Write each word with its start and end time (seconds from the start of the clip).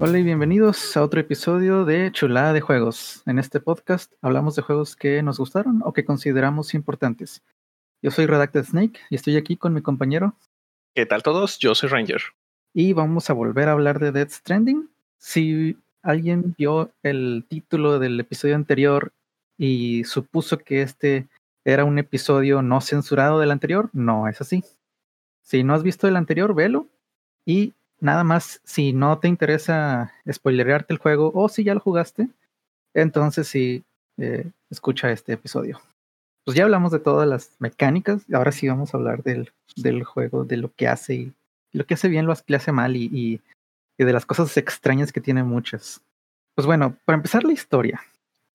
Hola 0.00 0.18
y 0.18 0.22
bienvenidos 0.22 0.96
a 0.96 1.02
otro 1.02 1.20
episodio 1.20 1.84
de 1.84 2.10
Chulada 2.12 2.52
de 2.52 2.60
Juegos. 2.60 3.22
En 3.26 3.38
este 3.38 3.60
podcast 3.60 4.12
hablamos 4.20 4.56
de 4.56 4.62
juegos 4.62 4.96
que 4.96 5.22
nos 5.22 5.38
gustaron 5.38 5.80
o 5.84 5.92
que 5.92 6.04
consideramos 6.04 6.74
importantes. 6.74 7.42
Yo 8.02 8.10
soy 8.10 8.26
Redacted 8.26 8.64
Snake 8.64 8.98
y 9.10 9.14
estoy 9.14 9.36
aquí 9.36 9.56
con 9.56 9.74
mi 9.74 9.82
compañero. 9.82 10.34
¿Qué 10.94 11.06
tal 11.06 11.22
todos? 11.22 11.58
Yo 11.58 11.74
soy 11.74 11.88
Ranger. 11.88 12.22
Y 12.74 12.94
vamos 12.94 13.30
a 13.30 13.32
volver 13.34 13.68
a 13.68 13.72
hablar 13.72 14.00
de 14.00 14.12
Dead 14.12 14.28
Stranding. 14.28 14.88
Si 15.18 15.76
alguien 16.02 16.54
vio 16.58 16.90
el 17.02 17.44
título 17.48 17.98
del 17.98 18.18
episodio 18.18 18.56
anterior 18.56 19.12
y 19.56 20.04
supuso 20.04 20.58
que 20.58 20.82
este 20.82 21.28
era 21.64 21.84
un 21.84 21.98
episodio 21.98 22.60
no 22.62 22.80
censurado 22.80 23.38
del 23.38 23.52
anterior, 23.52 23.88
no 23.92 24.26
es 24.26 24.40
así. 24.40 24.64
Si 25.42 25.62
no 25.62 25.74
has 25.74 25.82
visto 25.82 26.08
el 26.08 26.16
anterior, 26.16 26.54
velo. 26.54 26.88
Y 27.44 27.74
nada 28.02 28.24
más, 28.24 28.60
si 28.64 28.92
no 28.92 29.18
te 29.18 29.28
interesa 29.28 30.12
spoilerearte 30.30 30.92
el 30.92 30.98
juego 30.98 31.30
o 31.34 31.48
si 31.48 31.62
ya 31.62 31.72
lo 31.72 31.80
jugaste, 31.80 32.28
entonces 32.94 33.46
sí, 33.46 33.84
eh, 34.18 34.50
escucha 34.70 35.12
este 35.12 35.34
episodio. 35.34 35.80
Pues 36.44 36.56
ya 36.56 36.64
hablamos 36.64 36.90
de 36.90 36.98
todas 36.98 37.28
las 37.28 37.54
mecánicas, 37.60 38.22
ahora 38.32 38.50
sí 38.50 38.68
vamos 38.68 38.92
a 38.92 38.96
hablar 38.96 39.22
del, 39.22 39.52
del 39.76 40.02
juego, 40.02 40.44
de 40.44 40.56
lo 40.56 40.74
que 40.74 40.88
hace 40.88 41.14
y 41.14 41.32
lo 41.70 41.86
que 41.86 41.94
hace 41.94 42.08
bien, 42.08 42.26
lo 42.26 42.34
que 42.34 42.56
hace 42.56 42.72
mal 42.72 42.96
y, 42.96 43.08
y, 43.12 43.40
de 44.04 44.12
las 44.12 44.26
cosas 44.26 44.56
extrañas 44.56 45.12
que 45.12 45.20
tiene 45.20 45.44
muchas. 45.44 46.02
Pues 46.56 46.66
bueno, 46.66 46.96
para 47.04 47.18
empezar 47.18 47.44
la 47.44 47.52
historia, 47.52 48.00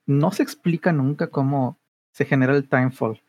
no 0.06 0.32
se 0.32 0.44
explica 0.44 0.92
nunca 0.92 1.28
cómo 1.28 1.78
se 2.12 2.26
genera 2.26 2.54
el 2.54 2.68
timefall, 2.68 3.22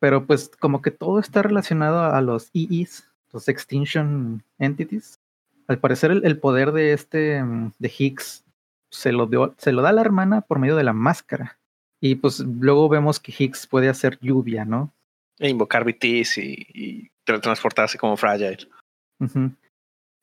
pero 0.00 0.26
pues 0.26 0.50
como 0.58 0.82
que 0.82 0.90
todo 0.90 1.20
está 1.20 1.42
relacionado 1.42 2.02
a 2.02 2.20
los 2.22 2.50
EEs, 2.54 3.08
los 3.32 3.46
Extinction 3.46 4.42
Entities, 4.58 5.20
al 5.66 5.78
parecer 5.78 6.10
el, 6.10 6.38
poder 6.38 6.72
de 6.72 6.92
este, 6.92 7.42
mm, 7.42 7.72
de 7.78 7.92
Higgs, 7.98 8.44
se 8.90 9.12
lo, 9.12 9.26
dio, 9.26 9.54
se 9.58 9.72
lo 9.72 9.82
da 9.82 9.90
a 9.90 9.92
la 9.92 10.00
hermana 10.00 10.42
por 10.42 10.58
medio 10.58 10.76
de 10.76 10.84
la 10.84 10.92
máscara. 10.92 11.58
Y 12.00 12.16
pues 12.16 12.40
luego 12.40 12.88
vemos 12.88 13.18
que 13.18 13.34
Higgs 13.36 13.66
puede 13.66 13.88
hacer 13.88 14.18
lluvia, 14.20 14.64
¿no? 14.64 14.92
E 15.38 15.48
invocar 15.48 15.84
BTs 15.84 16.38
y, 16.38 16.66
y 16.74 17.10
transportarse 17.24 17.98
como 17.98 18.16
Fragile. 18.16 18.68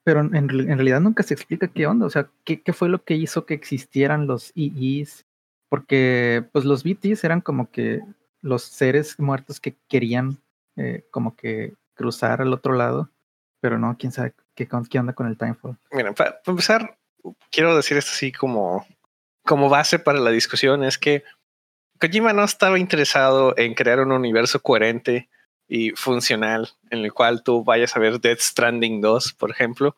Pero 0.03 0.22
en, 0.22 0.50
realidad 0.50 1.02
nunca 1.02 1.23
se 1.23 1.34
explica 1.34 1.67
qué 1.67 1.86
onda, 1.88 2.06
o 2.06 2.09
sea, 2.09 2.30
qué, 2.44 2.62
qué 2.62 2.73
fue 2.73 2.89
lo 2.89 3.03
que 3.03 3.16
hizo 3.16 3.45
que 3.45 3.53
existieran 3.53 4.28
los 4.28 4.52
EEs. 4.56 5.25
Porque 5.69 6.45
pues 6.52 6.66
los 6.66 6.84
BTs 6.84 7.23
eran 7.23 7.42
como 7.42 7.72
que 7.72 8.02
los 8.42 8.64
seres 8.64 9.19
muertos 9.19 9.59
que 9.59 9.75
querían 9.88 10.38
eh, 10.75 11.06
como 11.12 11.36
que 11.36 11.75
cruzar 11.94 12.42
al 12.42 12.53
otro 12.53 12.73
lado, 12.73 13.09
pero 13.62 13.78
no, 13.78 13.95
quién 13.97 14.12
sabe 14.12 14.34
¿Qué, 14.55 14.67
qué 14.89 14.99
onda 14.99 15.13
con 15.13 15.27
el 15.27 15.38
Timefall? 15.38 15.77
Mira, 15.91 16.13
para, 16.13 16.41
empezar, 16.45 16.97
quiero 17.52 17.75
decir 17.75 17.97
esto 17.97 18.11
así 18.11 18.31
como, 18.31 18.85
como 19.44 19.69
base 19.69 19.99
para 19.99 20.19
la 20.19 20.31
discusión, 20.31 20.83
es 20.83 20.97
que 20.97 21.23
Kojima 21.99 22.33
no 22.33 22.44
estaba 22.44 22.79
interesado 22.79 23.55
en 23.57 23.75
crear 23.75 23.99
un 23.99 24.11
universo 24.11 24.61
coherente 24.61 25.29
y 25.67 25.91
funcional 25.91 26.69
en 26.89 27.05
el 27.05 27.13
cual 27.13 27.44
tú 27.44 27.63
vayas 27.63 27.95
a 27.95 27.99
ver 27.99 28.19
Dead 28.19 28.38
Stranding 28.39 29.02
2, 29.02 29.33
por 29.33 29.52
ejemplo. 29.52 29.95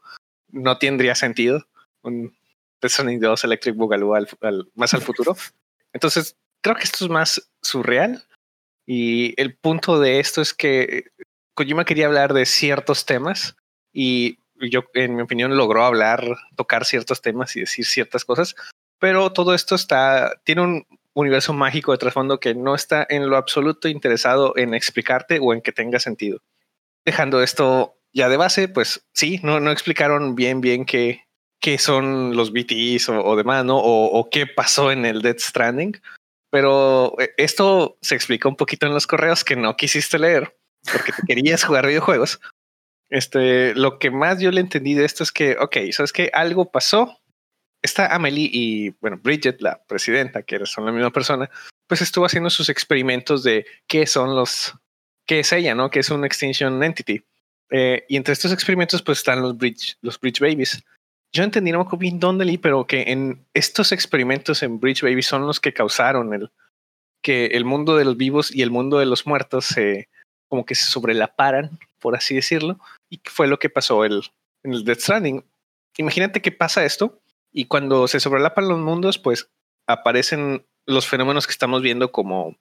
No 0.49 0.77
tendría 0.77 1.15
sentido 1.15 1.65
un 2.01 2.35
Dead 2.81 2.89
Stranding 2.89 3.21
2 3.21 3.43
Electric 3.45 3.75
Boogaloo 3.75 4.15
al, 4.15 4.27
más 4.75 4.93
al 4.93 5.01
futuro. 5.01 5.35
Entonces, 5.93 6.35
creo 6.61 6.75
que 6.75 6.83
esto 6.83 7.05
es 7.05 7.09
más 7.09 7.49
surreal. 7.61 8.23
Y 8.85 9.39
el 9.41 9.55
punto 9.55 9.99
de 9.99 10.19
esto 10.19 10.41
es 10.41 10.53
que 10.53 11.05
Kojima 11.55 11.85
quería 11.85 12.07
hablar 12.07 12.33
de 12.33 12.45
ciertos 12.45 13.05
temas 13.05 13.55
y 13.93 14.39
yo, 14.69 14.85
en 14.93 15.15
mi 15.15 15.21
opinión, 15.21 15.55
logró 15.55 15.83
hablar, 15.83 16.23
tocar 16.55 16.85
ciertos 16.85 17.21
temas 17.21 17.55
y 17.55 17.61
decir 17.61 17.85
ciertas 17.85 18.25
cosas, 18.25 18.55
pero 18.99 19.31
todo 19.31 19.53
esto 19.53 19.75
está, 19.75 20.41
tiene 20.43 20.61
un 20.61 20.87
universo 21.13 21.53
mágico 21.53 21.91
de 21.91 21.97
trasfondo 21.97 22.39
que 22.39 22.55
no 22.55 22.75
está 22.75 23.05
en 23.09 23.29
lo 23.29 23.37
absoluto 23.37 23.87
interesado 23.87 24.53
en 24.57 24.73
explicarte 24.73 25.39
o 25.41 25.53
en 25.53 25.61
que 25.61 25.71
tenga 25.71 25.99
sentido. 25.99 26.39
Dejando 27.05 27.43
esto 27.43 27.95
ya 28.13 28.29
de 28.29 28.37
base, 28.37 28.67
pues 28.67 29.05
sí, 29.13 29.39
no, 29.43 29.59
no 29.59 29.71
explicaron 29.71 30.35
bien, 30.35 30.61
bien 30.61 30.85
qué, 30.85 31.25
qué 31.59 31.77
son 31.77 32.35
los 32.35 32.51
BTs 32.51 33.09
o, 33.09 33.35
demás, 33.35 33.65
¿no? 33.65 33.77
O, 33.77 34.05
o, 34.19 34.29
qué 34.29 34.47
pasó 34.47 34.91
en 34.91 35.05
el 35.05 35.21
Dead 35.21 35.37
Stranding. 35.37 35.99
Pero 36.49 37.15
eh, 37.19 37.31
esto 37.37 37.97
se 38.01 38.15
explica 38.15 38.47
un 38.47 38.55
poquito 38.55 38.85
en 38.85 38.93
los 38.93 39.07
correos 39.07 39.43
que 39.43 39.55
no 39.55 39.75
quisiste 39.75 40.19
leer 40.19 40.55
porque 40.91 41.11
te 41.11 41.23
querías 41.27 41.63
jugar 41.63 41.87
videojuegos. 41.87 42.39
Este, 43.09 43.75
lo 43.75 43.99
que 43.99 44.11
más 44.11 44.39
yo 44.39 44.51
le 44.51 44.61
entendí 44.61 44.93
de 44.93 45.05
esto 45.05 45.23
es 45.23 45.31
que, 45.31 45.57
ok, 45.59 45.77
sabes 45.91 46.13
que 46.13 46.29
algo 46.33 46.71
pasó. 46.71 47.19
Está 47.81 48.13
Amelie 48.15 48.49
y, 48.51 48.89
bueno, 49.01 49.19
Bridget, 49.21 49.61
la 49.61 49.83
presidenta, 49.83 50.43
que 50.43 50.65
son 50.65 50.85
la 50.85 50.91
misma 50.91 51.11
persona, 51.11 51.49
pues 51.87 52.01
estuvo 52.01 52.25
haciendo 52.25 52.49
sus 52.49 52.69
experimentos 52.69 53.43
de 53.43 53.65
qué 53.87 54.07
son 54.07 54.35
los, 54.35 54.73
qué 55.27 55.41
es 55.41 55.51
ella, 55.51 55.75
¿no? 55.75 55.89
Que 55.89 55.99
es 55.99 56.09
un 56.09 56.23
Extinction 56.23 56.81
Entity. 56.81 57.23
Eh, 57.71 58.05
y 58.07 58.15
entre 58.15 58.33
estos 58.33 58.53
experimentos, 58.53 59.01
pues 59.01 59.17
están 59.17 59.41
los 59.41 59.57
Bridge, 59.57 59.97
los 60.01 60.19
Bridge 60.19 60.39
Babies. 60.39 60.83
Yo 61.33 61.43
entendí, 61.43 61.71
no 61.71 61.83
me 61.83 61.97
bien 61.97 62.19
dónde 62.19 62.45
leí, 62.45 62.57
pero 62.57 62.85
que 62.85 63.01
en 63.07 63.45
estos 63.53 63.91
experimentos 63.91 64.63
en 64.63 64.79
Bridge 64.79 65.01
Babies 65.01 65.25
son 65.25 65.45
los 65.45 65.59
que 65.59 65.73
causaron 65.73 66.33
el 66.33 66.51
que 67.23 67.47
el 67.47 67.65
mundo 67.65 67.95
de 67.95 68.05
los 68.05 68.17
vivos 68.17 68.53
y 68.53 68.61
el 68.61 68.69
mundo 68.69 68.99
de 68.99 69.05
los 69.07 69.25
muertos 69.25 69.65
se 69.65 70.09
como 70.53 70.67
que 70.67 70.75
se 70.75 70.85
sobrelaparan, 70.85 71.79
por 71.99 72.15
así 72.15 72.35
decirlo, 72.35 72.79
y 73.09 73.19
fue 73.25 73.47
lo 73.47 73.57
que 73.57 73.71
pasó 73.71 74.05
el, 74.05 74.21
en 74.61 74.73
el 74.73 74.85
Death 74.85 74.99
Stranding. 74.99 75.43
Imagínate 75.97 76.43
que 76.43 76.51
pasa 76.51 76.85
esto 76.85 77.23
y 77.51 77.65
cuando 77.65 78.07
se 78.07 78.19
sobrelapan 78.19 78.67
los 78.67 78.77
mundos, 78.77 79.17
pues 79.17 79.49
aparecen 79.87 80.63
los 80.85 81.07
fenómenos 81.07 81.47
que 81.47 81.53
estamos 81.53 81.81
viendo 81.81 82.11
como, 82.11 82.55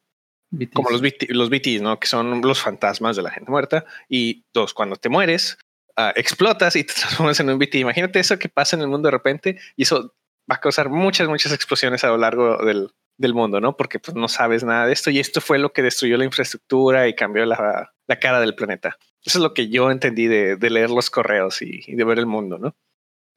como 0.72 0.88
los, 0.88 1.02
los 1.28 1.50
BTs, 1.50 1.82
¿no? 1.82 2.00
Que 2.00 2.06
son 2.06 2.40
los 2.40 2.62
fantasmas 2.62 3.14
de 3.14 3.24
la 3.24 3.30
gente 3.30 3.50
muerta. 3.50 3.84
Y 4.08 4.46
dos, 4.54 4.72
cuando 4.72 4.96
te 4.96 5.10
mueres, 5.10 5.58
uh, 5.98 6.16
explotas 6.16 6.74
y 6.76 6.84
te 6.84 6.94
transformas 6.98 7.38
en 7.40 7.50
un 7.50 7.58
BT. 7.58 7.74
Imagínate 7.74 8.20
eso 8.20 8.38
que 8.38 8.48
pasa 8.48 8.74
en 8.74 8.80
el 8.80 8.88
mundo 8.88 9.08
de 9.08 9.12
repente 9.12 9.60
y 9.76 9.82
eso 9.82 10.14
va 10.50 10.54
a 10.54 10.60
causar 10.60 10.88
muchas, 10.88 11.28
muchas 11.28 11.52
explosiones 11.52 12.04
a 12.04 12.08
lo 12.08 12.16
largo 12.16 12.56
del, 12.64 12.90
del 13.16 13.34
mundo, 13.34 13.60
¿no? 13.60 13.76
Porque 13.76 13.98
pues 13.98 14.16
no 14.16 14.28
sabes 14.28 14.64
nada 14.64 14.86
de 14.86 14.92
esto 14.92 15.10
y 15.10 15.18
esto 15.18 15.40
fue 15.40 15.58
lo 15.58 15.72
que 15.72 15.82
destruyó 15.82 16.16
la 16.16 16.24
infraestructura 16.24 17.08
y 17.08 17.14
cambió 17.14 17.44
la, 17.44 17.92
la 18.06 18.18
cara 18.18 18.40
del 18.40 18.54
planeta. 18.54 18.98
Eso 19.24 19.38
es 19.38 19.42
lo 19.42 19.54
que 19.54 19.68
yo 19.68 19.90
entendí 19.90 20.26
de, 20.26 20.56
de 20.56 20.70
leer 20.70 20.90
los 20.90 21.10
correos 21.10 21.62
y, 21.62 21.94
de 21.94 22.04
ver 22.04 22.18
el 22.18 22.26
mundo, 22.26 22.58
¿no? 22.58 22.76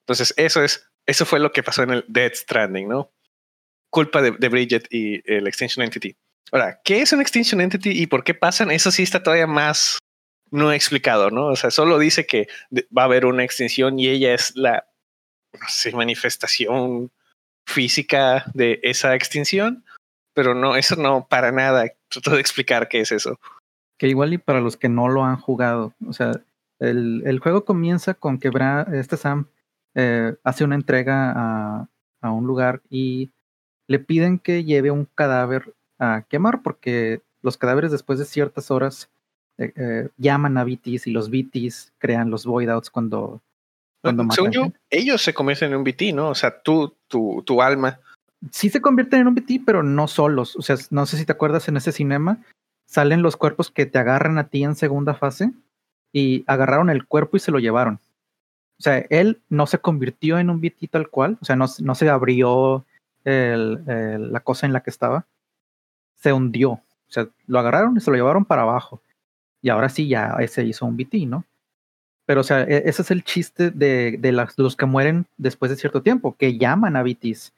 Entonces, 0.03 0.34
eso 0.38 0.63
es, 0.63 0.90
eso 1.06 1.25
fue 1.25 1.40
lo 1.40 1.52
que 1.52 1.63
pasó 1.63 1.84
en 1.84 1.91
el 1.91 2.06
Dead 2.08 2.34
Stranding, 2.34 2.88
¿no? 2.88 3.12
Culpa 3.90 4.22
de, 4.22 4.31
de 4.31 4.50
Bridget 4.50 4.88
y 4.90 5.22
el 5.31 5.47
Extinction 5.47 5.84
Entity. 5.84 6.16
Ahora, 6.52 6.81
¿qué 6.84 7.02
es 7.02 7.13
un 7.13 7.22
Extinction 7.22 7.62
Entity 7.62 7.92
y 7.92 8.07
por 8.07 8.24
qué 8.24 8.34
pasan? 8.34 8.72
Eso 8.72 8.92
sí 8.92 9.03
está 9.03 9.22
todavía 9.22 9.47
más 9.47 10.00
no 10.52 10.72
explicado, 10.72 11.31
¿no? 11.31 11.47
O 11.47 11.56
sea, 11.56 11.72
solo 11.72 12.00
dice 12.00 12.25
que 12.25 12.47
va 12.96 13.03
a 13.03 13.06
haber 13.06 13.25
una 13.25 13.44
extinción 13.44 14.00
y 14.00 14.07
ella 14.07 14.34
es 14.34 14.56
la 14.56 14.88
no 15.59 15.68
sé, 15.68 15.92
manifestación 15.92 17.12
física 17.65 18.45
de 18.53 18.79
esa 18.83 19.15
extinción, 19.15 19.83
pero 20.33 20.53
no, 20.53 20.75
eso 20.75 20.95
no 20.95 21.27
para 21.27 21.51
nada. 21.51 21.85
Trato 22.09 22.31
de 22.31 22.41
explicar 22.41 22.87
qué 22.87 23.01
es 23.01 23.11
eso 23.11 23.39
que 23.97 24.07
igual 24.07 24.33
y 24.33 24.37
para 24.37 24.61
los 24.61 24.77
que 24.77 24.89
no 24.89 25.07
lo 25.07 25.23
han 25.23 25.37
jugado, 25.37 25.93
o 26.05 26.13
sea, 26.13 26.31
el, 26.79 27.23
el 27.25 27.39
juego 27.39 27.65
comienza 27.65 28.13
con 28.13 28.39
que 28.39 28.51
este 28.93 29.17
Sam 29.17 29.47
eh, 29.95 30.35
hace 30.43 30.63
una 30.63 30.75
entrega 30.75 31.31
a, 31.31 31.89
a, 32.21 32.31
un 32.31 32.45
lugar 32.45 32.81
y 32.89 33.31
le 33.87 33.99
piden 33.99 34.39
que 34.39 34.65
lleve 34.65 34.91
un 34.91 35.05
cadáver 35.05 35.73
a 35.99 36.25
quemar 36.27 36.61
porque 36.61 37.21
los 37.41 37.57
cadáveres 37.57 37.91
después 37.91 38.19
de 38.19 38.25
ciertas 38.25 38.71
horas 38.71 39.09
eh, 39.57 39.71
eh, 39.77 40.09
llaman 40.17 40.57
a 40.57 40.65
BTs 40.65 41.07
y 41.07 41.11
los 41.11 41.29
BTs 41.29 41.94
crean 41.97 42.29
los 42.29 42.45
void 42.45 42.68
outs 42.69 42.89
cuando, 42.89 43.41
cuando 44.06 44.24
matan. 44.24 44.74
ellos 44.90 45.22
se 45.22 45.34
convierten 45.34 45.72
en 45.72 45.78
un 45.78 45.84
BT, 45.84 46.13
¿no? 46.13 46.30
O 46.30 46.36
sea, 46.36 46.62
tú, 46.62 46.96
tu, 47.07 47.44
tu 47.46 47.62
alma. 47.62 48.00
Sí 48.52 48.69
se 48.69 48.81
convierten 48.81 49.22
en 49.22 49.28
un 49.28 49.36
BT, 49.36 49.62
pero 49.66 49.84
no 49.84 50.07
solos. 50.07 50.56
O 50.56 50.62
sea, 50.62 50.75
no 50.92 51.06
sé 51.06 51.18
si 51.18 51.25
te 51.25 51.31
acuerdas 51.31 51.68
en 51.68 51.78
ese 51.78 51.92
cinema, 51.92 52.40
salen 52.86 53.22
los 53.22 53.38
cuerpos 53.38 53.72
que 53.72 53.86
te 53.86 53.98
agarran 53.98 54.38
a 54.38 54.50
ti 54.50 54.63
en 54.63 54.75
segunda 54.75 55.13
fase 55.13 55.52
y 56.13 56.44
agarraron 56.48 56.90
el 56.90 57.06
cuerpo 57.06 57.38
y 57.38 57.40
se 57.40 57.52
lo 57.52 57.60
llevaron. 57.60 58.00
O 58.78 58.84
sea, 58.84 59.00
él 59.10 59.42
no 59.50 59.68
se 59.68 59.80
convirtió 59.80 60.38
en 60.38 60.50
un 60.50 60.62
BT 60.62 60.90
tal 60.92 61.10
cual, 61.10 61.38
o 61.42 61.46
sea, 61.46 61.56
no, 61.56 61.66
no 61.80 61.96
se 61.96 62.10
abrió 62.10 62.86
el, 63.24 63.84
la 64.31 64.40
cosa 64.42 64.66
en 64.66 64.74
la 64.74 64.81
que 64.81 64.90
estaba, 64.90 65.25
se 66.16 66.34
hundió. 66.34 66.72
O 66.72 67.12
sea, 67.12 67.28
lo 67.48 67.60
agarraron 67.60 67.98
y 67.98 68.02
se 68.02 68.12
lo 68.12 68.18
llevaron 68.18 68.46
para 68.46 68.63
abajo. 68.63 69.02
Y 69.62 69.69
ahora 69.69 69.90
sí 69.90 70.07
ya 70.07 70.38
se 70.48 70.63
hizo 70.63 70.86
un 70.86 70.98
BT, 70.98 71.25
¿no? 71.28 71.46
Pero, 72.25 72.42
o 72.42 72.44
sea, 72.44 72.63
e, 72.63 72.83
ese 72.86 73.01
es 73.01 73.12
el 73.12 73.24
chiste 73.24 73.72
de, 73.72 74.18
de 74.19 74.31
los 74.31 74.75
que 74.75 74.86
mueren 74.86 75.25
después 75.38 75.69
de 75.69 75.77
cierto 75.77 76.01
tiempo, 76.01 76.36
que 76.38 76.57
llaman 76.57 76.95
a 76.95 77.04
BTs. 77.04 77.54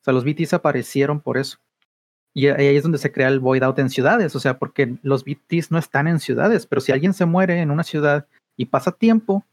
O 0.00 0.04
sea, 0.04 0.14
los 0.14 0.24
BTs 0.24 0.52
aparecieron 0.54 1.20
por 1.20 1.38
eso. 1.38 1.58
Y 2.34 2.48
ahí 2.48 2.76
es 2.76 2.82
donde 2.82 2.98
se 2.98 3.12
crea 3.12 3.28
el 3.28 3.38
void 3.38 3.62
out 3.62 3.78
en 3.78 3.90
ciudades, 3.90 4.34
o 4.34 4.40
sea, 4.40 4.58
porque 4.58 4.96
los 5.02 5.24
BTs 5.24 5.70
no 5.70 5.78
están 5.78 6.08
en 6.08 6.18
ciudades, 6.18 6.66
pero 6.66 6.80
si 6.80 6.90
alguien 6.90 7.14
se 7.14 7.26
muere 7.26 7.60
en 7.60 7.70
una 7.70 7.84
ciudad 7.84 8.26
y 8.56 8.66
pasa 8.66 8.90
tiempo, 8.90 9.46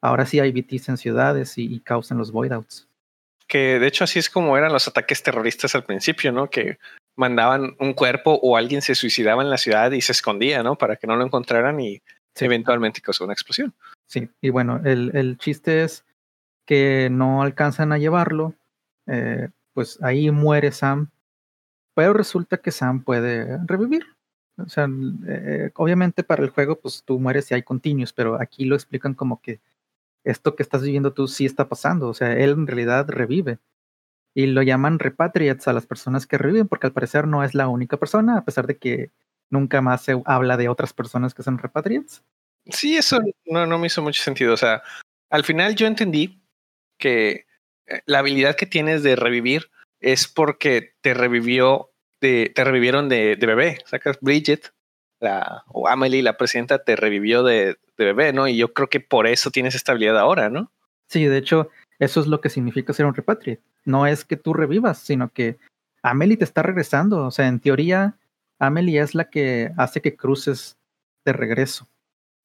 ahora 0.00 0.24
sí 0.24 0.38
hay 0.38 0.52
BTs 0.52 0.88
en 0.88 0.96
ciudades 0.98 1.58
y, 1.58 1.80
causan 1.80 2.16
los 2.16 2.30
void 2.30 2.52
outs. 2.52 2.86
Que 3.48 3.80
de 3.80 3.86
hecho 3.88 4.04
así 4.04 4.20
es 4.20 4.30
como 4.30 4.56
eran 4.56 4.72
los 4.72 4.86
ataques 4.86 5.22
terroristas 5.22 5.74
al 5.74 5.84
principio, 5.84 6.30
¿no? 6.30 6.48
Que 6.48 6.78
mandaban 7.16 7.74
un 7.80 7.92
cuerpo 7.94 8.38
o 8.40 8.56
alguien 8.56 8.82
se 8.82 8.94
suicidaba 8.94 9.42
en 9.42 9.50
la 9.50 9.58
ciudad 9.58 9.90
y 9.90 10.00
se 10.00 10.12
escondía, 10.12 10.62
¿no? 10.62 10.76
Para 10.76 10.94
que 10.94 11.08
no 11.08 11.16
lo 11.16 11.24
encontraran 11.24 11.80
y 11.80 12.00
eventualmente 12.36 13.00
causó 13.00 13.24
una 13.24 13.32
explosión. 13.32 13.74
Sí, 14.10 14.30
y 14.40 14.48
bueno, 14.48 14.80
el, 14.84 15.14
el 15.14 15.36
chiste 15.36 15.82
es 15.84 16.06
que 16.66 17.08
no 17.10 17.42
alcanzan 17.42 17.92
a 17.92 17.98
llevarlo, 17.98 18.54
eh, 19.06 19.50
pues 19.74 19.98
ahí 20.02 20.30
muere 20.30 20.72
Sam, 20.72 21.10
pero 21.94 22.14
resulta 22.14 22.58
que 22.58 22.72
Sam 22.72 23.04
puede 23.04 23.58
revivir. 23.66 24.04
O 24.58 24.68
sea, 24.68 24.88
eh, 25.28 25.72
obviamente 25.76 26.24
para 26.24 26.42
el 26.44 26.50
juego, 26.50 26.80
pues 26.80 27.04
tú 27.04 27.20
mueres 27.20 27.46
si 27.46 27.54
hay 27.54 27.62
continuos, 27.64 28.12
pero 28.12 28.40
aquí 28.40 28.64
lo 28.66 28.76
explican 28.76 29.14
como 29.14 29.40
que 29.42 29.60
esto 30.24 30.56
que 30.56 30.62
estás 30.64 30.82
viviendo 30.82 31.12
tú 31.14 31.28
sí 31.28 31.46
está 31.46 31.68
pasando. 31.68 32.08
O 32.08 32.14
sea, 32.14 32.32
él 32.34 32.50
en 32.52 32.66
realidad 32.68 33.08
revive. 33.08 33.58
Y 34.34 34.46
lo 34.48 34.62
llaman 34.62 34.98
repatriates 35.00 35.68
a 35.68 35.72
las 35.74 35.86
personas 35.86 36.26
que 36.26 36.38
reviven, 36.38 36.68
porque 36.68 36.86
al 36.88 36.94
parecer 36.94 37.26
no 37.28 37.44
es 37.44 37.54
la 37.54 37.68
única 37.68 37.98
persona, 37.98 38.38
a 38.38 38.44
pesar 38.44 38.66
de 38.68 38.78
que 38.78 39.12
nunca 39.50 39.82
más 39.82 40.02
se 40.02 40.22
habla 40.26 40.56
de 40.56 40.68
otras 40.68 40.92
personas 40.94 41.34
que 41.34 41.42
son 41.44 41.58
repatriates. 41.58 42.24
Sí, 42.66 42.96
eso 42.96 43.18
no, 43.46 43.66
no 43.66 43.78
me 43.78 43.86
hizo 43.86 44.02
mucho 44.02 44.22
sentido. 44.22 44.54
O 44.54 44.56
sea, 44.56 44.82
al 45.30 45.44
final 45.44 45.74
yo 45.74 45.86
entendí 45.86 46.42
que 46.98 47.46
eh, 47.86 48.02
la 48.06 48.20
habilidad 48.20 48.56
que 48.56 48.66
tienes 48.66 49.02
de 49.02 49.16
revivir 49.16 49.70
es 50.00 50.28
porque 50.28 50.92
te 51.00 51.14
revivió, 51.14 51.90
de, 52.20 52.52
te 52.54 52.64
revivieron 52.64 53.08
de, 53.08 53.36
bebé. 53.36 53.78
Sacas 53.86 54.18
Bridget, 54.20 54.72
la, 55.20 55.64
o 55.68 55.88
Amelie, 55.88 56.22
la 56.22 56.36
presidenta, 56.36 56.84
te 56.84 56.96
revivió 56.96 57.42
de, 57.42 57.78
de 57.96 58.04
bebé, 58.04 58.32
¿no? 58.32 58.46
Y 58.48 58.56
yo 58.56 58.72
creo 58.72 58.88
que 58.88 59.00
por 59.00 59.26
eso 59.26 59.50
tienes 59.50 59.74
esta 59.74 59.92
habilidad 59.92 60.18
ahora, 60.18 60.50
¿no? 60.50 60.70
Sí, 61.08 61.24
de 61.24 61.38
hecho, 61.38 61.70
eso 61.98 62.20
es 62.20 62.26
lo 62.26 62.40
que 62.40 62.50
significa 62.50 62.92
ser 62.92 63.06
un 63.06 63.14
repatriate. 63.14 63.62
No 63.84 64.06
es 64.06 64.24
que 64.24 64.36
tú 64.36 64.54
revivas, 64.54 64.98
sino 64.98 65.32
que 65.32 65.58
Amelie 66.02 66.36
te 66.36 66.44
está 66.44 66.62
regresando. 66.62 67.26
O 67.26 67.30
sea, 67.30 67.48
en 67.48 67.60
teoría, 67.60 68.18
Amelie 68.58 69.00
es 69.00 69.14
la 69.14 69.30
que 69.30 69.72
hace 69.76 70.00
que 70.00 70.16
cruces 70.16 70.76
de 71.24 71.32
regreso. 71.32 71.88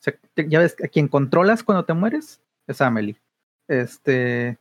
Sea, 0.04 0.16
ya 0.36 0.60
ves, 0.60 0.76
a 0.84 0.88
quien 0.90 1.08
controlas 1.08 1.64
cuando 1.64 1.86
te 1.86 1.94
mueres 1.94 2.42
es 2.68 2.82
Amelie. 2.82 3.16
Este. 3.70 4.58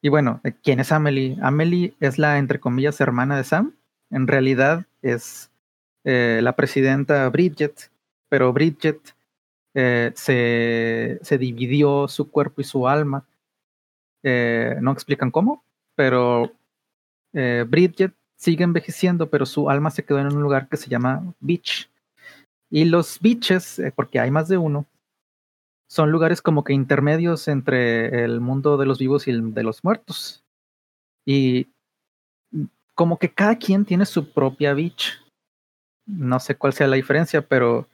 Y 0.00 0.08
bueno, 0.08 0.40
¿quién 0.62 0.78
es 0.78 0.92
Amelie? 0.92 1.36
Amelie 1.42 1.94
es 2.00 2.18
la, 2.18 2.38
entre 2.38 2.60
comillas, 2.60 3.00
hermana 3.00 3.36
de 3.36 3.44
Sam. 3.44 3.74
En 4.10 4.28
realidad 4.28 4.86
es 5.02 5.50
eh, 6.04 6.40
la 6.42 6.54
presidenta 6.56 7.28
Bridget, 7.28 7.90
pero 8.28 8.52
Bridget 8.52 9.14
eh, 9.74 10.12
se, 10.14 11.18
se, 11.22 11.38
dividió 11.38 12.08
su 12.08 12.30
cuerpo 12.30 12.60
y 12.60 12.64
su 12.64 12.88
alma. 12.88 13.26
Eh, 14.22 14.76
no 14.80 14.92
explican 14.92 15.30
cómo, 15.30 15.64
pero 15.94 16.52
Bridget 17.32 18.14
sigue 18.36 18.64
envejeciendo, 18.64 19.28
pero 19.28 19.46
su 19.46 19.68
alma 19.68 19.90
se 19.90 20.04
quedó 20.04 20.18
en 20.20 20.34
un 20.34 20.42
lugar 20.42 20.68
que 20.68 20.76
se 20.76 20.88
llama 20.88 21.34
Beach. 21.40 21.90
Y 22.70 22.84
los 22.84 23.18
beaches, 23.20 23.82
porque 23.96 24.20
hay 24.20 24.30
más 24.30 24.48
de 24.48 24.56
uno, 24.56 24.86
son 25.88 26.12
lugares 26.12 26.40
como 26.40 26.62
que 26.62 26.72
intermedios 26.72 27.48
entre 27.48 28.24
el 28.24 28.40
mundo 28.40 28.76
de 28.76 28.86
los 28.86 28.98
vivos 29.00 29.26
y 29.26 29.32
el 29.32 29.52
de 29.52 29.64
los 29.64 29.82
muertos. 29.82 30.44
Y 31.26 31.68
como 32.94 33.18
que 33.18 33.32
cada 33.32 33.56
quien 33.56 33.84
tiene 33.84 34.06
su 34.06 34.32
propia 34.32 34.72
beach. 34.72 35.20
No 36.06 36.38
sé 36.38 36.54
cuál 36.54 36.72
sea 36.72 36.86
la 36.86 36.96
diferencia, 36.96 37.42
pero 37.42 37.88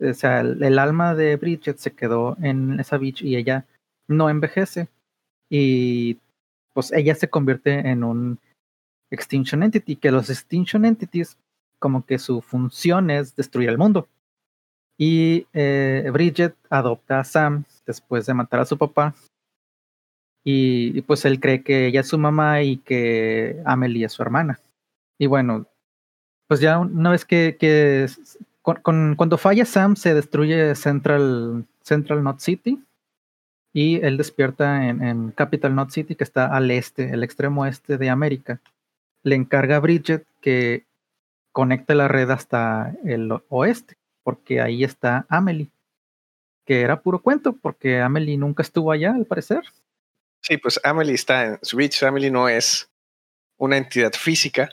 o 0.00 0.14
sea, 0.14 0.40
el, 0.40 0.78
alma 0.78 1.14
de 1.14 1.36
Bridget 1.36 1.78
se 1.78 1.94
quedó 1.94 2.36
en 2.42 2.80
esa 2.80 2.98
beach 2.98 3.22
y 3.22 3.36
ella 3.36 3.66
no 4.08 4.28
envejece. 4.28 4.88
Y 5.48 6.18
pues 6.74 6.92
ella 6.92 7.14
se 7.14 7.30
convierte 7.30 7.88
en 7.88 8.04
un 8.04 8.40
Extinction 9.10 9.62
Entity, 9.62 9.96
que 9.96 10.10
los 10.10 10.28
Extinction 10.30 10.84
Entities 10.84 11.38
como 11.82 12.06
que 12.06 12.20
su 12.20 12.40
función 12.42 13.10
es 13.10 13.34
destruir 13.34 13.68
el 13.68 13.76
mundo. 13.76 14.06
Y 14.96 15.48
eh, 15.52 16.08
Bridget 16.12 16.54
adopta 16.70 17.18
a 17.18 17.24
Sam 17.24 17.64
después 17.84 18.24
de 18.24 18.34
matar 18.34 18.60
a 18.60 18.64
su 18.64 18.78
papá. 18.78 19.16
Y, 20.44 21.02
pues 21.02 21.24
él 21.24 21.40
cree 21.40 21.64
que 21.64 21.86
ella 21.88 22.00
es 22.02 22.08
su 22.08 22.18
mamá 22.18 22.62
y 22.62 22.76
que 22.76 23.60
Amelie 23.64 24.06
es 24.06 24.12
su 24.12 24.22
hermana. 24.22 24.60
Y 25.18 25.26
bueno, 25.26 25.66
pues 26.46 26.60
ya 26.60 26.78
una 26.78 27.10
vez 27.10 27.24
que, 27.24 28.06
cuando 28.62 29.38
falla 29.38 29.64
Sam 29.64 29.96
se 29.96 30.14
destruye 30.14 30.76
Central, 30.76 31.66
Central 31.82 32.20
Knot 32.20 32.38
City 32.38 32.80
y 33.72 33.96
él 34.04 34.16
despierta 34.16 34.86
en, 34.86 35.02
en, 35.02 35.30
Capital 35.32 35.72
Knot 35.72 35.90
City 35.90 36.14
que 36.14 36.24
está 36.24 36.46
al 36.46 36.70
este, 36.70 37.10
el 37.10 37.24
extremo 37.24 37.66
este 37.66 37.98
de 37.98 38.08
América. 38.08 38.60
Le 39.24 39.34
encarga 39.34 39.76
a 39.76 39.80
Bridget 39.80 40.26
que 40.40 40.84
conecte 41.52 41.94
la 41.94 42.08
red 42.08 42.30
hasta 42.30 42.94
el 43.04 43.30
oeste 43.48 43.96
porque 44.22 44.60
ahí 44.60 44.84
está 44.84 45.26
Amelie, 45.28 45.70
que 46.64 46.80
era 46.82 47.02
puro 47.02 47.20
cuento, 47.20 47.54
porque 47.54 48.00
Amelie 48.00 48.38
nunca 48.38 48.62
estuvo 48.62 48.92
allá, 48.92 49.14
al 49.14 49.26
parecer. 49.26 49.62
Sí, 50.40 50.56
pues 50.58 50.80
Amelie 50.84 51.14
está 51.14 51.44
en 51.44 51.58
beach. 51.74 52.02
Amelie 52.02 52.30
no 52.30 52.48
es 52.48 52.90
una 53.58 53.76
entidad 53.76 54.12
física, 54.12 54.70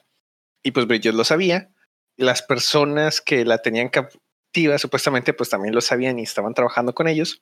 y 0.64 0.72
pues 0.72 0.88
Bridget 0.88 1.14
lo 1.14 1.24
sabía. 1.24 1.70
Las 2.18 2.42
personas 2.42 3.22
que 3.22 3.46
la 3.46 3.60
tenían 3.60 3.90
captiva, 3.90 4.78
supuestamente, 4.78 5.34
pues 5.34 5.50
también 5.50 5.76
lo 5.76 5.82
sabían 5.82 6.20
y 6.20 6.24
estaban 6.24 6.54
trabajando 6.54 6.94
con 6.94 7.08
ellos. 7.08 7.42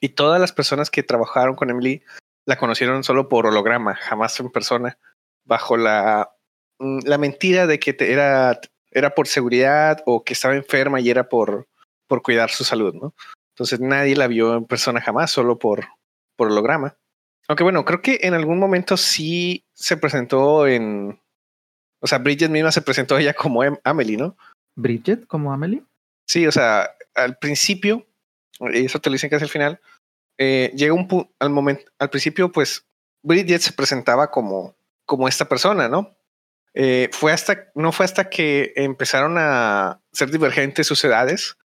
Y 0.00 0.10
todas 0.10 0.40
las 0.40 0.52
personas 0.52 0.90
que 0.90 1.02
trabajaron 1.02 1.56
con 1.56 1.70
Emily 1.70 2.02
la 2.46 2.56
conocieron 2.56 3.04
solo 3.04 3.28
por 3.28 3.46
holograma, 3.46 3.94
jamás 3.94 4.38
en 4.40 4.50
persona, 4.50 4.98
bajo 5.44 5.76
la, 5.76 6.30
la 6.80 7.18
mentira 7.18 7.66
de 7.66 7.78
que 7.78 7.96
era 8.00 8.60
era 8.90 9.14
por 9.14 9.28
seguridad 9.28 10.02
o 10.06 10.24
que 10.24 10.32
estaba 10.32 10.56
enferma 10.56 11.00
y 11.00 11.10
era 11.10 11.28
por, 11.28 11.68
por 12.08 12.22
cuidar 12.22 12.50
su 12.50 12.64
salud, 12.64 12.94
¿no? 12.94 13.14
Entonces 13.54 13.80
nadie 13.80 14.16
la 14.16 14.26
vio 14.26 14.56
en 14.56 14.64
persona 14.64 15.00
jamás, 15.00 15.30
solo 15.30 15.58
por, 15.58 15.86
por 16.36 16.48
holograma. 16.48 16.96
Aunque 17.48 17.62
bueno, 17.62 17.84
creo 17.84 18.00
que 18.00 18.20
en 18.22 18.34
algún 18.34 18.58
momento 18.58 18.96
sí 18.96 19.64
se 19.74 19.96
presentó 19.96 20.66
en. 20.66 21.20
O 22.00 22.06
sea, 22.06 22.18
Bridget 22.18 22.50
misma 22.50 22.72
se 22.72 22.82
presentó 22.82 23.18
ella 23.18 23.34
como 23.34 23.62
em, 23.62 23.76
Amelie, 23.84 24.16
¿no? 24.16 24.36
¿Bridget 24.76 25.26
como 25.26 25.52
Amelie? 25.52 25.82
Sí, 26.26 26.46
o 26.46 26.52
sea, 26.52 26.90
al 27.14 27.36
principio, 27.36 28.06
eso 28.72 29.00
te 29.00 29.10
lo 29.10 29.14
dicen 29.14 29.28
que 29.28 29.36
es 29.36 29.42
el 29.42 29.48
final, 29.48 29.80
eh, 30.38 30.72
llega 30.74 30.94
un 30.94 31.08
punto, 31.08 31.30
al 31.38 31.50
momento, 31.50 31.90
al 31.98 32.08
principio, 32.08 32.50
pues 32.50 32.86
Bridget 33.22 33.60
se 33.60 33.72
presentaba 33.72 34.30
como, 34.30 34.74
como 35.04 35.28
esta 35.28 35.46
persona, 35.46 35.88
¿no? 35.88 36.16
Eh, 36.74 37.08
fue 37.12 37.32
hasta, 37.32 37.70
no 37.74 37.92
fue 37.92 38.04
hasta 38.04 38.30
que 38.30 38.72
empezaron 38.76 39.36
a 39.38 40.00
ser 40.12 40.30
divergentes 40.30 40.86
sus 40.86 41.04
edades 41.04 41.56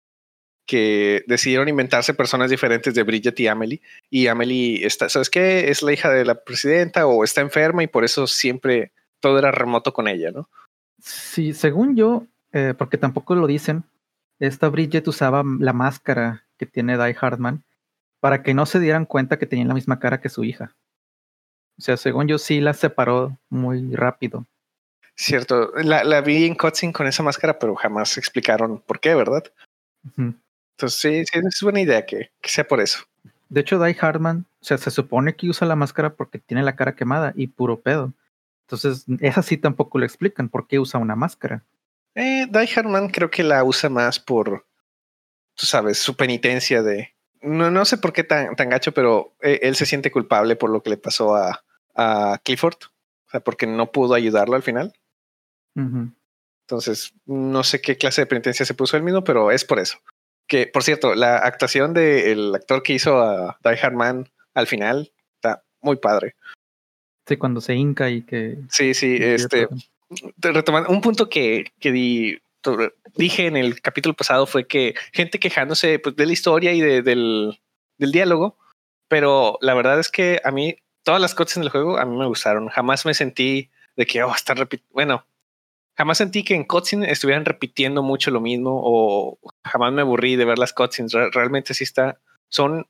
que 0.67 1.25
decidieron 1.27 1.69
inventarse 1.69 2.15
personas 2.15 2.51
diferentes 2.51 2.95
de 2.95 3.03
Bridget 3.03 3.39
y 3.41 3.49
Amelie. 3.49 3.83
Y 4.09 4.29
Amelie 4.29 4.87
está, 4.87 5.09
¿sabes 5.09 5.29
qué? 5.29 5.71
Es 5.71 5.83
la 5.83 5.93
hija 5.93 6.11
de 6.11 6.25
la 6.25 6.43
presidenta 6.43 7.07
o 7.07 7.23
está 7.23 7.43
enferma 7.43 7.83
y 7.83 7.87
por 7.87 8.05
eso 8.05 8.27
siempre 8.27 8.93
todo 9.21 9.39
era 9.39 9.51
remoto 9.51 9.93
con 9.93 10.09
ella, 10.09 10.31
¿no? 10.31 10.49
Sí, 11.01 11.53
según 11.53 11.97
yo, 11.97 12.27
eh, 12.53 12.75
porque 12.77 12.97
tampoco 12.97 13.35
lo 13.35 13.47
dicen, 13.47 13.85
esta 14.39 14.69
Bridget 14.69 15.07
usaba 15.07 15.43
la 15.59 15.73
máscara 15.73 16.47
que 16.57 16.67
tiene 16.67 16.97
Die 16.97 17.15
Hardman 17.15 17.63
para 18.21 18.43
que 18.43 18.55
no 18.55 18.65
se 18.65 18.81
dieran 18.81 19.05
cuenta 19.05 19.39
que 19.39 19.47
tenían 19.47 19.69
la 19.69 19.75
misma 19.75 19.99
cara 19.99 20.21
que 20.21 20.31
su 20.31 20.45
hija. 20.45 20.75
O 21.79 21.83
sea, 21.83 21.97
según 21.97 22.27
yo 22.27 22.39
sí 22.39 22.61
la 22.61 22.73
separó 22.73 23.39
muy 23.51 23.95
rápido. 23.95 24.47
Cierto, 25.17 25.73
la, 25.77 26.03
la 26.03 26.21
vi 26.21 26.45
en 26.45 26.57
cutscene 26.57 26.93
con 26.93 27.07
esa 27.07 27.23
máscara, 27.23 27.59
pero 27.59 27.75
jamás 27.77 28.19
explicaron 28.19 28.81
por 28.81 28.99
qué, 28.99 29.15
¿verdad? 29.15 29.45
Entonces 30.17 31.01
sí, 31.01 31.25
sí, 31.25 31.39
es 31.39 31.61
buena 31.63 31.81
idea 31.81 32.05
que, 32.05 32.31
que, 32.41 32.51
sea 32.51 32.67
por 32.67 32.81
eso. 32.81 33.05
De 33.49 33.61
hecho, 33.61 33.83
Die 33.83 33.95
Hardman, 33.95 34.47
o 34.61 34.65
sea, 34.65 34.77
se 34.77 34.91
supone 34.91 35.37
que 35.37 35.49
usa 35.49 35.69
la 35.69 35.77
máscara 35.77 36.15
porque 36.15 36.39
tiene 36.39 36.63
la 36.63 36.75
cara 36.75 36.97
quemada 36.97 37.33
y 37.37 37.47
puro 37.47 37.81
pedo. 37.81 38.13
Entonces, 38.67 39.05
esa 39.21 39.43
sí 39.43 39.57
tampoco 39.57 39.99
lo 39.99 40.05
explican, 40.05 40.49
por 40.49 40.67
qué 40.67 40.79
usa 40.81 40.99
una 40.99 41.15
máscara. 41.15 41.63
Eh, 42.15 42.47
Die 42.51 42.67
Hardman 42.69 43.09
creo 43.09 43.31
que 43.31 43.45
la 43.45 43.63
usa 43.63 43.89
más 43.89 44.19
por, 44.19 44.67
tú 45.55 45.67
sabes, 45.67 45.99
su 45.99 46.17
penitencia 46.17 46.83
de... 46.83 47.15
No, 47.41 47.71
no 47.71 47.85
sé 47.85 47.99
por 47.99 48.13
qué 48.13 48.25
tan, 48.25 48.57
tan 48.57 48.71
gacho, 48.71 48.93
pero 48.93 49.37
eh, 49.43 49.61
él 49.63 49.77
se 49.77 49.87
siente 49.87 50.11
culpable 50.11 50.57
por 50.57 50.71
lo 50.71 50.83
que 50.83 50.91
le 50.91 50.97
pasó 50.97 51.37
a, 51.37 51.63
a 51.95 52.41
Clifford. 52.43 52.79
O 53.27 53.31
sea, 53.31 53.41
porque 53.41 53.67
no 53.67 53.93
pudo 53.93 54.15
ayudarlo 54.15 54.57
al 54.57 54.63
final. 54.63 54.95
Entonces, 55.77 57.15
no 57.27 57.65
sé 57.65 57.81
qué 57.81 57.97
clase 57.97 58.23
de 58.23 58.27
penitencia 58.27 58.65
se 58.65 58.75
puso 58.75 58.97
él 58.97 59.03
mismo, 59.03 59.25
pero 59.25 59.51
es 59.51 59.65
por 59.65 59.79
eso. 59.79 59.99
Que, 60.47 60.67
por 60.67 60.83
cierto, 60.83 61.15
la 61.15 61.39
actuación 61.39 61.95
del 61.95 62.55
actor 62.55 62.83
que 62.83 62.95
hizo 62.95 63.21
a 63.21 63.59
Die 63.65 63.79
Hard 63.81 63.95
Man 63.95 64.31
al 64.55 64.67
final 64.67 65.13
está 65.37 65.65
muy 65.81 65.97
padre. 65.97 66.37
Sí, 67.27 67.37
cuando 67.37 67.61
se 67.61 67.75
hinca 67.75 68.11
y 68.11 68.23
que. 68.23 68.59
Sí, 68.69 68.95
sí, 68.95 69.17
este. 69.21 69.69
Retomando 70.37 70.91
un 70.91 71.01
punto 71.01 71.29
que, 71.29 71.73
que 71.81 71.91
di, 71.91 72.39
dije 73.17 73.47
en 73.47 73.57
el 73.57 73.81
capítulo 73.81 74.15
pasado 74.15 74.47
fue 74.47 74.67
que 74.67 74.95
gente 75.13 75.39
quejándose 75.39 75.99
pues, 75.99 76.15
de 76.15 76.27
la 76.27 76.33
historia 76.33 76.73
y 76.73 76.81
de, 76.81 77.03
del, 77.03 77.59
del 77.99 78.13
diálogo, 78.13 78.59
pero 79.09 79.59
la 79.61 79.75
verdad 79.75 79.99
es 79.99 80.11
que 80.11 80.41
a 80.45 80.51
mí 80.51 80.77
todas 81.03 81.21
las 81.21 81.35
cutscenes 81.35 81.65
del 81.65 81.73
juego 81.73 81.99
a 81.99 82.05
mí 82.05 82.17
me 82.17 82.27
gustaron. 82.27 82.69
Jamás 82.69 83.07
me 83.07 83.15
sentí 83.15 83.71
de 83.97 84.07
que, 84.07 84.23
oh, 84.23 84.35
están 84.35 84.57
repitiendo. 84.57 84.93
Bueno, 84.93 85.27
jamás 85.97 86.19
sentí 86.19 86.45
que 86.45 86.55
en 86.55 86.65
cutscenes 86.65 87.11
estuvieran 87.11 87.45
repitiendo 87.45 88.03
mucho 88.03 88.31
lo 88.31 88.41
mismo 88.41 88.81
o 88.83 89.39
jamás 89.65 89.93
me 89.93 90.03
aburrí 90.03 90.37
de 90.37 90.45
ver 90.45 90.59
las 90.59 90.73
cutscenes. 90.73 91.13
realmente 91.13 91.75
sí 91.75 91.85
está, 91.85 92.21
son 92.49 92.87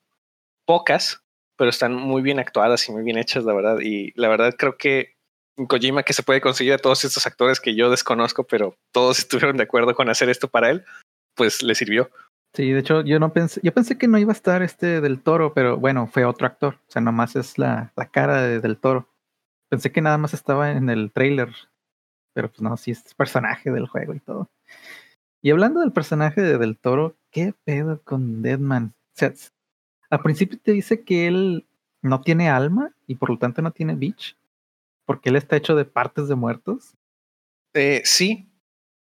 pocas, 0.67 1.23
pero 1.57 1.71
están 1.71 1.95
muy 1.95 2.23
bien 2.23 2.39
actuadas 2.39 2.89
y 2.89 2.93
muy 2.93 3.03
bien 3.03 3.19
hechas, 3.19 3.45
la 3.45 3.55
verdad. 3.55 3.79
Y 3.81 4.13
la 4.17 4.29
verdad 4.29 4.55
creo 4.57 4.77
que 4.77 5.15
Kojima 5.69 6.03
que 6.03 6.13
se 6.13 6.25
puede 6.25 6.41
conseguir 6.41 6.73
a 6.73 6.79
todos 6.79 7.05
estos 7.05 7.27
actores 7.27 7.61
que 7.61 7.77
yo 7.77 7.91
desconozco, 7.91 8.45
pero 8.45 8.77
todos 8.93 9.19
estuvieron 9.21 9.57
de 9.57 9.65
acuerdo 9.65 9.95
con 9.95 10.09
hacer 10.09 10.29
esto 10.29 10.49
para 10.49 10.71
él, 10.71 10.85
pues 11.35 11.63
le 11.63 11.75
sirvió. 11.75 12.11
Sí, 12.55 12.71
de 12.71 12.81
hecho, 12.81 13.03
yo 13.03 13.19
no 13.19 13.33
pensé, 13.33 13.61
yo 13.65 13.73
pensé 13.73 13.99
que 13.99 14.07
no 14.07 14.17
iba 14.17 14.31
a 14.31 14.37
estar 14.37 14.63
este 14.63 15.01
del 15.01 15.21
toro, 15.21 15.55
pero 15.55 15.77
bueno, 15.77 16.07
fue 16.07 16.25
otro 16.25 16.47
actor. 16.47 16.75
O 16.87 16.91
sea, 16.91 17.03
nomás 17.03 17.35
es 17.35 17.59
la, 17.59 17.93
la 17.97 18.07
cara 18.07 18.43
de, 18.43 18.61
del 18.61 18.79
toro. 18.79 19.09
Pensé 19.69 19.91
que 19.91 20.01
nada 20.01 20.19
más 20.19 20.35
estaba 20.35 20.71
en 20.71 20.89
el 20.89 21.11
trailer. 21.11 21.53
Pero 22.35 22.51
pues 22.51 22.61
no, 22.61 22.77
sí 22.77 22.91
es 22.91 23.15
personaje 23.15 23.71
del 23.71 23.87
juego 23.87 24.15
y 24.15 24.21
todo. 24.21 24.51
Y 25.41 25.51
hablando 25.51 25.81
del 25.81 25.93
personaje 25.93 26.43
de 26.43 26.59
del 26.59 26.77
toro, 26.79 27.17
¿qué 27.31 27.55
pedo 27.65 28.03
con 28.03 28.43
Deadman? 28.43 28.95
O 28.97 29.13
sea, 29.15 29.33
al 30.11 30.21
principio 30.21 30.59
te 30.63 30.73
dice 30.73 31.05
que 31.05 31.27
él 31.27 31.67
no 32.03 32.21
tiene 32.21 32.51
alma 32.51 32.95
y 33.07 33.15
por 33.15 33.31
lo 33.31 33.39
tanto 33.39 33.63
no 33.63 33.71
tiene 33.71 33.95
bitch. 33.95 34.37
Porque 35.07 35.31
él 35.31 35.37
está 35.37 35.57
hecho 35.57 35.75
de 35.75 35.85
partes 35.85 36.29
de 36.29 36.35
muertos. 36.35 36.95
Eh, 37.75 38.03
sí. 38.05 38.51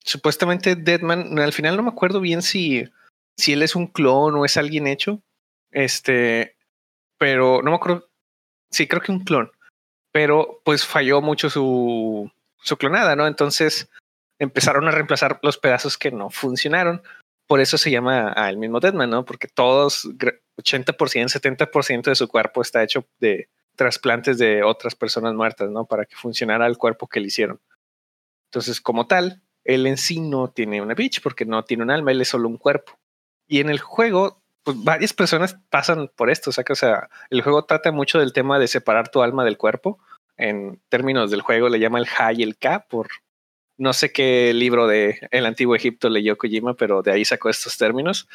Supuestamente 0.03 0.75
Deadman, 0.75 1.39
al 1.39 1.53
final 1.53 1.77
no 1.77 1.83
me 1.83 1.89
acuerdo 1.89 2.19
bien 2.21 2.41
si 2.41 2.89
si 3.38 3.53
él 3.53 3.63
es 3.63 3.75
un 3.75 3.88
clon 3.88 4.35
o 4.35 4.45
es 4.45 4.57
alguien 4.57 4.88
hecho. 4.88 5.21
Este, 5.71 6.55
pero 7.17 7.61
no 7.61 7.71
me 7.71 7.77
acuerdo. 7.77 8.09
Sí, 8.69 8.88
creo 8.88 9.01
que 9.01 9.11
un 9.11 9.23
clon. 9.23 9.51
Pero 10.11 10.61
pues 10.63 10.85
falló 10.85 11.21
mucho 11.21 11.50
su, 11.50 12.31
su 12.63 12.77
clonada, 12.77 13.15
¿no? 13.15 13.27
Entonces 13.27 13.89
empezaron 14.39 14.88
a 14.88 14.91
reemplazar 14.91 15.39
los 15.44 15.58
pedazos 15.58 15.98
que 15.98 16.12
no 16.12 16.30
funcionaron. 16.30 17.03
Por 17.48 17.60
eso 17.60 17.77
se 17.77 17.91
llama 17.91 18.32
al 18.32 18.58
mismo 18.58 18.80
Deadman, 18.80 19.10
¿no? 19.10 19.25
Porque 19.25 19.48
todos, 19.48 20.06
80%, 20.06 20.96
70% 20.96 22.03
de 22.03 22.15
su 22.15 22.27
cuerpo 22.27 22.62
está 22.62 22.82
hecho 22.84 23.06
de 23.20 23.50
trasplantes 23.75 24.38
de 24.38 24.63
otras 24.63 24.96
personas 24.96 25.34
muertas, 25.34 25.70
¿no? 25.70 25.86
Para 25.86 26.06
que 26.06 26.15
funcionara 26.15 26.68
el 26.68 26.77
cuerpo 26.77 27.08
que 27.08 27.20
le 27.20 27.27
hicieron. 27.27 27.60
Entonces, 28.50 28.82
como 28.82 29.08
tal, 29.08 29.41
él 29.63 29.86
en 29.88 29.98
sí 29.98 30.20
no 30.20 30.50
tiene 30.50 30.82
una 30.82 30.94
bitch 30.94 31.22
porque 31.22 31.46
no 31.46 31.63
tiene 31.63 31.84
un 31.84 31.91
alma, 31.91 32.12
él 32.12 32.22
es 32.22 32.30
solo 32.30 32.48
un 32.48 32.58
cuerpo. 32.58 33.00
Y 33.48 33.60
en 33.60 33.70
el 33.70 33.80
juego, 33.80 34.41
pues 34.63 34.84
varias 34.84 35.13
personas 35.13 35.58
pasan 35.70 36.10
por 36.15 36.30
esto. 36.30 36.50
O 36.50 36.53
sea, 36.53 36.63
que, 36.63 36.74
o 36.74 36.75
sea, 36.75 37.10
el 37.30 37.41
juego 37.41 37.65
trata 37.65 37.91
mucho 37.91 38.20
del 38.20 38.34
tema 38.34 38.60
de 38.60 38.68
separar 38.68 39.10
tu 39.10 39.22
alma 39.22 39.46
del 39.46 39.58
cuerpo. 39.58 40.00
En 40.41 40.81
términos 40.89 41.29
del 41.29 41.41
juego 41.41 41.69
le 41.69 41.79
llama 41.79 42.00
el 42.00 42.07
H 42.07 42.33
y 42.39 42.43
el 42.43 42.57
K 42.57 42.88
por 42.89 43.10
no 43.77 43.93
sé 43.93 44.12
qué 44.12 44.53
libro 44.53 44.88
de 44.88 45.27
el 45.31 45.45
antiguo 45.45 45.75
Egipto 45.75 46.10
leyó 46.10 46.38
Kojima, 46.38 46.74
pero 46.74 47.03
de 47.03 47.12
ahí 47.12 47.25
sacó 47.25 47.50
estos 47.50 47.77
términos. 47.77 48.27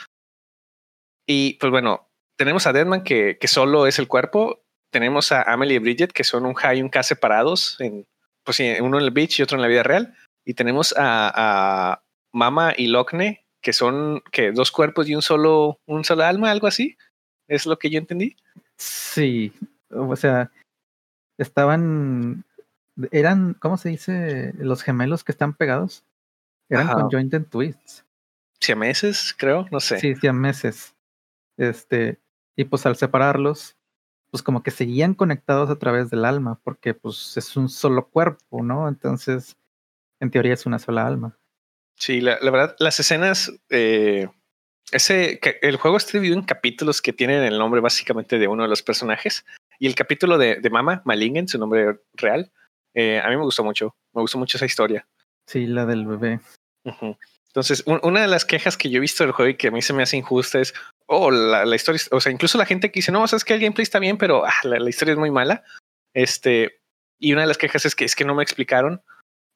Y 1.27 1.55
pues 1.55 1.71
bueno, 1.71 2.09
tenemos 2.37 2.67
a 2.67 2.73
Deadman 2.73 3.03
que, 3.03 3.39
que 3.41 3.49
solo 3.49 3.89
es 3.89 3.99
el 3.99 4.07
cuerpo. 4.07 4.63
Tenemos 4.93 5.33
a 5.33 5.43
Amelie 5.43 5.77
y 5.77 5.79
Bridget 5.81 6.13
que 6.13 6.23
son 6.23 6.47
un 6.47 6.55
H 6.57 6.77
y 6.77 6.83
un 6.83 6.89
K 6.89 7.03
separados, 7.03 7.77
en, 7.81 8.07
pues 8.45 8.61
uno 8.81 8.99
en 8.99 9.05
el 9.05 9.11
beach 9.11 9.41
y 9.41 9.43
otro 9.43 9.57
en 9.57 9.63
la 9.63 9.69
vida 9.69 9.83
real. 9.83 10.15
Y 10.45 10.55
tenemos 10.55 10.95
a, 10.97 11.33
a 11.35 12.03
Mama 12.33 12.73
y 12.77 12.87
Locne 12.87 13.45
que 13.61 13.73
son 13.73 14.23
que 14.31 14.53
dos 14.53 14.71
cuerpos 14.71 15.09
y 15.09 15.17
un 15.17 15.23
solo, 15.23 15.81
un 15.87 16.05
solo 16.05 16.23
alma, 16.23 16.53
algo 16.53 16.69
así. 16.69 16.97
¿Es 17.49 17.67
lo 17.67 17.79
que 17.81 17.91
yo 17.91 17.99
entendí? 17.99 18.37
Sí, 18.77 19.53
o 19.91 20.15
sea, 20.15 20.53
estaban, 21.39 22.45
eran, 23.11 23.55
¿cómo 23.55 23.77
se 23.77 23.89
dice? 23.89 24.53
Los 24.59 24.83
gemelos 24.83 25.25
que 25.25 25.33
están 25.33 25.55
pegados. 25.55 26.05
Eran 26.69 26.89
con 26.89 27.11
joint 27.11 27.33
and 27.35 27.49
twists. 27.49 28.05
meses 28.77 29.35
creo, 29.37 29.67
no 29.71 29.81
sé. 29.81 30.01
Sí, 30.01 30.15
meses 30.33 30.95
Este, 31.57 32.19
y 32.57 32.65
pues 32.65 32.85
al 32.87 32.97
separarlos, 32.97 33.77
pues 34.31 34.43
como 34.43 34.63
que 34.63 34.71
seguían 34.71 35.15
conectados 35.15 35.71
a 35.71 35.79
través 35.79 36.11
del 36.11 36.25
alma, 36.25 36.59
porque 36.65 36.95
pues 36.95 37.37
es 37.37 37.57
un 37.57 37.69
solo 37.69 38.09
cuerpo, 38.09 38.63
¿no? 38.63 38.89
Entonces, 38.89 39.57
en 40.21 40.31
teoría 40.31 40.55
es 40.55 40.67
una 40.67 40.79
sola 40.79 41.07
alma. 41.07 41.39
Sí, 41.97 42.21
la, 42.21 42.39
verdad, 42.43 42.77
las 42.79 43.01
escenas, 43.01 43.53
eh, 43.71 44.29
ese, 44.93 45.41
el 45.63 45.77
juego 45.77 45.97
está 45.97 46.13
dividido 46.13 46.39
en 46.39 46.45
capítulos 46.45 47.01
que 47.01 47.13
tienen 47.13 47.43
el 47.43 47.59
nombre 47.59 47.81
básicamente 47.81 48.39
de 48.39 48.49
uno 48.49 48.65
de 48.65 48.69
los 48.69 48.83
personajes. 48.83 49.45
Y 49.79 49.87
el 49.87 49.95
capítulo 49.95 50.39
de, 50.39 50.57
de 50.57 50.71
Mama, 50.71 51.03
Malingen, 51.05 51.49
su 51.49 51.59
nombre 51.59 52.01
real, 52.15 52.53
eh, 52.95 53.21
a 53.23 53.29
mí 53.29 53.37
me 53.37 53.43
gustó 53.43 53.65
mucho. 53.65 53.97
Me 54.15 54.23
gustó 54.23 54.39
mucho 54.39 54.57
esa 54.57 54.67
historia. 54.67 55.07
Sí, 55.47 55.67
la 55.67 55.87
del 55.87 56.07
bebé. 56.07 56.41
Entonces, 57.49 57.85
una 57.87 58.21
de 58.21 58.29
las 58.29 58.45
quejas 58.45 58.77
que 58.77 58.91
yo 58.91 58.99
he 58.99 59.01
visto 59.01 59.25
del 59.25 59.33
juego 59.33 59.51
y 59.51 59.57
que 59.57 59.69
a 59.69 59.71
mí 59.71 59.81
se 59.81 59.93
me 59.93 60.03
hace 60.03 60.17
injusta 60.17 60.61
es, 60.61 60.75
oh, 61.07 61.31
la, 61.31 61.65
la 61.65 61.77
historia, 61.77 62.01
o 62.11 62.21
sea, 62.21 62.31
incluso 62.31 62.59
la 62.59 62.67
gente 62.67 62.91
que 62.91 62.99
dice, 62.99 63.13
no, 63.13 63.27
sabes 63.27 63.45
que 63.45 63.55
el 63.55 63.61
gameplay 63.61 63.83
está 63.83 63.99
bien, 63.99 64.19
pero 64.19 64.45
ah, 64.45 64.53
la, 64.65 64.79
la, 64.79 64.91
historia 64.91 65.13
es 65.13 65.19
muy 65.19 65.31
mala. 65.31 65.65
Este, 66.15 66.81
y 67.19 67.33
una 67.33 67.43
de 67.43 67.49
las 67.49 67.59
quejas 67.59 67.87
es 67.87 67.95
que 67.95 68.05
es 68.05 68.15
que 68.15 68.25
no 68.25 68.35
me 68.35 68.43
explicaron 68.43 69.03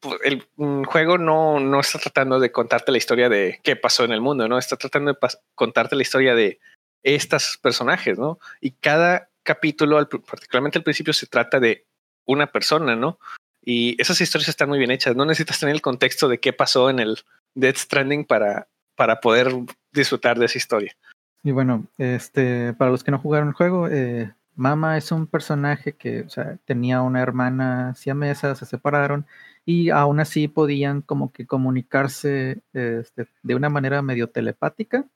pues, 0.00 0.18
el 0.24 0.46
juego 0.86 1.18
no, 1.18 1.60
no 1.60 1.80
está 1.80 1.98
tratando 1.98 2.40
de 2.40 2.50
contarte 2.50 2.90
la 2.90 2.98
historia 2.98 3.28
de 3.28 3.60
qué 3.62 3.76
pasó 3.76 4.04
en 4.04 4.12
el 4.12 4.20
mundo, 4.20 4.48
¿no? 4.48 4.58
Está 4.58 4.76
tratando 4.76 5.12
de 5.12 5.18
contarte 5.54 5.94
la 5.94 6.02
historia 6.02 6.34
de 6.34 6.58
estos 7.02 7.58
personajes, 7.62 8.18
¿no? 8.18 8.38
Y 8.60 8.72
cada 8.72 9.29
capítulo, 9.42 10.08
particularmente 10.08 10.78
al 10.78 10.84
principio, 10.84 11.12
se 11.12 11.26
trata 11.26 11.60
de 11.60 11.86
una 12.26 12.46
persona, 12.46 12.96
¿no? 12.96 13.18
Y 13.62 14.00
esas 14.00 14.20
historias 14.20 14.48
están 14.48 14.68
muy 14.68 14.78
bien 14.78 14.90
hechas. 14.90 15.16
No 15.16 15.24
necesitas 15.24 15.60
tener 15.60 15.74
el 15.74 15.82
contexto 15.82 16.28
de 16.28 16.38
qué 16.38 16.52
pasó 16.52 16.90
en 16.90 16.98
el 16.98 17.18
Dead 17.54 17.74
Stranding 17.74 18.24
para, 18.24 18.68
para 18.96 19.20
poder 19.20 19.52
disfrutar 19.92 20.38
de 20.38 20.46
esa 20.46 20.58
historia. 20.58 20.96
Y 21.42 21.52
bueno, 21.52 21.86
este, 21.98 22.74
para 22.74 22.90
los 22.90 23.02
que 23.02 23.10
no 23.10 23.18
jugaron 23.18 23.48
el 23.48 23.54
juego, 23.54 23.88
eh, 23.88 24.32
Mama 24.54 24.98
es 24.98 25.10
un 25.10 25.26
personaje 25.26 25.92
que 25.92 26.26
tenía 26.66 27.00
una 27.00 27.22
hermana 27.22 27.94
siamesa, 27.94 28.54
se 28.54 28.66
separaron 28.66 29.26
y 29.64 29.90
aún 29.90 30.20
así 30.20 30.48
podían 30.48 31.00
como 31.00 31.32
que 31.32 31.46
comunicarse 31.46 32.60
este, 32.72 33.28
de 33.42 33.54
una 33.54 33.70
manera 33.70 34.02
medio 34.02 34.28
telepática. 34.28 35.06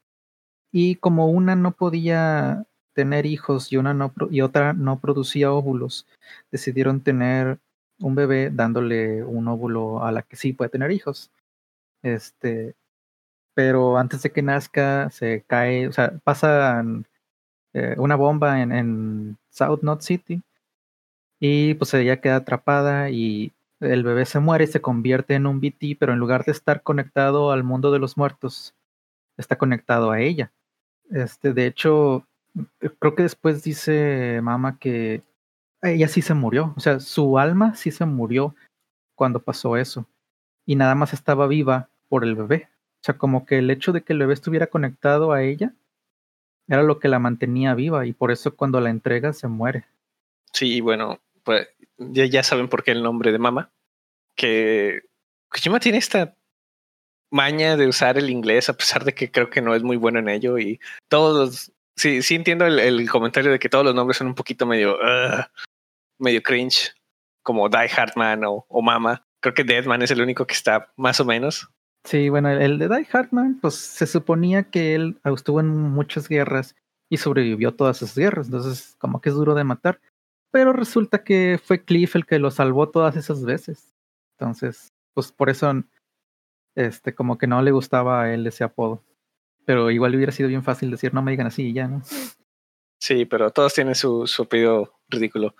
Y 0.72 0.96
como 0.96 1.28
una 1.28 1.56
no 1.56 1.72
podía 1.72 2.66
tener 2.94 3.26
hijos 3.26 3.72
y, 3.72 3.76
una 3.76 3.94
no, 3.94 4.12
y 4.30 4.40
otra 4.40 4.72
no 4.72 4.98
producía 5.00 5.52
óvulos, 5.52 6.06
decidieron 6.50 7.00
tener 7.02 7.58
un 8.00 8.14
bebé 8.14 8.50
dándole 8.50 9.24
un 9.24 9.48
óvulo 9.48 10.04
a 10.04 10.12
la 10.12 10.22
que 10.22 10.36
sí 10.36 10.52
puede 10.52 10.70
tener 10.70 10.90
hijos. 10.92 11.30
Este, 12.02 12.74
pero 13.54 13.98
antes 13.98 14.22
de 14.22 14.30
que 14.32 14.42
nazca 14.42 15.10
se 15.10 15.44
cae, 15.46 15.88
o 15.88 15.92
sea, 15.92 16.18
pasa 16.24 16.84
eh, 17.74 17.94
una 17.98 18.16
bomba 18.16 18.60
en, 18.62 19.38
South 19.50 19.80
Knot 19.80 20.02
City 20.02 20.42
y 21.40 21.74
pues 21.74 21.94
ella 21.94 22.20
queda 22.20 22.36
atrapada 22.36 23.10
y 23.10 23.52
el 23.80 24.02
bebé 24.02 24.26
se 24.26 24.40
muere 24.40 24.64
y 24.64 24.66
se 24.68 24.80
convierte 24.80 25.34
en 25.34 25.46
un 25.46 25.60
BT, 25.60 25.96
pero 25.98 26.12
en 26.12 26.18
lugar 26.18 26.44
de 26.44 26.52
estar 26.52 26.82
conectado 26.82 27.52
al 27.52 27.62
mundo 27.64 27.92
de 27.92 28.00
los 28.00 28.16
muertos, 28.16 28.74
está 29.36 29.56
conectado 29.56 30.10
a 30.10 30.20
ella. 30.20 30.52
Este, 31.10 31.52
de 31.52 31.66
hecho, 31.66 32.26
creo 33.00 33.14
que 33.14 33.22
después 33.22 33.62
dice 33.62 34.40
mamá 34.42 34.78
que 34.78 35.22
ella 35.82 36.08
sí 36.08 36.22
se 36.22 36.34
murió, 36.34 36.72
o 36.76 36.80
sea, 36.80 37.00
su 37.00 37.38
alma 37.38 37.74
sí 37.74 37.90
se 37.90 38.06
murió 38.06 38.54
cuando 39.14 39.42
pasó 39.42 39.76
eso 39.76 40.06
y 40.66 40.76
nada 40.76 40.94
más 40.94 41.12
estaba 41.12 41.46
viva 41.46 41.90
por 42.08 42.24
el 42.24 42.34
bebé. 42.34 42.68
O 43.00 43.04
sea, 43.04 43.18
como 43.18 43.44
que 43.44 43.58
el 43.58 43.70
hecho 43.70 43.92
de 43.92 44.02
que 44.02 44.14
el 44.14 44.20
bebé 44.20 44.32
estuviera 44.32 44.68
conectado 44.68 45.32
a 45.32 45.42
ella 45.42 45.74
era 46.68 46.82
lo 46.82 46.98
que 46.98 47.08
la 47.08 47.18
mantenía 47.18 47.74
viva 47.74 48.06
y 48.06 48.12
por 48.12 48.30
eso 48.30 48.56
cuando 48.56 48.80
la 48.80 48.90
entrega 48.90 49.32
se 49.34 49.48
muere. 49.48 49.84
Sí, 50.52 50.80
bueno, 50.80 51.20
pues 51.42 51.68
ya, 51.98 52.24
ya 52.24 52.42
saben 52.42 52.68
por 52.68 52.82
qué 52.82 52.92
el 52.92 53.02
nombre 53.02 53.32
de 53.32 53.38
Mama, 53.38 53.70
que 54.34 55.02
Kojima 55.50 55.80
tiene 55.80 55.98
esta 55.98 56.34
maña 57.30 57.76
de 57.76 57.88
usar 57.88 58.16
el 58.16 58.30
inglés 58.30 58.68
a 58.68 58.76
pesar 58.76 59.04
de 59.04 59.14
que 59.14 59.30
creo 59.30 59.50
que 59.50 59.60
no 59.60 59.74
es 59.74 59.82
muy 59.82 59.96
bueno 59.96 60.20
en 60.20 60.28
ello 60.28 60.58
y 60.58 60.80
todos 61.08 61.36
los, 61.36 61.72
sí, 61.96 62.22
sí 62.22 62.34
entiendo 62.34 62.66
el, 62.66 63.08
comentario 63.10 63.50
de 63.50 63.58
que 63.58 63.68
todos 63.68 63.84
los 63.84 63.94
nombres 63.94 64.16
son 64.16 64.28
un 64.28 64.34
poquito 64.34 64.66
medio, 64.66 64.98
medio 66.18 66.42
cringe, 66.42 66.94
como 67.42 67.68
Die 67.68 67.88
Hardman 67.88 68.44
o, 68.44 68.66
o 68.68 68.82
Mama. 68.82 69.26
Creo 69.40 69.54
que 69.54 69.64
Deadman 69.64 70.02
es 70.02 70.10
el 70.10 70.22
único 70.22 70.46
que 70.46 70.54
está 70.54 70.92
más 70.96 71.20
o 71.20 71.24
menos. 71.24 71.68
Sí, 72.04 72.28
bueno, 72.28 72.50
el 72.50 72.78
de 72.78 72.88
Die 72.88 73.04
Hardman, 73.06 73.58
pues 73.60 73.74
se 73.74 74.06
suponía 74.06 74.64
que 74.64 74.94
él 74.94 75.18
estuvo 75.24 75.60
en 75.60 75.68
muchas 75.68 76.28
guerras 76.28 76.76
y 77.10 77.16
sobrevivió 77.16 77.74
todas 77.74 78.02
esas 78.02 78.16
guerras, 78.16 78.46
entonces 78.46 78.96
como 78.98 79.20
que 79.20 79.28
es 79.28 79.34
duro 79.34 79.54
de 79.54 79.64
matar 79.64 80.00
pero 80.54 80.72
resulta 80.72 81.24
que 81.24 81.60
fue 81.60 81.84
Cliff 81.84 82.14
el 82.14 82.26
que 82.26 82.38
lo 82.38 82.52
salvó 82.52 82.88
todas 82.88 83.16
esas 83.16 83.44
veces. 83.44 83.92
Entonces, 84.38 84.92
pues 85.12 85.32
por 85.32 85.50
eso, 85.50 85.82
este, 86.76 87.12
como 87.12 87.38
que 87.38 87.48
no 87.48 87.60
le 87.60 87.72
gustaba 87.72 88.22
a 88.22 88.32
él 88.32 88.46
ese 88.46 88.62
apodo. 88.62 89.02
Pero 89.64 89.90
igual 89.90 90.14
hubiera 90.14 90.32
sido 90.32 90.48
bien 90.48 90.62
fácil 90.62 90.90
decir, 90.90 91.14
no 91.14 91.22
me 91.22 91.30
digan 91.30 91.46
así 91.46 91.68
y 91.68 91.72
ya, 91.72 91.88
¿no? 91.88 92.02
Sí, 93.00 93.24
pero 93.24 93.50
todos 93.50 93.74
tienen 93.74 93.94
su, 93.94 94.26
su 94.26 94.42
apellido 94.42 95.00
ridículo. 95.08 95.54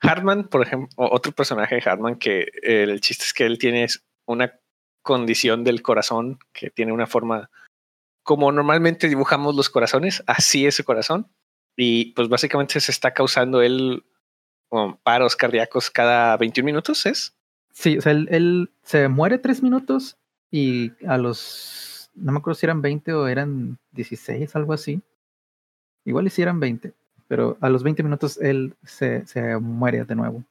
Hartman, 0.00 0.48
por 0.48 0.62
ejemplo, 0.62 0.88
otro 0.96 1.32
personaje 1.32 1.76
de 1.76 1.82
Hartman 1.84 2.16
que 2.16 2.48
el 2.62 3.00
chiste 3.00 3.24
es 3.24 3.32
que 3.32 3.46
él 3.46 3.58
tiene 3.58 3.86
una 4.26 4.58
condición 5.02 5.64
del 5.64 5.82
corazón 5.82 6.38
que 6.52 6.70
tiene 6.70 6.92
una 6.92 7.06
forma 7.06 7.50
como 8.22 8.52
normalmente 8.52 9.08
dibujamos 9.08 9.54
los 9.56 9.68
corazones, 9.68 10.22
así 10.26 10.66
es 10.66 10.76
su 10.76 10.84
corazón. 10.84 11.28
Y 11.76 12.12
pues 12.12 12.28
básicamente 12.28 12.78
se 12.80 12.92
está 12.92 13.14
causando 13.14 13.62
él 13.62 14.04
paros 15.02 15.36
cardíacos 15.36 15.90
cada 15.90 16.36
21 16.36 16.64
minutos, 16.64 17.06
¿es? 17.06 17.34
Sí, 17.72 17.98
o 17.98 18.00
sea, 18.00 18.12
él, 18.12 18.70
se 18.82 19.08
muere 19.08 19.38
tres 19.38 19.62
minutos 19.62 20.18
y 20.50 20.92
a 21.06 21.16
los, 21.18 21.91
no 22.14 22.32
me 22.32 22.38
acuerdo 22.38 22.58
si 22.58 22.66
eran 22.66 22.82
20 22.82 23.12
o 23.14 23.28
eran 23.28 23.78
16, 23.92 24.54
algo 24.56 24.72
así. 24.72 25.00
Igual 26.04 26.30
si 26.30 26.42
eran 26.42 26.60
20, 26.60 26.92
pero 27.28 27.56
a 27.60 27.68
los 27.68 27.82
20 27.82 28.02
minutos 28.02 28.38
él 28.40 28.74
se, 28.82 29.26
se 29.26 29.56
muere 29.58 30.04
de 30.04 30.14
nuevo. 30.14 30.44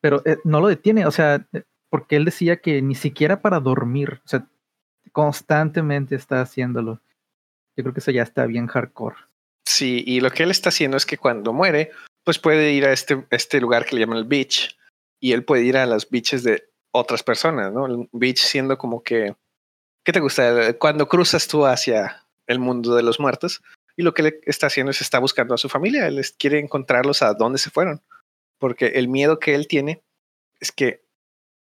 Pero 0.00 0.22
eh, 0.24 0.38
no 0.44 0.60
lo 0.60 0.68
detiene, 0.68 1.06
o 1.06 1.10
sea, 1.10 1.46
eh, 1.52 1.62
porque 1.90 2.16
él 2.16 2.24
decía 2.24 2.56
que 2.56 2.82
ni 2.82 2.94
siquiera 2.94 3.40
para 3.40 3.60
dormir, 3.60 4.20
o 4.24 4.28
sea, 4.28 4.46
constantemente 5.12 6.14
está 6.14 6.40
haciéndolo. 6.40 7.00
Yo 7.76 7.84
creo 7.84 7.94
que 7.94 8.00
eso 8.00 8.10
ya 8.10 8.22
está 8.22 8.46
bien 8.46 8.66
hardcore. 8.66 9.16
Sí, 9.66 10.02
y 10.06 10.20
lo 10.20 10.30
que 10.30 10.42
él 10.42 10.50
está 10.50 10.70
haciendo 10.70 10.96
es 10.96 11.06
que 11.06 11.18
cuando 11.18 11.52
muere, 11.52 11.90
pues 12.24 12.38
puede 12.38 12.72
ir 12.72 12.84
a 12.86 12.92
este, 12.92 13.24
este 13.30 13.60
lugar 13.60 13.84
que 13.84 13.94
le 13.94 14.00
llaman 14.00 14.18
el 14.18 14.24
beach 14.24 14.76
y 15.20 15.32
él 15.32 15.44
puede 15.44 15.64
ir 15.64 15.76
a 15.76 15.86
las 15.86 16.08
beaches 16.08 16.42
de 16.42 16.64
otras 16.92 17.22
personas, 17.22 17.72
¿no? 17.72 17.86
El 17.86 18.08
beach 18.12 18.38
siendo 18.38 18.76
como 18.78 19.02
que, 19.02 19.36
¿qué 20.04 20.12
te 20.12 20.20
gusta? 20.20 20.74
Cuando 20.78 21.08
cruzas 21.08 21.48
tú 21.48 21.66
hacia 21.66 22.26
el 22.46 22.58
mundo 22.58 22.94
de 22.94 23.02
los 23.02 23.20
muertos 23.20 23.62
y 23.96 24.02
lo 24.02 24.14
que 24.14 24.22
él 24.22 24.40
está 24.44 24.66
haciendo 24.66 24.90
es 24.90 25.00
está 25.00 25.18
buscando 25.18 25.54
a 25.54 25.58
su 25.58 25.68
familia, 25.68 26.06
él 26.06 26.24
quiere 26.38 26.58
encontrarlos 26.58 27.22
a 27.22 27.34
dónde 27.34 27.58
se 27.58 27.70
fueron, 27.70 28.02
porque 28.58 28.86
el 28.86 29.08
miedo 29.08 29.38
que 29.38 29.54
él 29.54 29.66
tiene 29.68 30.02
es 30.60 30.72
que 30.72 31.04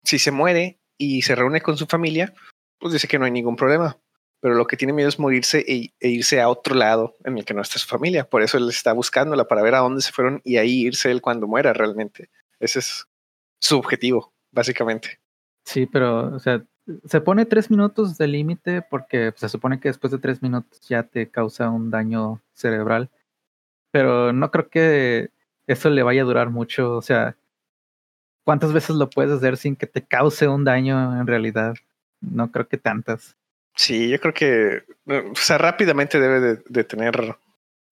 si 0.04 0.18
se 0.18 0.30
muere 0.30 0.78
y 0.98 1.22
se 1.22 1.34
reúne 1.34 1.60
con 1.60 1.76
su 1.76 1.86
familia, 1.86 2.34
pues 2.78 2.92
dice 2.92 3.08
que 3.08 3.18
no 3.18 3.24
hay 3.24 3.30
ningún 3.30 3.56
problema, 3.56 3.98
pero 4.40 4.54
lo 4.54 4.66
que 4.66 4.76
tiene 4.76 4.92
miedo 4.92 5.08
es 5.08 5.18
morirse 5.18 5.64
e, 5.66 5.92
e, 6.00 6.08
irse 6.08 6.40
a 6.40 6.48
otro 6.48 6.74
lado 6.74 7.16
en 7.24 7.38
el 7.38 7.44
que 7.44 7.54
no 7.54 7.62
está 7.62 7.78
su 7.78 7.86
familia. 7.86 8.28
Por 8.28 8.42
eso 8.42 8.56
él 8.56 8.68
está 8.68 8.92
buscándola 8.92 9.46
para 9.46 9.62
ver 9.62 9.74
a 9.74 9.80
dónde 9.80 10.00
se 10.00 10.12
fueron 10.12 10.40
y 10.44 10.56
ahí 10.56 10.86
irse 10.86 11.10
él 11.10 11.20
cuando 11.20 11.46
muera 11.46 11.72
realmente. 11.72 12.30
Ese 12.58 12.78
es 12.78 13.06
su 13.60 13.78
objetivo, 13.78 14.32
básicamente. 14.50 15.20
Sí, 15.66 15.86
pero, 15.86 16.34
o 16.34 16.38
sea, 16.38 16.64
se 17.04 17.20
pone 17.20 17.46
tres 17.46 17.70
minutos 17.70 18.18
de 18.18 18.26
límite 18.26 18.82
porque 18.82 19.32
se 19.36 19.48
supone 19.48 19.80
que 19.80 19.88
después 19.88 20.10
de 20.10 20.18
tres 20.18 20.42
minutos 20.42 20.80
ya 20.88 21.02
te 21.02 21.30
causa 21.30 21.70
un 21.70 21.90
daño 21.90 22.40
cerebral. 22.52 23.10
Pero 23.90 24.32
no 24.32 24.50
creo 24.50 24.68
que 24.68 25.30
eso 25.66 25.90
le 25.90 26.02
vaya 26.02 26.22
a 26.22 26.26
durar 26.26 26.50
mucho. 26.50 26.96
O 26.96 27.02
sea, 27.02 27.36
¿cuántas 28.44 28.72
veces 28.72 28.96
lo 28.96 29.10
puedes 29.10 29.32
hacer 29.32 29.56
sin 29.56 29.76
que 29.76 29.86
te 29.86 30.04
cause 30.04 30.48
un 30.48 30.64
daño 30.64 31.20
en 31.20 31.26
realidad? 31.26 31.74
No 32.20 32.50
creo 32.50 32.68
que 32.68 32.78
tantas. 32.78 33.36
Sí, 33.76 34.08
yo 34.08 34.20
creo 34.20 34.34
que, 34.34 34.84
o 35.06 35.34
sea, 35.34 35.58
rápidamente 35.58 36.20
debe 36.20 36.62
de, 36.66 36.84
tener 36.84 37.36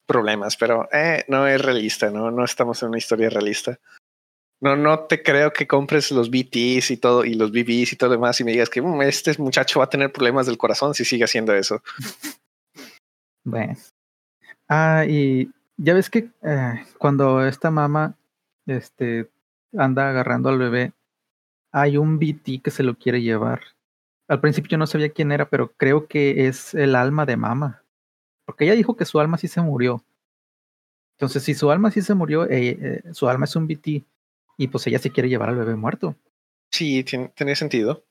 problemas, 0.07 0.57
pero 0.57 0.89
eh, 0.93 1.25
no 1.29 1.47
es 1.47 1.63
realista, 1.63 2.11
¿no? 2.11 2.31
No 2.31 2.45
estamos 2.45 2.83
en 2.83 2.89
una 2.89 2.99
historia 2.99 3.31
realista. 3.31 3.79
No, 4.61 4.77
no 4.77 5.01
te 5.01 5.23
creo 5.23 5.53
que 5.53 5.69
compres 5.69 6.11
los 6.11 6.31
BTs 6.31 6.91
y 6.91 6.97
todo, 6.97 7.25
y 7.25 7.35
los 7.35 7.53
BBs 7.53 7.93
y 7.93 7.97
todo 7.97 8.11
demás, 8.11 8.41
y 8.41 8.45
me 8.45 8.53
digas 8.53 8.69
que 8.69 8.83
mm, 8.83 9.03
este 9.03 9.33
muchacho 9.39 9.79
va 9.79 9.85
a 9.85 9.91
tener 9.91 10.13
problemas 10.13 10.47
del 10.47 10.59
corazón 10.59 10.95
si 10.95 11.05
sigue 11.05 11.25
haciendo 11.25 11.55
eso. 11.55 11.83
Bueno. 13.45 13.77
Ah, 14.69 15.07
y 15.09 15.51
ya 15.79 15.95
ves 15.95 16.11
que 16.11 16.31
eh, 16.43 16.85
cuando 16.99 17.47
esta 17.47 17.71
mamá 17.71 18.15
este, 18.67 19.31
anda 19.75 20.11
agarrando 20.11 20.51
al 20.51 20.59
bebé, 20.59 20.93
hay 21.73 21.97
un 21.97 22.19
BT 22.19 22.63
que 22.63 22.71
se 22.71 22.83
lo 22.83 22.95
quiere 22.97 23.23
llevar. 23.23 23.63
Al 24.29 24.41
principio 24.41 24.71
yo 24.71 24.79
no 24.79 24.87
sabía 24.87 25.09
quién 25.09 25.33
era, 25.33 25.49
pero 25.49 25.73
creo 25.73 26.07
que 26.07 26.47
es 26.47 26.75
el 26.75 26.95
alma 26.95 27.25
de 27.25 27.39
mamá. 27.39 27.83
Porque 28.45 28.65
ella 28.65 28.75
dijo 28.75 28.97
que 28.97 29.07
su 29.07 29.19
alma 29.19 29.39
sí 29.39 29.49
se 29.49 29.63
murió. 29.63 30.05
Entonces, 31.17 31.43
si 31.43 31.55
su 31.55 31.71
alma 31.71 31.91
sí 31.91 32.03
se 32.03 32.15
murió, 32.15 32.45
eh, 32.45 32.79
eh, 32.81 33.03
su 33.13 33.29
alma 33.29 33.47
es 33.47 33.57
un 33.57 33.67
BT. 33.67 34.05
Y 34.59 34.69
pues 34.69 34.87
ella 34.87 34.99
se 34.99 35.11
quiere 35.11 35.29
llevar 35.29 35.49
al 35.49 35.57
bebé 35.57 35.77
muerto. 35.77 36.17
Sí, 36.71 37.05
tiene, 37.05 37.57
sentido. 37.57 38.05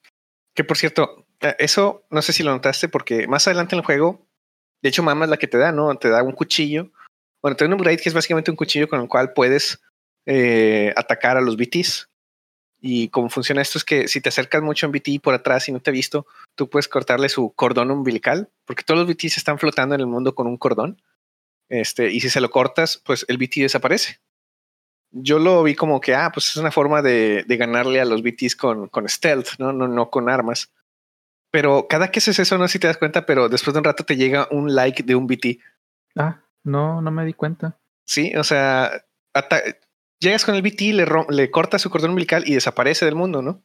Que 0.55 0.63
por 0.63 0.77
cierto, 0.77 1.27
eh, 1.41 1.55
eso 1.59 2.05
no 2.09 2.23
sé 2.23 2.33
si 2.33 2.41
lo 2.41 2.51
notaste, 2.51 2.89
porque 2.89 3.27
más 3.27 3.47
adelante 3.47 3.75
en 3.75 3.79
el 3.79 3.85
juego, 3.85 4.25
de 4.81 4.89
hecho, 4.89 5.03
mamá 5.03 5.25
es 5.25 5.31
la 5.31 5.37
que 5.37 5.47
te 5.47 5.57
da, 5.57 5.71
¿no? 5.71 5.95
Te 5.97 6.09
da 6.09 6.23
un 6.23 6.31
cuchillo. 6.31 6.91
Bueno, 7.41 7.55
te 7.55 7.65
da 7.65 7.67
un 7.67 7.79
upgrade 7.79 7.97
que 7.97 8.09
es 8.09 8.15
básicamente 8.15 8.49
un 8.49 8.57
cuchillo 8.57 8.87
con 8.87 9.01
el 9.01 9.07
cual 9.07 9.33
puedes 9.33 9.81
atacar 10.95 11.37
a 11.37 11.41
los 11.41 11.55
BTs. 11.57 12.09
Y 12.79 13.09
cómo 13.09 13.29
funciona 13.29 13.61
esto 13.61 13.77
es 13.77 13.83
que 13.83 14.07
si 14.07 14.21
te 14.21 14.29
acercas 14.29 14.61
mucho 14.61 14.85
un 14.85 14.91
BT 14.91 15.19
por 15.21 15.33
atrás 15.33 15.67
y 15.67 15.71
no 15.71 15.79
te 15.79 15.89
he 15.89 15.93
visto, 15.93 16.27
tú 16.55 16.69
puedes 16.69 16.87
cortarle 16.87 17.27
su 17.29 17.51
cordón 17.53 17.91
umbilical, 17.91 18.49
porque 18.65 18.83
todos 18.83 18.99
los 18.99 19.09
BTs 19.09 19.37
están 19.37 19.57
flotando 19.57 19.95
en 19.95 20.01
el 20.01 20.07
mundo 20.07 20.35
con 20.35 20.47
un 20.47 20.57
cordón. 20.57 21.01
Este, 21.69 22.11
y 22.11 22.19
si 22.19 22.29
se 22.29 22.39
lo 22.39 22.49
cortas, 22.49 23.01
pues 23.03 23.25
el 23.27 23.37
BT 23.37 23.55
desaparece. 23.57 24.19
Yo 25.11 25.39
lo 25.39 25.63
vi 25.63 25.75
como 25.75 26.01
que, 26.01 26.15
ah, 26.15 26.31
pues 26.33 26.49
es 26.49 26.57
una 26.57 26.71
forma 26.71 27.01
de, 27.01 27.43
de 27.47 27.57
ganarle 27.57 28.01
a 28.01 28.05
los 28.05 28.21
BTs 28.21 28.55
con, 28.55 28.87
con 28.89 29.07
stealth, 29.07 29.57
¿no? 29.59 29.71
¿no? 29.73 29.87
No 29.87 30.09
con 30.09 30.29
armas. 30.29 30.71
Pero 31.51 31.87
cada 31.87 32.11
que 32.11 32.19
haces 32.19 32.39
eso, 32.39 32.57
no 32.57 32.67
sé 32.67 32.73
si 32.73 32.79
te 32.79 32.87
das 32.87 32.97
cuenta, 32.97 33.25
pero 33.25 33.49
después 33.49 33.73
de 33.73 33.79
un 33.79 33.85
rato 33.85 34.03
te 34.03 34.17
llega 34.17 34.47
un 34.51 34.75
like 34.75 35.03
de 35.03 35.15
un 35.15 35.27
BT. 35.27 35.59
Ah, 36.15 36.41
no, 36.63 37.01
no 37.01 37.11
me 37.11 37.25
di 37.25 37.33
cuenta. 37.33 37.77
Sí, 38.05 38.35
o 38.35 38.43
sea, 38.43 39.05
llegas 40.19 40.45
con 40.45 40.55
el 40.55 40.61
BT, 40.61 40.93
le, 40.93 41.05
le 41.29 41.51
cortas 41.51 41.81
su 41.81 41.89
cordón 41.89 42.11
umbilical 42.11 42.43
y 42.45 42.53
desaparece 42.53 43.05
del 43.05 43.15
mundo, 43.15 43.41
¿no? 43.41 43.61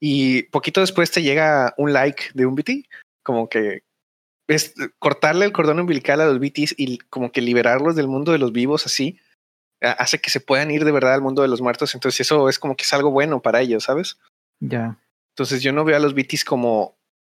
Y 0.00 0.44
poquito 0.44 0.80
después 0.80 1.10
te 1.10 1.22
llega 1.22 1.74
un 1.76 1.92
like 1.92 2.30
de 2.34 2.46
un 2.46 2.54
BT, 2.54 2.88
como 3.22 3.48
que 3.48 3.82
es 4.46 4.74
cortarle 4.98 5.44
el 5.44 5.52
cordón 5.52 5.80
umbilical 5.80 6.20
a 6.20 6.26
los 6.26 6.38
BTs 6.38 6.74
y 6.76 6.98
como 6.98 7.32
que 7.32 7.42
liberarlos 7.42 7.96
del 7.96 8.08
mundo 8.08 8.32
de 8.32 8.38
los 8.38 8.52
vivos 8.52 8.86
así, 8.86 9.18
hace 9.80 10.20
que 10.20 10.30
se 10.30 10.40
puedan 10.40 10.70
ir 10.70 10.84
de 10.84 10.92
verdad 10.92 11.14
al 11.14 11.22
mundo 11.22 11.42
de 11.42 11.48
los 11.48 11.60
muertos. 11.60 11.94
Entonces 11.94 12.20
eso 12.20 12.48
es 12.48 12.58
como 12.58 12.76
que 12.76 12.84
es 12.84 12.92
algo 12.92 13.10
bueno 13.10 13.40
para 13.40 13.60
ellos, 13.60 13.84
¿sabes? 13.84 14.18
Ya. 14.60 14.98
Entonces 15.30 15.62
yo 15.62 15.72
no 15.72 15.84
veo 15.84 15.96
a 15.96 16.00
los 16.00 16.14
BTs 16.14 16.44
como, 16.44 16.96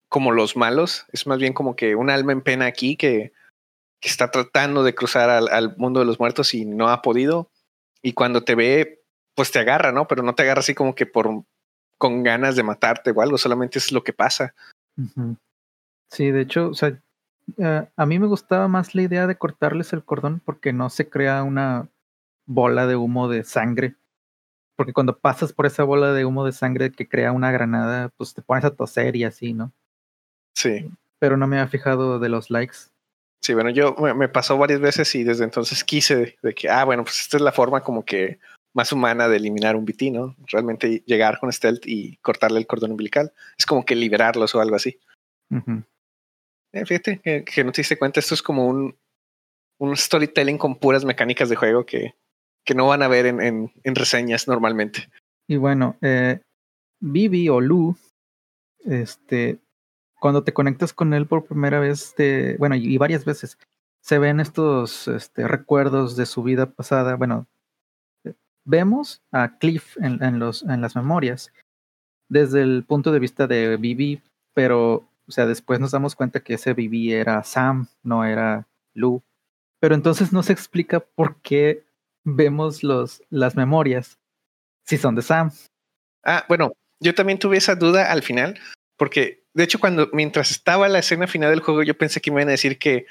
como 0.09 0.33
los 0.33 0.57
malos, 0.57 1.07
es 1.13 1.27
más 1.27 1.39
bien 1.39 1.53
como 1.53 1.75
que 1.77 1.97
un 1.97 2.11
alma 2.11 2.33
en 2.33 2.43
pena 2.43 2.67
aquí 2.67 2.97
que, 2.97 3.33
que 4.01 4.09
está 4.09 4.31
tratando 4.31 4.85
de 4.85 4.95
cruzar 4.95 5.31
al, 5.31 5.49
al, 5.49 5.77
mundo 5.77 6.01
de 6.01 6.07
los 6.07 6.21
muertos 6.21 6.55
y 6.55 6.65
no 6.65 6.89
ha 6.91 7.03
podido 7.03 7.51
y 8.03 8.13
cuando 8.13 8.45
te 8.45 8.55
ve, 8.55 9.03
pues 9.35 9.51
te 9.51 9.59
agarra, 9.59 9.93
¿no? 9.93 10.07
Pero 10.07 10.23
no 10.23 10.35
te 10.35 10.43
agarra 10.43 10.61
así 10.61 10.75
como 10.75 10.95
que 10.95 11.07
por 11.07 11.45
con 11.99 12.23
ganas 12.23 12.55
de 12.55 12.63
matarte 12.63 13.11
o 13.11 13.21
algo, 13.21 13.39
solamente 13.39 13.79
es 13.79 13.91
lo 13.93 14.05
que 14.05 14.13
pasa. 14.13 14.55
Sí, 16.11 16.31
de 16.31 16.41
hecho, 16.41 16.69
o 16.69 16.75
sea, 16.75 17.01
eh, 17.57 17.89
a 17.97 18.07
mí 18.07 18.19
me 18.19 18.29
gustaba 18.29 18.69
más 18.69 18.95
la 18.95 19.03
idea 19.03 19.27
de 19.27 19.37
cortarles 19.37 19.93
el 19.93 20.05
cordón 20.05 20.41
porque 20.45 20.73
no 20.73 20.91
se 20.91 21.09
crea 21.09 21.43
una 21.43 21.89
bola 22.49 22.87
de 22.87 22.97
humo 22.97 23.29
de 23.29 23.45
sangre. 23.45 23.95
Porque 24.75 24.93
cuando 24.93 25.19
pasas 25.19 25.53
por 25.53 25.67
esa 25.67 25.85
bola 25.85 26.13
de 26.13 26.25
humo 26.25 26.45
de 26.45 26.53
sangre 26.53 26.91
que 26.91 27.09
crea 27.09 27.33
una 27.33 27.53
granada, 27.53 28.09
pues 28.17 28.35
te 28.35 28.43
pones 28.43 28.65
a 28.65 28.75
toser 28.75 29.15
y 29.15 29.25
así, 29.25 29.53
¿no? 29.53 29.73
Sí. 30.57 30.91
Pero 31.19 31.37
no 31.37 31.47
me 31.47 31.59
había 31.59 31.69
fijado 31.71 32.19
de 32.19 32.29
los 32.29 32.51
likes. 32.51 32.77
Sí, 33.41 33.55
bueno, 33.55 33.71
yo 33.71 33.95
me, 33.95 34.29
pasó 34.29 34.59
varias 34.59 34.81
veces 34.81 35.15
y 35.15 35.25
desde 35.25 35.45
entonces 35.45 35.85
quise 35.85 36.37
de, 36.43 36.55
que, 36.55 36.69
ah, 36.69 36.85
bueno, 36.85 37.05
pues 37.05 37.21
esta 37.21 37.37
es 37.37 37.43
la 37.43 37.53
forma 37.53 37.83
como 37.83 38.05
que 38.05 38.39
más 38.75 38.93
humana 38.93 39.29
de 39.29 39.37
eliminar 39.37 39.77
un 39.77 39.85
BT, 39.85 40.11
¿no? 40.13 40.37
Realmente 40.47 41.03
llegar 41.07 41.39
con 41.39 41.53
stealth 41.53 41.87
y 41.87 42.17
cortarle 42.19 42.59
el 42.59 42.67
cordón 42.67 42.93
umbilical. 42.93 43.33
Es 43.57 43.67
como 43.67 43.85
que 43.85 43.95
liberarlos 43.95 44.55
o 44.55 44.61
algo 44.61 44.77
así. 44.77 44.99
Eh, 46.73 46.85
fíjate 46.85 47.21
que, 47.21 47.65
no 47.65 47.73
te 47.73 47.81
diste 47.81 47.99
cuenta, 47.99 48.21
esto 48.21 48.35
es 48.35 48.43
como 48.43 48.67
un, 48.67 48.97
un 49.79 49.97
storytelling 49.97 50.59
con 50.59 50.77
puras 50.77 51.05
mecánicas 51.05 51.49
de 51.49 51.57
juego 51.57 51.87
que, 51.87 52.15
que 52.69 52.75
no 52.75 52.87
van 52.87 53.03
a 53.03 53.09
ver 53.09 53.25
en, 53.25 53.41
en, 53.41 53.95
reseñas 53.95 54.47
normalmente. 54.47 55.09
Y 55.47 55.57
bueno, 55.57 55.97
eh, 56.03 56.43
Vivi 57.01 57.49
o 57.49 57.63
Lu, 57.63 57.97
este, 58.81 59.59
cuando 60.21 60.45
te 60.45 60.53
conectas 60.53 60.93
con 60.93 61.15
él 61.15 61.27
por 61.27 61.47
primera 61.47 61.81
vez, 61.81 62.13
te, 62.15 62.59
bueno, 62.59 62.75
y, 62.75 62.99
varias 62.99 63.25
veces, 63.25 63.57
se 64.03 64.19
ven 64.19 64.39
estos 64.39 65.09
este, 65.09 65.49
recuerdos 65.49 66.15
de 66.15 66.27
su 66.27 66.43
vida 66.43 66.67
pasada. 66.67 67.17
Bueno, 67.17 67.47
vemos 68.67 69.23
a 69.33 69.57
Cliff 69.57 69.97
en, 70.03 70.39
los, 70.39 70.63
en 70.63 70.83
las 70.83 70.95
memorias 70.95 71.51
desde 72.29 72.61
el 72.61 72.85
punto 72.85 73.13
de 73.13 73.19
vista 73.19 73.47
de 73.47 73.79
Vivi, 73.79 74.21
pero, 74.53 75.09
o 75.27 75.33
sea, 75.33 75.47
después 75.47 75.81
nos 75.81 75.93
damos 75.93 76.15
cuenta 76.15 76.41
que 76.41 76.53
ese 76.53 76.75
Vivi 76.75 77.15
era 77.15 77.43
Sam, 77.45 77.87
no 78.03 78.27
era 78.27 78.69
Lou. 78.93 79.23
Pero 79.81 79.95
entonces 79.95 80.35
no 80.35 80.43
se 80.43 80.53
explica 80.53 81.01
por 81.01 81.37
qué 81.37 81.88
vemos 82.35 82.83
los, 82.83 83.23
las 83.31 83.57
memorias 83.57 84.19
si 84.87 84.97
son 84.97 85.15
de 85.15 85.23
Sam. 85.23 85.51
Ah, 86.25 86.45
bueno, 86.49 86.73
yo 87.01 87.15
también 87.15 87.39
tuve 87.39 87.59
esa 87.59 87.75
duda 87.75 88.11
al 88.11 88.23
final, 88.23 88.59
porque 88.97 89.45
de 89.59 89.65
hecho, 89.65 89.81
cuando 89.81 90.09
mientras 90.13 90.53
estaba 90.53 90.89
la 90.89 91.01
escena 91.01 91.27
final 91.27 91.51
del 91.51 91.61
juego, 91.61 91.83
yo 91.83 91.99
pensé 91.99 92.21
que 92.21 92.31
me 92.31 92.41
iban 92.41 92.49
a 92.49 92.53
decir 92.53 92.79
que, 92.79 93.07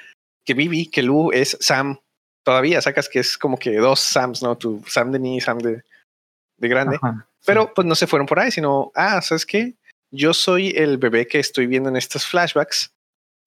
que 0.45 0.53
Vivi, 0.53 0.89
que 0.89 1.03
Lu 1.03 1.31
es 1.33 1.57
Sam. 1.59 1.99
Todavía 2.45 2.81
sacas 2.81 3.09
que 3.09 3.19
es 3.19 3.37
como 3.37 3.59
que 3.59 3.75
dos 3.75 3.99
Sams, 3.99 4.41
¿no? 4.41 4.57
Tu 4.57 4.81
Sam 4.87 5.11
de 5.11 5.19
ni 5.19 5.41
Sam 5.41 5.57
de, 5.57 5.83
de 6.57 6.67
grande. 6.69 6.99
Pero 7.45 7.73
pues 7.73 7.85
no 7.85 7.95
se 7.95 8.07
fueron 8.07 8.27
por 8.27 8.39
ahí, 8.39 8.49
sino, 8.49 8.93
ah, 8.95 9.21
¿sabes 9.21 9.45
qué? 9.45 9.75
Yo 10.09 10.33
soy 10.33 10.69
el 10.69 10.97
bebé 10.97 11.27
que 11.27 11.39
estoy 11.39 11.67
viendo 11.67 11.89
en 11.89 11.97
estos 11.97 12.25
flashbacks. 12.25 12.93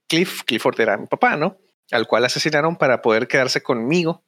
Cliff, 0.07 0.43
Clifford 0.45 0.79
era 0.79 0.99
mi 0.99 1.07
papá, 1.07 1.37
¿no? 1.37 1.57
Al 1.93 2.07
cual 2.07 2.27
asesinaron 2.27 2.77
para 2.77 3.01
poder 3.01 3.29
quedarse 3.29 3.63
conmigo, 3.63 4.23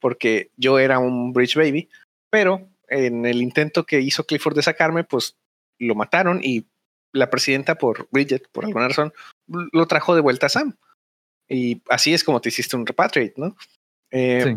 porque 0.00 0.50
yo 0.56 0.78
era 0.78 0.98
un 0.98 1.32
Bridge 1.32 1.56
Baby. 1.56 1.88
Pero 2.30 2.68
en 2.88 3.26
el 3.26 3.42
intento 3.42 3.84
que 3.84 4.00
hizo 4.00 4.24
Clifford 4.24 4.56
de 4.56 4.62
sacarme, 4.62 5.04
pues 5.04 5.36
lo 5.78 5.94
mataron 5.94 6.40
y 6.42 6.66
la 7.12 7.30
presidenta, 7.30 7.76
por 7.76 8.08
Bridget, 8.10 8.48
por 8.52 8.64
alguna 8.64 8.88
razón, 8.88 9.12
lo 9.46 9.86
trajo 9.86 10.14
de 10.14 10.20
vuelta 10.20 10.46
a 10.46 10.50
Sam. 10.50 10.76
Y 11.48 11.82
así 11.88 12.12
es 12.12 12.22
como 12.22 12.40
te 12.40 12.50
hiciste 12.50 12.76
un 12.76 12.86
repatriate, 12.86 13.34
¿no? 13.36 13.56
Eh, 14.10 14.42
sí. 14.44 14.56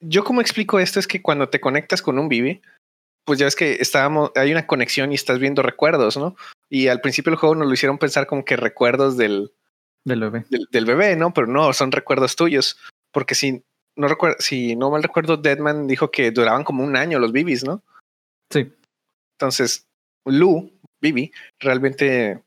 Yo 0.00 0.24
como 0.24 0.40
explico 0.40 0.78
esto 0.78 0.98
es 0.98 1.06
que 1.06 1.20
cuando 1.20 1.48
te 1.48 1.60
conectas 1.60 2.00
con 2.02 2.18
un 2.18 2.28
Bibi, 2.28 2.62
pues 3.24 3.38
ya 3.38 3.44
ves 3.44 3.56
que 3.56 3.74
estábamos, 3.74 4.30
hay 4.34 4.52
una 4.52 4.66
conexión 4.66 5.12
y 5.12 5.16
estás 5.16 5.38
viendo 5.38 5.62
recuerdos, 5.62 6.16
¿no? 6.16 6.36
Y 6.70 6.88
al 6.88 7.00
principio 7.00 7.30
del 7.30 7.38
juego 7.38 7.54
nos 7.54 7.68
lo 7.68 7.74
hicieron 7.74 7.98
pensar 7.98 8.26
como 8.26 8.44
que 8.44 8.56
recuerdos 8.56 9.16
del, 9.16 9.52
del 10.04 10.20
bebé. 10.20 10.44
Del, 10.70 10.84
bebé, 10.86 11.16
¿no? 11.16 11.32
Pero 11.32 11.46
no, 11.46 11.72
son 11.72 11.92
recuerdos 11.92 12.36
tuyos. 12.36 12.78
Porque 13.12 13.34
si 13.34 13.64
no 13.96 14.08
recuerdo, 14.08 14.36
si 14.38 14.76
no 14.76 14.90
mal 14.90 15.02
recuerdo, 15.02 15.36
Deadman 15.36 15.86
dijo 15.86 16.10
que 16.10 16.30
duraban 16.30 16.64
como 16.64 16.84
un 16.84 16.96
año 16.96 17.18
los 17.18 17.32
Bibis, 17.32 17.64
¿no? 17.64 17.82
Sí. 18.50 18.72
Entonces, 19.38 19.86
Lu, 20.24 20.70
Bibi, 21.00 21.32
realmente 21.58 22.42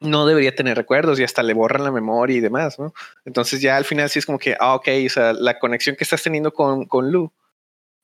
no 0.00 0.26
debería 0.26 0.54
tener 0.54 0.76
recuerdos 0.76 1.18
y 1.18 1.24
hasta 1.24 1.42
le 1.42 1.54
borran 1.54 1.84
la 1.84 1.92
memoria 1.92 2.36
y 2.36 2.40
demás, 2.40 2.78
¿no? 2.78 2.92
Entonces 3.24 3.60
ya 3.60 3.76
al 3.76 3.84
final 3.84 4.08
sí 4.08 4.18
es 4.18 4.26
como 4.26 4.38
que, 4.38 4.56
ah, 4.58 4.74
ok, 4.74 4.88
o 5.06 5.08
sea, 5.08 5.32
la 5.32 5.58
conexión 5.58 5.96
que 5.96 6.04
estás 6.04 6.22
teniendo 6.22 6.52
con, 6.52 6.86
con 6.86 7.10
Lu, 7.12 7.32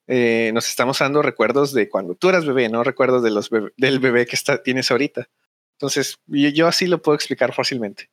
eh, 0.07 0.51
nos 0.55 0.69
estamos 0.69 0.99
dando 0.99 1.23
recuerdos 1.23 1.73
de 1.73 1.89
cuando 1.89 2.15
tú 2.15 2.29
eras 2.29 2.47
bebé, 2.47 2.69
no 2.69 2.83
recuerdos 2.83 3.23
de 3.23 3.31
los 3.31 3.51
del 3.77 3.99
bebé 3.99 4.27
que 4.27 4.37
está, 4.37 4.63
tienes 4.63 4.91
ahorita. 4.91 5.29
Entonces, 5.77 6.19
yo, 6.27 6.67
así 6.67 6.87
lo 6.87 7.03
puedo 7.03 7.15
explicar 7.15 7.53
fácilmente. 7.53 8.09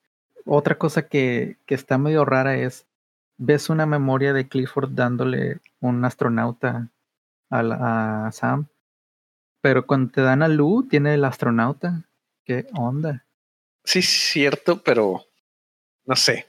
Otra 0.46 0.78
cosa 0.78 1.08
que, 1.08 1.58
que 1.66 1.74
está 1.74 1.98
medio 1.98 2.26
rara 2.26 2.58
es, 2.58 2.86
ves 3.38 3.70
una 3.70 3.86
memoria 3.86 4.34
de 4.34 4.48
Clifford 4.48 4.92
dándole 4.92 5.60
un 5.80 6.04
astronauta 6.06 6.90
a, 7.50 8.28
a 8.28 8.32
Sam, 8.32 8.68
pero 9.66 9.88
cuando 9.88 10.12
te 10.12 10.22
dan 10.22 10.44
a 10.44 10.48
Lu, 10.48 10.88
tiene 10.88 11.16
el 11.16 11.26
astronauta. 11.26 12.04
¿Qué 12.44 12.68
onda? 12.74 13.26
Sí, 13.84 14.04
cierto, 14.04 14.84
pero 14.84 15.26
no 16.06 16.16
sé. 16.16 16.46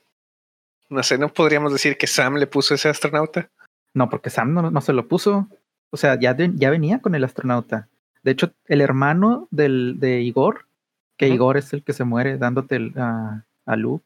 No 0.90 1.02
sé, 1.02 1.16
no 1.16 1.32
podríamos 1.32 1.72
decir 1.72 1.96
que 1.96 2.06
Sam 2.06 2.34
le 2.34 2.46
puso 2.46 2.74
ese 2.74 2.90
astronauta. 2.90 3.48
No, 3.94 4.10
porque 4.10 4.28
Sam 4.28 4.52
no, 4.52 4.80
se 4.82 4.92
lo 4.92 5.08
puso. 5.08 5.48
O 5.88 5.96
sea, 5.96 6.20
ya, 6.20 6.36
ya 6.36 6.68
venía 6.68 7.00
con 7.00 7.14
el 7.14 7.24
astronauta. 7.24 7.88
De 8.22 8.32
hecho, 8.32 8.52
el 8.66 8.82
hermano 8.82 9.48
del, 9.50 9.98
de 9.98 10.20
Igor, 10.20 10.66
que 11.16 11.28
Igor 11.28 11.56
es 11.56 11.72
el 11.72 11.82
que 11.82 11.94
se 11.94 12.04
muere 12.04 12.36
dándote 12.36 12.92
a, 12.96 13.44
a 13.64 13.76
Lu, 13.76 14.02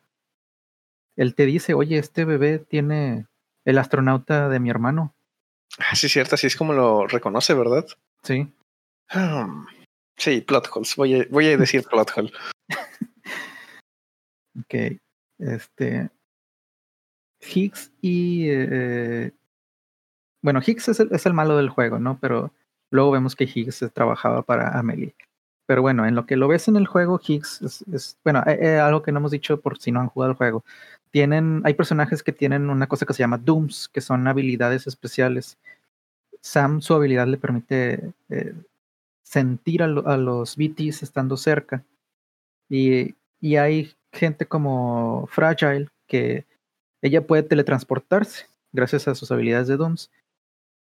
él 1.17 1.35
te 1.35 1.47
dice, 1.47 1.75
oye, 1.75 1.99
este 1.99 2.25
bebé 2.25 2.59
tiene 2.59 3.27
el 3.65 3.79
astronauta 3.79 4.49
de 4.49 4.61
mi 4.61 4.71
hermano. 4.71 5.15
Ah, 5.79 5.95
sí, 5.95 6.09
cierto, 6.09 6.35
así 6.35 6.47
es 6.47 6.57
como 6.57 6.73
lo 6.73 7.07
reconoce, 7.07 7.55
¿verdad? 7.55 7.87
Sí. 8.23 8.53
Hmm. 9.13 9.67
sí, 10.17 10.41
plot 10.41 10.69
holes. 10.73 10.95
Voy 10.97 11.21
a, 11.21 11.27
voy 11.31 11.47
a 11.47 11.57
decir 11.57 11.85
plot 11.85 12.11
hole. 12.17 12.33
Ok. 14.59 14.99
Este. 15.39 16.11
Higgs 17.41 17.93
y. 18.01 18.49
Eh, 18.51 19.33
bueno, 20.43 20.61
Higgs 20.65 20.89
es 20.89 21.01
el, 21.01 21.09
es 21.13 21.27
el, 21.27 21.35
malo 21.35 21.57
del 21.57 21.69
juego, 21.69 21.99
¿no? 21.99 22.19
Pero 22.21 22.53
luego 22.91 23.13
vemos 23.13 23.37
que 23.37 23.45
Higgs 23.45 23.85
trabajaba 23.95 24.43
para 24.43 24.79
Amelie. 24.79 25.15
Pero 25.71 25.83
bueno, 25.83 26.05
en 26.05 26.17
lo 26.17 26.27
que 26.27 26.35
lo 26.35 26.49
ves 26.49 26.67
en 26.67 26.75
el 26.75 26.89
juego, 26.89 27.21
Higgs 27.25 27.63
es, 27.63 28.19
bueno, 28.25 28.43
eh, 28.45 28.59
eh, 28.61 28.79
algo 28.81 29.03
que 29.03 29.13
no 29.13 29.21
hemos 29.21 29.31
dicho 29.31 29.61
por 29.61 29.79
si 29.79 29.93
no 29.93 30.01
han 30.01 30.09
jugado 30.09 30.33
el 30.33 30.37
juego. 30.37 30.65
Tienen, 31.13 31.63
hay 31.65 31.75
personajes 31.75 32.25
que 32.25 32.33
tienen 32.33 32.71
una 32.71 32.89
cosa 32.89 33.07
que 33.07 33.13
se 33.13 33.23
llama 33.23 33.39
Dooms, 33.39 33.89
que 33.89 34.01
son 34.01 34.27
habilidades 34.27 34.89
especiales. 34.89 35.59
Sam, 36.41 36.81
su 36.81 36.93
habilidad 36.93 37.29
le 37.29 37.37
permite 37.37 38.13
sentir 39.23 39.85
a, 39.85 39.87
a, 39.87 40.17
los 40.17 40.57
BTs 40.57 41.05
estando 41.05 41.37
cerca. 41.37 41.85
Y, 42.69 43.15
y 43.41 43.55
hay 43.55 43.95
gente 44.13 44.47
como 44.47 45.29
Fragile, 45.29 45.87
que 46.09 46.47
ella 47.01 47.25
puede 47.25 47.45
teletransportarse 47.45 48.47
gracias 48.73 49.07
a 49.07 49.15
sus 49.15 49.31
habilidades 49.31 49.69
de 49.69 49.77
Dooms. 49.77 50.11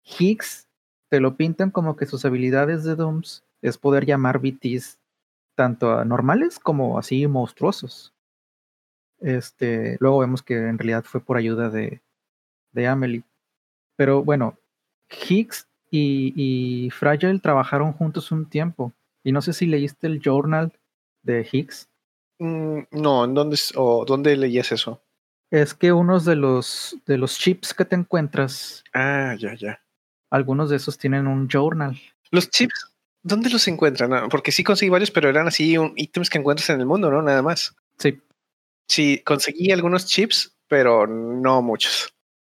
Higgs 0.06 0.70
te 1.10 1.20
lo 1.20 1.36
pintan 1.36 1.70
como 1.70 1.98
que 1.98 2.06
sus 2.06 2.24
habilidades 2.24 2.86
de 2.86 2.96
Dooms 2.96 3.44
es 3.62 3.78
poder 3.78 4.06
llamar 4.06 4.40
BTs 4.40 5.00
tanto 5.56 5.92
a 5.92 6.06
normales 6.06 6.60
como 6.60 6.98
así 6.98 7.28
monstruosos. 7.28 8.14
Este, 9.20 9.98
luego 10.00 10.20
vemos 10.20 10.42
que 10.42 10.56
en 10.56 10.78
realidad 10.78 11.04
fue 11.04 11.20
por 11.20 11.38
ayuda 11.38 11.70
de, 11.70 12.02
de 12.72 12.88
Amelie. 12.88 13.24
Pero 13.96 14.24
bueno, 14.24 14.58
Higgs 15.10 15.68
y, 15.92 16.34
y 16.36 16.90
Fragile 16.92 17.40
trabajaron 17.40 17.94
juntos 17.94 18.32
un 18.32 18.46
tiempo. 18.46 18.94
Y 19.24 19.32
no 19.32 19.42
sé 19.42 19.54
si 19.54 19.66
leíste 19.66 20.08
el 20.08 20.22
journal 20.22 20.72
de 21.24 21.48
Higgs. 21.52 21.90
Mm, 22.40 22.80
no, 22.92 23.26
¿en 23.26 23.34
dónde, 23.34 23.58
o 23.76 24.06
dónde 24.06 24.38
leías 24.38 24.72
eso? 24.72 25.02
Es 25.52 25.74
que 25.74 25.92
unos 25.92 26.26
de 26.26 26.36
los, 26.36 26.98
de 27.06 27.18
los 27.18 27.38
chips 27.38 27.74
que 27.74 27.86
te 27.86 27.96
encuentras. 27.96 28.84
Ah, 28.94 29.36
ya, 29.38 29.56
ya. 29.56 29.82
Algunos 30.30 30.70
de 30.70 30.78
esos 30.78 30.98
tienen 30.98 31.28
un 31.28 31.50
journal. 31.50 32.00
Los 32.32 32.50
chips, 32.50 32.94
¿dónde 33.24 33.50
los 33.50 33.68
encuentran? 33.68 34.14
Ah, 34.14 34.28
porque 34.30 34.52
sí 34.52 34.64
conseguí 34.64 34.90
varios, 34.90 35.12
pero 35.12 35.30
eran 35.30 35.48
así 35.48 35.78
un, 35.78 35.94
ítems 35.96 36.30
que 36.30 36.38
encuentras 36.38 36.70
en 36.70 36.80
el 36.80 36.86
mundo, 36.86 37.12
¿no? 37.12 37.22
Nada 37.22 37.42
más. 37.42 37.76
Sí. 37.98 38.20
Sí, 38.88 39.22
conseguí 39.24 39.72
algunos 39.72 40.06
chips, 40.08 40.56
pero 40.68 41.06
no 41.06 41.62
muchos. 41.62 42.14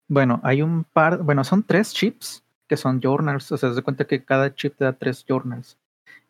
Bueno, 0.08 0.40
hay 0.44 0.62
un 0.62 0.84
par, 0.84 1.20
bueno, 1.24 1.44
son 1.44 1.64
tres 1.64 1.94
chips 1.94 2.44
que 2.68 2.78
son 2.78 3.02
journals. 3.02 3.52
O 3.52 3.58
sea, 3.58 3.74
se 3.74 3.82
cuenta 3.82 4.06
que 4.06 4.24
cada 4.24 4.56
chip 4.56 4.76
te 4.78 4.86
da 4.86 4.94
tres 4.94 5.26
journals. 5.28 5.78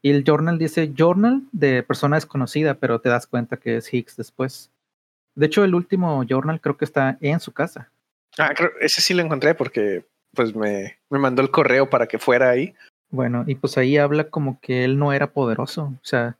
Y 0.01 0.09
el 0.09 0.23
journal 0.23 0.57
dice 0.57 0.91
journal 0.97 1.43
de 1.51 1.83
persona 1.83 2.17
desconocida, 2.17 2.73
pero 2.75 2.99
te 2.99 3.09
das 3.09 3.27
cuenta 3.27 3.57
que 3.57 3.77
es 3.77 3.93
Higgs 3.93 4.17
después. 4.17 4.71
De 5.35 5.45
hecho, 5.45 5.63
el 5.63 5.75
último 5.75 6.23
journal 6.27 6.59
creo 6.59 6.77
que 6.77 6.85
está 6.85 7.17
en 7.21 7.39
su 7.39 7.51
casa. 7.51 7.91
Ah, 8.37 8.53
creo, 8.55 8.71
ese 8.79 9.01
sí 9.01 9.13
lo 9.13 9.21
encontré 9.21 9.53
porque 9.53 10.05
pues 10.33 10.55
me, 10.55 10.97
me 11.09 11.19
mandó 11.19 11.41
el 11.41 11.51
correo 11.51 11.89
para 11.89 12.07
que 12.07 12.17
fuera 12.17 12.49
ahí. 12.49 12.73
Bueno, 13.11 13.43
y 13.45 13.55
pues 13.55 13.77
ahí 13.77 13.97
habla 13.97 14.29
como 14.29 14.59
que 14.61 14.85
él 14.85 14.97
no 14.97 15.11
era 15.13 15.33
poderoso. 15.33 15.93
O 16.01 16.05
sea, 16.05 16.37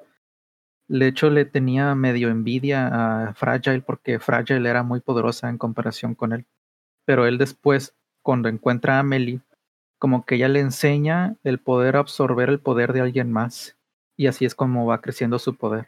de 0.88 1.07
hecho 1.07 1.29
le 1.29 1.45
tenía 1.45 1.93
medio 1.95 2.29
envidia 2.29 2.88
a 3.27 3.34
Fragile 3.34 3.81
porque 3.81 4.19
Fragile 4.19 4.69
era 4.69 4.81
muy 4.81 5.01
poderosa 5.01 5.49
en 5.49 5.57
comparación 5.57 6.15
con 6.15 6.31
él. 6.31 6.45
Pero 7.05 7.27
él 7.27 7.38
después, 7.38 7.93
cuando 8.21 8.47
encuentra 8.47 8.95
a 8.95 8.99
Amelie, 8.99 9.41
como 9.99 10.25
que 10.25 10.36
ella 10.36 10.47
le 10.47 10.62
enseña 10.62 11.36
el 11.43 11.60
poder 11.60 11.97
absorber 11.97 12.49
el 12.49 12.60
poder 12.60 12.93
de 12.93 13.01
alguien 13.01 13.31
más. 13.31 13.77
Y 14.17 14.27
así 14.27 14.45
es 14.45 14.55
como 14.55 14.86
va 14.86 15.01
creciendo 15.01 15.39
su 15.39 15.55
poder. 15.55 15.86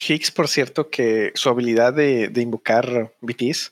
Higgs, 0.00 0.30
por 0.30 0.48
cierto, 0.48 0.90
que 0.90 1.32
su 1.34 1.48
habilidad 1.48 1.92
de, 1.92 2.32
invocar 2.36 3.14
BTs, 3.20 3.70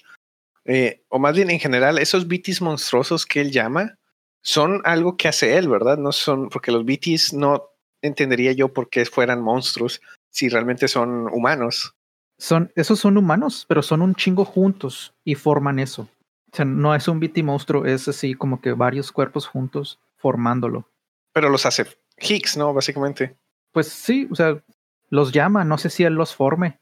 eh, 0.64 1.02
o 1.08 1.18
más 1.18 1.34
bien 1.34 1.50
en 1.50 1.58
general, 1.58 1.98
esos 1.98 2.28
BTs 2.28 2.60
monstruosos 2.60 3.26
que 3.26 3.40
él 3.40 3.50
llama, 3.50 3.98
son 4.42 4.80
algo 4.84 5.16
que 5.16 5.28
hace 5.28 5.56
él, 5.56 5.68
¿verdad? 5.68 5.98
No 5.98 6.12
son, 6.12 6.48
porque 6.48 6.72
los 6.72 6.84
BTs 6.84 7.34
no 7.34 7.70
entendería 8.02 8.52
yo 8.52 8.72
por 8.72 8.88
qué 8.88 9.04
fueran 9.04 9.42
monstruos 9.42 10.00
si 10.30 10.48
realmente 10.48 10.88
son 10.88 11.28
humanos. 11.32 11.94
Son, 12.38 12.72
esos 12.74 12.98
son 12.98 13.18
humanos, 13.18 13.66
pero 13.68 13.82
son 13.82 14.00
un 14.00 14.14
chingo 14.14 14.44
juntos 14.44 15.12
y 15.24 15.34
forman 15.34 15.78
eso. 15.78 16.08
O 16.52 16.56
sea, 16.56 16.64
no 16.64 16.94
es 16.94 17.06
un 17.06 17.20
BT 17.20 17.42
monstruo, 17.42 17.84
es 17.84 18.08
así 18.08 18.34
como 18.34 18.60
que 18.60 18.72
varios 18.72 19.12
cuerpos 19.12 19.46
juntos 19.46 19.98
formándolo. 20.16 20.88
Pero 21.32 21.48
los 21.48 21.66
hace 21.66 21.86
Higgs, 22.18 22.56
¿no? 22.56 22.72
Básicamente. 22.72 23.36
Pues 23.72 23.88
sí, 23.88 24.26
o 24.30 24.34
sea, 24.34 24.62
los 25.10 25.32
llama, 25.32 25.64
no 25.64 25.78
sé 25.78 25.90
si 25.90 26.04
él 26.04 26.14
los 26.14 26.34
forme. 26.34 26.80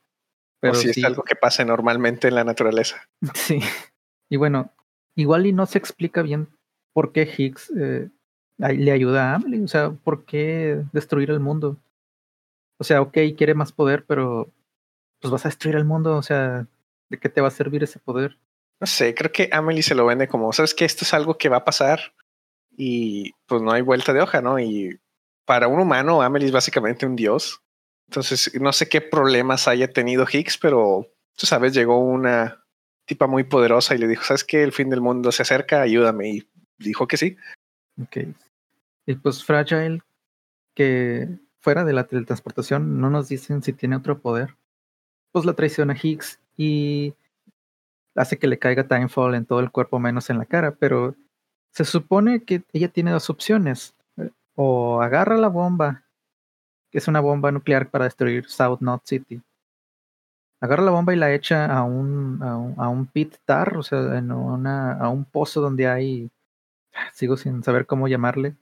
Pero 0.60 0.72
o 0.72 0.76
si 0.76 0.90
es 0.90 1.04
algo 1.04 1.22
que 1.22 1.36
pasa 1.36 1.64
normalmente 1.64 2.28
en 2.28 2.36
la 2.36 2.44
naturaleza. 2.44 3.08
Sí. 3.34 3.60
Y 4.30 4.36
bueno, 4.36 4.72
igual 5.14 5.46
y 5.46 5.52
no 5.52 5.66
se 5.66 5.78
explica 5.78 6.22
bien 6.22 6.48
por 6.92 7.12
qué 7.12 7.28
Higgs 7.36 7.72
eh, 7.78 8.08
le 8.58 8.90
ayuda 8.90 9.32
a 9.32 9.34
Amelie, 9.36 9.62
o 9.62 9.68
sea, 9.68 9.90
por 9.90 10.24
qué 10.24 10.82
destruir 10.92 11.30
el 11.30 11.40
mundo. 11.40 11.76
O 12.78 12.84
sea, 12.84 13.02
ok, 13.02 13.18
quiere 13.36 13.54
más 13.54 13.72
poder, 13.72 14.04
pero 14.06 14.50
pues 15.20 15.30
vas 15.30 15.44
a 15.44 15.48
destruir 15.48 15.76
el 15.76 15.84
mundo, 15.84 16.16
o 16.16 16.22
sea, 16.22 16.66
¿de 17.08 17.18
qué 17.18 17.28
te 17.28 17.40
va 17.40 17.48
a 17.48 17.52
servir 17.52 17.82
ese 17.82 17.98
poder? 17.98 18.38
No 18.80 18.86
sé, 18.86 19.14
creo 19.14 19.32
que 19.32 19.48
Amelie 19.52 19.82
se 19.82 19.94
lo 19.94 20.06
vende 20.06 20.28
como, 20.28 20.52
sabes 20.52 20.74
que 20.74 20.84
esto 20.84 21.04
es 21.04 21.12
algo 21.12 21.36
que 21.36 21.48
va 21.48 21.58
a 21.58 21.64
pasar 21.64 22.00
y 22.76 23.32
pues 23.46 23.60
no 23.60 23.72
hay 23.72 23.82
vuelta 23.82 24.12
de 24.12 24.20
hoja, 24.20 24.40
¿no? 24.40 24.60
Y 24.60 25.00
para 25.44 25.66
un 25.66 25.80
humano, 25.80 26.22
Amelie 26.22 26.46
es 26.46 26.52
básicamente 26.52 27.04
un 27.04 27.16
dios. 27.16 27.62
Entonces, 28.08 28.52
no 28.60 28.72
sé 28.72 28.88
qué 28.88 29.00
problemas 29.00 29.66
haya 29.66 29.92
tenido 29.92 30.26
Higgs, 30.30 30.58
pero 30.58 31.08
tú 31.36 31.46
sabes, 31.46 31.74
llegó 31.74 31.98
una 31.98 32.64
tipa 33.04 33.26
muy 33.26 33.44
poderosa 33.44 33.94
y 33.94 33.98
le 33.98 34.06
dijo, 34.06 34.22
¿sabes 34.22 34.44
qué? 34.44 34.62
El 34.62 34.72
fin 34.72 34.90
del 34.90 35.00
mundo 35.00 35.32
se 35.32 35.42
acerca, 35.42 35.82
ayúdame. 35.82 36.28
Y 36.28 36.48
dijo 36.78 37.06
que 37.06 37.16
sí. 37.16 37.36
Ok. 38.00 38.18
Y 39.06 39.14
pues 39.14 39.44
Fragile, 39.44 40.02
que 40.74 41.28
fuera 41.60 41.84
de 41.84 41.92
la 41.92 42.04
teletransportación 42.04 43.00
no 43.00 43.10
nos 43.10 43.28
dicen 43.28 43.62
si 43.62 43.72
tiene 43.72 43.96
otro 43.96 44.20
poder. 44.20 44.56
Pues 45.32 45.44
la 45.44 45.54
traiciona 45.54 45.96
Higgs 46.00 46.40
y 46.56 47.14
hace 48.14 48.38
que 48.38 48.48
le 48.48 48.58
caiga 48.58 48.88
Timefall 48.88 49.34
en 49.34 49.46
todo 49.46 49.60
el 49.60 49.70
cuerpo 49.70 49.98
menos 49.98 50.30
en 50.30 50.38
la 50.38 50.46
cara, 50.46 50.72
pero 50.72 51.14
se 51.72 51.84
supone 51.84 52.42
que 52.42 52.62
ella 52.72 52.88
tiene 52.88 53.10
dos 53.10 53.30
opciones. 53.30 53.94
O 54.54 55.00
agarra 55.00 55.36
la 55.36 55.48
bomba, 55.48 56.02
que 56.90 56.98
es 56.98 57.06
una 57.06 57.20
bomba 57.20 57.52
nuclear 57.52 57.90
para 57.90 58.06
destruir 58.06 58.48
South 58.48 58.80
North 58.80 59.04
City. 59.04 59.40
Agarra 60.60 60.82
la 60.82 60.90
bomba 60.90 61.14
y 61.14 61.16
la 61.16 61.32
echa 61.32 61.66
a 61.66 61.84
un, 61.84 62.42
a 62.42 62.88
un, 62.88 63.06
pit 63.06 63.36
tar, 63.44 63.76
o 63.76 63.82
sea, 63.84 64.18
en 64.18 64.32
una, 64.32 64.94
a 64.94 65.08
un 65.08 65.24
pozo 65.24 65.60
donde 65.60 65.86
hay, 65.86 66.28
sigo 67.12 67.36
sin 67.36 67.62
saber 67.62 67.86
cómo 67.86 68.08
llamarle. 68.08 68.54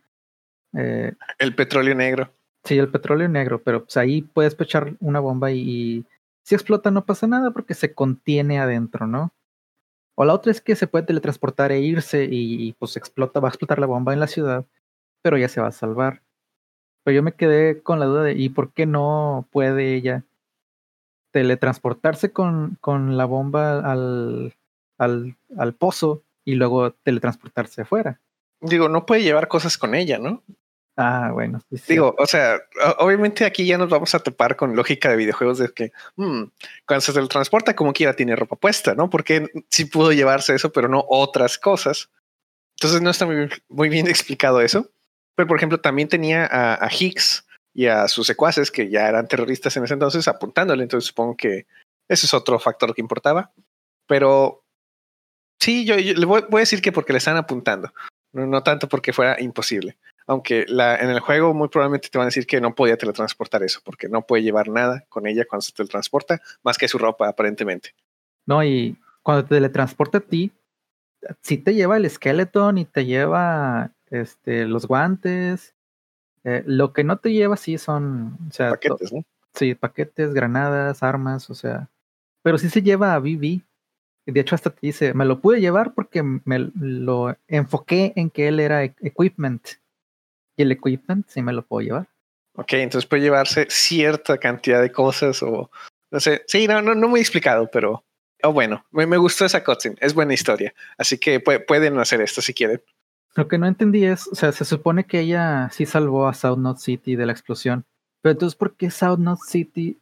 Eh, 0.74 1.14
el 1.38 1.54
petróleo 1.54 1.94
negro. 1.94 2.30
Sí, 2.64 2.78
el 2.78 2.90
petróleo 2.90 3.28
negro, 3.28 3.62
pero 3.62 3.84
pues 3.84 3.96
ahí 3.96 4.22
puedes 4.22 4.56
echar 4.60 4.94
una 5.00 5.20
bomba 5.20 5.52
y, 5.52 6.04
si 6.46 6.54
explota 6.54 6.92
no 6.92 7.04
pasa 7.04 7.26
nada 7.26 7.50
porque 7.50 7.74
se 7.74 7.92
contiene 7.92 8.60
adentro, 8.60 9.08
¿no? 9.08 9.32
O 10.14 10.24
la 10.24 10.32
otra 10.32 10.52
es 10.52 10.60
que 10.60 10.76
se 10.76 10.86
puede 10.86 11.04
teletransportar 11.04 11.72
e 11.72 11.80
irse 11.80 12.28
y, 12.30 12.72
pues 12.74 12.96
explota, 12.96 13.40
va 13.40 13.48
a 13.48 13.50
explotar 13.50 13.80
la 13.80 13.86
bomba 13.86 14.12
en 14.12 14.20
la 14.20 14.28
ciudad, 14.28 14.64
pero 15.22 15.38
ya 15.38 15.48
se 15.48 15.60
va 15.60 15.68
a 15.68 15.72
salvar. 15.72 16.22
Pero 17.04 17.16
yo 17.16 17.22
me 17.24 17.34
quedé 17.34 17.82
con 17.82 17.98
la 17.98 18.06
duda 18.06 18.22
de, 18.22 18.34
¿y 18.34 18.48
por 18.48 18.72
qué 18.72 18.86
no 18.86 19.48
puede 19.50 19.94
ella 19.94 20.24
teletransportarse 21.32 22.32
con, 22.32 22.78
con 22.80 23.16
la 23.16 23.24
bomba 23.24 23.80
al, 23.80 24.54
al, 24.98 25.36
al 25.56 25.74
pozo 25.74 26.22
y 26.44 26.54
luego 26.54 26.92
teletransportarse 26.92 27.82
afuera? 27.82 28.20
Digo, 28.60 28.88
no 28.88 29.06
puede 29.06 29.22
llevar 29.22 29.48
cosas 29.48 29.78
con 29.78 29.94
ella, 29.94 30.18
¿no? 30.18 30.42
Ah, 30.96 31.30
bueno. 31.32 31.60
Digo, 31.86 32.14
o 32.18 32.26
sea, 32.26 32.58
obviamente 32.98 33.44
aquí 33.44 33.66
ya 33.66 33.76
nos 33.76 33.90
vamos 33.90 34.14
a 34.14 34.20
topar 34.20 34.56
con 34.56 34.74
lógica 34.74 35.10
de 35.10 35.16
videojuegos 35.16 35.58
de 35.58 35.68
que 35.68 35.92
hmm, 36.16 36.44
cuando 36.86 37.00
se 37.02 37.12
teletransporta 37.12 37.76
como 37.76 37.92
quiera 37.92 38.16
tiene 38.16 38.34
ropa 38.34 38.56
puesta, 38.56 38.94
¿no? 38.94 39.10
Porque 39.10 39.46
sí 39.68 39.84
pudo 39.84 40.12
llevarse 40.12 40.54
eso, 40.54 40.72
pero 40.72 40.88
no 40.88 41.04
otras 41.06 41.58
cosas. 41.58 42.10
Entonces 42.78 43.02
no 43.02 43.10
está 43.10 43.26
muy, 43.68 43.88
bien 43.88 44.06
explicado 44.08 44.62
eso. 44.62 44.90
Pero 45.34 45.46
por 45.46 45.58
ejemplo, 45.58 45.80
también 45.80 46.08
tenía 46.08 46.48
a, 46.50 46.88
Higgs 46.90 47.46
y 47.74 47.86
a 47.86 48.08
sus 48.08 48.26
secuaces 48.26 48.70
que 48.70 48.88
ya 48.88 49.06
eran 49.06 49.28
terroristas 49.28 49.76
en 49.76 49.84
ese 49.84 49.92
entonces 49.92 50.26
apuntándole. 50.28 50.82
Entonces 50.82 51.08
supongo 51.08 51.36
que 51.36 51.66
ese 52.08 52.24
es 52.24 52.32
otro 52.32 52.58
factor 52.58 52.94
que 52.94 53.02
importaba. 53.02 53.52
Pero 54.06 54.64
sí, 55.60 55.84
yo, 55.84 55.96
le 55.96 56.24
voy, 56.24 56.42
a 56.50 56.58
decir 56.58 56.80
que 56.80 56.92
porque 56.92 57.12
le 57.12 57.18
están 57.18 57.36
apuntando, 57.36 57.92
no 58.44 58.62
tanto 58.62 58.88
porque 58.88 59.12
fuera 59.12 59.40
imposible. 59.40 59.96
Aunque 60.26 60.66
la, 60.68 60.96
en 60.96 61.08
el 61.10 61.20
juego 61.20 61.54
muy 61.54 61.68
probablemente 61.68 62.08
te 62.08 62.18
van 62.18 62.24
a 62.24 62.28
decir 62.28 62.46
que 62.46 62.60
no 62.60 62.74
podía 62.74 62.96
teletransportar 62.96 63.62
eso, 63.62 63.80
porque 63.84 64.08
no 64.08 64.26
puede 64.26 64.42
llevar 64.42 64.68
nada 64.68 65.04
con 65.08 65.26
ella 65.26 65.44
cuando 65.48 65.62
se 65.62 65.72
teletransporta, 65.72 66.40
más 66.64 66.76
que 66.76 66.88
su 66.88 66.98
ropa 66.98 67.28
aparentemente. 67.28 67.94
No, 68.44 68.62
y 68.64 68.98
cuando 69.22 69.44
te 69.44 69.54
teletransporta 69.54 70.18
a 70.18 70.20
ti, 70.20 70.52
sí 71.42 71.58
te 71.58 71.74
lleva 71.74 71.96
el 71.96 72.10
skeleton 72.10 72.78
y 72.78 72.84
te 72.84 73.04
lleva 73.04 73.92
este, 74.10 74.66
los 74.66 74.86
guantes. 74.86 75.74
Eh, 76.44 76.62
lo 76.66 76.92
que 76.92 77.04
no 77.04 77.18
te 77.18 77.32
lleva 77.32 77.56
sí 77.56 77.78
son... 77.78 78.36
O 78.48 78.52
sea, 78.52 78.70
paquetes, 78.70 79.12
¿no? 79.12 79.24
Sí, 79.54 79.74
paquetes, 79.74 80.34
granadas, 80.34 81.02
armas, 81.02 81.50
o 81.50 81.54
sea... 81.54 81.88
Pero 82.42 82.58
sí 82.58 82.68
se 82.68 82.82
lleva 82.82 83.14
a 83.14 83.18
Vivi. 83.18 83.64
De 84.26 84.40
hecho, 84.40 84.56
hasta 84.56 84.70
te 84.70 84.78
dice, 84.82 85.14
me 85.14 85.24
lo 85.24 85.40
pude 85.40 85.60
llevar 85.60 85.94
porque 85.94 86.22
me 86.22 86.70
lo 86.74 87.36
enfoqué 87.46 88.12
en 88.16 88.30
que 88.30 88.48
él 88.48 88.58
era 88.58 88.82
equipment. 88.82 89.66
Y 90.56 90.62
el 90.62 90.72
equipment 90.72 91.26
sí 91.28 91.42
me 91.42 91.52
lo 91.52 91.64
puedo 91.64 91.86
llevar. 91.86 92.08
Ok, 92.56 92.72
entonces 92.72 93.08
puede 93.08 93.22
llevarse 93.22 93.66
cierta 93.70 94.38
cantidad 94.38 94.82
de 94.82 94.90
cosas 94.90 95.42
o 95.42 95.70
no 96.10 96.20
sé. 96.20 96.42
Sí, 96.46 96.66
no, 96.66 96.82
no, 96.82 96.94
no 96.94 97.08
muy 97.08 97.20
explicado, 97.20 97.68
pero 97.70 98.04
oh, 98.42 98.52
bueno, 98.52 98.84
me, 98.90 99.06
me 99.06 99.16
gustó 99.16 99.44
esa 99.44 99.62
cutscene. 99.62 99.96
Es 100.00 100.14
buena 100.14 100.34
historia. 100.34 100.74
Así 100.98 101.18
que 101.18 101.40
pueden 101.40 101.98
hacer 101.98 102.20
esto 102.20 102.40
si 102.42 102.52
quieren. 102.52 102.82
Lo 103.36 103.48
que 103.48 103.58
no 103.58 103.66
entendí 103.66 104.04
es, 104.04 104.26
o 104.28 104.34
sea, 104.34 104.50
se 104.52 104.64
supone 104.64 105.04
que 105.04 105.20
ella 105.20 105.68
sí 105.70 105.84
salvó 105.84 106.26
a 106.26 106.34
South 106.34 106.58
North 106.58 106.78
City 106.78 107.16
de 107.16 107.26
la 107.26 107.32
explosión. 107.32 107.84
Pero 108.22 108.32
entonces, 108.32 108.56
¿por 108.56 108.76
qué 108.76 108.90
South 108.90 109.18
North 109.18 109.42
City 109.46 110.00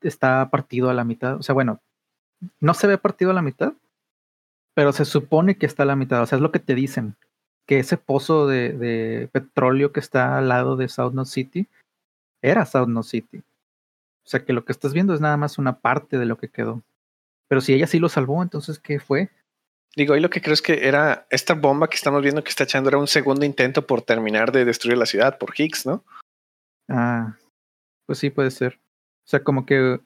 está 0.00 0.48
partido 0.50 0.88
a 0.88 0.94
la 0.94 1.04
mitad? 1.04 1.36
O 1.36 1.42
sea, 1.42 1.52
bueno, 1.52 1.82
no 2.60 2.74
se 2.74 2.86
ve 2.86 2.98
partido 2.98 3.30
a 3.30 3.34
la 3.34 3.42
mitad, 3.42 3.74
pero 4.74 4.92
se 4.92 5.04
supone 5.04 5.56
que 5.56 5.66
está 5.66 5.84
a 5.84 5.86
la 5.86 5.96
mitad. 5.96 6.22
O 6.22 6.26
sea, 6.26 6.36
es 6.36 6.42
lo 6.42 6.52
que 6.52 6.58
te 6.58 6.74
dicen 6.74 7.16
que 7.66 7.78
ese 7.78 7.96
pozo 7.96 8.46
de, 8.46 9.28
petróleo 9.32 9.92
que 9.92 10.00
está 10.00 10.38
al 10.38 10.48
lado 10.48 10.76
de 10.76 10.88
South 10.88 11.12
North 11.12 11.28
City 11.28 11.66
era 12.42 12.64
South 12.66 12.88
North 12.88 13.08
City. 13.08 13.38
O 13.38 14.28
sea 14.28 14.44
que 14.44 14.52
lo 14.52 14.64
que 14.64 14.72
estás 14.72 14.92
viendo 14.92 15.14
es 15.14 15.20
nada 15.20 15.36
más 15.36 15.58
una 15.58 15.80
parte 15.80 16.18
de 16.18 16.26
lo 16.26 16.36
que 16.36 16.48
quedó. 16.48 16.82
Pero 17.48 17.60
si 17.60 17.74
ella 17.74 17.86
sí 17.86 17.98
lo 17.98 18.08
salvó, 18.08 18.42
entonces 18.42 18.78
¿qué 18.78 19.00
fue? 19.00 19.30
Digo, 19.96 20.14
y 20.14 20.20
lo 20.20 20.30
que 20.30 20.42
creo 20.42 20.52
es 20.52 20.62
que 20.62 20.86
era 20.86 21.26
esta 21.30 21.54
bomba 21.54 21.88
que 21.88 21.96
estamos 21.96 22.22
viendo 22.22 22.44
que 22.44 22.50
está 22.50 22.64
echando 22.64 22.90
era 22.90 22.98
un 22.98 23.06
segundo 23.06 23.46
intento 23.46 23.86
por 23.86 24.02
terminar 24.02 24.52
de 24.52 24.64
destruir 24.64 24.98
la 24.98 25.06
ciudad 25.06 25.38
por 25.38 25.58
Higgs, 25.58 25.86
¿no? 25.86 26.04
Ah, 26.88 27.38
pues 28.04 28.18
sí 28.18 28.30
puede 28.30 28.50
ser. 28.50 28.78
O 29.24 29.28
sea, 29.28 29.42
como 29.42 29.64
que 29.64 30.00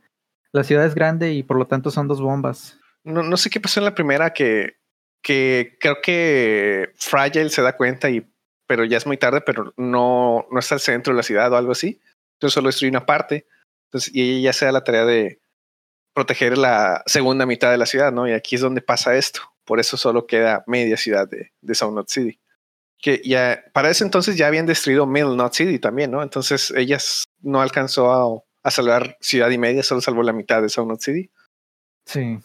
la 0.53 0.65
ciudad 0.65 0.87
es 0.87 0.95
grande 0.95 1.33
y 1.33 1.43
por 1.43 1.57
lo 1.57 1.67
tanto 1.67 1.91
son 1.91 2.09
dos 2.09 2.21
bombas. 2.21 2.79
No, 3.05 3.37
sé 3.37 3.51
qué 3.51 3.61
pasó 3.61 3.81
en 3.81 3.85
la 3.85 3.95
primera 3.95 4.33
que 4.33 4.79
que 5.23 5.77
creo 5.81 6.01
que 6.03 6.93
Fragile 6.97 7.51
se 7.51 7.63
da 7.63 7.77
cuenta 7.77 8.09
y 8.09 8.27
pero 8.67 8.85
ya 8.85 8.99
es 8.99 9.07
muy 9.07 9.17
tarde, 9.17 9.41
pero 9.41 9.75
no, 9.77 10.47
no 10.49 10.61
está 10.61 10.77
al 10.77 10.81
centro 10.81 11.13
de 11.13 11.17
la 11.17 11.25
ciudad 11.25 11.53
o 11.53 11.57
algo 11.57 11.73
así. 11.73 12.01
Entonces 12.35 12.55
solo 12.55 12.69
destruye 12.69 12.91
una 12.91 13.05
parte. 13.05 13.49
Entonces, 13.89 14.15
y 14.15 14.23
ella 14.23 14.51
ya 14.51 14.53
se 14.53 14.65
da 14.65 14.71
la 14.71 14.85
tarea 14.85 15.05
de 15.05 15.41
proteger 16.15 16.57
la 16.57 17.03
segunda 17.07 17.47
mitad 17.47 17.73
de 17.73 17.79
la 17.79 17.87
ciudad, 17.87 18.13
¿no? 18.13 18.29
Y 18.29 18.33
aquí 18.33 18.55
es 18.55 18.61
donde 18.61 18.81
pasa 18.81 19.17
esto. 19.17 19.41
Por 19.65 19.81
eso 19.81 19.97
solo 19.97 20.25
queda 20.25 20.63
media 20.69 20.97
ciudad 20.97 21.29
de, 21.29 21.53
de 21.61 21.75
South 21.75 21.93
North 21.93 22.11
City. 22.11 22.39
Que 22.99 23.21
ya, 23.25 23.65
para 23.73 23.91
ese 23.91 24.05
entonces 24.05 24.37
ya 24.37 24.47
habían 24.47 24.67
destruido 24.67 25.05
Middle 25.05 25.35
North 25.35 25.55
City 25.55 25.81
también, 25.81 26.13
¿no? 26.13 26.23
Entonces 26.23 26.73
ellas 26.77 27.25
no 27.41 27.61
alcanzó 27.61 28.13
a, 28.13 28.41
a 28.63 28.71
salvar 28.71 29.17
ciudad 29.21 29.51
y 29.51 29.59
media, 29.59 29.83
solo 29.83 30.01
salvó 30.01 30.23
la 30.23 30.33
mitad 30.33 30.63
de 30.63 30.69
North 30.85 31.01
City. 31.01 31.31
Sí. 32.07 32.39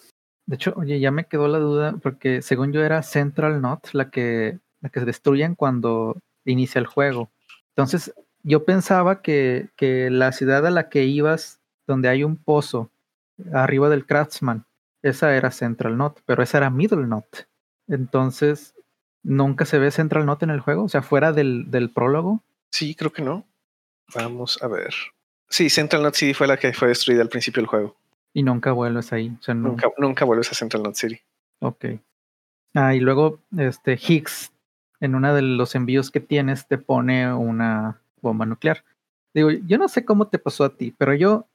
De 0.46 0.56
hecho, 0.56 0.74
oye, 0.78 1.00
ya 1.00 1.12
me 1.12 1.26
quedó 1.26 1.48
la 1.48 1.60
duda, 1.60 1.98
porque 2.02 2.42
según 2.42 2.72
yo 2.72 2.84
era 2.84 3.04
Central 3.04 3.62
Not 3.62 3.90
la 3.94 4.10
que, 4.10 4.60
la 4.82 4.90
que 4.90 5.00
se 5.00 5.06
destruyen 5.06 5.56
cuando 5.56 6.22
inicia 6.46 6.80
el 6.80 6.86
juego. 6.86 7.32
Entonces, 7.70 8.14
yo 8.44 8.64
pensaba 8.64 9.22
que, 9.22 9.70
que 9.76 10.10
la 10.12 10.32
ciudad 10.32 10.66
a 10.66 10.72
la 10.72 10.90
que 10.90 11.06
ibas, 11.06 11.60
donde 11.88 12.10
hay 12.10 12.24
un 12.24 12.38
pozo 12.38 12.92
arriba 13.54 13.90
del 13.90 14.06
Craftsman, 14.06 14.66
esa 15.02 15.36
era 15.36 15.52
Central 15.52 15.98
Not, 15.98 16.22
pero 16.26 16.44
esa 16.44 16.60
era 16.60 16.70
Middle 16.70 17.08
Not. 17.08 17.48
Entonces, 17.88 18.76
¿nunca 19.24 19.66
se 19.66 19.80
ve 19.80 19.92
Central 19.92 20.26
Not 20.26 20.44
en 20.44 20.52
el 20.52 20.60
juego? 20.60 20.84
O 20.84 20.90
sea, 20.90 21.02
fuera 21.02 21.32
del, 21.32 21.70
del 21.72 21.92
prólogo. 21.92 22.44
Sí, 22.72 22.96
creo 22.96 23.12
que 23.12 23.24
no. 23.24 23.46
Vamos 24.14 24.62
a 24.62 24.68
ver. 24.68 24.94
Sí, 25.50 25.70
Central 25.70 26.04
Not 26.04 26.16
sí 26.16 26.34
fue 26.34 26.48
la 26.48 26.58
que 26.58 26.74
fue 26.74 26.90
destruida 26.90 27.22
al 27.22 27.30
principio 27.30 27.62
del 27.62 27.68
juego. 27.68 27.96
Y 28.34 28.44
nunca 28.44 28.72
vuelves 28.72 29.14
ahí. 29.14 29.36
O 29.40 29.44
sea, 29.44 29.54
nunca, 29.54 29.90
nunca 29.98 30.26
vuelves 30.26 30.52
a 30.52 30.56
Central 30.56 30.84
North 30.84 30.98
City. 30.98 31.22
Ok. 31.60 31.86
Ah, 32.74 32.94
y 32.94 33.00
luego 33.00 33.40
este 33.58 33.94
Higgs, 33.94 34.52
en 35.00 35.16
uno 35.16 35.34
de 35.34 35.42
los 35.42 35.76
envíos 35.76 36.12
que 36.12 36.20
tienes, 36.20 36.68
te 36.68 36.78
pone 36.78 37.34
una 37.34 38.02
bomba 38.22 38.46
nuclear. 38.46 38.84
Digo, 39.34 39.52
yo 39.52 39.78
no 39.78 39.88
sé 39.88 40.04
cómo 40.04 40.28
te 40.28 40.40
pasó 40.40 40.66
a 40.66 40.76
ti, 40.76 40.94
pero 40.98 41.14
yo, 41.14 41.48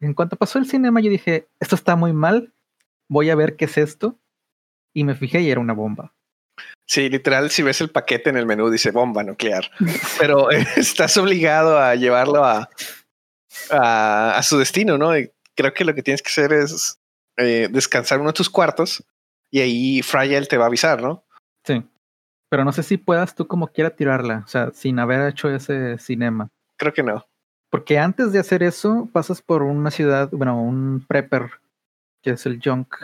en 0.00 0.14
cuanto 0.14 0.36
pasó 0.36 0.58
el 0.58 0.66
cinema, 0.66 1.00
yo 1.00 1.10
dije, 1.10 1.46
esto 1.60 1.76
está 1.76 1.94
muy 1.94 2.12
mal, 2.12 2.52
voy 3.08 3.30
a 3.30 3.36
ver 3.36 3.56
qué 3.56 3.66
es 3.66 3.78
esto. 3.78 4.18
Y 4.92 5.04
me 5.04 5.14
fijé 5.14 5.40
y 5.40 5.50
era 5.50 5.60
una 5.60 5.72
bomba. 5.72 6.12
Sí, 6.86 7.08
literal, 7.08 7.50
si 7.50 7.62
ves 7.62 7.80
el 7.80 7.90
paquete 7.90 8.30
en 8.30 8.36
el 8.36 8.46
menú, 8.46 8.70
dice 8.70 8.90
bomba 8.90 9.22
nuclear. 9.24 9.70
pero 10.18 10.50
estás 10.50 11.16
obligado 11.16 11.78
a 11.78 11.94
llevarlo 11.94 12.44
a, 12.44 12.68
a, 13.70 14.36
a, 14.36 14.42
su 14.42 14.58
destino, 14.58 14.98
¿no? 14.98 15.12
creo 15.54 15.72
que 15.72 15.84
lo 15.84 15.94
que 15.94 16.02
tienes 16.02 16.22
que 16.22 16.28
hacer 16.28 16.52
es 16.52 16.98
eh, 17.36 17.68
descansar 17.70 18.20
uno 18.20 18.30
de 18.30 18.34
tus 18.34 18.50
cuartos 18.50 19.04
y 19.50 19.60
ahí 19.60 20.02
Fragile 20.02 20.46
te 20.46 20.56
va 20.56 20.64
a 20.64 20.68
avisar, 20.68 21.02
¿no? 21.02 21.24
Sí. 21.64 21.82
Pero 22.48 22.64
no 22.64 22.72
sé 22.72 22.82
si 22.82 22.96
puedas 22.96 23.34
tú 23.34 23.46
como 23.46 23.68
quiera 23.68 23.90
tirarla, 23.90 24.42
o 24.44 24.48
sea, 24.48 24.70
sin 24.72 24.98
haber 24.98 25.28
hecho 25.28 25.48
ese 25.48 25.98
cinema. 25.98 26.48
Creo 26.76 26.92
que 26.92 27.02
no. 27.02 27.24
Porque 27.70 27.98
antes 27.98 28.32
de 28.32 28.38
hacer 28.38 28.62
eso, 28.62 29.08
pasas 29.12 29.42
por 29.42 29.62
una 29.62 29.90
ciudad, 29.90 30.28
bueno, 30.30 30.60
un 30.60 31.04
prepper, 31.06 31.50
que 32.22 32.30
es 32.30 32.46
el 32.46 32.60
junk, 32.62 32.94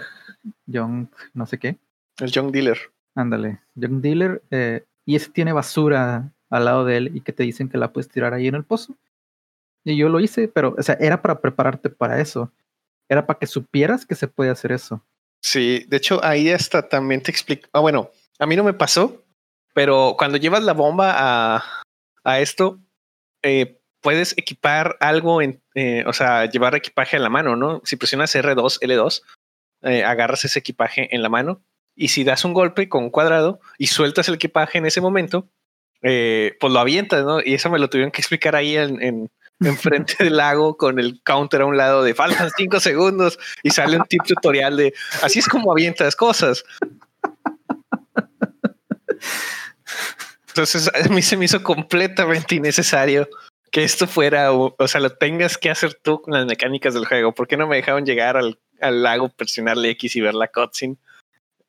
junk, 0.73 1.13
no 1.35 1.47
sé 1.47 1.59
qué. 1.59 1.77
El 2.19 2.33
junk 2.33 2.53
dealer. 2.53 2.79
Ándale, 3.17 3.61
junk 3.75 4.01
dealer, 4.03 4.43
eh, 4.51 4.85
y 5.05 5.17
ese 5.17 5.31
tiene 5.31 5.53
basura 5.53 6.33
al 6.51 6.65
lado 6.65 6.85
de 6.85 6.97
él 6.97 7.11
y 7.17 7.21
que 7.23 7.33
te 7.33 7.43
dicen 7.43 7.69
que 7.69 7.79
la 7.79 7.93
puedes 7.93 8.09
tirar 8.09 8.35
ahí 8.35 8.47
en 8.47 8.55
el 8.55 8.65
pozo. 8.65 8.95
Y 9.85 9.97
yo 9.97 10.09
lo 10.09 10.21
hice, 10.21 10.49
pero, 10.49 10.75
o 10.79 10.83
sea, 10.83 10.97
era 11.01 11.23
para 11.23 11.41
prepararte 11.41 11.91
para 11.91 12.21
eso. 12.21 12.53
Era 13.09 13.27
para 13.27 13.39
que 13.39 13.47
supieras 13.47 14.07
que 14.07 14.15
se 14.15 14.29
puede 14.29 14.51
hacer 14.51 14.73
eso. 14.73 15.05
Sí, 15.43 15.85
de 15.89 15.97
hecho, 15.97 16.23
ahí 16.23 16.51
hasta 16.51 16.89
también 16.89 17.23
te 17.23 17.31
explico. 17.31 17.69
Ah, 17.73 17.81
bueno, 17.81 18.11
a 18.39 18.47
mí 18.47 18.57
no 18.57 18.65
me 18.65 18.75
pasó, 18.75 19.25
pero 19.75 20.15
cuando 20.19 20.37
llevas 20.37 20.63
la 20.63 20.75
bomba 20.75 21.15
a, 21.17 21.83
a 22.25 22.41
esto, 22.41 22.79
eh, 23.43 23.81
puedes 24.01 24.37
equipar 24.37 24.97
algo 25.01 25.43
en, 25.43 25.63
eh, 25.75 26.05
o 26.07 26.13
sea, 26.13 26.47
llevar 26.47 26.75
equipaje 26.75 27.17
en 27.17 27.23
la 27.23 27.31
mano, 27.31 27.57
¿no? 27.57 27.81
Si 27.85 27.97
presionas 27.97 28.35
R2, 28.35 28.81
L2, 28.81 29.23
eh, 29.83 30.05
agarras 30.05 30.45
ese 30.45 30.59
equipaje 30.59 31.15
en 31.15 31.23
la 31.23 31.29
mano 31.29 31.63
y 31.95 32.09
si 32.09 32.25
das 32.25 32.45
un 32.45 32.55
golpe 32.55 32.89
con 32.89 33.05
un 33.05 33.11
cuadrado 33.11 33.61
y 33.79 33.89
sueltas 33.89 34.29
el 34.29 34.35
equipaje 34.35 34.79
en 34.79 34.87
ese 34.87 35.01
momento, 35.01 35.49
pues 36.01 36.73
lo 36.73 36.79
avientas, 36.79 37.25
¿no? 37.25 37.41
Y 37.41 37.55
eso 37.55 37.69
me 37.71 37.79
lo 37.79 37.91
tuvieron 37.91 38.11
que 38.11 38.23
explicar 38.23 38.57
ahí 38.57 38.77
en, 38.77 39.03
en, 39.03 39.31
enfrente 39.65 40.17
del 40.19 40.37
lago 40.37 40.77
con 40.77 40.99
el 40.99 41.21
counter 41.23 41.63
a 41.63 41.67
un 41.67 41.77
lado 41.77 42.03
de 42.03 42.15
faltan 42.15 42.51
cinco 42.57 42.81
segundos 42.81 43.39
y 43.63 43.71
sale 43.71 43.97
un 43.97 44.05
tip 44.05 44.23
tutorial 44.25 44.77
de 44.77 44.95
así 45.23 45.39
es 45.39 45.49
como 45.49 45.71
avientas 45.73 46.17
cosas. 46.17 46.65
Entonces 50.49 50.91
a 50.93 51.09
mí 51.09 51.23
se 51.23 51.37
me 51.37 51.45
hizo 51.45 51.63
completamente 51.63 52.57
innecesario 52.57 53.29
que 53.71 53.85
esto 53.85 54.07
fuera, 54.07 54.53
o, 54.53 54.75
sea, 54.89 55.01
lo 55.01 55.11
tengas 55.11 55.57
que 55.57 55.71
hacer 55.71 55.95
tú 55.95 56.21
con 56.23 56.35
las 56.35 56.45
mecánicas 56.45 56.93
del 56.93 57.07
juego. 57.07 57.33
¿Por 57.33 57.47
qué 57.47 57.57
no 57.57 57.69
me 57.69 57.77
dejaron 57.77 58.05
llegar 58.05 58.37
al, 58.37 58.59
al 58.81 59.03
lago, 59.03 59.29
presionarle 59.29 59.91
X 59.91 60.17
y 60.17 60.21
ver 60.21 60.35
la 60.35 60.49
cutscene? 60.49 60.97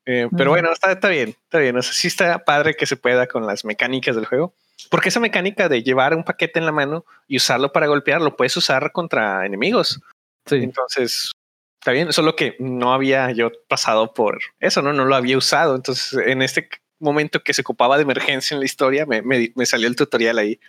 Eh, 0.04 0.28
pero 0.36 0.50
bueno, 0.50 0.72
está, 0.72 0.90
está 0.90 1.08
bien, 1.08 1.30
está 1.30 1.58
bien. 1.58 1.76
O 1.76 1.82
sea, 1.82 1.92
sí 1.92 2.08
está 2.08 2.44
padre 2.44 2.74
que 2.74 2.86
se 2.86 2.96
pueda 2.96 3.28
con 3.28 3.46
las 3.46 3.64
mecánicas 3.64 4.16
del 4.16 4.26
juego. 4.26 4.52
Porque 4.92 5.08
esa 5.08 5.20
mecánica 5.20 5.70
de 5.70 5.82
llevar 5.82 6.14
un 6.14 6.22
paquete 6.22 6.58
en 6.58 6.66
la 6.66 6.70
mano 6.70 7.06
y 7.26 7.38
usarlo 7.38 7.72
para 7.72 7.86
golpear, 7.86 8.20
lo 8.20 8.36
puedes 8.36 8.54
usar 8.58 8.92
contra 8.92 9.46
enemigos. 9.46 10.02
Sí. 10.46 10.56
Entonces, 10.56 11.32
está 11.80 11.92
bien, 11.92 12.12
solo 12.12 12.36
que 12.36 12.56
no 12.58 12.92
había 12.92 13.30
yo 13.30 13.50
pasado 13.68 14.12
por 14.12 14.40
eso, 14.60 14.82
¿no? 14.82 14.92
No 14.92 15.06
lo 15.06 15.16
había 15.16 15.38
usado. 15.38 15.76
Entonces, 15.76 16.12
en 16.26 16.42
este 16.42 16.68
momento 17.00 17.42
que 17.42 17.54
se 17.54 17.62
ocupaba 17.62 17.96
de 17.96 18.02
emergencia 18.02 18.54
en 18.54 18.60
la 18.60 18.66
historia, 18.66 19.06
me, 19.06 19.22
me, 19.22 19.64
salió 19.64 19.88
el 19.88 19.96
tutorial 19.96 20.38
ahí. 20.38 20.60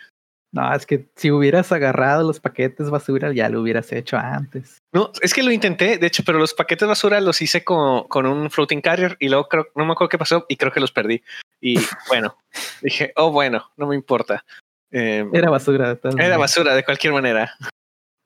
No, 0.54 0.72
es 0.72 0.86
que 0.86 1.08
si 1.16 1.32
hubieras 1.32 1.72
agarrado 1.72 2.24
los 2.24 2.38
paquetes 2.38 2.88
basura, 2.88 3.32
ya 3.32 3.48
lo 3.48 3.60
hubieras 3.60 3.90
hecho 3.90 4.16
antes. 4.16 4.78
No, 4.92 5.10
es 5.20 5.34
que 5.34 5.42
lo 5.42 5.50
intenté, 5.50 5.98
de 5.98 6.06
hecho, 6.06 6.22
pero 6.24 6.38
los 6.38 6.54
paquetes 6.54 6.86
basura 6.86 7.20
los 7.20 7.42
hice 7.42 7.64
con, 7.64 8.06
con 8.06 8.24
un 8.24 8.48
floating 8.52 8.80
carrier 8.80 9.16
y 9.18 9.30
luego 9.30 9.48
creo, 9.48 9.66
no 9.74 9.84
me 9.84 9.92
acuerdo 9.94 10.10
qué 10.10 10.18
pasó 10.18 10.46
y 10.48 10.56
creo 10.56 10.70
que 10.70 10.78
los 10.78 10.92
perdí. 10.92 11.24
Y 11.60 11.74
bueno, 12.08 12.38
dije, 12.82 13.12
oh, 13.16 13.32
bueno, 13.32 13.68
no 13.76 13.88
me 13.88 13.96
importa. 13.96 14.44
Em, 14.92 15.28
era 15.34 15.50
basura. 15.50 15.96
De 15.96 16.24
era 16.24 16.38
basura 16.38 16.76
de 16.76 16.84
cualquier 16.84 17.12
manera. 17.12 17.52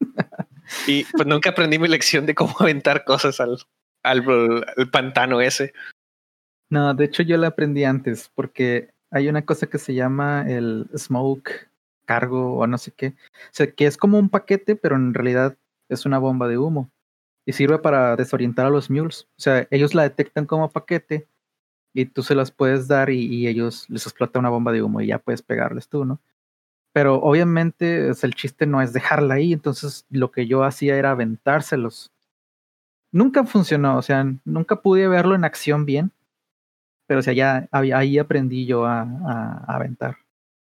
y 0.87 1.05
pues 1.05 1.27
nunca 1.27 1.49
aprendí 1.49 1.79
mi 1.79 1.89
lección 1.89 2.27
de 2.27 2.35
cómo 2.35 2.55
aventar 2.61 3.05
cosas 3.05 3.41
al, 3.41 3.57
al, 4.03 4.67
al 4.77 4.91
pantano 4.91 5.41
ese. 5.41 5.73
No, 6.69 6.93
de 6.93 7.07
hecho 7.07 7.23
yo 7.23 7.39
la 7.39 7.47
aprendí 7.47 7.85
antes 7.85 8.31
porque 8.35 8.91
hay 9.11 9.31
una 9.31 9.47
cosa 9.47 9.67
que 9.69 9.79
se 9.79 9.95
llama 9.95 10.45
el 10.47 10.91
smoke 10.95 11.68
cargo 12.09 12.57
o 12.57 12.67
no 12.67 12.79
sé 12.79 12.93
qué. 12.93 13.09
O 13.09 13.53
sea, 13.53 13.71
que 13.71 13.87
es 13.87 13.99
como 13.99 14.19
un 14.19 14.31
paquete, 14.31 14.77
pero 14.77 14.97
en 14.97 15.13
realidad 15.13 15.59
es 15.91 16.07
una 16.07 16.19
bomba 16.19 16.49
de 16.49 16.57
humo. 16.57 16.91
Y 17.47 17.53
sirve 17.53 17.79
para 17.79 18.17
desorientar 18.17 18.67
a 18.67 18.71
los 18.71 18.91
mules. 18.91 19.29
O 19.37 19.41
sea, 19.41 19.69
ellos 19.71 19.95
la 19.95 20.05
detectan 20.05 20.47
como 20.47 20.71
paquete 20.71 21.29
y 21.95 22.07
tú 22.07 22.23
se 22.23 22.35
las 22.35 22.51
puedes 22.51 22.89
dar 22.89 23.11
y, 23.11 23.47
ellos 23.47 23.87
les 23.91 24.07
explota 24.07 24.39
una 24.39 24.49
bomba 24.51 24.73
de 24.73 24.83
humo 24.83 25.01
y 25.01 25.09
ya 25.09 25.19
puedes 25.19 25.43
pegarles 25.43 25.89
tú, 25.89 26.05
¿no? 26.05 26.21
Pero 26.93 27.17
obviamente 27.17 28.09
el 28.09 28.35
chiste 28.35 28.67
no 28.67 28.81
es 28.83 28.93
dejarla 28.93 29.35
ahí, 29.35 29.53
entonces 29.53 30.07
lo 30.11 30.31
que 30.31 30.47
yo 30.47 30.65
hacía 30.65 30.97
era 30.97 31.11
aventárselos. 31.13 32.11
Nunca 33.13 33.45
funcionó, 33.45 33.99
o 33.99 34.03
sea, 34.03 34.25
nunca 34.45 34.83
pude 34.83 35.09
verlo 35.09 35.35
en 35.35 35.45
acción 35.45 35.87
bien, 35.87 36.13
pero 37.07 37.21
o 37.21 37.23
sea, 37.23 37.69
ahí 37.71 38.19
aprendí 38.19 38.67
yo 38.67 38.85
a 38.87 39.03
aventar. 39.67 40.17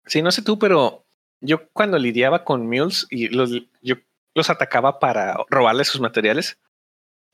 Sí, 0.05 0.21
no 0.21 0.31
sé 0.31 0.41
tú, 0.41 0.57
pero 0.59 1.05
yo 1.41 1.67
cuando 1.73 1.97
lidiaba 1.97 2.43
con 2.43 2.67
mules 2.67 3.07
y 3.09 3.27
los, 3.27 3.51
yo 3.81 3.95
los 4.33 4.49
atacaba 4.49 4.99
para 4.99 5.35
robarles 5.49 5.87
sus 5.87 5.99
materiales, 5.99 6.57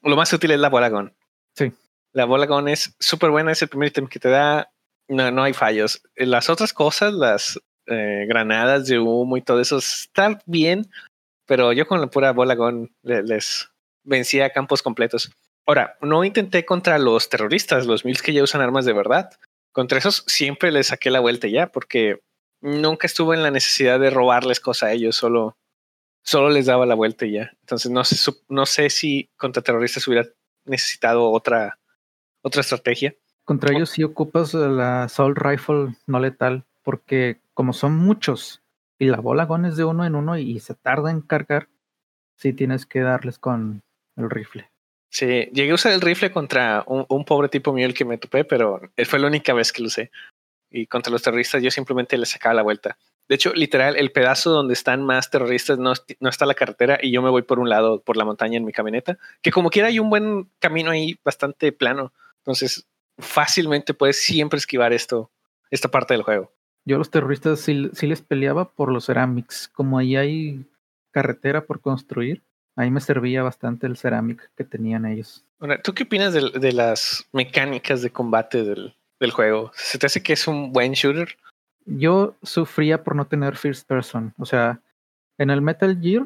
lo 0.02 0.16
más 0.16 0.32
útil 0.34 0.52
es 0.52 0.60
la 0.60 0.70
bola 0.70 1.12
Sí. 1.54 1.72
La 2.14 2.26
bola 2.26 2.72
es 2.72 2.96
súper 3.00 3.30
buena, 3.30 3.52
es 3.52 3.62
el 3.62 3.68
primer 3.68 3.90
ítem 3.90 4.08
que 4.08 4.20
te 4.20 4.30
da, 4.30 4.72
no, 5.08 5.30
no 5.32 5.44
hay 5.44 5.54
fallos. 5.54 6.02
Las 6.16 6.50
otras 6.50 6.74
cosas, 6.74 7.14
las 7.14 7.60
eh, 7.86 8.26
granadas 8.28 8.88
de 8.88 9.00
humo 9.00 9.38
y 9.38 9.42
todo 9.42 9.62
eso, 9.62 9.78
están 9.78 10.42
bien, 10.46 10.90
pero 11.46 11.74
yo 11.74 11.88
con 11.88 12.02
la 12.02 12.08
pura 12.08 12.32
bola 12.32 12.56
les 13.04 13.70
vencía 14.04 14.52
campos 14.52 14.82
completos. 14.82 15.32
Ahora, 15.66 15.98
no 16.02 16.24
intenté 16.24 16.66
contra 16.66 16.98
los 16.98 17.30
terroristas, 17.30 17.86
los 17.86 18.06
mils 18.06 18.22
que 18.22 18.34
ya 18.34 18.44
usan 18.44 18.62
armas 18.62 18.86
de 18.86 18.94
verdad. 18.94 19.30
Contra 19.74 19.98
esos 19.98 20.24
siempre 20.28 20.72
les 20.72 20.88
saqué 20.88 21.12
la 21.12 21.20
vuelta 21.20 21.48
ya, 21.48 21.68
porque 21.68 22.22
nunca 22.62 23.08
estuve 23.08 23.36
en 23.36 23.44
la 23.44 23.52
necesidad 23.52 24.00
de 24.00 24.10
robarles 24.10 24.60
cosas 24.60 24.90
a 24.90 24.94
ellos, 24.94 25.16
solo, 25.16 25.58
solo 26.24 26.50
les 26.50 26.66
daba 26.66 26.86
la 26.86 26.96
vuelta 26.96 27.26
y 27.26 27.34
ya. 27.34 27.52
Entonces 27.62 27.92
no 27.92 28.04
sé, 28.04 28.32
no 28.50 28.66
sé 28.66 28.90
si 28.90 29.30
contra 29.38 29.64
terroristas 29.64 30.08
hubiera 30.08 30.28
necesitado 30.66 31.32
otra, 31.32 31.80
otra 32.42 32.62
estrategia. 32.62 33.16
Contra 33.44 33.74
ellos 33.74 33.92
sí 33.92 34.04
ocupas 34.04 34.54
la 34.54 35.04
Assault 35.04 35.38
Rifle 35.38 35.96
no 36.06 36.20
letal, 36.20 36.66
porque 36.84 37.40
como 37.54 37.74
son 37.74 37.96
muchos 37.96 38.62
y 39.00 39.06
la 39.06 39.20
bola 39.20 39.46
gon 39.46 39.66
es 39.66 39.78
de 39.78 39.86
uno 39.86 40.06
en 40.06 40.16
uno 40.16 40.38
y 40.38 40.60
se 40.60 40.74
tarda 40.74 41.12
en 41.12 41.22
cargar, 41.22 41.70
sí 42.36 42.52
tienes 42.52 42.86
que 42.86 43.00
darles 43.02 43.40
con 43.40 43.84
el 44.18 44.30
rifle. 44.30 44.70
Sí, 45.10 45.50
llegué 45.54 45.72
a 45.72 45.76
usar 45.76 45.94
el 45.94 46.02
rifle 46.02 46.32
contra 46.32 46.84
un, 46.88 47.06
un 47.08 47.24
pobre 47.24 47.48
tipo 47.48 47.72
mío 47.72 47.86
el 47.86 47.94
que 47.94 48.04
me 48.04 48.18
topé, 48.18 48.44
pero 48.44 48.82
fue 49.06 49.20
la 49.20 49.28
única 49.28 49.54
vez 49.54 49.72
que 49.72 49.82
lo 49.82 49.88
usé 49.88 50.12
y 50.70 50.88
contra 50.88 51.12
los 51.12 51.22
terroristas 51.22 51.62
yo 51.62 51.72
simplemente 51.72 52.18
les 52.18 52.30
sacaba 52.30 52.56
la 52.56 52.62
vuelta. 52.62 52.98
De 53.28 53.36
hecho, 53.36 53.54
literal, 53.54 53.98
el 53.98 54.12
pedazo 54.12 54.52
donde 54.52 54.74
están 54.74 55.06
más 55.06 55.30
terroristas 55.30 55.78
no, 55.78 55.94
no, 56.20 56.30
está 56.30 56.46
la 56.46 56.54
carretera 56.54 56.98
y 57.02 57.12
yo 57.12 57.22
me 57.22 57.30
voy 57.30 57.42
por 57.42 57.60
un 57.60 57.70
lado, 57.70 58.02
por 58.02 58.16
la 58.16 58.24
montaña 58.24 58.58
en 58.58 58.66
mi 58.66 58.72
camioneta, 58.72 59.18
que 59.42 59.52
como 59.52 59.70
quiera 59.70 59.90
hay 59.90 60.00
un 60.00 60.10
buen 60.10 60.50
camino 60.60 60.92
ahí 60.92 61.20
bastante 61.26 61.72
plano. 61.74 62.14
Entonces, 62.38 62.88
fácilmente 63.18 63.94
puedes 63.94 64.24
siempre 64.24 64.58
esquivar 64.58 64.94
esto, 64.94 65.30
esta 65.72 65.90
parte 65.90 66.14
del 66.14 66.24
juego. 66.24 66.54
Yo 66.86 66.96
a 66.96 67.00
los 67.00 67.12
terroristas 67.12 67.60
sí, 67.60 67.90
sí 67.92 68.08
les 68.08 68.22
peleaba 68.22 68.70
por 68.70 68.94
los 68.94 69.06
ceramics. 69.06 69.68
Como 69.74 69.98
ahí 69.98 70.16
hay 70.16 70.66
carretera 71.12 71.66
por 71.66 71.82
construir, 71.82 72.44
ahí 72.78 72.92
me 72.92 73.02
servía 73.02 73.44
bastante 73.44 73.88
el 73.88 73.98
ceramic 73.98 74.50
que 74.56 74.64
tenían 74.64 75.06
ellos. 75.06 75.44
¿Tú 75.84 75.94
qué 75.94 76.04
opinas 76.04 76.34
de, 76.34 76.50
de 76.58 76.72
las 76.72 77.28
mecánicas 77.34 78.02
de 78.02 78.12
combate 78.12 78.64
del, 78.64 78.96
del 79.20 79.32
juego? 79.32 79.72
¿Se 79.74 79.98
te 79.98 80.06
hace 80.06 80.24
que 80.24 80.34
es 80.34 80.48
un 80.48 80.72
buen 80.72 80.94
shooter? 80.94 81.38
Yo 81.86 82.36
sufría 82.44 83.04
por 83.04 83.16
no 83.16 83.26
tener 83.26 83.56
first 83.56 83.88
person. 83.88 84.34
O 84.38 84.46
sea, 84.46 84.82
en 85.38 85.50
el 85.50 85.62
Metal 85.62 86.00
Gear 86.02 86.26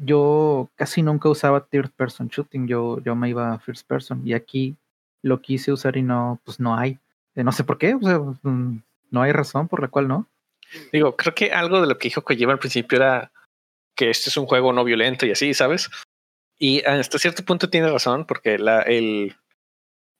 yo 0.00 0.70
casi 0.76 1.02
nunca 1.02 1.28
usaba 1.28 1.66
third 1.66 1.90
person 1.90 2.28
shooting. 2.28 2.68
Yo, 2.68 3.02
yo 3.02 3.16
me 3.16 3.28
iba 3.28 3.52
a 3.52 3.58
first 3.58 3.86
person. 3.86 4.22
Y 4.24 4.32
aquí 4.32 4.76
lo 5.22 5.40
quise 5.40 5.72
usar 5.72 5.96
y 5.96 6.02
no, 6.02 6.40
pues 6.44 6.60
no 6.60 6.76
hay. 6.76 6.98
Eh, 7.34 7.42
no 7.42 7.52
sé 7.52 7.64
por 7.64 7.78
qué. 7.78 7.94
O 7.94 8.00
sea, 8.00 8.18
mm, 8.18 8.82
no 9.10 9.22
hay 9.22 9.32
razón 9.32 9.68
por 9.68 9.82
la 9.82 9.88
cual 9.88 10.08
no. 10.08 10.26
Digo, 10.92 11.16
creo 11.16 11.34
que 11.34 11.52
algo 11.52 11.80
de 11.80 11.86
lo 11.86 11.98
que 11.98 12.08
dijo 12.08 12.22
Kojima 12.22 12.52
al 12.52 12.58
principio 12.58 12.96
era 12.96 13.32
que 13.96 14.10
este 14.10 14.30
es 14.30 14.36
un 14.36 14.46
juego 14.46 14.72
no 14.72 14.84
violento 14.84 15.26
y 15.26 15.32
así, 15.32 15.54
¿sabes? 15.54 15.90
Y 16.58 16.84
hasta 16.84 17.18
cierto 17.18 17.44
punto 17.44 17.70
tiene 17.70 17.90
razón, 17.90 18.26
porque 18.26 18.58
la, 18.58 18.82
el, 18.82 19.36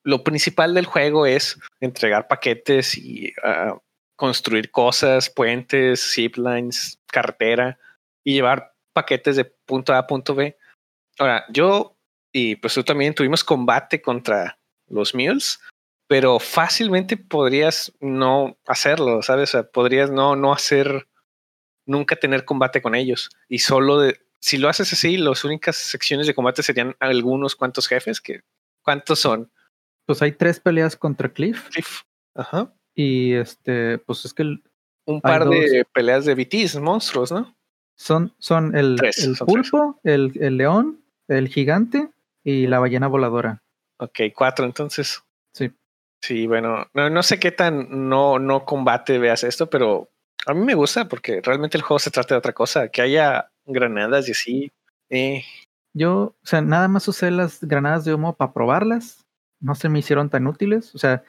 lo 0.08 0.24
principal 0.24 0.72
del 0.72 0.86
juego 0.86 1.26
es 1.26 1.60
entregar 1.80 2.28
paquetes 2.28 2.96
y 2.96 3.34
uh, 3.44 3.78
construir 4.16 4.70
cosas, 4.70 5.28
puentes, 5.28 6.14
ziplines, 6.14 6.98
carretera 7.08 7.78
y 8.24 8.32
llevar 8.32 8.72
paquetes 8.94 9.36
de 9.36 9.44
punto 9.44 9.92
A 9.92 9.98
a 9.98 10.06
punto 10.06 10.34
B. 10.34 10.56
Ahora, 11.18 11.44
yo 11.50 11.98
y 12.32 12.56
pues 12.56 12.72
tú 12.72 12.84
también 12.84 13.14
tuvimos 13.14 13.44
combate 13.44 14.00
contra 14.00 14.58
los 14.86 15.14
mules, 15.14 15.60
pero 16.06 16.38
fácilmente 16.38 17.18
podrías 17.18 17.92
no 18.00 18.56
hacerlo, 18.66 19.20
¿sabes? 19.20 19.50
O 19.50 19.52
sea, 19.52 19.70
podrías 19.70 20.10
no, 20.10 20.36
no 20.36 20.54
hacer, 20.54 21.06
nunca 21.84 22.16
tener 22.16 22.46
combate 22.46 22.80
con 22.80 22.94
ellos 22.94 23.28
y 23.46 23.58
solo 23.58 24.00
de, 24.00 24.18
si 24.40 24.56
lo 24.56 24.70
haces 24.70 24.90
así, 24.90 25.18
las 25.18 25.44
únicas 25.44 25.76
secciones 25.76 26.26
de 26.26 26.34
combate 26.34 26.62
serían 26.62 26.96
algunos 26.98 27.56
cuantos 27.56 27.86
jefes 27.86 28.22
que, 28.22 28.40
¿cuántos 28.80 29.18
son? 29.18 29.52
Pues 30.08 30.22
hay 30.22 30.32
tres 30.32 30.58
peleas 30.58 30.96
contra 30.96 31.28
Cliff. 31.28 31.68
Cliff. 31.68 32.00
Ajá. 32.34 32.72
Y 32.94 33.34
este, 33.34 33.98
pues 33.98 34.24
es 34.24 34.32
que. 34.32 34.56
Un 35.04 35.20
par 35.20 35.46
de 35.46 35.84
peleas 35.92 36.24
de 36.24 36.34
BTs, 36.34 36.80
monstruos, 36.80 37.30
¿no? 37.30 37.54
Son, 37.94 38.34
son 38.38 38.74
el, 38.74 38.96
el 39.02 39.36
pulpo, 39.36 40.00
el, 40.04 40.32
el, 40.40 40.56
león, 40.56 41.04
el 41.28 41.48
gigante 41.48 42.08
y 42.42 42.68
la 42.68 42.78
ballena 42.78 43.06
voladora. 43.06 43.62
Ok, 43.98 44.20
cuatro 44.34 44.64
entonces. 44.64 45.22
Sí. 45.52 45.70
Sí, 46.22 46.46
bueno, 46.46 46.86
no, 46.94 47.10
no 47.10 47.22
sé 47.22 47.38
qué 47.38 47.52
tan 47.52 48.08
no, 48.08 48.38
no 48.38 48.64
combate 48.64 49.18
veas 49.18 49.44
esto, 49.44 49.68
pero 49.68 50.08
a 50.46 50.54
mí 50.54 50.64
me 50.64 50.74
gusta 50.74 51.06
porque 51.06 51.42
realmente 51.42 51.76
el 51.76 51.82
juego 51.82 51.98
se 51.98 52.10
trata 52.10 52.34
de 52.34 52.38
otra 52.38 52.54
cosa, 52.54 52.88
que 52.88 53.02
haya 53.02 53.50
granadas 53.66 54.26
y 54.28 54.30
así. 54.30 54.72
Eh. 55.10 55.44
Yo, 55.92 56.34
o 56.42 56.46
sea, 56.46 56.62
nada 56.62 56.88
más 56.88 57.06
usé 57.08 57.30
las 57.30 57.62
granadas 57.62 58.06
de 58.06 58.14
humo 58.14 58.34
para 58.34 58.54
probarlas 58.54 59.27
no 59.60 59.74
se 59.74 59.88
me 59.88 59.98
hicieron 59.98 60.30
tan 60.30 60.46
útiles. 60.46 60.94
O 60.94 60.98
sea, 60.98 61.22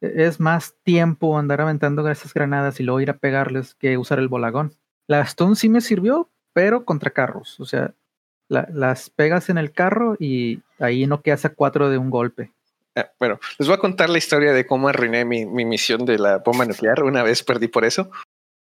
e-, 0.00 0.24
es 0.24 0.40
más 0.40 0.76
tiempo 0.82 1.38
andar 1.38 1.60
aventando 1.60 2.08
esas 2.08 2.34
granadas 2.34 2.80
y 2.80 2.82
luego 2.82 3.00
ir 3.00 3.10
a 3.10 3.18
pegarles 3.18 3.74
que 3.74 3.98
usar 3.98 4.18
el 4.18 4.28
bolagón. 4.28 4.76
La 5.06 5.20
Stone 5.22 5.56
sí 5.56 5.68
me 5.68 5.80
sirvió, 5.80 6.30
pero 6.52 6.84
contra 6.84 7.10
carros. 7.10 7.60
O 7.60 7.66
sea, 7.66 7.94
las 8.48 9.10
pegas 9.10 9.48
en 9.48 9.58
el 9.58 9.72
carro 9.72 10.16
y 10.18 10.62
ahí 10.78 11.06
no 11.06 11.22
quedas 11.22 11.44
a 11.44 11.54
cuatro 11.54 11.90
de 11.90 11.98
un 11.98 12.10
golpe. 12.10 12.52
Ah, 12.96 13.10
bueno, 13.18 13.40
les 13.58 13.66
voy 13.66 13.76
a 13.76 13.80
contar 13.80 14.08
la 14.08 14.18
historia 14.18 14.52
de 14.52 14.66
cómo 14.66 14.88
arruiné 14.88 15.24
mi, 15.24 15.46
mi, 15.46 15.64
misión 15.64 16.04
de 16.04 16.18
la 16.18 16.38
bomba 16.38 16.64
nuclear. 16.64 17.02
Una 17.02 17.22
vez 17.22 17.42
perdí 17.42 17.68
por 17.68 17.84
eso. 17.84 18.10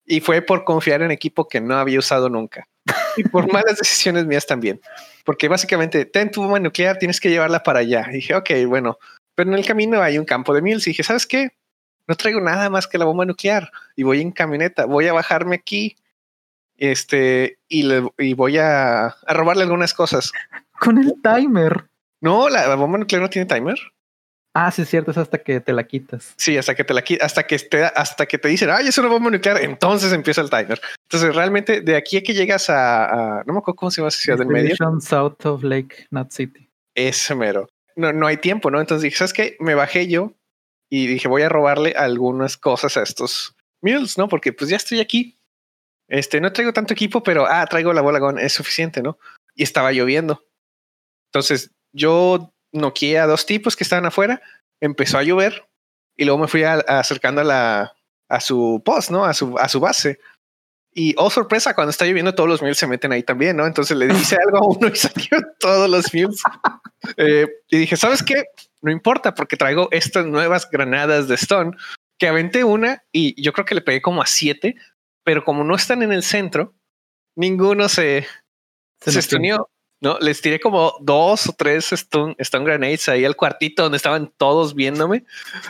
Y 0.05 0.21
fue 0.21 0.43
por 0.43 0.65
confiar 0.65 1.03
en 1.03 1.11
equipo 1.11 1.49
que 1.49 1.61
no 1.61 1.77
había 1.77 1.99
usado 1.99 2.29
nunca. 2.29 2.69
Y 3.17 3.25
por 3.25 3.47
malas 3.53 3.79
decisiones 3.79 4.27
mías 4.27 4.47
también. 4.47 4.81
Porque 5.25 5.49
básicamente, 5.49 6.05
ten 6.05 6.31
tu 6.31 6.43
bomba 6.43 6.61
nuclear, 6.61 6.99
tienes 6.99 7.21
que 7.21 7.31
llevarla 7.31 7.63
para 7.63 7.81
allá. 7.81 8.07
Y 8.11 8.17
dije, 8.17 8.35
ok, 8.35 8.51
bueno. 8.67 8.99
Pero 9.35 9.51
en 9.51 9.59
el 9.59 9.67
camino 9.67 10.01
hay 10.01 10.19
un 10.19 10.25
campo 10.25 10.55
de 10.55 10.63
mils. 10.63 10.87
Y 10.87 10.91
dije, 10.91 11.03
¿sabes 11.03 11.27
qué? 11.27 11.51
No 12.07 12.15
traigo 12.15 12.41
nada 12.41 12.71
más 12.71 12.87
que 12.87 12.99
la 12.99 13.05
bomba 13.05 13.25
nuclear. 13.25 13.71
Y 13.97 14.03
voy 14.03 14.21
en 14.21 14.33
camioneta. 14.33 14.87
Voy 14.87 15.07
a 15.09 15.13
bajarme 15.13 15.57
aquí. 15.57 15.97
Este, 16.77 17.59
y, 17.69 17.85
le, 17.85 18.09
y 18.19 18.35
voy 18.35 18.59
a, 18.59 19.07
a 19.07 19.35
robarle 19.35 19.65
algunas 19.65 19.95
cosas. 19.95 20.33
Con 20.79 20.99
el 20.99 21.15
timer. 21.23 21.87
No, 22.21 22.49
la 22.49 22.75
bomba 22.75 22.99
nuclear 22.99 23.23
no 23.23 23.31
tiene 23.31 23.47
timer. 23.47 23.79
Ah, 24.59 24.71
sí, 24.71 24.81
es 24.81 24.89
cierto, 24.89 25.11
es 25.11 25.19
hasta 25.19 25.37
que 25.37 25.61
te 25.61 25.75
la 25.75 25.85
quitas. 25.85 26.33
Sí, 26.39 26.57
hasta 26.57 26.75
que 26.75 26.83
te 26.83 26.95
la 26.95 27.03
quitas, 27.03 27.27
hasta 27.27 27.47
que 27.47 27.59
te, 27.59 27.85
hasta 27.85 28.25
que 28.25 28.39
te 28.39 28.49
dicen, 28.49 28.71
ay, 28.71 28.89
es 28.89 28.97
una 28.97 29.09
bomba 29.09 29.31
nuclear, 29.31 29.63
entonces 29.63 30.15
empieza 30.15 30.41
el 30.41 30.49
timer. 30.49 30.81
Entonces, 31.03 31.37
realmente, 31.37 31.83
de 31.83 31.95
aquí 31.95 32.17
a 32.17 32.23
que 32.23 32.33
llegas 32.33 32.71
a, 32.71 33.43
no 33.45 33.53
me 33.53 33.59
acuerdo 33.59 33.77
cómo 33.77 33.91
se 33.91 34.01
llama 34.01 34.09
esa 34.09 34.19
ciudad 34.19 34.39
del 34.39 34.49
medio. 34.49 34.75
South 35.03 35.45
of 35.45 35.63
Lake 35.63 36.07
Not 36.11 36.31
City. 36.31 36.71
Ese 36.95 37.35
mero. 37.35 37.69
No, 37.97 38.15
no 38.15 38.27
hay 38.27 38.39
tiempo, 38.39 38.71
¿no? 38.71 38.81
Entonces 38.81 39.03
dije, 39.03 39.19
¿sabes 39.19 39.35
qué? 39.35 39.59
Me 39.61 39.75
bajé 39.75 40.09
yo 40.09 40.33
y 40.89 41.07
dije, 41.07 41.29
voy 41.29 41.43
a 41.43 41.51
robarle 41.51 41.93
algunas 41.95 42.57
cosas 42.57 42.97
a 42.97 43.03
estos 43.03 43.55
mules, 43.83 44.17
¿no? 44.17 44.27
Porque 44.27 44.55
pues 44.55 44.71
ya 44.71 44.79
estoy 44.79 45.01
aquí. 45.01 45.39
Este, 46.09 46.41
no 46.41 46.51
traigo 46.55 46.73
tanto 46.73 46.95
equipo, 46.95 47.23
pero, 47.23 47.45
ah, 47.47 47.67
traigo 47.67 47.93
la 47.93 48.01
bola 48.01 48.21
con, 48.21 48.39
es 48.39 48.55
suficiente, 48.55 49.03
¿no? 49.03 49.19
Y 49.55 49.65
estaba 49.65 49.93
lloviendo. 49.93 50.47
Entonces, 51.31 51.73
yo 51.93 52.55
noqueé 52.77 53.19
a 53.19 53.27
dos 53.27 53.47
tipos 53.47 53.77
que 53.77 53.85
estaban 53.85 54.07
afuera, 54.07 54.43
empezó 54.81 55.19
a 55.19 55.23
llover 55.23 55.67
y 56.17 56.25
luego 56.25 56.39
me 56.39 56.49
fui 56.49 56.63
acercando 56.63 57.41
a, 57.43 57.45
la, 57.45 57.97
a 58.29 58.41
su 58.41 58.83
post, 58.85 59.11
¿no? 59.11 59.25
A 59.25 59.35
su, 59.35 59.59
a 59.59 59.69
su 59.69 59.81
base. 59.81 60.19
Y 60.93 61.15
oh 61.19 61.29
sorpresa, 61.29 61.75
cuando 61.75 61.91
está 61.91 62.07
lloviendo 62.07 62.35
todos 62.35 62.49
los 62.49 62.63
mules 62.63 62.79
se 62.79 62.87
meten 62.87 63.13
ahí 63.13 63.23
también, 63.23 63.57
¿no? 63.57 63.67
Entonces 63.67 63.97
le 63.97 64.09
dije 64.09 64.37
algo 64.47 64.59
a 64.59 64.67
uno 64.67 64.89
y 64.89 64.97
salió 64.97 65.43
todos 65.59 65.91
los 65.91 66.13
mules. 66.15 66.41
Eh, 67.19 67.47
y 67.69 67.79
dije, 67.79 67.97
¿sabes 67.97 68.23
qué? 68.23 68.45
No 68.81 68.91
importa 68.91 69.35
porque 69.35 69.57
traigo 69.57 69.89
estas 69.91 70.25
nuevas 70.27 70.71
granadas 70.71 71.29
de 71.29 71.35
Stone 71.35 71.77
que 72.19 72.29
aventé 72.29 72.65
una 72.65 73.05
y 73.13 73.41
yo 73.43 73.53
creo 73.53 73.67
que 73.67 73.75
le 73.75 73.83
pegué 73.83 74.01
como 74.01 74.23
a 74.23 74.27
siete, 74.27 74.77
pero 75.23 75.45
como 75.45 75.65
no 75.65 75.75
están 75.75 76.03
en 76.03 76.13
el 76.13 76.23
centro, 76.23 76.75
ninguno 77.35 77.91
se, 77.91 78.27
se, 79.01 79.13
se 79.13 79.19
no, 80.01 80.19
les 80.21 80.43
tiré 80.43 80.61
como 80.61 80.95
dos 81.01 81.49
o 81.49 81.53
tres 81.53 81.93
stone, 81.93 82.37
grenades 82.37 83.09
ahí 83.09 83.25
al 83.25 83.35
cuartito 83.35 83.83
donde 83.83 83.97
estaban 83.97 84.31
todos 84.37 84.75
viéndome, 84.75 85.25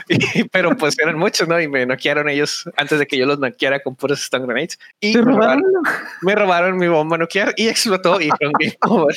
pero 0.53 0.77
pues 0.77 0.99
eran 0.99 1.17
muchos, 1.19 1.47
¿no? 1.47 1.61
Y 1.61 1.69
me 1.69 1.87
noquearon 1.87 2.29
ellos 2.29 2.69
antes 2.77 2.99
de 2.99 3.07
que 3.07 3.17
yo 3.17 3.27
los 3.27 3.39
noqueara 3.39 3.81
con 3.81 3.95
puros 3.95 4.21
stone 4.21 4.47
grenades. 4.47 4.79
Y 5.01 5.15
me 5.17 5.23
robaron? 5.23 5.65
me 6.23 6.35
robaron 6.35 6.77
mi 6.77 6.89
bomba 6.89 7.19
nuclear 7.19 7.55
y 7.57 7.69
explotó 7.69 8.21
y 8.21 8.29
fue 8.31 8.49
un 8.49 8.53
game 8.59 8.77
over. 8.83 9.17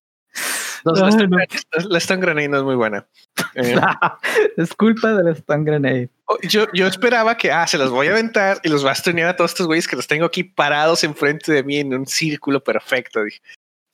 la, 0.83 1.97
Stone 1.97 2.21
Grenade 2.21 2.49
no 2.49 2.57
es 2.57 2.63
muy 2.63 2.75
buena. 2.75 3.07
Eh, 3.55 3.75
es 4.57 4.73
culpa 4.73 5.13
de 5.13 5.23
la 5.23 5.31
Stone 5.31 5.63
Grenade. 5.63 6.09
Oh, 6.25 6.37
yo, 6.41 6.65
yo 6.73 6.87
esperaba 6.87 7.37
que, 7.37 7.51
ah, 7.51 7.67
se 7.67 7.77
los 7.77 7.89
voy 7.89 8.07
a 8.07 8.11
aventar 8.11 8.59
y 8.63 8.69
los 8.69 8.83
vas 8.83 8.97
a 8.97 8.99
estunear 8.99 9.29
a 9.29 9.35
todos 9.35 9.51
estos 9.51 9.67
güeyes 9.67 9.87
que 9.87 9.95
los 9.95 10.07
tengo 10.07 10.25
aquí 10.25 10.43
parados 10.43 11.03
enfrente 11.03 11.51
de 11.51 11.63
mí 11.63 11.77
en 11.77 11.93
un 11.93 12.05
círculo 12.05 12.63
perfecto. 12.63 13.21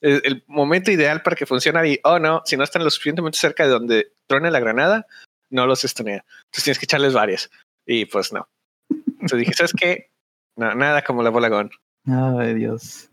El, 0.01 0.43
momento 0.47 0.91
ideal 0.91 1.21
para 1.21 1.35
que 1.35 1.45
funcione 1.45 1.89
y, 1.89 1.99
oh 2.03 2.19
no, 2.19 2.41
si 2.45 2.57
no 2.57 2.63
están 2.63 2.83
lo 2.83 2.89
suficientemente 2.89 3.37
cerca 3.37 3.63
de 3.63 3.69
donde 3.69 4.13
truene 4.27 4.51
la 4.51 4.59
granada, 4.59 5.05
no 5.49 5.65
los 5.65 5.83
estunea. 5.83 6.23
Entonces 6.45 6.63
tienes 6.63 6.79
que 6.79 6.85
echarles 6.85 7.13
varias. 7.13 7.49
Y 7.85 8.05
pues 8.05 8.31
no. 8.31 8.47
Entonces 8.89 9.39
dije, 9.39 9.53
¿sabes 9.53 9.73
qué? 9.73 10.11
No, 10.55 10.73
nada 10.75 11.03
como 11.03 11.23
la 11.23 11.29
bola. 11.29 11.69
Ay, 12.05 12.53
Dios. 12.53 13.09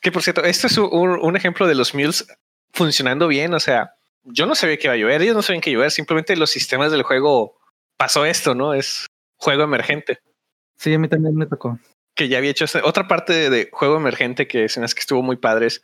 Que 0.00 0.12
por 0.12 0.22
cierto, 0.22 0.44
esto 0.44 0.66
es 0.66 0.78
un, 0.78 1.18
un, 1.20 1.36
ejemplo 1.36 1.66
de 1.66 1.74
los 1.74 1.94
mules 1.94 2.26
funcionando 2.76 3.26
bien. 3.26 3.54
O 3.54 3.60
sea, 3.60 3.94
yo 4.24 4.46
no 4.46 4.54
sabía 4.54 4.76
que 4.76 4.86
iba 4.86 4.94
a 4.94 4.96
llover, 4.96 5.22
ellos 5.22 5.34
no 5.34 5.42
sabían 5.42 5.60
que 5.60 5.72
llover, 5.72 5.90
simplemente 5.90 6.36
los 6.36 6.50
sistemas 6.50 6.92
del 6.92 7.02
juego 7.02 7.56
pasó 7.96 8.24
esto, 8.24 8.54
¿no? 8.54 8.74
Es 8.74 9.06
juego 9.36 9.64
emergente. 9.64 10.18
Sí, 10.76 10.92
a 10.94 10.98
mí 10.98 11.08
también 11.08 11.34
me 11.34 11.46
tocó. 11.46 11.78
Que 12.14 12.28
ya 12.28 12.38
había 12.38 12.50
hecho 12.50 12.66
otra 12.84 13.08
parte 13.08 13.50
de, 13.50 13.68
juego 13.72 13.96
emergente 13.96 14.46
que 14.46 14.64
escenas 14.64 14.94
que 14.94 15.00
estuvo 15.00 15.22
muy 15.22 15.36
padres. 15.36 15.82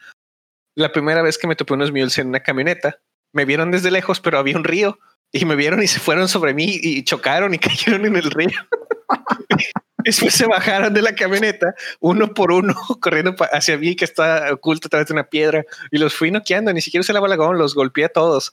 La 0.75 0.93
primera 0.93 1.23
vez 1.23 1.39
que 1.39 1.47
me 1.47 1.57
topé 1.57 1.75
unos 1.75 1.91
mules 1.91 2.17
en 2.19 2.29
una 2.29 2.41
camioneta, 2.41 3.01
me 3.33 3.45
vieron 3.45 3.71
desde 3.71 3.91
lejos, 3.91 4.21
pero 4.21 4.39
había 4.39 4.57
un 4.57 4.65
río 4.65 4.99
y 5.33 5.45
me 5.47 5.57
vieron 5.57 5.83
y 5.83 5.89
se 5.89 5.99
fueron 5.99 6.29
sobre 6.29 6.53
mí 6.53 6.79
y 6.83 7.03
chocaron 7.05 7.55
y 7.55 7.59
cayeron 7.59 8.05
en 8.07 8.17
el 8.17 8.31
río. 8.31 8.61
Después 10.05 10.35
se 10.35 10.47
bajaron 10.47 10.93
de 10.95 11.03
la 11.03 11.15
camioneta, 11.15 11.75
uno 12.01 12.35
por 12.35 12.53
uno, 12.53 12.75
corriendo 13.01 13.35
hacia 13.53 13.79
mí, 13.79 13.97
que 13.97 14.05
está 14.05 14.53
oculto 14.53 14.89
a 14.89 14.91
través 14.91 15.09
de 15.09 15.15
una 15.15 15.29
piedra, 15.29 15.65
y 15.91 15.99
los 15.99 16.15
fui 16.15 16.31
noqueando. 16.31 16.73
Ni 16.73 16.81
siquiera 16.81 17.03
usé 17.03 17.13
la 17.13 17.21
balagón, 17.21 17.59
los 17.59 17.75
golpeé 17.75 18.07
a 18.07 18.09
todos. 18.09 18.53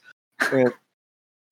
Eh, 0.52 0.70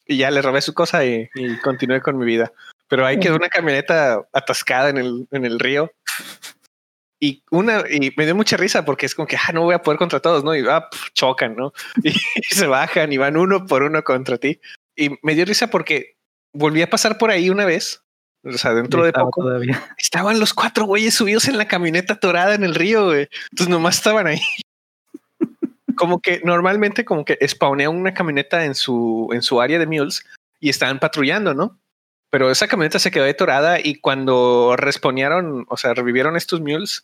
y 0.06 0.18
ya 0.18 0.30
le 0.30 0.40
robé 0.40 0.62
su 0.62 0.72
cosa 0.72 1.04
y, 1.04 1.28
continué 1.62 2.00
con 2.00 2.16
mi 2.16 2.24
vida. 2.24 2.52
Pero 2.88 3.04
ahí 3.04 3.20
quedó 3.20 3.36
una 3.36 3.50
camioneta 3.50 4.26
atascada 4.32 4.88
en 4.88 4.96
el, 4.96 5.28
en 5.32 5.44
el 5.44 5.58
río. 5.58 5.92
Y 7.20 7.42
una, 7.50 7.82
y 7.90 8.14
me 8.16 8.24
dio 8.24 8.34
mucha 8.34 8.56
risa 8.56 8.84
porque 8.84 9.04
es 9.04 9.14
como 9.14 9.26
que 9.26 9.36
ah, 9.36 9.52
no 9.52 9.62
voy 9.62 9.74
a 9.74 9.82
poder 9.82 9.98
contra 9.98 10.20
todos, 10.20 10.44
¿no? 10.44 10.54
Y 10.54 10.64
ah, 10.68 10.88
chocan, 11.12 11.56
¿no? 11.56 11.72
y 12.02 12.12
se 12.54 12.66
bajan 12.68 13.12
y 13.12 13.18
van 13.18 13.36
uno 13.36 13.66
por 13.66 13.82
uno 13.82 14.02
contra 14.04 14.38
ti. 14.38 14.60
Y 14.98 15.16
me 15.22 15.34
dio 15.34 15.44
risa 15.44 15.68
porque 15.68 16.16
volví 16.52 16.82
a 16.82 16.90
pasar 16.90 17.18
por 17.18 17.30
ahí 17.30 17.50
una 17.50 17.64
vez 17.64 18.02
o 18.44 18.58
sea, 18.58 18.74
dentro 18.74 19.04
de 19.04 19.12
poco 19.12 19.42
todavía. 19.42 19.94
estaban 19.98 20.38
los 20.38 20.54
cuatro 20.54 20.84
güeyes 20.84 21.14
subidos 21.14 21.48
en 21.48 21.58
la 21.58 21.68
camioneta 21.68 22.16
torada 22.16 22.54
en 22.54 22.64
el 22.64 22.74
río, 22.74 23.06
güey. 23.06 23.28
Entonces 23.50 23.68
nomás 23.68 23.96
estaban 23.96 24.26
ahí. 24.26 24.40
como 25.96 26.20
que 26.20 26.40
normalmente 26.44 27.04
como 27.04 27.24
que 27.24 27.38
spawnean 27.46 27.94
una 27.94 28.14
camioneta 28.14 28.64
en 28.64 28.74
su, 28.74 29.28
en 29.32 29.42
su 29.42 29.60
área 29.60 29.78
de 29.78 29.86
mules 29.86 30.24
y 30.60 30.68
estaban 30.68 31.00
patrullando, 31.00 31.54
¿no? 31.54 31.78
Pero 32.30 32.50
esa 32.50 32.68
camioneta 32.68 32.98
se 32.98 33.10
quedó 33.10 33.24
detorada 33.24 33.80
y 33.82 33.96
cuando 33.96 34.76
respawnearon, 34.76 35.66
o 35.68 35.76
sea, 35.76 35.94
revivieron 35.94 36.36
estos 36.36 36.60
mules, 36.60 37.02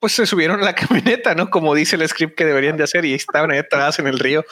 pues 0.00 0.12
se 0.12 0.26
subieron 0.26 0.60
a 0.60 0.64
la 0.64 0.74
camioneta, 0.74 1.34
¿no? 1.34 1.50
Como 1.50 1.74
dice 1.74 1.96
el 1.96 2.08
script 2.08 2.36
que 2.36 2.46
deberían 2.46 2.76
de 2.76 2.84
hacer 2.84 3.04
y 3.04 3.14
estaban 3.14 3.50
ahí 3.50 3.58
atoradas 3.58 3.98
en 3.98 4.06
el 4.06 4.18
río. 4.18 4.44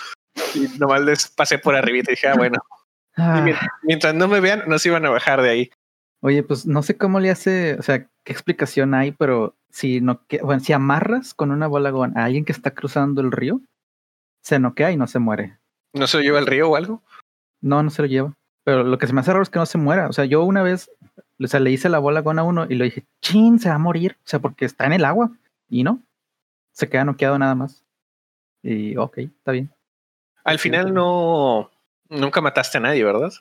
Y 0.54 0.78
nomás 0.78 1.02
les 1.02 1.28
pasé 1.28 1.58
por 1.58 1.74
arriba 1.74 1.98
y 1.98 2.10
dije, 2.10 2.28
ah, 2.28 2.34
bueno. 2.36 2.58
Ah. 3.18 3.42
mientras 3.82 4.14
no 4.14 4.28
me 4.28 4.40
vean, 4.40 4.64
no 4.66 4.78
se 4.78 4.90
iban 4.90 5.06
a 5.06 5.08
bajar 5.08 5.40
de 5.40 5.48
ahí. 5.48 5.70
Oye, 6.20 6.42
pues 6.42 6.66
no 6.66 6.82
sé 6.82 6.98
cómo 6.98 7.18
le 7.18 7.30
hace, 7.30 7.74
o 7.78 7.82
sea, 7.82 8.00
qué 8.24 8.32
explicación 8.32 8.92
hay, 8.92 9.12
pero 9.12 9.56
si 9.70 10.02
no, 10.02 10.20
bueno, 10.42 10.60
si 10.60 10.74
amarras 10.74 11.32
con 11.32 11.50
una 11.50 11.66
bola 11.66 11.88
a 12.14 12.24
alguien 12.24 12.44
que 12.44 12.52
está 12.52 12.72
cruzando 12.72 13.22
el 13.22 13.32
río, 13.32 13.62
se 14.42 14.58
noquea 14.58 14.92
y 14.92 14.98
no 14.98 15.06
se 15.06 15.18
muere. 15.18 15.56
¿No 15.94 16.06
se 16.06 16.18
lo 16.18 16.22
lleva 16.24 16.38
el 16.38 16.46
río 16.46 16.68
o 16.68 16.76
algo? 16.76 17.02
No, 17.62 17.82
no 17.82 17.88
se 17.88 18.02
lo 18.02 18.08
lleva. 18.08 18.34
Pero 18.64 18.84
lo 18.84 18.98
que 18.98 19.06
se 19.06 19.12
me 19.12 19.20
hace 19.20 19.32
raro 19.32 19.42
es 19.42 19.50
que 19.50 19.58
no 19.58 19.66
se 19.66 19.78
muera. 19.78 20.08
O 20.08 20.12
sea, 20.12 20.24
yo 20.24 20.42
una 20.42 20.62
vez, 20.62 20.90
o 21.42 21.46
sea, 21.46 21.60
le 21.60 21.70
hice 21.70 21.88
la 21.88 21.98
bola 21.98 22.20
a 22.20 22.42
uno 22.42 22.66
y 22.68 22.74
le 22.74 22.84
dije, 22.84 23.06
chin, 23.22 23.58
se 23.58 23.68
va 23.68 23.76
a 23.76 23.78
morir. 23.78 24.16
O 24.18 24.28
sea, 24.28 24.40
porque 24.40 24.64
está 24.64 24.86
en 24.86 24.92
el 24.92 25.04
agua. 25.04 25.30
Y 25.68 25.84
no, 25.84 26.02
se 26.72 26.88
queda 26.88 27.04
noqueado 27.04 27.38
nada 27.38 27.54
más. 27.54 27.84
Y 28.62 28.96
ok, 28.96 29.18
está 29.18 29.52
bien. 29.52 29.70
Al 30.46 30.60
final 30.60 30.94
no, 30.94 31.70
nunca 32.08 32.40
mataste 32.40 32.78
a 32.78 32.80
nadie, 32.80 33.02
¿verdad? 33.02 33.32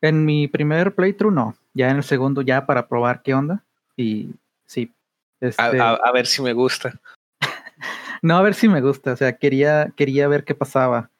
En 0.00 0.24
mi 0.24 0.48
primer 0.48 0.94
playthrough 0.94 1.32
no, 1.32 1.54
ya 1.74 1.90
en 1.90 1.98
el 1.98 2.02
segundo 2.02 2.40
ya 2.40 2.64
para 2.64 2.88
probar 2.88 3.22
qué 3.22 3.34
onda 3.34 3.62
y 3.94 4.30
sí. 4.66 4.90
Este 5.38 5.78
a, 5.78 6.12
ver 6.14 6.26
si 6.26 6.40
me 6.40 6.54
gusta. 6.54 6.98
no, 8.22 8.38
a 8.38 8.42
ver 8.42 8.54
si 8.54 8.68
me 8.68 8.80
gusta, 8.80 9.12
o 9.12 9.16
sea, 9.16 9.36
quería, 9.36 9.92
quería 9.96 10.28
ver 10.28 10.44
qué 10.44 10.54
pasaba. 10.54 11.10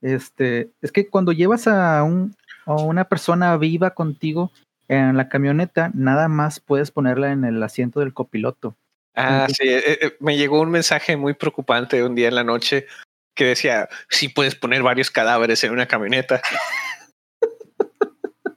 Este, 0.00 0.70
es 0.80 0.92
que 0.92 1.08
cuando 1.08 1.32
llevas 1.32 1.66
a, 1.66 2.02
un, 2.04 2.36
a 2.64 2.74
una 2.74 3.04
persona 3.04 3.56
viva 3.56 3.90
contigo 3.90 4.52
en 4.86 5.16
la 5.16 5.28
camioneta, 5.28 5.90
nada 5.92 6.28
más 6.28 6.60
puedes 6.60 6.92
ponerla 6.92 7.32
en 7.32 7.44
el 7.44 7.60
asiento 7.64 7.98
del 7.98 8.14
copiloto. 8.14 8.76
Ah, 9.16 9.48
sí, 9.48 9.66
eh, 9.68 9.98
eh, 10.00 10.16
me 10.20 10.36
llegó 10.36 10.60
un 10.60 10.70
mensaje 10.70 11.16
muy 11.16 11.34
preocupante 11.34 12.02
un 12.04 12.14
día 12.14 12.28
en 12.28 12.34
la 12.36 12.44
noche 12.44 12.86
que 13.34 13.44
decía, 13.44 13.88
sí 14.08 14.28
puedes 14.28 14.54
poner 14.54 14.82
varios 14.82 15.10
cadáveres 15.10 15.62
en 15.64 15.72
una 15.72 15.86
camioneta. 15.86 16.40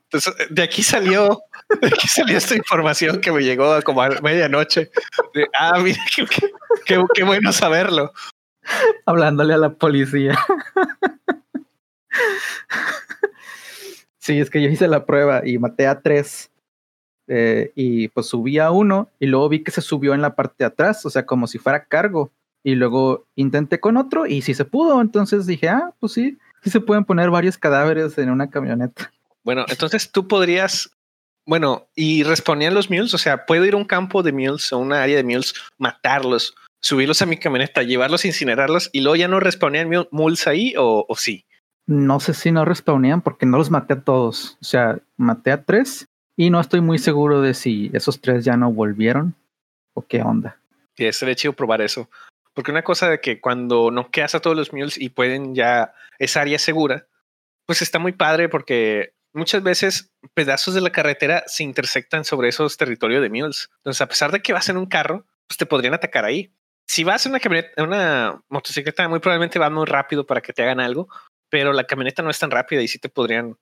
Entonces, 0.09 0.47
de 0.49 0.63
aquí 0.63 0.83
salió, 0.83 1.41
de 1.81 1.87
aquí 1.87 2.07
salió 2.07 2.37
esta 2.37 2.55
información 2.55 3.19
que 3.19 3.31
me 3.31 3.43
llegó 3.43 3.81
como 3.83 4.01
a 4.01 4.09
medianoche. 4.21 4.89
ah, 5.59 5.79
mira, 5.79 5.99
qué, 6.85 7.03
qué, 7.13 7.23
bueno 7.23 7.51
saberlo. 7.51 8.13
Hablándole 9.05 9.53
a 9.53 9.57
la 9.57 9.69
policía. 9.71 10.37
Sí, 14.19 14.39
es 14.39 14.49
que 14.49 14.61
yo 14.61 14.67
hice 14.67 14.89
la 14.89 15.05
prueba 15.05 15.41
y 15.45 15.57
maté 15.57 15.87
a 15.87 16.01
tres. 16.01 16.51
Eh, 17.29 17.71
y 17.75 18.09
pues 18.09 18.27
subí 18.27 18.59
a 18.59 18.71
uno 18.71 19.09
y 19.19 19.27
luego 19.27 19.47
vi 19.47 19.63
que 19.63 19.71
se 19.71 19.81
subió 19.81 20.13
en 20.13 20.21
la 20.21 20.35
parte 20.35 20.55
de 20.59 20.65
atrás, 20.65 21.05
o 21.05 21.09
sea, 21.09 21.25
como 21.25 21.47
si 21.47 21.57
fuera 21.59 21.85
cargo. 21.85 22.31
Y 22.67 22.75
luego 22.75 23.25
intenté 23.37 23.79
con 23.79 23.95
otro 23.95 24.25
y 24.25 24.41
sí 24.41 24.53
se 24.53 24.65
pudo. 24.65 24.99
Entonces 24.99 25.47
dije, 25.47 25.69
ah, 25.69 25.93
pues 26.01 26.11
sí, 26.11 26.37
sí 26.61 26.69
se 26.69 26.81
pueden 26.81 27.05
poner 27.05 27.29
varios 27.29 27.57
cadáveres 27.57 28.17
en 28.17 28.29
una 28.29 28.49
camioneta. 28.49 29.09
Bueno, 29.45 29.63
entonces 29.69 30.11
tú 30.11 30.27
podrías, 30.27 30.89
bueno, 31.45 31.87
y 31.95 32.23
respondían 32.23 32.73
los 32.73 32.89
mules, 32.89 33.13
o 33.13 33.17
sea, 33.17 33.45
puedo 33.45 33.63
ir 33.63 33.73
a 33.73 33.77
un 33.77 33.85
campo 33.85 34.21
de 34.21 34.33
mules 34.33 34.73
o 34.73 34.79
una 34.79 35.01
área 35.01 35.15
de 35.15 35.23
mules, 35.23 35.53
matarlos, 35.77 36.55
subirlos 36.81 37.21
a 37.21 37.25
mi 37.25 37.37
camioneta, 37.37 37.83
llevarlos, 37.83 38.25
incinerarlos 38.25 38.89
y 38.91 38.99
luego 38.99 39.15
ya 39.15 39.29
no 39.29 39.39
respondían 39.39 39.89
mules 40.11 40.45
ahí 40.45 40.73
o, 40.77 41.05
o 41.07 41.15
sí. 41.15 41.45
No 41.85 42.19
sé 42.19 42.33
si 42.33 42.51
no 42.51 42.65
respawnían 42.65 43.21
porque 43.21 43.45
no 43.45 43.57
los 43.57 43.71
maté 43.71 43.93
a 43.93 44.01
todos. 44.01 44.57
O 44.61 44.65
sea, 44.65 44.99
maté 45.15 45.53
a 45.53 45.63
tres 45.63 46.05
y 46.35 46.49
no 46.49 46.59
estoy 46.59 46.81
muy 46.81 46.97
seguro 46.97 47.39
de 47.39 47.53
si 47.53 47.91
esos 47.93 48.19
tres 48.19 48.43
ya 48.43 48.57
no 48.57 48.73
volvieron 48.73 49.35
o 49.93 50.01
qué 50.01 50.21
onda. 50.21 50.59
Sí, 50.97 51.09
sería 51.13 51.35
chido 51.35 51.53
probar 51.53 51.79
eso. 51.79 52.09
Porque 52.57 52.71
una 52.71 52.81
cosa 52.81 53.07
de 53.07 53.21
que 53.21 53.39
cuando 53.39 53.91
no 53.91 54.09
quedas 54.09 54.33
a 54.33 54.39
todos 54.39 54.57
los 54.57 54.73
mules 54.73 54.97
y 54.97 55.09
pueden 55.09 55.53
ya, 55.53 55.93
esa 56.17 56.41
área 56.41 56.57
segura, 56.57 57.05
pues 57.67 57.83
está 57.83 57.99
muy 57.99 58.13
padre 58.13 58.49
porque 58.49 59.13
muchas 59.31 59.61
veces 59.61 60.11
pedazos 60.33 60.73
de 60.73 60.81
la 60.81 60.89
carretera 60.89 61.43
se 61.45 61.61
intersectan 61.61 62.25
sobre 62.25 62.49
esos 62.49 62.75
territorios 62.75 63.21
de 63.21 63.29
mules. 63.29 63.69
Entonces, 63.77 64.01
a 64.01 64.07
pesar 64.07 64.31
de 64.31 64.41
que 64.41 64.53
vas 64.53 64.69
en 64.69 64.77
un 64.77 64.87
carro, 64.87 65.23
pues 65.47 65.59
te 65.59 65.67
podrían 65.67 65.93
atacar 65.93 66.25
ahí. 66.25 66.51
Si 66.87 67.03
vas 67.03 67.27
en 67.27 67.33
una 67.33 67.39
camioneta, 67.39 67.83
una 67.83 68.41
motocicleta, 68.49 69.07
muy 69.07 69.19
probablemente 69.19 69.59
va 69.59 69.69
muy 69.69 69.85
rápido 69.85 70.25
para 70.25 70.41
que 70.41 70.51
te 70.51 70.63
hagan 70.63 70.79
algo, 70.79 71.09
pero 71.51 71.73
la 71.73 71.83
camioneta 71.83 72.23
no 72.23 72.31
es 72.31 72.39
tan 72.39 72.49
rápida 72.49 72.81
y 72.81 72.87
sí 72.87 72.97
te 72.97 73.09
podrían, 73.09 73.51
o 73.51 73.57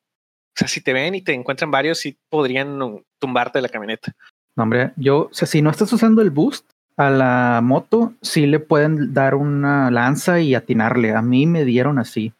sea, 0.55 0.69
si 0.69 0.79
te 0.79 0.93
ven 0.93 1.15
y 1.15 1.21
te 1.21 1.33
encuentran 1.33 1.69
varios, 1.69 1.99
sí 1.99 2.17
podrían 2.29 3.03
tumbarte 3.19 3.57
de 3.57 3.63
la 3.63 3.67
camioneta. 3.67 4.15
No, 4.55 4.63
hombre, 4.63 4.93
yo, 4.95 5.23
o 5.23 5.33
sea, 5.33 5.49
si 5.49 5.61
no 5.61 5.69
estás 5.69 5.91
usando 5.91 6.21
el 6.21 6.29
boost 6.29 6.71
a 6.97 7.09
la 7.09 7.59
moto, 7.61 8.13
sí 8.21 8.45
le 8.45 8.59
pueden 8.59 9.13
dar 9.13 9.35
una 9.35 9.91
lanza 9.91 10.39
y 10.39 10.55
atinarle. 10.55 11.13
A 11.13 11.21
mí 11.21 11.45
me 11.45 11.65
dieron 11.65 11.99
así. 11.99 12.33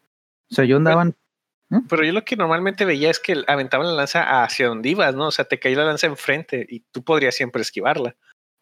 O 0.50 0.54
sea, 0.54 0.64
yo 0.64 0.76
andaban. 0.76 1.14
¿eh? 1.70 1.80
Pero, 1.88 2.04
yo 2.04 2.12
lo 2.12 2.24
que 2.24 2.36
normalmente 2.36 2.84
veía 2.84 3.10
es 3.10 3.20
que 3.20 3.44
aventaban 3.46 3.86
la 3.86 3.94
lanza 3.94 4.42
hacia 4.42 4.68
donde 4.68 4.88
ibas, 4.88 5.14
¿no? 5.14 5.28
O 5.28 5.30
sea, 5.30 5.44
te 5.44 5.58
caía 5.58 5.78
la 5.78 5.84
lanza 5.84 6.06
enfrente 6.06 6.66
y 6.68 6.80
tú 6.92 7.02
podrías 7.02 7.34
siempre 7.34 7.62
esquivarla. 7.62 8.14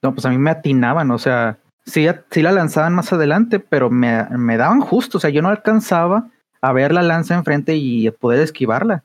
No, 0.02 0.12
pues 0.12 0.26
a 0.26 0.30
mí 0.30 0.38
me 0.38 0.50
atinaban, 0.50 1.10
o 1.10 1.18
sea, 1.18 1.58
sí, 1.86 2.06
sí 2.30 2.42
la 2.42 2.52
lanzaban 2.52 2.94
más 2.94 3.10
adelante, 3.12 3.58
pero 3.58 3.88
me, 3.88 4.24
me 4.30 4.58
daban 4.58 4.80
justo, 4.80 5.16
o 5.16 5.20
sea, 5.20 5.30
yo 5.30 5.40
no 5.40 5.48
alcanzaba 5.48 6.28
a 6.60 6.72
ver 6.72 6.92
la 6.92 7.00
lanza 7.00 7.34
enfrente 7.34 7.76
y 7.76 8.10
poder 8.10 8.40
esquivarla. 8.40 9.04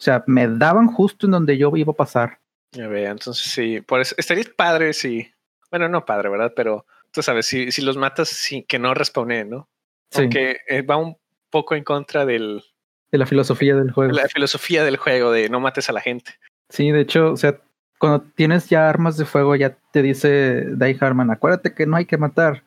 O 0.00 0.02
sea, 0.02 0.24
me 0.26 0.48
daban 0.48 0.88
justo 0.88 1.26
en 1.26 1.32
donde 1.32 1.58
yo 1.58 1.70
iba 1.76 1.92
a 1.92 1.96
pasar. 1.96 2.40
Ya 2.72 2.88
vea, 2.88 3.10
entonces 3.10 3.52
sí, 3.52 3.80
por 3.82 4.00
eso 4.00 4.16
estaría 4.18 4.44
padre 4.56 4.92
si, 4.94 5.30
bueno, 5.72 5.88
no 5.88 6.04
padre, 6.04 6.28
¿verdad? 6.28 6.52
Pero 6.54 6.86
tú 7.10 7.22
sabes, 7.22 7.46
si, 7.46 7.72
si 7.72 7.82
los 7.82 7.96
matas 7.96 8.28
sin 8.28 8.62
que 8.64 8.78
no 8.78 8.92
respawnen, 8.92 9.48
¿no? 9.50 9.68
Sí. 10.10 10.22
Porque 10.22 10.58
eh, 10.68 10.82
va 10.82 10.98
un 10.98 11.16
poco 11.50 11.74
en 11.74 11.82
contra 11.82 12.26
del... 12.26 12.62
De 13.10 13.18
la 13.18 13.26
filosofía 13.26 13.74
del 13.74 13.90
juego. 13.90 14.12
La 14.12 14.28
filosofía 14.28 14.84
del 14.84 14.98
juego, 14.98 15.32
de 15.32 15.48
no 15.48 15.60
mates 15.60 15.88
a 15.88 15.92
la 15.92 16.00
gente. 16.00 16.32
Sí, 16.68 16.90
de 16.90 17.00
hecho, 17.00 17.32
o 17.32 17.36
sea, 17.36 17.58
cuando 17.98 18.20
tienes 18.34 18.68
ya 18.68 18.88
armas 18.88 19.16
de 19.16 19.24
fuego, 19.24 19.56
ya 19.56 19.76
te 19.92 20.02
dice 20.02 20.66
Die 20.76 20.98
Harman, 21.00 21.30
acuérdate 21.30 21.74
que 21.74 21.86
no 21.86 21.96
hay 21.96 22.04
que 22.04 22.18
matar. 22.18 22.64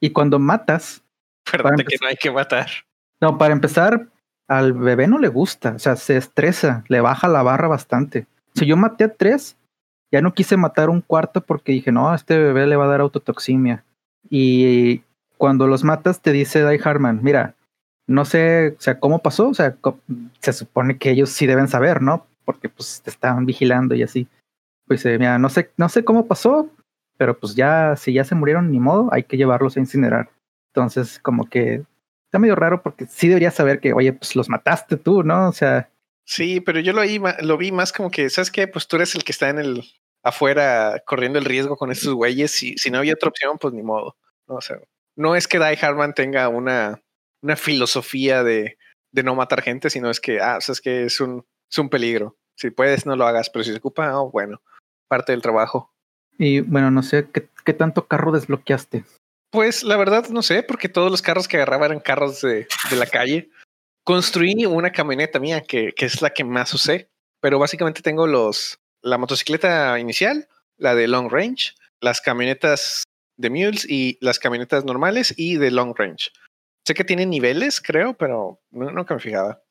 Y 0.00 0.10
cuando 0.10 0.40
matas... 0.40 1.02
Acuérdate 1.46 1.84
que 1.84 1.96
no 2.00 2.08
hay 2.08 2.16
que 2.16 2.30
matar. 2.32 2.68
No, 3.20 3.38
para 3.38 3.52
empezar, 3.52 4.08
al 4.48 4.72
bebé 4.72 5.06
no 5.06 5.18
le 5.18 5.28
gusta, 5.28 5.74
o 5.76 5.78
sea, 5.78 5.94
se 5.94 6.16
estresa, 6.16 6.84
le 6.88 7.00
baja 7.00 7.28
la 7.28 7.42
barra 7.42 7.68
bastante. 7.68 8.26
Si 8.54 8.66
yo 8.66 8.76
maté 8.76 9.04
a 9.04 9.14
tres, 9.14 9.56
ya 10.10 10.22
no 10.22 10.34
quise 10.34 10.56
matar 10.56 10.90
un 10.90 11.00
cuarto 11.00 11.42
porque 11.42 11.72
dije, 11.72 11.92
no, 11.92 12.10
a 12.10 12.16
este 12.16 12.38
bebé 12.38 12.66
le 12.66 12.76
va 12.76 12.84
a 12.84 12.88
dar 12.88 13.00
autotoximia. 13.00 13.84
Y 14.30 15.02
cuando 15.36 15.66
los 15.66 15.84
matas, 15.84 16.20
te 16.20 16.32
dice 16.32 16.66
Die 16.66 16.80
Harman, 16.82 17.20
mira, 17.22 17.54
no 18.06 18.24
sé, 18.24 18.74
o 18.78 18.80
sea, 18.80 18.98
cómo 18.98 19.20
pasó, 19.20 19.48
o 19.48 19.54
sea, 19.54 19.76
se 20.40 20.52
supone 20.52 20.98
que 20.98 21.10
ellos 21.10 21.30
sí 21.30 21.46
deben 21.46 21.68
saber, 21.68 22.02
¿no? 22.02 22.26
Porque 22.44 22.68
pues 22.68 23.02
te 23.02 23.10
estaban 23.10 23.44
vigilando 23.44 23.94
y 23.94 24.02
así. 24.02 24.26
Pues 24.86 25.04
eh, 25.04 25.18
mira, 25.18 25.38
no 25.38 25.50
sé, 25.50 25.70
no 25.76 25.88
sé 25.90 26.04
cómo 26.04 26.26
pasó, 26.26 26.70
pero 27.18 27.38
pues 27.38 27.54
ya, 27.54 27.94
si 27.96 28.14
ya 28.14 28.24
se 28.24 28.34
murieron, 28.34 28.70
ni 28.70 28.80
modo, 28.80 29.10
hay 29.12 29.24
que 29.24 29.36
llevarlos 29.36 29.76
a 29.76 29.80
incinerar. 29.80 30.30
Entonces, 30.72 31.18
como 31.18 31.44
que 31.48 31.84
está 32.24 32.38
medio 32.38 32.54
raro 32.54 32.82
porque 32.82 33.06
sí 33.06 33.28
deberías 33.28 33.54
saber 33.54 33.80
que, 33.80 33.92
oye, 33.92 34.12
pues 34.12 34.34
los 34.36 34.48
mataste 34.48 34.96
tú, 34.96 35.22
¿no? 35.22 35.48
O 35.48 35.52
sea. 35.52 35.90
Sí, 36.28 36.60
pero 36.60 36.78
yo 36.78 36.92
lo 36.92 37.00
vi, 37.00 37.18
lo 37.40 37.56
vi 37.56 37.72
más 37.72 37.90
como 37.90 38.10
que, 38.10 38.28
¿sabes 38.28 38.50
qué? 38.50 38.68
Pues 38.68 38.86
tú 38.86 38.96
eres 38.96 39.14
el 39.14 39.24
que 39.24 39.32
está 39.32 39.48
en 39.48 39.58
el 39.58 39.82
afuera 40.22 41.02
corriendo 41.06 41.38
el 41.38 41.46
riesgo 41.46 41.78
con 41.78 41.90
estos 41.90 42.12
güeyes 42.12 42.62
y 42.62 42.76
si 42.76 42.90
no 42.90 42.98
había 42.98 43.14
otra 43.14 43.30
opción, 43.30 43.56
pues 43.56 43.72
ni 43.72 43.82
modo. 43.82 44.14
No, 44.46 44.56
o 44.56 44.60
sea, 44.60 44.76
no 45.16 45.36
es 45.36 45.48
que 45.48 45.58
Die 45.58 45.78
Harman 45.80 46.12
tenga 46.12 46.50
una, 46.50 47.00
una 47.40 47.56
filosofía 47.56 48.44
de, 48.44 48.76
de 49.10 49.22
no 49.22 49.34
matar 49.36 49.62
gente, 49.62 49.88
sino 49.88 50.10
es 50.10 50.20
que, 50.20 50.38
ah, 50.38 50.58
o 50.58 50.60
sea, 50.60 50.74
es 50.74 50.82
que 50.82 51.04
es 51.04 51.18
un, 51.22 51.46
es 51.70 51.78
un 51.78 51.88
peligro. 51.88 52.36
Si 52.58 52.68
puedes, 52.68 53.06
no 53.06 53.16
lo 53.16 53.26
hagas, 53.26 53.48
pero 53.48 53.64
si 53.64 53.70
se 53.70 53.78
ocupa, 53.78 54.20
oh, 54.20 54.30
bueno, 54.30 54.60
parte 55.08 55.32
del 55.32 55.40
trabajo. 55.40 55.94
Y 56.36 56.60
bueno, 56.60 56.90
no 56.90 57.02
sé, 57.02 57.26
¿qué, 57.32 57.48
qué 57.64 57.72
tanto 57.72 58.06
carro 58.06 58.32
desbloqueaste? 58.32 59.02
Pues 59.50 59.82
la 59.82 59.96
verdad 59.96 60.28
no 60.28 60.42
sé, 60.42 60.62
porque 60.62 60.90
todos 60.90 61.10
los 61.10 61.22
carros 61.22 61.48
que 61.48 61.56
agarraba 61.56 61.86
eran 61.86 62.00
carros 62.00 62.42
de, 62.42 62.68
de 62.90 62.96
la 62.96 63.06
calle. 63.06 63.48
Construí 64.08 64.64
una 64.64 64.90
camioneta 64.90 65.38
mía 65.38 65.60
que, 65.60 65.92
que, 65.92 66.06
es 66.06 66.22
la 66.22 66.30
que 66.30 66.42
más 66.42 66.72
usé, 66.72 67.10
pero 67.42 67.58
básicamente 67.58 68.00
tengo 68.00 68.26
los 68.26 68.78
la 69.02 69.18
motocicleta 69.18 69.98
inicial, 69.98 70.48
la 70.78 70.94
de 70.94 71.08
long 71.08 71.30
range, 71.30 71.74
las 72.00 72.22
camionetas 72.22 73.04
de 73.36 73.50
mules 73.50 73.84
y 73.86 74.16
las 74.22 74.38
camionetas 74.38 74.86
normales 74.86 75.34
y 75.36 75.58
de 75.58 75.70
long 75.70 75.94
range. 75.94 76.30
Sé 76.86 76.94
que 76.94 77.04
tienen 77.04 77.28
niveles, 77.28 77.82
creo, 77.82 78.14
pero 78.14 78.62
nunca 78.70 79.12
me 79.12 79.20
fijaba. 79.20 79.62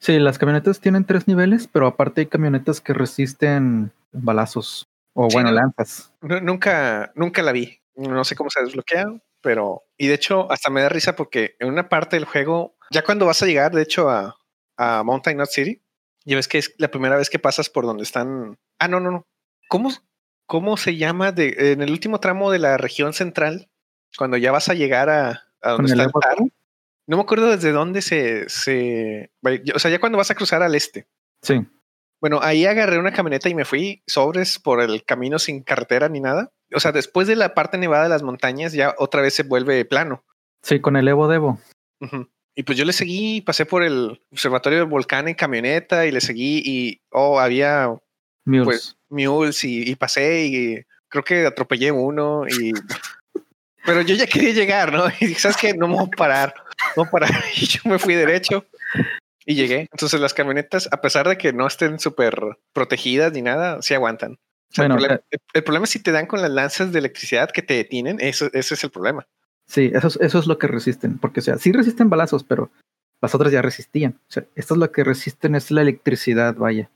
Sí, 0.00 0.18
las 0.18 0.38
camionetas 0.38 0.80
tienen 0.80 1.04
tres 1.04 1.28
niveles, 1.28 1.68
pero 1.68 1.86
aparte 1.86 2.22
hay 2.22 2.26
camionetas 2.26 2.80
que 2.80 2.94
resisten 2.94 3.92
balazos 4.10 4.88
o 5.12 5.30
sí, 5.30 5.36
bueno, 5.36 5.50
no, 5.50 5.54
lanzas. 5.54 6.12
Nunca, 6.20 7.12
nunca 7.14 7.42
la 7.42 7.52
vi. 7.52 7.78
No 7.94 8.24
sé 8.24 8.34
cómo 8.34 8.50
se 8.50 8.60
desbloquea, 8.60 9.06
pero. 9.40 9.84
Y 9.96 10.08
de 10.08 10.14
hecho, 10.14 10.50
hasta 10.50 10.68
me 10.68 10.82
da 10.82 10.88
risa 10.88 11.14
porque 11.14 11.54
en 11.60 11.68
una 11.68 11.88
parte 11.88 12.16
del 12.16 12.24
juego, 12.24 12.74
ya 12.94 13.04
cuando 13.04 13.26
vas 13.26 13.42
a 13.42 13.46
llegar, 13.46 13.72
de 13.72 13.82
hecho, 13.82 14.08
a, 14.08 14.36
a 14.76 15.02
Mountain 15.02 15.36
Knot 15.36 15.50
City, 15.50 15.82
ya 16.24 16.36
ves 16.36 16.48
que 16.48 16.58
es 16.58 16.74
la 16.78 16.90
primera 16.90 17.16
vez 17.16 17.28
que 17.28 17.38
pasas 17.38 17.68
por 17.68 17.84
donde 17.84 18.02
están. 18.02 18.58
Ah, 18.78 18.88
no, 18.88 19.00
no, 19.00 19.10
no. 19.10 19.26
¿Cómo, 19.68 19.90
cómo 20.46 20.76
se 20.76 20.96
llama 20.96 21.32
de, 21.32 21.72
en 21.72 21.82
el 21.82 21.90
último 21.90 22.20
tramo 22.20 22.50
de 22.50 22.58
la 22.58 22.76
región 22.78 23.12
central? 23.12 23.68
Cuando 24.16 24.36
ya 24.36 24.52
vas 24.52 24.68
a 24.68 24.74
llegar 24.74 25.10
a, 25.10 25.44
a 25.60 25.70
donde 25.72 25.92
está 25.92 26.04
el 26.04 26.10
bar. 26.12 26.36
No 27.06 27.16
me 27.18 27.22
acuerdo 27.22 27.50
desde 27.50 27.72
dónde 27.72 28.00
se, 28.00 28.48
se. 28.48 29.30
O 29.74 29.78
sea, 29.78 29.90
ya 29.90 30.00
cuando 30.00 30.16
vas 30.16 30.30
a 30.30 30.34
cruzar 30.34 30.62
al 30.62 30.74
este. 30.74 31.06
Sí. 31.42 31.66
Bueno, 32.20 32.38
ahí 32.40 32.64
agarré 32.64 32.98
una 32.98 33.12
camioneta 33.12 33.50
y 33.50 33.54
me 33.54 33.66
fui 33.66 34.02
sobres 34.06 34.58
por 34.58 34.80
el 34.80 35.04
camino 35.04 35.38
sin 35.38 35.62
carretera 35.62 36.08
ni 36.08 36.20
nada 36.20 36.54
o 36.74 36.80
sea, 36.80 36.92
después 36.92 37.26
de 37.26 37.36
la 37.36 37.54
parte 37.54 37.78
nevada 37.78 38.04
de 38.04 38.08
las 38.08 38.22
montañas, 38.22 38.72
ya 38.72 38.94
otra 38.98 39.22
vez 39.22 39.34
se 39.34 39.42
vuelve 39.42 39.84
plano. 39.84 40.24
Sí, 40.62 40.80
con 40.80 40.96
el 40.96 41.08
Evo 41.08 41.28
Devo. 41.28 41.58
Uh 42.00 42.06
-huh. 42.06 42.28
Y 42.54 42.62
pues 42.62 42.78
yo 42.78 42.84
le 42.84 42.92
seguí, 42.92 43.40
pasé 43.40 43.66
por 43.66 43.82
el 43.82 44.20
observatorio 44.30 44.78
del 44.78 44.88
volcán 44.88 45.26
en 45.26 45.34
camioneta 45.34 46.06
y 46.06 46.12
le 46.12 46.20
seguí 46.20 46.62
y, 46.64 47.00
oh, 47.10 47.40
había 47.40 47.92
mules, 48.44 48.64
pues, 48.64 48.96
mules 49.08 49.64
y, 49.64 49.90
y 49.90 49.96
pasé 49.96 50.46
y 50.46 50.84
creo 51.08 51.24
que 51.24 51.46
atropellé 51.46 51.90
uno 51.90 52.46
y... 52.46 52.72
Pero 53.86 54.00
yo 54.00 54.14
ya 54.14 54.26
quería 54.26 54.54
llegar, 54.54 54.94
¿no? 54.94 55.06
Y 55.20 55.26
dije, 55.26 55.40
¿sabes 55.40 55.58
qué? 55.58 55.74
No 55.74 55.86
me 55.88 55.94
voy 55.94 56.06
a 56.10 56.16
parar, 56.16 56.54
no 56.96 57.04
voy 57.04 57.06
a 57.06 57.10
parar. 57.10 57.44
Y 57.56 57.66
yo 57.66 57.80
me 57.84 57.98
fui 57.98 58.14
derecho 58.14 58.64
y 59.44 59.54
llegué. 59.54 59.88
Entonces 59.92 60.18
las 60.20 60.32
camionetas, 60.32 60.88
a 60.90 61.02
pesar 61.02 61.28
de 61.28 61.36
que 61.36 61.52
no 61.52 61.66
estén 61.66 61.98
súper 61.98 62.34
protegidas 62.72 63.32
ni 63.32 63.42
nada, 63.42 63.82
sí 63.82 63.92
aguantan. 63.92 64.38
O 64.70 64.74
sea, 64.74 64.88
bueno, 64.88 64.94
el, 64.94 65.00
problema, 65.00 65.22
el, 65.30 65.40
el, 65.52 65.64
problema, 65.64 65.84
es 65.84 65.90
si 65.90 66.02
te 66.02 66.12
dan 66.12 66.26
con 66.26 66.40
las 66.40 66.50
lanzas 66.50 66.92
de 66.92 66.98
electricidad 66.98 67.50
que 67.50 67.60
te 67.60 67.74
detienen, 67.74 68.20
eso, 68.20 68.48
ese 68.54 68.72
es 68.74 68.84
el 68.84 68.90
problema. 68.90 69.26
Sí, 69.66 69.90
eso 69.94 70.08
es, 70.08 70.16
eso 70.20 70.38
es 70.38 70.46
lo 70.46 70.58
que 70.58 70.66
resisten, 70.66 71.18
porque 71.18 71.40
o 71.40 71.42
sea, 71.42 71.58
sí 71.58 71.72
resisten 71.72 72.10
balazos, 72.10 72.44
pero 72.44 72.70
las 73.20 73.34
otras 73.34 73.52
ya 73.52 73.62
resistían. 73.62 74.20
O 74.28 74.32
sea, 74.32 74.44
esto 74.54 74.74
es 74.74 74.78
lo 74.78 74.92
que 74.92 75.04
resisten, 75.04 75.54
es 75.54 75.70
la 75.70 75.82
electricidad, 75.82 76.54
vaya. 76.54 76.90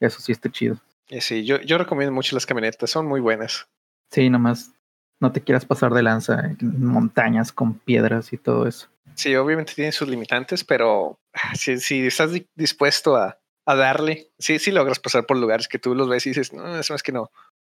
Eso 0.00 0.20
sí 0.20 0.32
está 0.32 0.50
chido. 0.50 0.78
Eh, 1.08 1.20
sí, 1.20 1.44
yo, 1.44 1.60
yo 1.62 1.78
recomiendo 1.78 2.12
mucho 2.12 2.36
las 2.36 2.46
camionetas, 2.46 2.90
son 2.90 3.06
muy 3.06 3.20
buenas. 3.20 3.68
Sí, 4.10 4.28
nomás 4.30 4.72
no 5.20 5.32
te 5.32 5.42
quieras 5.42 5.64
pasar 5.64 5.92
de 5.92 6.02
lanza 6.02 6.40
en 6.40 6.84
montañas 6.84 7.52
con 7.52 7.74
piedras 7.74 8.32
y 8.32 8.38
todo 8.38 8.66
eso. 8.66 8.88
Sí, 9.14 9.34
obviamente 9.36 9.74
tienen 9.74 9.92
sus 9.92 10.08
limitantes, 10.08 10.64
pero 10.64 11.18
ah, 11.34 11.54
si, 11.54 11.78
si 11.78 12.06
estás 12.06 12.30
dispuesto 12.54 13.16
a, 13.16 13.38
a 13.66 13.74
darle. 13.74 14.30
Sí, 14.38 14.58
sí 14.58 14.70
logras 14.70 14.98
pasar 14.98 15.26
por 15.26 15.36
lugares 15.36 15.68
que 15.68 15.78
tú 15.78 15.94
los 15.94 16.08
ves 16.08 16.26
y 16.26 16.30
dices, 16.30 16.52
no, 16.52 16.78
eso 16.78 16.94
es 16.94 17.02
que 17.02 17.12
no. 17.12 17.30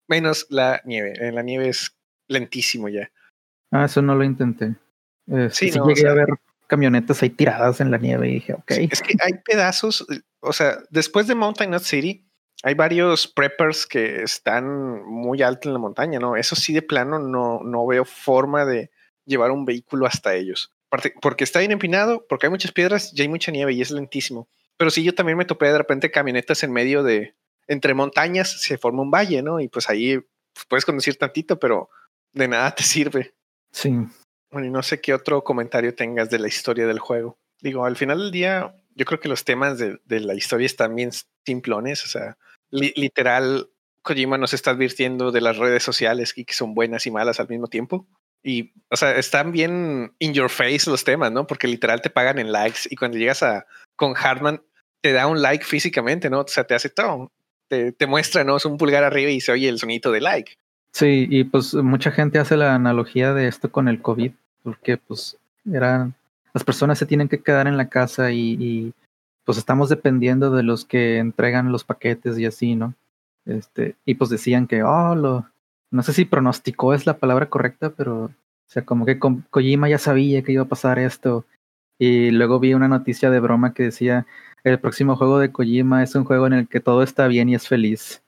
Menos 0.08 0.46
la 0.50 0.80
nieve. 0.84 1.14
En 1.20 1.34
la 1.34 1.42
nieve 1.42 1.68
es 1.68 1.96
lentísimo 2.28 2.88
ya. 2.88 3.10
Ah, 3.74 3.86
eso 3.86 4.00
no 4.02 4.14
lo 4.14 4.22
intenté. 4.22 4.76
Eh, 5.26 5.48
sí, 5.50 5.72
sí 5.72 5.78
no, 5.78 5.88
llegué 5.88 6.02
o 6.02 6.04
sea, 6.04 6.12
a 6.12 6.14
ver 6.14 6.28
camionetas 6.68 7.22
ahí 7.22 7.30
tiradas 7.30 7.80
en 7.80 7.90
la 7.90 7.98
nieve 7.98 8.28
y 8.28 8.34
dije, 8.34 8.54
ok. 8.54 8.70
Es 8.70 9.02
que 9.02 9.16
hay 9.20 9.34
pedazos, 9.44 10.06
o 10.40 10.52
sea, 10.52 10.78
después 10.90 11.26
de 11.26 11.34
Mountain 11.34 11.70
Not 11.70 11.82
City, 11.82 12.24
hay 12.62 12.74
varios 12.74 13.26
preppers 13.26 13.84
que 13.86 14.22
están 14.22 15.04
muy 15.04 15.42
alto 15.42 15.68
en 15.68 15.72
la 15.72 15.80
montaña, 15.80 16.20
¿no? 16.20 16.36
Eso 16.36 16.54
sí, 16.54 16.72
de 16.72 16.82
plano, 16.82 17.18
no, 17.18 17.60
no 17.64 17.84
veo 17.84 18.04
forma 18.04 18.64
de 18.64 18.90
llevar 19.26 19.50
un 19.50 19.64
vehículo 19.64 20.06
hasta 20.06 20.34
ellos. 20.34 20.72
Porque 21.20 21.42
está 21.42 21.58
bien 21.58 21.72
empinado, 21.72 22.24
porque 22.28 22.46
hay 22.46 22.50
muchas 22.50 22.70
piedras 22.70 23.12
y 23.12 23.22
hay 23.22 23.28
mucha 23.28 23.50
nieve 23.50 23.72
y 23.72 23.82
es 23.82 23.90
lentísimo. 23.90 24.48
Pero 24.76 24.92
sí, 24.92 25.02
yo 25.02 25.16
también 25.16 25.36
me 25.36 25.44
topé 25.44 25.66
de 25.66 25.78
repente 25.78 26.12
camionetas 26.12 26.62
en 26.62 26.72
medio 26.72 27.02
de, 27.02 27.34
entre 27.66 27.92
montañas, 27.92 28.62
se 28.62 28.78
forma 28.78 29.02
un 29.02 29.10
valle, 29.10 29.42
¿no? 29.42 29.58
Y 29.58 29.66
pues 29.66 29.90
ahí 29.90 30.18
pues, 30.18 30.66
puedes 30.68 30.84
conducir 30.84 31.16
tantito, 31.16 31.58
pero 31.58 31.90
de 32.32 32.46
nada 32.46 32.72
te 32.72 32.84
sirve. 32.84 33.34
Sí. 33.74 33.92
Bueno, 34.50 34.68
y 34.68 34.70
no 34.70 34.82
sé 34.82 35.00
qué 35.00 35.12
otro 35.12 35.42
comentario 35.42 35.94
tengas 35.94 36.30
de 36.30 36.38
la 36.38 36.48
historia 36.48 36.86
del 36.86 37.00
juego. 37.00 37.38
Digo, 37.60 37.84
al 37.84 37.96
final 37.96 38.18
del 38.20 38.30
día, 38.30 38.74
yo 38.94 39.04
creo 39.04 39.18
que 39.18 39.28
los 39.28 39.44
temas 39.44 39.78
de, 39.78 39.98
la 40.06 40.34
historia 40.34 40.66
están 40.66 40.94
bien 40.94 41.10
simplones. 41.44 42.04
O 42.04 42.08
sea, 42.08 42.38
literal, 42.70 43.68
Kojima 44.02 44.38
nos 44.38 44.54
está 44.54 44.70
advirtiendo 44.70 45.32
de 45.32 45.40
las 45.40 45.56
redes 45.58 45.82
sociales 45.82 46.34
y 46.36 46.44
que 46.44 46.54
son 46.54 46.74
buenas 46.74 47.04
y 47.06 47.10
malas 47.10 47.40
al 47.40 47.48
mismo 47.48 47.66
tiempo. 47.66 48.06
Y, 48.44 48.74
o 48.90 48.96
sea, 48.96 49.16
están 49.16 49.50
bien 49.50 50.14
in 50.18 50.34
your 50.34 50.50
face 50.50 50.88
los 50.88 51.02
temas, 51.02 51.32
¿no? 51.32 51.46
Porque 51.46 51.66
literal 51.66 52.00
te 52.00 52.10
pagan 52.10 52.38
en 52.38 52.52
likes 52.52 52.82
y 52.88 52.96
cuando 52.96 53.18
llegas 53.18 53.42
a 53.42 53.66
con 53.96 54.14
Hartman 54.16 54.62
te 55.00 55.12
da 55.12 55.26
un 55.26 55.42
like 55.42 55.64
físicamente, 55.64 56.30
¿no? 56.30 56.40
O 56.40 56.48
sea, 56.48 56.64
te 56.64 56.74
hace 56.74 56.90
todo. 56.90 57.32
Te, 57.68 57.92
te 57.92 58.06
muestra, 58.06 58.44
¿no? 58.44 58.56
Es 58.56 58.64
un 58.66 58.76
pulgar 58.76 59.02
arriba 59.02 59.30
y 59.30 59.40
se 59.40 59.50
oye 59.50 59.68
el 59.68 59.78
sonito 59.78 60.12
de 60.12 60.20
like. 60.20 60.54
Sí, 60.94 61.26
y 61.28 61.42
pues 61.42 61.74
mucha 61.74 62.12
gente 62.12 62.38
hace 62.38 62.56
la 62.56 62.76
analogía 62.76 63.34
de 63.34 63.48
esto 63.48 63.72
con 63.72 63.88
el 63.88 64.00
COVID, 64.00 64.30
porque 64.62 64.96
pues 64.96 65.36
eran, 65.70 66.14
las 66.52 66.62
personas 66.62 66.98
se 66.98 67.06
tienen 67.06 67.28
que 67.28 67.42
quedar 67.42 67.66
en 67.66 67.76
la 67.76 67.88
casa 67.88 68.30
y, 68.30 68.94
pues 69.44 69.58
estamos 69.58 69.88
dependiendo 69.88 70.52
de 70.52 70.62
los 70.62 70.84
que 70.84 71.18
entregan 71.18 71.72
los 71.72 71.82
paquetes 71.82 72.38
y 72.38 72.46
así, 72.46 72.76
¿no? 72.76 72.94
Este, 73.44 73.96
y 74.06 74.14
pues 74.14 74.30
decían 74.30 74.68
que, 74.68 74.84
oh, 74.84 75.16
lo, 75.16 75.48
no 75.90 76.02
sé 76.04 76.12
si 76.12 76.24
pronosticó 76.26 76.94
es 76.94 77.06
la 77.06 77.18
palabra 77.18 77.50
correcta, 77.50 77.90
pero, 77.90 78.26
o 78.26 78.32
sea, 78.68 78.84
como 78.84 79.04
que 79.04 79.18
Kojima 79.18 79.88
ya 79.88 79.98
sabía 79.98 80.42
que 80.42 80.52
iba 80.52 80.62
a 80.62 80.68
pasar 80.68 81.00
esto. 81.00 81.44
Y 81.98 82.30
luego 82.30 82.60
vi 82.60 82.74
una 82.74 82.88
noticia 82.88 83.30
de 83.30 83.40
broma 83.40 83.74
que 83.74 83.84
decía, 83.84 84.26
el 84.62 84.78
próximo 84.78 85.16
juego 85.16 85.40
de 85.40 85.50
Kojima 85.50 86.04
es 86.04 86.14
un 86.14 86.24
juego 86.24 86.46
en 86.46 86.52
el 86.54 86.68
que 86.68 86.80
todo 86.80 87.02
está 87.02 87.26
bien 87.26 87.48
y 87.48 87.56
es 87.56 87.66
feliz, 87.68 88.22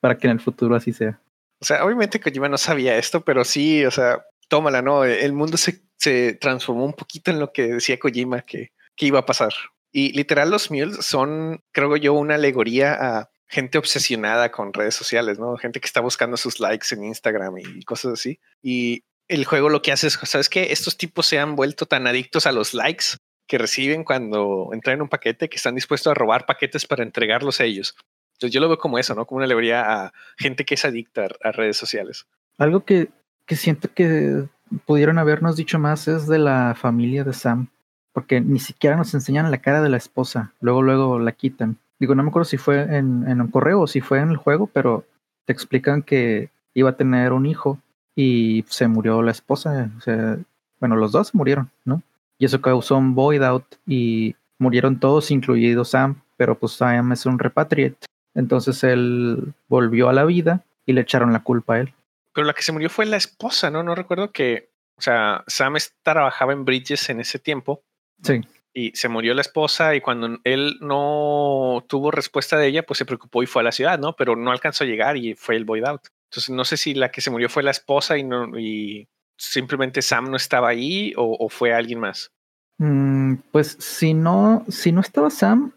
para 0.00 0.16
que 0.16 0.28
en 0.28 0.34
el 0.34 0.40
futuro 0.40 0.76
así 0.76 0.92
sea. 0.92 1.20
O 1.64 1.66
sea, 1.66 1.82
obviamente 1.82 2.20
Kojima 2.20 2.50
no 2.50 2.58
sabía 2.58 2.98
esto, 2.98 3.24
pero 3.24 3.42
sí, 3.42 3.86
o 3.86 3.90
sea, 3.90 4.22
tómala, 4.48 4.82
¿no? 4.82 5.02
El 5.02 5.32
mundo 5.32 5.56
se, 5.56 5.80
se 5.96 6.34
transformó 6.34 6.84
un 6.84 6.92
poquito 6.92 7.30
en 7.30 7.40
lo 7.40 7.54
que 7.54 7.68
decía 7.68 7.98
Kojima 7.98 8.42
que, 8.42 8.72
que 8.94 9.06
iba 9.06 9.20
a 9.20 9.24
pasar. 9.24 9.54
Y 9.90 10.12
literal, 10.12 10.50
los 10.50 10.70
mules 10.70 11.06
son, 11.06 11.64
creo 11.72 11.96
yo, 11.96 12.12
una 12.12 12.34
alegoría 12.34 12.92
a 13.00 13.30
gente 13.48 13.78
obsesionada 13.78 14.50
con 14.50 14.74
redes 14.74 14.94
sociales, 14.94 15.38
¿no? 15.38 15.56
Gente 15.56 15.80
que 15.80 15.86
está 15.86 16.02
buscando 16.02 16.36
sus 16.36 16.60
likes 16.60 16.94
en 16.94 17.04
Instagram 17.04 17.56
y 17.56 17.82
cosas 17.84 18.12
así. 18.12 18.40
Y 18.62 19.04
el 19.26 19.46
juego 19.46 19.70
lo 19.70 19.80
que 19.80 19.92
hace 19.92 20.08
es, 20.08 20.18
¿sabes 20.24 20.50
qué? 20.50 20.70
Estos 20.70 20.98
tipos 20.98 21.26
se 21.26 21.38
han 21.38 21.56
vuelto 21.56 21.86
tan 21.86 22.06
adictos 22.06 22.46
a 22.46 22.52
los 22.52 22.74
likes 22.74 23.16
que 23.46 23.56
reciben 23.56 24.04
cuando 24.04 24.68
entran 24.74 24.96
en 24.96 25.02
un 25.02 25.08
paquete 25.08 25.48
que 25.48 25.56
están 25.56 25.76
dispuestos 25.76 26.10
a 26.10 26.14
robar 26.14 26.44
paquetes 26.44 26.84
para 26.84 27.04
entregarlos 27.04 27.58
a 27.60 27.64
ellos. 27.64 27.96
Yo 28.40 28.60
lo 28.60 28.68
veo 28.68 28.78
como 28.78 28.98
eso, 28.98 29.14
¿no? 29.14 29.24
Como 29.24 29.36
una 29.36 29.46
alegoría 29.46 30.06
a 30.06 30.12
gente 30.36 30.64
que 30.64 30.74
es 30.74 30.84
adicta 30.84 31.28
a 31.42 31.52
redes 31.52 31.76
sociales. 31.76 32.26
Algo 32.58 32.84
que, 32.84 33.08
siento 33.48 33.88
que 33.94 34.44
pudieron 34.86 35.18
habernos 35.18 35.56
dicho 35.56 35.78
más 35.78 36.08
es 36.08 36.26
de 36.26 36.38
la 36.38 36.74
familia 36.76 37.24
de 37.24 37.32
Sam, 37.32 37.68
porque 38.12 38.40
ni 38.40 38.58
siquiera 38.58 38.96
nos 38.96 39.14
enseñan 39.14 39.50
la 39.50 39.58
cara 39.58 39.82
de 39.82 39.88
la 39.88 39.96
esposa, 39.96 40.52
luego 40.60 40.82
luego 40.82 41.18
la 41.18 41.32
quitan. 41.32 41.78
Digo, 41.98 42.14
no 42.14 42.22
me 42.22 42.28
acuerdo 42.28 42.44
si 42.44 42.58
fue 42.58 42.82
en, 42.82 43.28
en 43.28 43.40
un 43.40 43.48
correo 43.48 43.82
o 43.82 43.86
si 43.86 44.00
fue 44.00 44.18
en 44.18 44.30
el 44.30 44.36
juego, 44.36 44.66
pero 44.66 45.04
te 45.46 45.52
explican 45.52 46.02
que 46.02 46.50
iba 46.74 46.90
a 46.90 46.96
tener 46.96 47.32
un 47.32 47.46
hijo 47.46 47.78
y 48.14 48.64
se 48.68 48.88
murió 48.88 49.22
la 49.22 49.30
esposa. 49.30 49.90
O 49.96 50.00
sea, 50.00 50.38
bueno, 50.80 50.96
los 50.96 51.12
dos 51.12 51.34
murieron, 51.34 51.70
¿no? 51.84 52.02
Y 52.38 52.44
eso 52.46 52.60
causó 52.60 52.96
un 52.96 53.14
void 53.14 53.42
out 53.42 53.64
y 53.86 54.34
murieron 54.58 54.98
todos, 54.98 55.30
incluido 55.30 55.84
Sam, 55.84 56.20
pero 56.36 56.58
pues 56.58 56.72
Sam 56.72 57.12
es 57.12 57.26
un 57.26 57.38
repatriate. 57.38 58.06
Entonces 58.34 58.82
él 58.84 59.54
volvió 59.68 60.08
a 60.08 60.12
la 60.12 60.24
vida 60.24 60.64
y 60.86 60.92
le 60.92 61.02
echaron 61.02 61.32
la 61.32 61.42
culpa 61.42 61.74
a 61.74 61.80
él. 61.80 61.94
Pero 62.32 62.46
la 62.46 62.52
que 62.52 62.62
se 62.62 62.72
murió 62.72 62.90
fue 62.90 63.06
la 63.06 63.16
esposa, 63.16 63.70
¿no? 63.70 63.82
No 63.82 63.94
recuerdo 63.94 64.32
que, 64.32 64.70
o 64.96 65.00
sea, 65.02 65.44
Sam 65.46 65.74
trabajaba 66.02 66.52
en 66.52 66.64
Bridges 66.64 67.08
en 67.10 67.20
ese 67.20 67.38
tiempo. 67.38 67.82
Sí. 68.22 68.40
Y 68.72 68.90
se 68.96 69.08
murió 69.08 69.34
la 69.34 69.40
esposa 69.40 69.94
y 69.94 70.00
cuando 70.00 70.38
él 70.42 70.78
no 70.80 71.84
tuvo 71.88 72.10
respuesta 72.10 72.58
de 72.58 72.66
ella, 72.66 72.82
pues 72.82 72.98
se 72.98 73.04
preocupó 73.04 73.42
y 73.42 73.46
fue 73.46 73.62
a 73.62 73.64
la 73.64 73.72
ciudad, 73.72 74.00
¿no? 74.00 74.14
Pero 74.16 74.34
no 74.34 74.50
alcanzó 74.50 74.82
a 74.82 74.86
llegar 74.88 75.16
y 75.16 75.34
fue 75.34 75.54
el 75.54 75.64
void 75.64 75.84
out. 75.84 76.02
Entonces 76.30 76.50
no 76.50 76.64
sé 76.64 76.76
si 76.76 76.94
la 76.94 77.12
que 77.12 77.20
se 77.20 77.30
murió 77.30 77.48
fue 77.48 77.62
la 77.62 77.70
esposa 77.70 78.18
y 78.18 78.24
no 78.24 78.58
y 78.58 79.06
simplemente 79.38 80.02
Sam 80.02 80.30
no 80.30 80.36
estaba 80.36 80.68
ahí 80.68 81.12
o, 81.16 81.48
fue 81.48 81.72
alguien 81.72 82.00
más. 82.00 82.32
Mm, 82.78 83.36
pues 83.52 83.76
si 83.78 84.14
no, 84.14 84.64
si 84.68 84.90
no 84.90 85.00
estaba 85.00 85.30
Sam, 85.30 85.72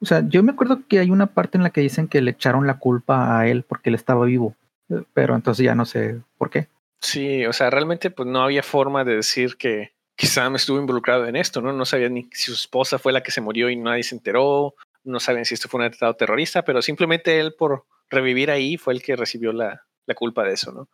o 0.00 0.06
sea, 0.06 0.22
yo 0.28 0.42
me 0.42 0.52
acuerdo 0.52 0.80
que 0.88 1.00
hay 1.00 1.10
una 1.10 1.26
parte 1.26 1.58
en 1.58 1.64
la 1.64 1.70
que 1.70 1.80
dicen 1.80 2.08
que 2.08 2.20
le 2.20 2.30
echaron 2.30 2.66
la 2.66 2.78
culpa 2.78 3.38
a 3.38 3.48
él 3.48 3.64
porque 3.64 3.90
él 3.90 3.94
estaba 3.94 4.24
vivo, 4.24 4.54
eh, 4.90 5.02
pero 5.12 5.34
entonces 5.34 5.64
ya 5.64 5.74
no 5.74 5.84
sé 5.84 6.20
por 6.36 6.50
qué. 6.50 6.68
Sí, 7.00 7.44
o 7.46 7.52
sea, 7.52 7.70
realmente 7.70 8.10
pues 8.10 8.28
no 8.28 8.42
había 8.42 8.62
forma 8.62 9.04
de 9.04 9.16
decir 9.16 9.56
que, 9.56 9.92
que 10.16 10.26
Sam 10.26 10.56
estuvo 10.56 10.78
involucrado 10.78 11.26
en 11.26 11.36
esto, 11.36 11.60
¿no? 11.60 11.72
No 11.72 11.84
sabían 11.84 12.14
ni 12.14 12.28
si 12.32 12.50
su 12.50 12.54
esposa 12.54 12.98
fue 12.98 13.12
la 13.12 13.22
que 13.22 13.30
se 13.30 13.40
murió 13.40 13.70
y 13.70 13.76
nadie 13.76 14.02
se 14.02 14.14
enteró, 14.14 14.74
no 15.04 15.20
saben 15.20 15.44
si 15.44 15.54
esto 15.54 15.68
fue 15.68 15.80
un 15.80 15.86
atentado 15.86 16.14
terrorista, 16.14 16.64
pero 16.64 16.82
simplemente 16.82 17.40
él 17.40 17.54
por 17.54 17.84
revivir 18.10 18.50
ahí 18.50 18.76
fue 18.76 18.94
el 18.94 19.02
que 19.02 19.16
recibió 19.16 19.52
la, 19.52 19.82
la 20.06 20.14
culpa 20.14 20.44
de 20.44 20.54
eso, 20.54 20.72
¿no? 20.72 20.88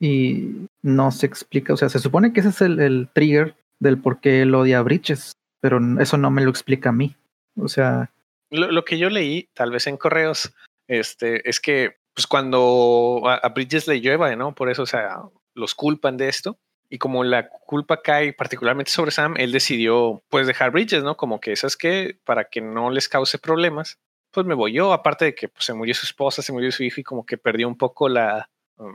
Y 0.00 0.68
no 0.82 1.10
se 1.12 1.26
explica, 1.26 1.72
o 1.72 1.76
sea, 1.76 1.88
se 1.88 1.98
supone 1.98 2.32
que 2.32 2.40
ese 2.40 2.50
es 2.50 2.60
el, 2.60 2.78
el 2.80 3.08
trigger 3.12 3.54
del 3.78 3.98
por 3.98 4.20
qué 4.20 4.42
él 4.42 4.54
odia 4.54 4.78
a 4.78 4.82
Bridges, 4.82 5.32
pero 5.60 5.80
eso 6.00 6.18
no 6.18 6.30
me 6.30 6.42
lo 6.42 6.50
explica 6.50 6.90
a 6.90 6.92
mí. 6.92 7.16
O 7.56 7.68
sea. 7.68 8.10
Lo, 8.50 8.84
que 8.84 8.98
yo 8.98 9.10
leí, 9.10 9.48
tal 9.54 9.72
vez 9.72 9.86
en 9.86 9.96
correos, 9.96 10.54
este, 10.86 11.48
es 11.48 11.58
que 11.58 11.96
pues 12.14 12.28
cuando 12.28 13.22
a, 13.24 13.48
Bridges 13.48 13.88
le 13.88 14.00
llueva, 14.00 14.34
¿no? 14.36 14.54
Por 14.54 14.70
eso, 14.70 14.82
o 14.82 14.86
sea, 14.86 15.22
los 15.54 15.74
culpan 15.74 16.16
de 16.16 16.28
esto. 16.28 16.58
Y 16.88 16.98
como 16.98 17.24
la 17.24 17.48
culpa 17.48 18.02
cae 18.02 18.32
particularmente 18.32 18.92
sobre 18.92 19.10
Sam, 19.10 19.34
él 19.38 19.50
decidió 19.50 20.22
pues 20.28 20.46
dejar 20.46 20.70
Bridges, 20.70 21.02
¿no? 21.02 21.16
Como 21.16 21.40
que, 21.40 21.56
¿sabes 21.56 21.76
que 21.76 22.20
Para 22.24 22.44
que 22.44 22.60
no 22.60 22.90
les 22.90 23.08
cause 23.08 23.38
problemas, 23.38 23.98
pues 24.30 24.46
me 24.46 24.54
voy 24.54 24.74
yo. 24.74 24.92
Aparte 24.92 25.24
de 25.24 25.34
que 25.34 25.48
pues, 25.48 25.64
se 25.64 25.74
murió 25.74 25.94
su 25.94 26.06
esposa, 26.06 26.42
se 26.42 26.52
murió 26.52 26.70
su 26.70 26.84
hijo 26.84 27.00
y 27.00 27.04
como 27.04 27.26
que 27.26 27.36
perdió 27.36 27.66
un 27.66 27.76
poco 27.76 28.08
la, 28.08 28.48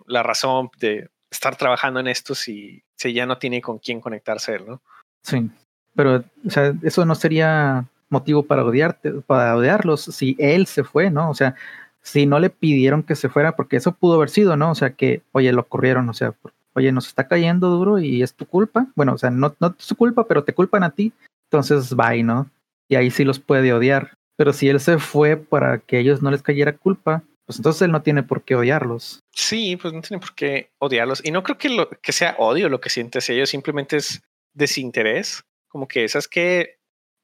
la 0.06 0.24
razón 0.24 0.70
de 0.78 1.10
estar 1.30 1.56
trabajando 1.56 2.00
en 2.00 2.08
esto 2.08 2.36
si, 2.36 2.84
si 2.96 3.14
ya 3.14 3.26
no 3.26 3.38
tiene 3.38 3.62
con 3.62 3.80
quién 3.80 4.02
conectarse 4.02 4.56
él, 4.56 4.66
¿no? 4.68 4.82
Sí, 5.24 5.50
pero 5.96 6.24
o 6.46 6.50
sea, 6.50 6.74
eso 6.84 7.06
no 7.06 7.16
sería 7.16 7.86
motivo 8.10 8.44
para 8.44 8.64
odiarte, 8.64 9.12
para 9.26 9.56
odiarlos 9.56 10.02
si 10.02 10.36
él 10.40 10.66
se 10.66 10.84
fue, 10.84 11.10
¿no? 11.10 11.30
O 11.30 11.34
sea, 11.34 11.56
si 12.02 12.26
no 12.26 12.40
le 12.40 12.50
pidieron 12.50 13.04
que 13.04 13.16
se 13.16 13.30
fuera, 13.30 13.56
porque 13.56 13.78
eso 13.78 13.94
pudo 13.94 14.16
haber 14.16 14.30
sido, 14.30 14.56
¿no? 14.58 14.72
O 14.72 14.76
sea, 14.76 14.92
que, 14.92 15.22
oye, 15.32 15.52
lo 15.54 15.68
corrieron, 15.68 16.10
o 16.10 16.14
sea, 16.14 16.34
oye, 16.74 16.92
nos 16.92 17.08
está 17.08 17.28
cayendo 17.28 17.70
duro 17.70 18.00
y 18.00 18.24
es 18.24 18.34
tu 18.34 18.46
culpa. 18.46 18.88
Bueno, 18.96 19.14
o 19.14 19.18
sea, 19.18 19.30
no, 19.30 19.56
no 19.60 19.76
es 19.78 19.88
tu 19.88 19.96
culpa, 19.96 20.28
pero 20.28 20.44
te 20.44 20.54
culpan 20.54 20.84
a 20.84 20.92
ti. 20.92 21.12
Entonces, 21.52 21.96
bye, 21.96 22.24
¿no? 22.24 22.50
Y 22.88 22.96
ahí 22.96 23.12
sí 23.12 23.24
los 23.24 23.40
puede 23.40 23.74
odiar. 23.74 24.14
Pero 24.38 24.54
si 24.54 24.70
él 24.70 24.80
se 24.80 24.98
fue 24.98 25.38
para 25.38 25.80
que 25.80 26.00
ellos 26.00 26.22
no 26.22 26.32
les 26.32 26.42
cayera 26.42 26.78
culpa, 26.78 27.24
pues 27.46 27.60
entonces 27.60 27.82
él 27.82 27.92
no 27.92 28.02
tiene 28.02 28.24
por 28.24 28.44
qué 28.44 28.56
odiarlos. 28.56 29.20
Sí, 29.34 29.76
pues 29.76 29.94
no 29.94 30.02
tiene 30.02 30.22
por 30.22 30.34
qué 30.34 30.70
odiarlos. 30.80 31.22
Y 31.26 31.32
no 31.32 31.44
creo 31.44 31.58
que, 31.58 31.70
lo, 31.70 31.90
que 31.90 32.12
sea 32.12 32.36
odio 32.38 32.70
lo 32.70 32.80
que 32.80 32.90
siente 32.90 33.18
hacia 33.18 33.36
ellos, 33.36 33.50
simplemente 33.50 33.98
es 33.98 34.22
desinterés. 34.54 35.44
Como 35.68 35.88
que, 35.88 36.08
¿sabes 36.08 36.28
que 36.28 36.79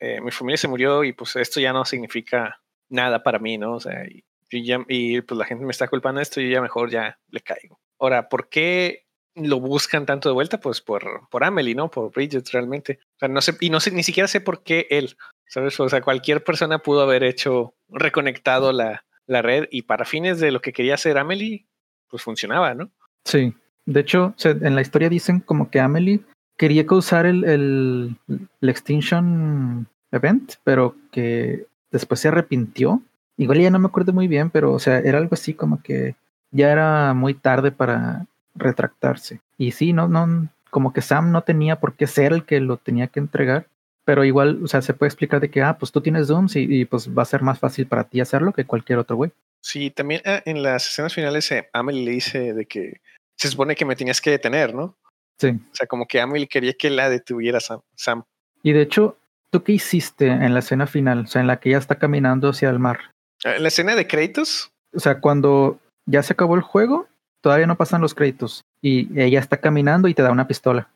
eh, 0.05 0.21
mi 0.21 0.31
familia 0.31 0.57
se 0.57 0.67
murió 0.67 1.03
y 1.03 1.13
pues 1.13 1.35
esto 1.35 1.59
ya 1.59 1.73
no 1.73 1.83
significa 1.83 2.61
nada 2.89 3.23
para 3.23 3.39
mí, 3.39 3.57
¿no? 3.57 3.73
O 3.73 3.79
sea, 3.79 4.05
y, 4.07 5.21
pues 5.21 5.37
la 5.37 5.45
gente 5.45 5.65
me 5.65 5.71
está 5.71 5.87
culpando 5.87 6.21
esto 6.21 6.39
y 6.39 6.51
ya 6.51 6.61
mejor 6.61 6.91
ya 6.91 7.17
le 7.29 7.41
caigo. 7.41 7.79
Ahora, 7.99 8.29
¿por 8.29 8.47
qué 8.47 9.05
lo 9.33 9.59
buscan 9.59 10.05
tanto 10.05 10.29
de 10.29 10.33
vuelta? 10.33 10.59
Pues 10.59 10.81
por, 10.81 11.27
por 11.29 11.43
Amelie, 11.43 11.75
¿no? 11.75 11.89
Por 11.89 12.11
Bridget 12.11 12.47
realmente. 12.51 12.99
O 13.15 13.19
sea, 13.19 13.29
no 13.29 13.41
sé, 13.41 13.57
y 13.59 13.69
no 13.69 13.79
sé, 13.79 13.91
ni 13.91 14.03
siquiera 14.03 14.27
sé 14.27 14.41
por 14.41 14.63
qué 14.63 14.87
él, 14.91 15.17
¿sabes? 15.47 15.79
O 15.79 15.89
sea, 15.89 16.01
cualquier 16.01 16.43
persona 16.43 16.79
pudo 16.79 17.01
haber 17.01 17.23
hecho, 17.23 17.73
reconectado 17.89 18.71
la, 18.71 19.05
la 19.25 19.41
red 19.41 19.67
y 19.71 19.81
para 19.81 20.05
fines 20.05 20.39
de 20.39 20.51
lo 20.51 20.61
que 20.61 20.71
quería 20.71 20.93
hacer 20.93 21.17
Amelie, 21.17 21.65
pues 22.07 22.21
funcionaba, 22.21 22.75
¿no? 22.75 22.91
Sí. 23.25 23.53
De 23.85 23.99
hecho, 23.99 24.35
en 24.43 24.75
la 24.75 24.81
historia 24.81 25.09
dicen 25.09 25.39
como 25.39 25.69
que 25.69 25.79
Amelie 25.79 26.21
quería 26.57 26.85
causar 26.85 27.25
el, 27.25 27.43
el, 27.43 28.17
Extinction 28.61 29.87
Event, 30.15 30.53
pero 30.63 30.95
que 31.11 31.67
después 31.91 32.19
se 32.19 32.27
arrepintió. 32.27 33.01
Igual 33.37 33.59
ya 33.59 33.69
no 33.69 33.79
me 33.79 33.87
acuerdo 33.87 34.13
muy 34.13 34.27
bien, 34.27 34.49
pero 34.49 34.73
o 34.73 34.79
sea, 34.79 34.99
era 34.99 35.17
algo 35.17 35.33
así 35.33 35.53
como 35.53 35.81
que 35.81 36.15
ya 36.51 36.71
era 36.71 37.13
muy 37.13 37.33
tarde 37.33 37.71
para 37.71 38.25
retractarse. 38.55 39.41
Y 39.57 39.71
sí, 39.71 39.93
no, 39.93 40.07
no, 40.07 40.49
como 40.69 40.93
que 40.93 41.01
Sam 41.01 41.31
no 41.31 41.43
tenía 41.43 41.79
por 41.79 41.95
qué 41.95 42.07
ser 42.07 42.33
el 42.33 42.45
que 42.45 42.59
lo 42.59 42.77
tenía 42.77 43.07
que 43.07 43.19
entregar. 43.19 43.67
pero 44.05 44.23
igual, 44.23 44.63
o 44.63 44.67
sea, 44.67 44.81
se 44.83 44.93
puede 44.93 45.07
explicar 45.07 45.39
de 45.41 45.49
que, 45.49 45.63
ah, 45.63 45.77
pues 45.79 45.91
tú 45.91 45.99
tienes 45.99 46.27
Dooms 46.27 46.55
y, 46.55 46.85
pues 46.85 47.09
va 47.09 47.23
a 47.23 47.25
ser 47.25 47.41
más 47.41 47.57
fácil 47.57 47.87
para 47.87 48.03
ti 48.03 48.21
hacerlo 48.21 48.53
que 48.53 48.65
cualquier 48.65 48.99
otro 48.99 49.15
güey. 49.15 49.31
Sí, 49.61 49.89
también 49.89 50.21
ah, 50.25 50.43
en 50.45 50.61
las 50.61 50.87
escenas 50.87 51.13
finales 51.13 51.51
eh, 51.51 51.69
Amelie 51.73 52.05
le 52.05 52.11
dice 52.11 52.53
de 52.53 52.65
que 52.67 53.01
se 53.35 53.49
supone 53.49 53.75
que 53.75 53.83
me 53.83 53.95
tenías 53.95 54.21
que 54.21 54.29
detener, 54.29 54.75
¿no? 54.75 54.95
Sí. 55.39 55.47
O 55.49 55.75
sea, 55.75 55.87
como 55.87 56.05
que 56.07 56.21
Amelie 56.21 56.47
quería 56.47 56.73
que 56.73 56.89
la 56.89 57.09
detuviera 57.09 57.59
Sam. 57.59 58.23
Y 58.61 58.73
de 58.73 58.81
hecho, 58.81 59.17
¿tú 59.55 59.63
qué 59.63 59.71
hiciste 59.71 60.27
en 60.27 60.53
la 60.53 60.59
escena 60.59 60.85
final? 60.85 61.19
O 61.21 61.27
sea, 61.27 61.39
en 61.39 61.47
la 61.47 61.61
que 61.61 61.69
ella 61.69 61.77
está 61.77 61.95
caminando 61.95 62.49
hacia 62.49 62.69
el 62.69 62.77
mar. 62.77 62.99
¿En 63.41 63.63
la 63.63 63.69
escena 63.69 63.95
de 63.95 64.05
créditos? 64.05 64.73
O 64.93 64.99
sea, 64.99 65.21
cuando 65.21 65.79
ya 66.05 66.23
se 66.23 66.33
acabó 66.33 66.55
el 66.55 66.61
juego, 66.61 67.07
todavía 67.39 67.65
no 67.65 67.77
pasan 67.77 68.01
los 68.01 68.13
créditos. 68.13 68.65
Y 68.81 69.17
ella 69.17 69.39
está 69.39 69.61
caminando 69.61 70.09
y 70.09 70.13
te 70.13 70.23
da 70.23 70.31
una 70.31 70.45
pistola. 70.45 70.89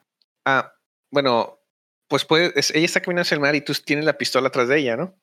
Ah, 0.46 0.74
bueno, 1.10 1.58
pues 2.10 2.26
puede, 2.26 2.48
ella 2.48 2.86
está 2.86 3.00
caminando 3.00 3.22
hacia 3.22 3.36
el 3.36 3.42
mar 3.42 3.56
y 3.56 3.62
tú 3.62 3.72
tienes 3.74 4.04
la 4.04 4.18
pistola 4.18 4.50
atrás 4.50 4.68
de 4.68 4.80
ella, 4.80 4.98
¿no? 4.98 5.16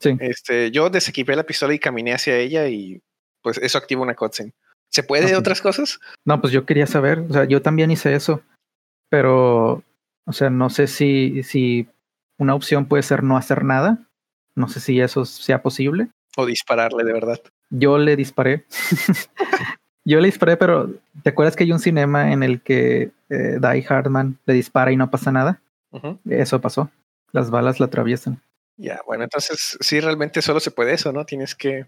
Sí. 0.00 0.16
Este, 0.18 0.72
yo 0.72 0.90
desequipé 0.90 1.36
la 1.36 1.44
pistola 1.44 1.72
y 1.72 1.78
caminé 1.78 2.12
hacia 2.12 2.38
ella 2.38 2.66
y 2.66 3.00
pues 3.40 3.58
eso 3.58 3.78
activa 3.78 4.02
una 4.02 4.16
cutscene. 4.16 4.52
¿Se 4.90 5.04
puede 5.04 5.26
de 5.26 5.36
otras 5.36 5.62
cosas? 5.62 6.00
No, 6.24 6.40
pues 6.40 6.52
yo 6.52 6.66
quería 6.66 6.88
saber, 6.88 7.20
o 7.20 7.32
sea, 7.32 7.44
yo 7.44 7.62
también 7.62 7.92
hice 7.92 8.16
eso, 8.16 8.42
pero, 9.08 9.84
o 10.26 10.32
sea, 10.32 10.50
no 10.50 10.70
sé 10.70 10.88
si, 10.88 11.44
si 11.44 11.86
una 12.40 12.54
opción 12.54 12.86
puede 12.86 13.02
ser 13.02 13.22
no 13.22 13.36
hacer 13.36 13.64
nada, 13.64 13.98
no 14.54 14.66
sé 14.66 14.80
si 14.80 14.98
eso 14.98 15.26
sea 15.26 15.62
posible. 15.62 16.08
O 16.36 16.46
dispararle 16.46 17.04
de 17.04 17.12
verdad. 17.12 17.38
Yo 17.68 17.98
le 17.98 18.16
disparé. 18.16 18.64
yo 20.06 20.20
le 20.20 20.26
disparé, 20.26 20.56
pero 20.56 20.90
¿te 21.22 21.30
acuerdas 21.30 21.54
que 21.54 21.64
hay 21.64 21.72
un 21.72 21.80
cinema 21.80 22.32
en 22.32 22.42
el 22.42 22.62
que 22.62 23.10
eh, 23.28 23.58
Die 23.60 23.82
Hardman 23.82 24.38
le 24.46 24.54
dispara 24.54 24.90
y 24.90 24.96
no 24.96 25.10
pasa 25.10 25.30
nada? 25.30 25.60
Eso 26.28 26.60
pasó. 26.62 26.90
Las 27.32 27.50
balas 27.50 27.78
la 27.78 27.86
atraviesan. 27.86 28.40
Ya, 28.78 29.00
bueno, 29.06 29.24
entonces 29.24 29.76
sí, 29.78 30.00
realmente 30.00 30.40
solo 30.40 30.60
se 30.60 30.70
puede 30.70 30.94
eso, 30.94 31.12
¿no? 31.12 31.26
Tienes 31.26 31.54
que 31.54 31.84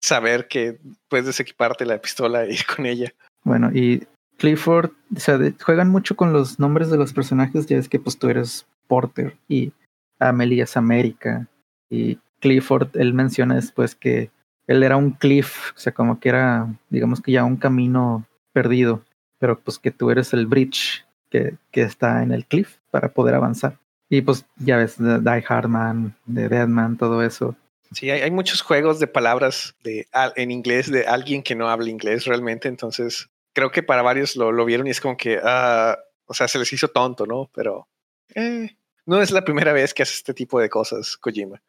saber 0.00 0.48
que 0.48 0.78
puedes 1.08 1.26
desequiparte 1.26 1.84
la 1.84 2.00
pistola 2.00 2.44
e 2.44 2.54
ir 2.54 2.64
con 2.64 2.86
ella. 2.86 3.12
Bueno, 3.44 3.70
y 3.70 4.06
Clifford, 4.38 4.92
o 5.14 5.20
sea, 5.20 5.38
juegan 5.62 5.90
mucho 5.90 6.16
con 6.16 6.32
los 6.32 6.58
nombres 6.58 6.90
de 6.90 6.96
los 6.96 7.12
personajes, 7.12 7.66
ya 7.66 7.76
es 7.76 7.90
que 7.90 8.00
pues 8.00 8.18
tú 8.18 8.30
eres 8.30 8.66
Porter 8.86 9.36
y 9.46 9.72
Amelie 10.20 10.62
es 10.62 10.76
América 10.76 11.48
y 11.88 12.18
Clifford, 12.40 12.96
él 12.96 13.14
menciona 13.14 13.56
después 13.56 13.94
que 13.94 14.30
él 14.66 14.82
era 14.82 14.96
un 14.96 15.10
cliff, 15.10 15.72
o 15.74 15.78
sea, 15.78 15.92
como 15.92 16.20
que 16.20 16.28
era, 16.28 16.68
digamos 16.90 17.20
que 17.20 17.32
ya 17.32 17.44
un 17.44 17.56
camino 17.56 18.24
perdido, 18.52 19.02
pero 19.38 19.58
pues 19.58 19.78
que 19.78 19.90
tú 19.90 20.10
eres 20.10 20.32
el 20.32 20.46
bridge 20.46 21.04
que, 21.28 21.56
que 21.72 21.82
está 21.82 22.22
en 22.22 22.32
el 22.32 22.46
cliff 22.46 22.76
para 22.90 23.08
poder 23.08 23.34
avanzar. 23.34 23.78
Y 24.08 24.22
pues 24.22 24.44
ya 24.56 24.76
ves, 24.76 24.96
Die 24.98 25.42
Hardman, 25.42 26.16
de 26.26 26.48
Deadman, 26.48 26.96
todo 26.96 27.22
eso. 27.22 27.56
Sí, 27.92 28.10
hay, 28.10 28.20
hay, 28.22 28.30
muchos 28.30 28.62
juegos 28.62 29.00
de 29.00 29.08
palabras 29.08 29.74
de, 29.82 30.06
en 30.36 30.50
inglés 30.50 30.90
de 30.90 31.06
alguien 31.06 31.42
que 31.42 31.56
no 31.56 31.68
habla 31.68 31.90
inglés 31.90 32.24
realmente, 32.24 32.68
entonces 32.68 33.28
creo 33.52 33.72
que 33.72 33.82
para 33.82 34.02
varios 34.02 34.36
lo, 34.36 34.52
lo 34.52 34.64
vieron 34.64 34.86
y 34.86 34.90
es 34.90 35.00
como 35.00 35.16
que, 35.16 35.38
uh, 35.38 35.96
o 36.26 36.34
sea, 36.34 36.46
se 36.46 36.58
les 36.58 36.72
hizo 36.72 36.88
tonto, 36.88 37.26
¿no? 37.26 37.50
Pero 37.52 37.88
eh, 38.34 38.76
no 39.10 39.20
es 39.20 39.32
la 39.32 39.44
primera 39.44 39.72
vez 39.72 39.92
que 39.92 40.04
hace 40.04 40.14
este 40.14 40.34
tipo 40.34 40.60
de 40.60 40.68
cosas, 40.68 41.16
Kojima. 41.16 41.60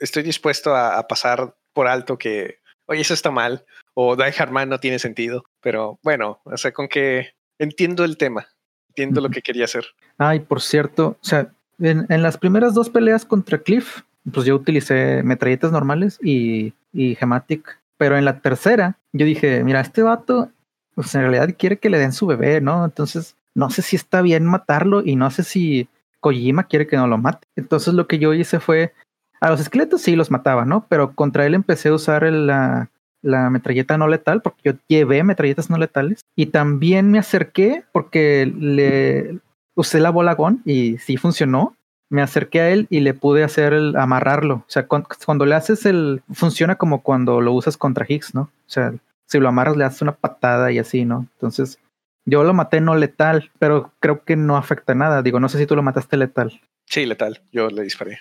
Estoy 0.00 0.22
dispuesto 0.22 0.74
a, 0.74 0.96
a 0.96 1.06
pasar 1.06 1.54
por 1.74 1.86
alto 1.86 2.16
que, 2.16 2.60
oye, 2.86 3.02
eso 3.02 3.12
está 3.12 3.30
mal, 3.30 3.66
o 3.92 4.16
Die 4.16 4.32
Hardman 4.32 4.70
no 4.70 4.80
tiene 4.80 4.98
sentido, 4.98 5.44
pero 5.60 5.98
bueno, 6.02 6.40
o 6.44 6.56
sea, 6.56 6.72
con 6.72 6.88
que 6.88 7.34
entiendo 7.58 8.04
el 8.04 8.16
tema, 8.16 8.48
entiendo 8.88 9.20
lo 9.20 9.28
que 9.28 9.42
quería 9.42 9.66
hacer. 9.66 9.84
Ay, 10.16 10.40
por 10.40 10.62
cierto, 10.62 11.18
o 11.20 11.24
sea, 11.24 11.52
en, 11.78 12.22
las 12.22 12.38
primeras 12.38 12.72
dos 12.72 12.88
peleas 12.88 13.26
contra 13.26 13.58
Cliff, 13.58 14.00
pues 14.32 14.46
yo 14.46 14.54
utilicé 14.54 15.22
metralletas 15.22 15.70
normales 15.70 16.18
y, 16.22 16.72
y 16.94 17.16
Gematic. 17.16 17.80
Pero 17.98 18.16
en 18.16 18.24
la 18.24 18.40
tercera, 18.40 18.98
yo 19.12 19.26
dije, 19.26 19.62
mira, 19.62 19.82
este 19.82 20.02
vato, 20.02 20.50
pues 20.94 21.14
en 21.14 21.20
realidad 21.20 21.54
quiere 21.58 21.76
que 21.76 21.90
le 21.90 21.98
den 21.98 22.12
su 22.12 22.26
bebé, 22.26 22.62
¿no? 22.62 22.82
Entonces, 22.86 23.36
no 23.54 23.68
sé 23.68 23.82
si 23.82 23.96
está 23.96 24.22
bien 24.22 24.46
matarlo 24.46 25.02
y 25.04 25.16
no 25.16 25.30
sé 25.30 25.42
si 25.42 25.88
Kojima 26.20 26.64
quiere 26.64 26.86
que 26.86 26.96
no 26.96 27.06
lo 27.06 27.18
mate. 27.18 27.46
Entonces 27.56 27.94
lo 27.94 28.06
que 28.06 28.18
yo 28.18 28.34
hice 28.34 28.60
fue, 28.60 28.92
a 29.40 29.50
los 29.50 29.60
esqueletos 29.60 30.02
sí 30.02 30.16
los 30.16 30.30
mataba, 30.30 30.64
¿no? 30.64 30.86
Pero 30.88 31.14
contra 31.14 31.46
él 31.46 31.54
empecé 31.54 31.88
a 31.88 31.94
usar 31.94 32.24
la, 32.24 32.90
la 33.22 33.50
metralleta 33.50 33.98
no 33.98 34.08
letal 34.08 34.42
porque 34.42 34.62
yo 34.64 34.72
llevé 34.88 35.22
metralletas 35.22 35.70
no 35.70 35.78
letales 35.78 36.20
y 36.36 36.46
también 36.46 37.10
me 37.10 37.18
acerqué 37.18 37.84
porque 37.92 38.52
le, 38.58 39.40
usé 39.78 40.00
la 40.00 40.10
bola 40.10 40.34
GON 40.34 40.60
y 40.64 40.98
sí 40.98 41.16
funcionó. 41.16 41.74
Me 42.10 42.22
acerqué 42.22 42.60
a 42.60 42.70
él 42.70 42.86
y 42.90 43.00
le 43.00 43.14
pude 43.14 43.44
hacer 43.44 43.74
el 43.74 43.94
amarrarlo. 43.96 44.54
O 44.54 44.64
sea, 44.66 44.86
cuando, 44.86 45.44
le 45.44 45.54
haces 45.54 45.84
el. 45.84 46.22
Funciona 46.32 46.76
como 46.76 47.02
cuando 47.02 47.40
lo 47.40 47.52
usas 47.52 47.76
contra 47.76 48.06
Higgs, 48.08 48.34
¿no? 48.34 48.42
O 48.42 48.70
sea, 48.70 48.94
si 49.26 49.38
lo 49.38 49.48
amarras, 49.48 49.76
le 49.76 49.84
haces 49.84 50.02
una 50.02 50.12
patada 50.12 50.72
y 50.72 50.78
así, 50.78 51.04
¿no? 51.04 51.26
Entonces, 51.34 51.78
yo 52.28 52.44
lo 52.44 52.54
maté 52.54 52.80
no 52.80 52.94
letal, 52.94 53.50
pero 53.58 53.94
creo 54.00 54.24
que 54.24 54.36
no 54.36 54.56
afecta 54.56 54.94
nada. 54.94 55.22
Digo, 55.22 55.40
no 55.40 55.48
sé 55.48 55.58
si 55.58 55.66
tú 55.66 55.74
lo 55.74 55.82
mataste 55.82 56.16
letal. 56.16 56.60
Sí, 56.86 57.06
letal. 57.06 57.42
Yo 57.52 57.68
le 57.68 57.82
disparé. 57.82 58.20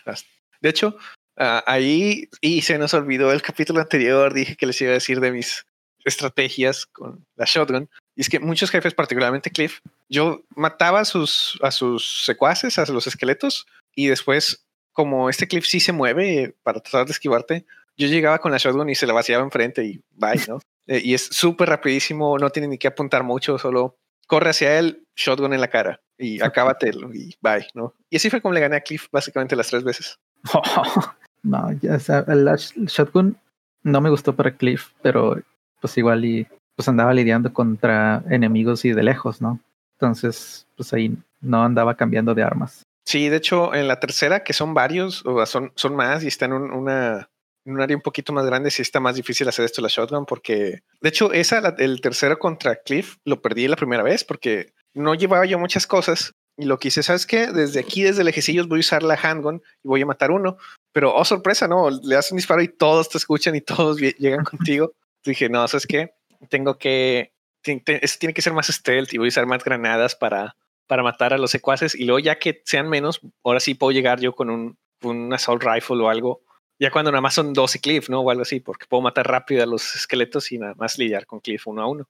De 0.61 0.69
hecho, 0.69 0.97
ah, 1.37 1.63
ahí, 1.67 2.29
y 2.41 2.61
se 2.61 2.77
nos 2.77 2.93
olvidó 2.93 3.31
el 3.31 3.41
capítulo 3.41 3.81
anterior, 3.81 4.33
dije 4.33 4.55
que 4.55 4.65
les 4.65 4.81
iba 4.81 4.91
a 4.91 4.95
decir 4.95 5.19
de 5.19 5.31
mis 5.31 5.65
estrategias 6.05 6.85
con 6.85 7.25
la 7.35 7.45
shotgun. 7.45 7.89
Y 8.15 8.21
es 8.21 8.29
que 8.29 8.39
muchos 8.39 8.71
jefes, 8.71 8.93
particularmente 8.93 9.51
Cliff, 9.51 9.81
yo 10.09 10.41
mataba 10.55 11.01
a 11.01 11.05
sus, 11.05 11.59
a 11.61 11.71
sus 11.71 12.23
secuaces, 12.25 12.79
a 12.79 12.85
los 12.91 13.07
esqueletos, 13.07 13.67
y 13.93 14.07
después, 14.07 14.65
como 14.93 15.29
este 15.29 15.47
Cliff 15.47 15.65
sí 15.65 15.79
se 15.79 15.91
mueve 15.91 16.55
para 16.63 16.79
tratar 16.79 17.05
de 17.05 17.11
esquivarte, 17.11 17.65
yo 17.97 18.07
llegaba 18.07 18.39
con 18.39 18.51
la 18.51 18.57
shotgun 18.57 18.89
y 18.89 18.95
se 18.95 19.07
la 19.07 19.13
vaciaba 19.13 19.43
enfrente 19.43 19.83
y 19.83 20.01
bye, 20.11 20.41
¿no? 20.47 20.59
Eh, 20.87 21.01
y 21.03 21.13
es 21.13 21.25
súper 21.25 21.69
rapidísimo, 21.69 22.37
no 22.37 22.49
tiene 22.49 22.67
ni 22.67 22.77
que 22.77 22.87
apuntar 22.87 23.23
mucho, 23.23 23.57
solo 23.57 23.97
corre 24.27 24.49
hacia 24.49 24.79
él, 24.79 25.05
shotgun 25.15 25.53
en 25.53 25.61
la 25.61 25.69
cara 25.69 26.01
y 26.17 26.41
acábatelo 26.41 27.13
y 27.13 27.35
bye, 27.41 27.67
¿no? 27.73 27.93
Y 28.09 28.17
así 28.17 28.29
fue 28.29 28.41
como 28.41 28.53
le 28.53 28.59
gané 28.59 28.77
a 28.77 28.81
Cliff 28.81 29.07
básicamente 29.11 29.55
las 29.55 29.69
tres 29.69 29.83
veces. 29.83 30.19
no, 31.43 31.71
ya, 31.81 31.97
o 31.97 32.31
el 32.31 32.55
shotgun 32.87 33.37
no 33.83 34.01
me 34.01 34.09
gustó 34.09 34.35
para 34.35 34.55
Cliff, 34.55 34.91
pero 35.01 35.37
pues 35.79 35.97
igual 35.97 36.25
y 36.25 36.47
pues 36.75 36.87
andaba 36.87 37.13
lidiando 37.13 37.53
contra 37.53 38.23
enemigos 38.29 38.85
y 38.85 38.91
de 38.91 39.03
lejos, 39.03 39.41
¿no? 39.41 39.59
Entonces, 39.93 40.67
pues 40.75 40.93
ahí 40.93 41.17
no 41.41 41.63
andaba 41.63 41.95
cambiando 41.95 42.35
de 42.35 42.43
armas. 42.43 42.83
Sí, 43.05 43.29
de 43.29 43.37
hecho, 43.37 43.73
en 43.73 43.87
la 43.87 43.99
tercera, 43.99 44.43
que 44.43 44.53
son 44.53 44.73
varios, 44.73 45.25
o 45.25 45.43
son, 45.45 45.71
son 45.75 45.95
más 45.95 46.23
y 46.23 46.27
están 46.27 46.51
en 46.51 46.71
una, 46.71 47.29
un 47.67 47.81
área 47.81 47.95
un 47.95 48.01
poquito 48.01 48.33
más 48.33 48.45
grande, 48.45 48.71
sí 48.71 48.81
está 48.81 48.99
más 48.99 49.15
difícil 49.15 49.47
hacer 49.47 49.65
esto 49.65 49.81
la 49.81 49.89
shotgun, 49.89 50.25
porque 50.25 50.81
de 51.01 51.09
hecho, 51.09 51.31
esa, 51.33 51.75
el 51.77 52.01
tercero 52.01 52.39
contra 52.39 52.77
Cliff, 52.77 53.17
lo 53.25 53.41
perdí 53.41 53.67
la 53.67 53.75
primera 53.75 54.03
vez 54.03 54.23
porque 54.23 54.73
no 54.93 55.15
llevaba 55.15 55.45
yo 55.45 55.59
muchas 55.59 55.85
cosas. 55.85 56.33
Y 56.59 56.65
lo 56.65 56.79
que 56.79 56.87
hice, 56.87 57.03
¿sabes 57.03 57.27
qué? 57.27 57.47
Desde 57.47 57.79
aquí, 57.79 58.01
desde 58.01 58.23
lejecillos, 58.23 58.67
voy 58.67 58.79
a 58.79 58.81
usar 58.81 59.03
la 59.03 59.13
handgun 59.13 59.61
y 59.83 59.87
voy 59.87 60.01
a 60.01 60.07
matar 60.07 60.31
uno. 60.31 60.57
Pero, 60.91 61.13
oh, 61.13 61.23
sorpresa, 61.23 61.67
¿no? 61.67 61.91
Le 61.91 62.15
das 62.15 62.31
un 62.31 62.37
disparo 62.37 62.63
y 62.63 62.67
todos 62.67 63.09
te 63.09 63.19
escuchan 63.19 63.55
y 63.55 63.61
todos 63.61 63.99
llegan 63.99 64.43
contigo. 64.43 64.93
Dije, 65.23 65.49
no, 65.49 65.67
¿sabes 65.67 65.85
qué? 65.85 66.13
Tengo 66.49 66.79
que, 66.79 67.31
eso 67.63 68.17
tiene 68.19 68.33
que 68.33 68.41
ser 68.41 68.53
más 68.53 68.67
stealth 68.67 69.13
y 69.13 69.19
voy 69.19 69.27
a 69.27 69.29
usar 69.29 69.45
más 69.45 69.63
granadas 69.63 70.15
para, 70.15 70.55
para 70.87 71.03
matar 71.03 71.33
a 71.33 71.37
los 71.37 71.51
secuaces. 71.51 71.93
Y 71.93 72.05
luego 72.05 72.19
ya 72.19 72.39
que 72.39 72.63
sean 72.65 72.89
menos, 72.89 73.21
ahora 73.43 73.59
sí 73.59 73.75
puedo 73.75 73.91
llegar 73.91 74.19
yo 74.19 74.33
con 74.33 74.49
un, 74.49 74.77
un 75.03 75.31
assault 75.33 75.63
rifle 75.63 76.01
o 76.01 76.09
algo. 76.09 76.41
Ya 76.79 76.91
cuando 76.91 77.11
nada 77.11 77.21
más 77.21 77.33
son 77.33 77.53
12 77.53 77.79
Cliff, 77.79 78.09
¿no? 78.09 78.21
O 78.21 78.29
algo 78.29 78.43
así, 78.43 78.59
porque 78.59 78.85
puedo 78.87 79.01
matar 79.01 79.27
rápido 79.27 79.63
a 79.63 79.65
los 79.65 79.95
esqueletos 79.95 80.51
y 80.51 80.59
nada 80.59 80.75
más 80.75 80.97
lidiar 80.97 81.25
con 81.25 81.39
Cliff 81.39 81.65
uno 81.67 81.81
a 81.81 81.87
uno. 81.87 82.07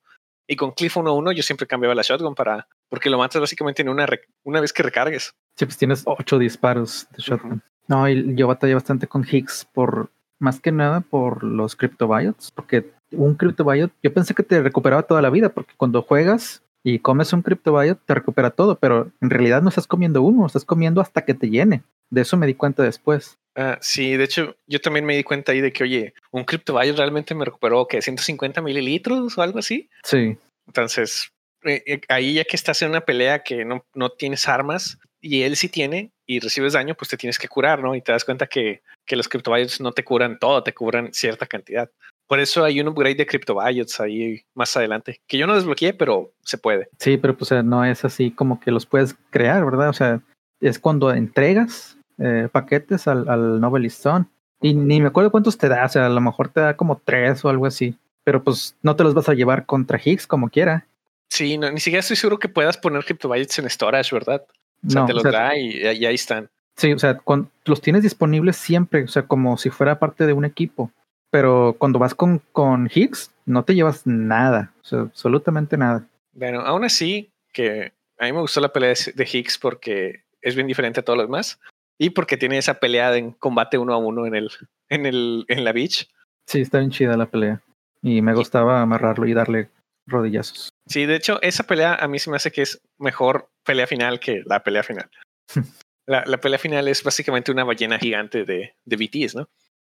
Y 0.47 0.55
con 0.55 0.71
Cliff 0.71 0.97
uno 0.97 1.11
a 1.11 1.13
uno 1.13 1.31
yo 1.31 1.43
siempre 1.43 1.67
cambiaba 1.67 1.95
la 1.95 2.01
shotgun 2.01 2.35
para, 2.35 2.67
porque 2.89 3.09
lo 3.09 3.17
matas 3.17 3.41
básicamente 3.41 3.81
en 3.81 3.89
una, 3.89 4.07
una 4.43 4.61
vez 4.61 4.73
que 4.73 4.83
recargues. 4.83 5.33
Sí, 5.55 5.65
pues 5.65 5.77
tienes 5.77 6.03
ocho 6.05 6.37
disparos 6.37 7.07
de 7.15 7.23
shotgun. 7.23 7.61
No, 7.87 8.07
y 8.09 8.35
yo 8.35 8.47
batallé 8.47 8.73
bastante 8.73 9.07
con 9.07 9.25
Higgs 9.29 9.65
por, 9.73 10.09
más 10.39 10.59
que 10.59 10.71
nada 10.71 11.01
por 11.01 11.43
los 11.43 11.75
cryptobiotes, 11.75 12.51
porque 12.51 12.91
un 13.11 13.35
CryptoBiot, 13.35 13.91
yo 14.03 14.13
pensé 14.13 14.33
que 14.33 14.43
te 14.43 14.61
recuperaba 14.61 15.03
toda 15.03 15.21
la 15.21 15.29
vida, 15.29 15.49
porque 15.49 15.73
cuando 15.77 16.01
juegas 16.01 16.63
y 16.83 16.99
comes 16.99 17.33
un 17.33 17.41
CryptoBiot, 17.41 17.99
te 18.05 18.13
recupera 18.13 18.51
todo, 18.51 18.75
pero 18.75 19.11
en 19.21 19.29
realidad 19.29 19.61
no 19.61 19.69
estás 19.69 19.87
comiendo 19.87 20.21
uno, 20.21 20.45
estás 20.45 20.65
comiendo 20.65 21.01
hasta 21.01 21.23
que 21.23 21.33
te 21.33 21.49
llene. 21.49 21.83
De 22.09 22.21
eso 22.21 22.37
me 22.37 22.47
di 22.47 22.53
cuenta 22.53 22.83
después. 22.83 23.37
Ah, 23.55 23.79
sí, 23.81 24.15
de 24.15 24.23
hecho, 24.23 24.55
yo 24.67 24.79
también 24.79 25.03
me 25.03 25.17
di 25.17 25.23
cuenta 25.23 25.51
ahí 25.51 25.61
de 25.61 25.73
que, 25.73 25.83
oye, 25.83 26.13
un 26.31 26.43
CryptoBiot 26.43 26.95
realmente 26.95 27.33
me 27.33 27.43
recuperó, 27.43 27.87
que 27.87 28.01
150 28.01 28.61
mililitros 28.61 29.35
o 29.37 29.41
algo 29.41 29.57
así. 29.57 29.89
Sí. 30.03 30.37
Entonces, 30.67 31.31
eh, 31.63 31.83
eh, 31.87 32.01
ahí 32.07 32.35
ya 32.35 32.43
que 32.43 32.55
estás 32.55 32.81
en 32.83 32.89
una 32.89 33.01
pelea 33.01 33.43
que 33.43 33.65
no, 33.65 33.83
no 33.95 34.09
tienes 34.09 34.47
armas 34.47 34.99
y 35.21 35.41
él 35.41 35.55
sí 35.55 35.69
tiene 35.69 36.11
y 36.27 36.39
recibes 36.39 36.73
daño, 36.73 36.93
pues 36.93 37.09
te 37.09 37.17
tienes 37.17 37.39
que 37.39 37.47
curar, 37.47 37.81
¿no? 37.81 37.95
Y 37.95 38.01
te 38.01 38.11
das 38.11 38.25
cuenta 38.25 38.45
que, 38.45 38.83
que 39.05 39.15
los 39.15 39.27
CryptoBiots 39.27 39.81
no 39.81 39.91
te 39.91 40.03
curan 40.03 40.37
todo, 40.37 40.61
te 40.61 40.73
curan 40.73 41.11
cierta 41.13 41.47
cantidad. 41.47 41.89
Por 42.27 42.39
eso 42.39 42.63
hay 42.63 42.79
un 42.79 42.89
upgrade 42.89 43.15
de 43.15 43.25
CryptoBiots 43.25 43.99
ahí 44.01 44.41
más 44.53 44.75
adelante, 44.77 45.21
que 45.25 45.37
yo 45.37 45.47
no 45.47 45.55
desbloqueé, 45.55 45.93
pero 45.93 46.33
se 46.43 46.57
puede. 46.57 46.89
Sí, 46.99 47.17
pero 47.17 47.35
pues 47.35 47.51
no 47.63 47.83
es 47.83 48.05
así 48.05 48.29
como 48.29 48.59
que 48.59 48.69
los 48.69 48.85
puedes 48.85 49.15
crear, 49.31 49.65
¿verdad? 49.65 49.89
O 49.89 49.93
sea, 49.93 50.21
es 50.59 50.77
cuando 50.77 51.11
entregas 51.11 51.96
eh, 52.19 52.47
paquetes 52.51 53.07
al, 53.07 53.27
al 53.29 53.59
Novelist 53.61 54.01
Zone. 54.01 54.25
Y 54.61 54.73
ni 54.73 54.99
me 55.01 55.07
acuerdo 55.07 55.31
cuántos 55.31 55.57
te 55.57 55.69
da, 55.69 55.85
o 55.85 55.89
sea, 55.89 56.07
a 56.07 56.09
lo 56.09 56.21
mejor 56.21 56.49
te 56.49 56.59
da 56.61 56.75
como 56.75 56.97
tres 57.03 57.43
o 57.45 57.49
algo 57.49 57.65
así. 57.65 57.95
Pero 58.23 58.43
pues 58.43 58.75
no 58.81 58.95
te 58.95 59.03
los 59.03 59.13
vas 59.13 59.29
a 59.29 59.33
llevar 59.33 59.65
contra 59.65 59.99
Higgs 60.03 60.27
como 60.27 60.49
quiera. 60.49 60.85
Sí, 61.29 61.57
no, 61.57 61.69
ni 61.71 61.79
siquiera 61.79 61.99
estoy 61.99 62.15
seguro 62.17 62.39
que 62.39 62.49
puedas 62.49 62.77
poner 62.77 63.03
criptobytes 63.05 63.59
en 63.59 63.69
storage, 63.69 64.13
¿verdad? 64.15 64.43
O 64.85 64.89
sea, 64.89 65.01
No, 65.01 65.05
te 65.07 65.13
o 65.13 65.15
los 65.15 65.23
sea- 65.23 65.31
da 65.31 65.57
y, 65.57 65.69
y 65.77 66.05
ahí 66.05 66.15
están. 66.15 66.49
Sí, 66.75 66.91
o 66.93 66.99
sea, 66.99 67.17
cuan- 67.17 67.49
los 67.65 67.81
tienes 67.81 68.03
disponibles 68.03 68.55
siempre, 68.57 69.03
o 69.03 69.07
sea, 69.07 69.23
como 69.23 69.57
si 69.57 69.69
fuera 69.69 69.99
parte 69.99 70.25
de 70.25 70.33
un 70.33 70.45
equipo. 70.45 70.91
Pero 71.29 71.75
cuando 71.77 71.99
vas 71.99 72.15
con, 72.15 72.41
con 72.51 72.89
Higgs, 72.93 73.31
no 73.45 73.63
te 73.63 73.75
llevas 73.75 74.05
nada, 74.07 74.71
o 74.81 74.85
sea, 74.85 74.99
absolutamente 75.01 75.75
nada. 75.77 76.05
Bueno, 76.33 76.61
aún 76.61 76.83
así, 76.85 77.29
que 77.51 77.91
a 78.19 78.25
mí 78.25 78.31
me 78.31 78.39
gustó 78.41 78.61
la 78.61 78.71
pelea 78.71 78.93
de 79.13 79.29
Higgs 79.31 79.57
porque 79.57 80.23
es 80.41 80.55
bien 80.55 80.67
diferente 80.67 80.99
a 80.99 81.03
todos 81.03 81.17
los 81.17 81.27
demás 81.27 81.59
y 81.97 82.11
porque 82.11 82.37
tiene 82.37 82.57
esa 82.57 82.75
pelea 82.79 83.15
en 83.17 83.31
combate 83.31 83.77
uno 83.77 83.93
a 83.93 83.97
uno 83.97 84.25
en 84.25 84.35
el, 84.35 84.49
en 84.89 85.05
el, 85.05 85.45
en 85.47 85.63
la 85.63 85.71
beach. 85.71 86.07
Sí, 86.47 86.61
está 86.61 86.79
bien 86.79 86.91
chida 86.91 87.17
la 87.17 87.29
pelea. 87.29 87.61
Y 88.01 88.21
me 88.21 88.33
gustaba 88.33 88.81
amarrarlo 88.81 89.25
y 89.27 89.33
darle 89.33 89.69
rodillazos. 90.05 90.69
Sí, 90.87 91.05
de 91.05 91.15
hecho, 91.15 91.41
esa 91.41 91.63
pelea 91.63 91.95
a 91.95 92.07
mí 92.07 92.19
se 92.19 92.29
me 92.29 92.37
hace 92.37 92.51
que 92.51 92.61
es 92.61 92.81
mejor 92.97 93.49
pelea 93.65 93.87
final 93.87 94.19
que 94.19 94.43
la 94.45 94.63
pelea 94.63 94.83
final. 94.83 95.09
la, 96.05 96.23
la 96.25 96.37
pelea 96.39 96.59
final 96.59 96.87
es 96.87 97.03
básicamente 97.03 97.51
una 97.51 97.63
ballena 97.65 97.99
gigante 97.99 98.45
de, 98.45 98.75
de 98.85 98.95
BTs, 98.95 99.35
¿no? 99.35 99.49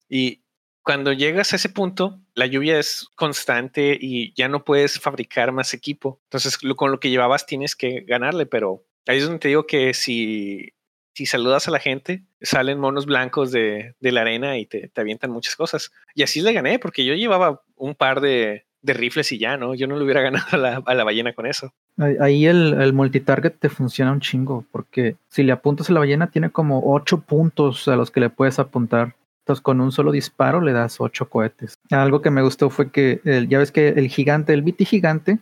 Y 0.08 0.42
cuando 0.82 1.12
llegas 1.12 1.52
a 1.52 1.56
ese 1.56 1.68
punto, 1.68 2.18
la 2.34 2.46
lluvia 2.46 2.78
es 2.78 3.08
constante 3.14 3.98
y 4.00 4.32
ya 4.34 4.48
no 4.48 4.64
puedes 4.64 4.98
fabricar 4.98 5.52
más 5.52 5.74
equipo. 5.74 6.20
Entonces, 6.24 6.62
lo- 6.62 6.76
con 6.76 6.90
lo 6.90 6.98
que 7.00 7.10
llevabas 7.10 7.44
tienes 7.44 7.76
que 7.76 8.00
ganarle, 8.06 8.46
pero 8.46 8.86
ahí 9.06 9.18
es 9.18 9.24
donde 9.24 9.40
te 9.40 9.48
digo 9.48 9.66
que 9.66 9.92
si, 9.92 10.72
si 11.18 11.26
saludas 11.26 11.66
a 11.66 11.72
la 11.72 11.80
gente, 11.80 12.22
salen 12.40 12.78
monos 12.78 13.06
blancos 13.06 13.50
de, 13.50 13.94
de 13.98 14.12
la 14.12 14.20
arena 14.20 14.56
y 14.56 14.66
te, 14.66 14.88
te 14.88 15.00
avientan 15.00 15.32
muchas 15.32 15.56
cosas. 15.56 15.90
Y 16.14 16.22
así 16.22 16.40
le 16.40 16.52
gané, 16.52 16.78
porque 16.78 17.04
yo 17.04 17.14
llevaba 17.14 17.60
un 17.74 17.96
par 17.96 18.20
de, 18.20 18.64
de 18.82 18.92
rifles 18.92 19.32
y 19.32 19.38
ya, 19.38 19.56
¿no? 19.56 19.74
Yo 19.74 19.88
no 19.88 19.96
le 19.96 20.04
hubiera 20.04 20.20
ganado 20.28 20.46
a 20.52 20.56
la, 20.56 20.82
a 20.86 20.94
la 20.94 21.02
ballena 21.02 21.32
con 21.32 21.46
eso. 21.46 21.72
Ahí- 22.20 22.46
el, 22.46 22.80
el 22.80 22.92
multitarget 22.92 23.58
te 23.58 23.68
funciona 23.68 24.12
un 24.12 24.20
chingo, 24.20 24.64
porque 24.70 25.16
si 25.28 25.42
le 25.42 25.50
apuntas 25.50 25.90
a 25.90 25.92
la 25.92 25.98
ballena, 25.98 26.30
tiene 26.30 26.50
como 26.50 26.80
ocho 26.94 27.18
puntos 27.20 27.88
a 27.88 27.96
los 27.96 28.12
que 28.12 28.20
le 28.20 28.30
puedes 28.30 28.60
apuntar. 28.60 29.16
Entonces, 29.44 29.60
con 29.62 29.80
un 29.80 29.90
solo 29.90 30.12
disparo 30.12 30.60
le 30.60 30.72
das 30.72 31.00
ocho 31.00 31.28
cohetes. 31.28 31.74
Algo 31.90 32.22
que 32.22 32.30
me 32.30 32.42
gustó 32.42 32.70
fue 32.70 32.92
que 32.92 33.20
el- 33.24 33.48
ya 33.48 33.58
ves 33.58 33.72
que 33.72 33.88
el 33.88 34.08
gigante, 34.08 34.52
el 34.52 34.62
BT 34.62 34.84
gigante, 34.84 35.38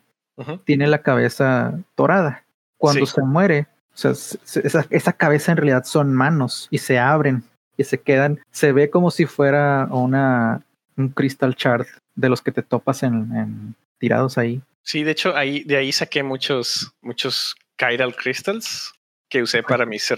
tiene 0.65 0.87
la 0.87 1.03
cabeza 1.03 1.79
dorada. 1.97 2.45
Cuando 2.79 3.05
Sí. 3.07 3.13
se 3.17 3.23
muere, 3.23 3.67
o 3.97 3.99
sea, 3.99 4.15
se- 4.15 4.39
se- 4.45 4.67
esa, 4.67 4.87
esa 4.91 5.13
cabeza 5.15 5.53
en 5.53 5.57
realidad 5.57 5.85
son 5.85 6.13
manos 6.15 6.69
y 6.71 6.79
se 6.79 6.99
abren 6.99 7.43
y 7.79 7.85
se 7.85 7.99
quedan. 7.99 8.41
Se 8.51 8.73
ve 8.73 8.91
como 8.91 9.11
si 9.11 9.25
fuera 9.27 9.89
una 9.91 10.63
un 10.99 11.09
crystal 11.11 11.55
chart 11.57 11.87
de 12.15 12.29
los 12.29 12.41
que 12.43 12.53
te 12.53 12.63
topas 12.63 13.03
en, 13.03 13.15
en- 13.35 13.75
tirados 13.99 14.37
ahí. 14.39 14.61
Sí, 14.83 15.03
de 15.03 15.11
hecho, 15.13 15.35
ahí, 15.37 15.65
de 15.65 15.77
ahí 15.79 15.93
saqué 15.93 16.23
muchos, 16.23 16.93
muchos 17.03 17.57
Chiral 17.79 18.15
Crystals 18.15 18.93
que 19.29 19.43
usé 19.43 19.63
para 19.63 19.85
mis, 19.87 20.13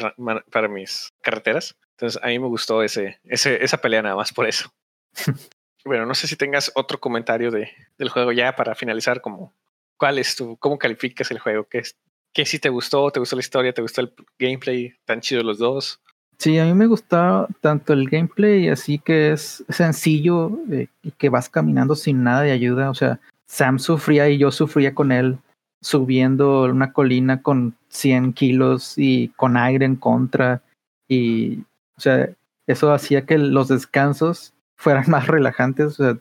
para 0.50 0.68
mis 0.68 1.08
carreteras. 1.22 1.74
Entonces, 1.96 2.20
a 2.22 2.26
mí 2.28 2.38
me 2.38 2.46
gustó 2.48 2.82
ese, 2.82 3.18
ese, 3.24 3.64
esa 3.64 3.78
pelea 3.78 4.02
nada 4.02 4.14
más 4.16 4.32
por 4.32 4.46
eso. 4.46 4.70
bueno, 5.84 6.04
no 6.06 6.14
sé 6.14 6.26
si 6.26 6.36
tengas 6.36 6.70
otro 6.74 6.98
comentario 7.00 7.50
de, 7.50 7.70
del 7.96 8.08
juego 8.08 8.32
ya 8.32 8.54
para 8.54 8.74
finalizar, 8.74 9.20
como 9.20 9.52
cuál 9.96 10.18
es 10.18 10.36
tu, 10.36 10.56
cómo 10.58 10.78
calificas 10.78 11.30
el 11.30 11.38
juego, 11.38 11.66
qué, 11.68 11.78
es- 11.78 11.96
qué 12.32 12.46
si 12.46 12.58
te 12.58 12.68
gustó, 12.68 13.10
te 13.10 13.20
gustó 13.20 13.36
la 13.36 13.40
historia, 13.40 13.72
te 13.72 13.82
gustó 13.82 14.00
el 14.00 14.12
gameplay, 14.38 14.94
tan 15.04 15.20
chido 15.20 15.42
los 15.42 15.58
dos. 15.58 16.00
Sí, 16.38 16.56
a 16.58 16.64
mí 16.64 16.74
me 16.74 16.86
gusta 16.86 17.48
tanto 17.60 17.92
el 17.92 18.08
gameplay, 18.08 18.68
así 18.68 18.98
que 19.00 19.32
es 19.32 19.64
sencillo 19.68 20.52
eh, 20.70 20.86
y 21.02 21.10
que 21.10 21.30
vas 21.30 21.48
caminando 21.48 21.96
sin 21.96 22.22
nada 22.22 22.42
de 22.42 22.52
ayuda. 22.52 22.90
O 22.90 22.94
sea, 22.94 23.18
Sam 23.46 23.80
sufría 23.80 24.28
y 24.28 24.38
yo 24.38 24.52
sufría 24.52 24.94
con 24.94 25.10
él 25.10 25.38
subiendo 25.80 26.64
una 26.64 26.92
colina 26.92 27.42
con 27.42 27.76
100 27.88 28.32
kilos 28.34 28.94
y 28.96 29.28
con 29.30 29.56
aire 29.56 29.84
en 29.84 29.96
contra. 29.96 30.62
Y, 31.08 31.60
o 31.96 32.00
sea, 32.00 32.28
eso 32.68 32.92
hacía 32.92 33.26
que 33.26 33.38
los 33.38 33.68
descansos 33.68 34.52
fueran 34.76 35.04
más 35.10 35.26
relajantes. 35.26 35.98
O 35.98 36.04
sea, 36.04 36.18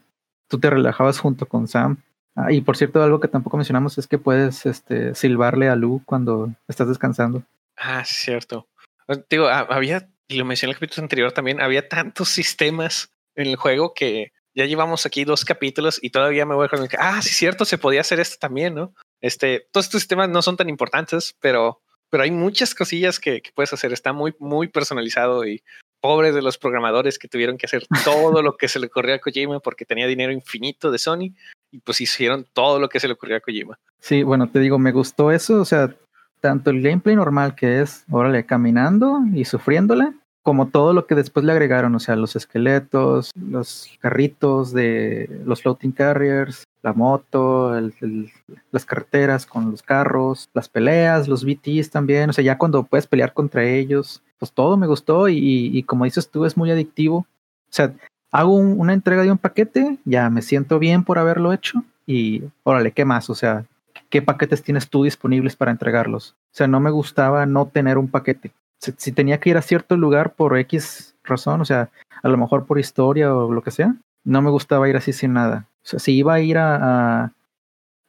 tú 0.47 0.60
te 0.60 0.70
relajabas 0.70 1.20
junto 1.20 1.45
con 1.45 1.68
Sam. 1.68 1.97
Ah, 2.39 2.51
y 2.51 2.61
por 2.61 2.77
cierto, 2.77 3.01
algo 3.01 3.19
que 3.19 3.27
tampoco 3.27 3.57
mencionamos 3.57 3.97
es 3.97 4.05
que 4.07 4.19
puedes 4.19 4.65
este, 4.67 5.15
silbarle 5.15 5.69
a 5.69 5.75
Lu 5.75 6.01
cuando 6.05 6.53
estás 6.67 6.88
descansando. 6.88 7.41
Ah, 7.75 8.03
cierto. 8.05 8.67
Eh, 9.07 9.23
Digo, 9.29 9.47
ha- 9.47 9.61
había, 9.61 10.07
lo 10.29 10.45
mencioné 10.45 10.69
en 10.71 10.75
el 10.75 10.79
capítulo 10.79 11.03
anterior 11.03 11.31
también, 11.31 11.59
había 11.59 11.89
tantos 11.89 12.29
sistemas 12.29 13.11
en 13.35 13.47
el 13.47 13.55
juego 13.55 13.93
que 13.95 14.31
ya 14.55 14.65
llevamos 14.65 15.05
aquí 15.07 15.23
dos 15.25 15.45
capítulos 15.45 15.99
y 16.01 16.11
todavía 16.11 16.45
me 16.45 16.53
voy 16.55 16.69
con 16.69 16.81
el 16.83 16.89
que, 16.89 16.97
ah, 16.99 17.21
sí, 17.23 17.29
cierto, 17.33 17.65
se 17.65 17.77
podía 17.79 18.01
hacer 18.01 18.19
esto 18.19 18.38
también, 18.39 18.75
¿no? 18.75 18.93
Este, 19.19 19.67
todos 19.71 19.88
estos 19.88 20.01
sistemas 20.01 20.29
no 20.29 20.41
son 20.43 20.57
tan 20.57 20.69
importantes, 20.69 21.35
pero, 21.39 21.81
pero 22.09 22.23
hay 22.23 22.29
muchas 22.31 22.75
cosillas 22.75 23.19
que, 23.19 23.41
que 23.41 23.51
puedes 23.51 23.73
hacer. 23.73 23.93
Está 23.93 24.13
muy, 24.13 24.35
muy 24.39 24.67
personalizado 24.67 25.43
y 25.45 25.63
pobres 26.01 26.35
de 26.35 26.43
los 26.43 26.59
programadores 26.59 27.17
que 27.17 27.27
tuvieron 27.27 27.57
que 27.57 27.65
hacer 27.65 27.88
todo 28.03 28.43
lo 28.43 28.57
que 28.57 28.67
se 28.67 28.79
le 28.79 28.85
ocurrió 28.88 29.15
a 29.15 29.19
Kojima 29.19 29.59
porque 29.59 29.85
tenía 29.85 30.05
dinero 30.05 30.31
infinito 30.31 30.91
de 30.91 30.99
Sony 30.99 31.33
y 31.72 31.80
pues 31.80 32.01
hicieron 32.01 32.45
todo 32.53 32.80
lo 32.80 32.89
que 32.89 32.99
se 32.99 33.07
le 33.07 33.13
ocurrió 33.13 33.38
a 33.38 33.39
Kojima. 33.39 33.78
Sí, 33.99 34.24
bueno, 34.24 34.49
te 34.49 34.59
digo, 34.59 34.80
me 34.80 34.91
gustó 34.91 35.32
eso, 35.32 35.61
o 35.61 35.65
sea, 35.65 35.93
tanto 36.39 36.70
el 36.70 36.82
gameplay 36.82 37.15
normal 37.15 37.55
que 37.55 37.82
es, 37.82 38.05
órale, 38.09 38.45
caminando 38.45 39.20
y 39.34 39.45
sufriéndola, 39.45 40.13
como 40.43 40.68
todo 40.70 40.93
lo 40.93 41.07
que 41.07 41.15
después 41.15 41.45
le 41.45 41.51
agregaron, 41.51 41.93
o 41.95 41.99
sea, 41.99 42.15
los 42.15 42.36
esqueletos, 42.36 43.32
los 43.36 43.89
carritos 43.99 44.72
de 44.72 45.41
los 45.45 45.61
floating 45.61 45.91
carriers, 45.91 46.63
la 46.84 46.93
moto, 46.93 47.78
el- 47.78 47.93
el- 48.01 48.32
las 48.72 48.86
carreteras 48.86 49.45
con 49.45 49.72
los 49.72 49.82
carros, 49.84 50.47
las 50.53 50.70
peleas, 50.70 51.28
los 51.28 51.43
BTs 51.43 51.89
también, 51.89 52.30
o 52.30 52.34
sea, 52.34 52.43
ya 52.45 52.57
cuando 52.57 52.84
puedes 52.84 53.07
pelear 53.07 53.34
contra 53.34 53.65
ellos, 53.65 54.22
pues 54.39 54.53
todo 54.53 54.78
me 54.78 54.88
gustó 54.88 55.28
y, 55.28 55.38
y 55.78 55.84
como 55.84 56.05
dices 56.05 56.30
tú, 56.30 56.45
es 56.45 56.55
muy 56.55 56.72
adictivo. 56.72 57.18
O 57.18 57.26
sea, 57.72 57.93
hago 58.38 58.53
un- 58.55 58.79
una 58.79 58.93
entrega 58.93 59.23
de 59.23 59.31
un 59.31 59.38
paquete, 59.38 59.97
ya 60.05 60.29
me 60.29 60.41
siento 60.41 60.79
bien 60.79 61.03
por 61.03 61.17
haberlo 61.17 61.53
hecho 61.53 61.83
y 62.05 62.43
órale, 62.63 62.91
¿qué 62.91 63.03
más? 63.05 63.29
O 63.29 63.35
sea, 63.35 63.65
¿qué 64.09 64.21
paquetes 64.21 64.61
tienes 64.63 64.89
tú 64.89 65.03
disponibles 65.03 65.55
para 65.55 65.71
entregarlos? 65.71 66.35
O 66.53 66.55
sea, 66.57 66.67
no 66.67 66.79
me 66.79 66.91
gustaba 66.91 67.45
no 67.45 67.65
tener 67.65 67.97
un 67.97 68.07
paquete. 68.07 68.51
Si, 68.79 68.93
si 68.97 69.11
tenía 69.11 69.39
que 69.39 69.49
ir 69.49 69.57
a 69.57 69.61
cierto 69.61 69.97
lugar 69.97 70.33
por 70.33 70.57
X 70.57 71.15
razón, 71.23 71.61
o 71.61 71.65
sea, 71.65 71.89
a 72.21 72.27
lo 72.29 72.38
mejor 72.38 72.65
por 72.65 72.77
historia 72.79 73.33
o 73.35 73.51
lo 73.51 73.61
que 73.63 73.71
sea, 73.71 73.95
no 74.23 74.41
me 74.41 74.51
gustaba 74.51 74.88
ir 74.88 74.97
así 74.97 75.13
sin 75.13 75.33
nada. 75.33 75.65
O 75.83 75.88
sea, 75.88 75.99
si 75.99 76.15
iba 76.15 76.33
a 76.35 76.39
ir 76.39 76.57
a, 76.57 77.23
a, 77.23 77.31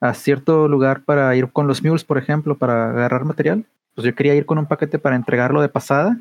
a 0.00 0.14
cierto 0.14 0.68
lugar 0.68 1.04
para 1.04 1.34
ir 1.36 1.50
con 1.50 1.66
los 1.66 1.82
mules, 1.82 2.04
por 2.04 2.18
ejemplo, 2.18 2.56
para 2.56 2.90
agarrar 2.90 3.24
material, 3.24 3.64
pues 3.94 4.04
yo 4.04 4.14
quería 4.14 4.34
ir 4.34 4.44
con 4.46 4.58
un 4.58 4.66
paquete 4.66 4.98
para 4.98 5.16
entregarlo 5.16 5.62
de 5.62 5.68
pasada 5.68 6.18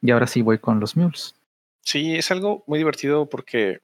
y 0.00 0.10
ahora 0.10 0.26
sí 0.26 0.42
voy 0.42 0.58
con 0.58 0.80
los 0.80 0.96
mules. 0.96 1.34
Sí, 1.82 2.16
es 2.16 2.30
algo 2.30 2.64
muy 2.66 2.78
divertido 2.78 3.28
porque, 3.28 3.80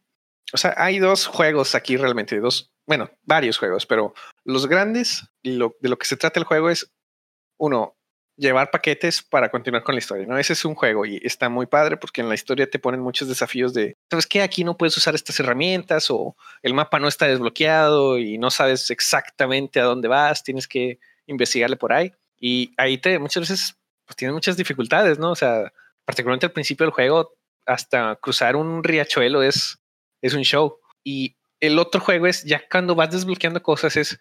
o 0.52 0.56
sea, 0.56 0.74
hay 0.76 0.98
dos 0.98 1.26
juegos 1.26 1.74
aquí 1.74 1.96
realmente, 1.96 2.38
dos, 2.40 2.70
bueno, 2.86 3.10
varios 3.24 3.58
juegos, 3.58 3.86
pero 3.86 4.14
los 4.44 4.66
grandes, 4.66 5.24
lo, 5.42 5.76
de 5.80 5.88
lo 5.88 5.98
que 5.98 6.06
se 6.06 6.16
trata 6.16 6.40
el 6.40 6.46
juego 6.46 6.70
es, 6.70 6.92
uno, 7.58 7.98
llevar 8.38 8.70
paquetes 8.70 9.20
para 9.20 9.50
continuar 9.50 9.82
con 9.82 9.96
la 9.96 9.98
historia, 9.98 10.24
¿no? 10.26 10.38
Ese 10.38 10.52
es 10.52 10.64
un 10.64 10.76
juego 10.76 11.04
y 11.04 11.20
está 11.24 11.48
muy 11.48 11.66
padre 11.66 11.96
porque 11.96 12.20
en 12.20 12.28
la 12.28 12.36
historia 12.36 12.70
te 12.70 12.78
ponen 12.78 13.00
muchos 13.00 13.26
desafíos 13.26 13.74
de, 13.74 13.96
¿sabes 14.08 14.26
qué? 14.26 14.42
Aquí 14.42 14.62
no 14.62 14.76
puedes 14.76 14.96
usar 14.96 15.16
estas 15.16 15.40
herramientas 15.40 16.08
o 16.08 16.36
el 16.62 16.72
mapa 16.72 17.00
no 17.00 17.08
está 17.08 17.26
desbloqueado 17.26 18.16
y 18.16 18.38
no 18.38 18.50
sabes 18.50 18.90
exactamente 18.90 19.80
a 19.80 19.84
dónde 19.84 20.06
vas, 20.06 20.44
tienes 20.44 20.68
que 20.68 21.00
investigarle 21.26 21.76
por 21.76 21.92
ahí. 21.92 22.12
Y 22.40 22.72
ahí 22.76 22.98
te, 22.98 23.18
muchas 23.18 23.42
veces, 23.42 23.76
pues 24.06 24.16
tienes 24.16 24.34
muchas 24.34 24.56
dificultades, 24.56 25.18
¿no? 25.18 25.32
O 25.32 25.36
sea, 25.36 25.72
particularmente 26.04 26.46
al 26.46 26.52
principio 26.52 26.86
del 26.86 26.92
juego, 26.92 27.34
hasta 27.68 28.16
cruzar 28.16 28.56
un 28.56 28.82
riachuelo 28.82 29.42
es, 29.42 29.78
es 30.22 30.34
un 30.34 30.42
show. 30.42 30.78
Y 31.04 31.36
el 31.60 31.78
otro 31.78 32.00
juego 32.00 32.26
es 32.26 32.44
ya 32.44 32.62
cuando 32.68 32.94
vas 32.94 33.10
desbloqueando 33.10 33.62
cosas 33.62 33.96
es 33.96 34.18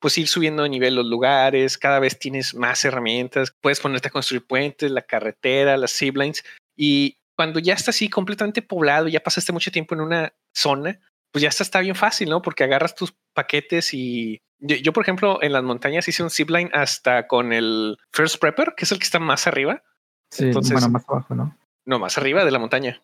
pues 0.00 0.16
ir 0.16 0.28
subiendo 0.28 0.62
de 0.62 0.70
nivel 0.70 0.94
los 0.94 1.04
lugares, 1.04 1.76
cada 1.76 1.98
vez 1.98 2.18
tienes 2.18 2.54
más 2.54 2.84
herramientas, 2.84 3.54
puedes 3.60 3.80
ponerte 3.80 4.08
a 4.08 4.10
construir 4.10 4.46
puentes, 4.46 4.90
la 4.90 5.02
carretera, 5.02 5.76
las 5.76 5.92
ziplines 5.92 6.42
y 6.76 7.18
cuando 7.36 7.58
ya 7.58 7.74
está 7.74 7.90
así 7.90 8.08
completamente 8.08 8.62
poblado, 8.62 9.08
ya 9.08 9.20
pasaste 9.20 9.52
mucho 9.52 9.70
tiempo 9.70 9.94
en 9.94 10.02
una 10.02 10.32
zona, 10.54 10.98
pues 11.32 11.42
ya 11.42 11.48
está, 11.48 11.62
está 11.62 11.80
bien 11.80 11.94
fácil, 11.94 12.28
¿no? 12.28 12.42
Porque 12.42 12.64
agarras 12.64 12.94
tus 12.94 13.14
paquetes 13.34 13.94
y 13.94 14.40
yo, 14.58 14.76
yo, 14.76 14.92
por 14.92 15.02
ejemplo, 15.02 15.42
en 15.42 15.52
las 15.52 15.62
montañas 15.62 16.06
hice 16.08 16.22
un 16.22 16.30
zipline 16.30 16.70
hasta 16.74 17.26
con 17.26 17.52
el 17.52 17.96
First 18.12 18.38
Prepper, 18.40 18.74
que 18.76 18.84
es 18.84 18.92
el 18.92 18.98
que 18.98 19.04
está 19.04 19.18
más 19.18 19.46
arriba. 19.46 19.82
Sí, 20.30 20.44
Entonces, 20.44 20.72
bueno, 20.72 20.90
más 20.90 21.08
abajo, 21.08 21.34
¿no? 21.34 21.56
No, 21.90 21.98
más 21.98 22.16
arriba 22.16 22.44
de 22.44 22.52
la 22.52 22.60
montaña. 22.60 23.02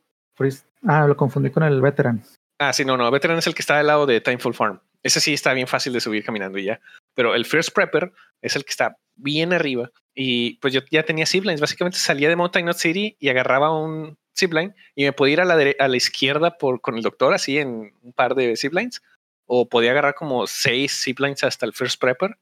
Ah, 0.86 1.08
lo 1.08 1.16
confundí 1.16 1.50
con 1.50 1.64
el 1.64 1.80
Veteran. 1.80 2.22
Ah, 2.56 2.72
sí, 2.72 2.84
no, 2.84 2.96
no. 2.96 3.10
Veteran 3.10 3.36
es 3.36 3.48
el 3.48 3.54
que 3.56 3.62
está 3.62 3.80
al 3.80 3.88
lado 3.88 4.06
de 4.06 4.20
Timeful 4.20 4.54
Farm. 4.54 4.80
Ese 5.02 5.18
sí 5.18 5.34
está 5.34 5.52
bien 5.54 5.66
fácil 5.66 5.92
de 5.92 6.00
subir 6.00 6.24
caminando 6.24 6.56
y 6.56 6.66
ya. 6.66 6.80
Pero 7.12 7.34
el 7.34 7.46
First 7.46 7.70
Prepper 7.74 8.12
es 8.42 8.54
el 8.54 8.64
que 8.64 8.70
está 8.70 8.96
bien 9.16 9.52
arriba 9.52 9.90
y 10.14 10.58
pues 10.58 10.72
yo 10.72 10.82
ya 10.88 11.02
tenía 11.02 11.26
ziplines. 11.26 11.60
Básicamente 11.60 11.98
salía 11.98 12.28
de 12.28 12.36
Mountain 12.36 12.64
Knot 12.64 12.76
City 12.76 13.16
y 13.18 13.28
agarraba 13.28 13.76
un 13.76 14.16
zipline 14.38 14.72
y 14.94 15.02
me 15.02 15.12
podía 15.12 15.32
ir 15.32 15.40
a 15.40 15.44
la, 15.46 15.56
a 15.80 15.88
la 15.88 15.96
izquierda 15.96 16.56
por, 16.56 16.80
con 16.80 16.94
el 16.94 17.02
doctor 17.02 17.34
así 17.34 17.58
en 17.58 17.92
un 18.02 18.12
par 18.12 18.36
de 18.36 18.56
ziplines 18.56 19.02
o 19.46 19.68
podía 19.68 19.90
agarrar 19.90 20.14
como 20.14 20.46
seis 20.46 21.02
ziplines 21.02 21.42
hasta 21.42 21.66
el 21.66 21.72
First 21.72 22.00
Prepper 22.00 22.38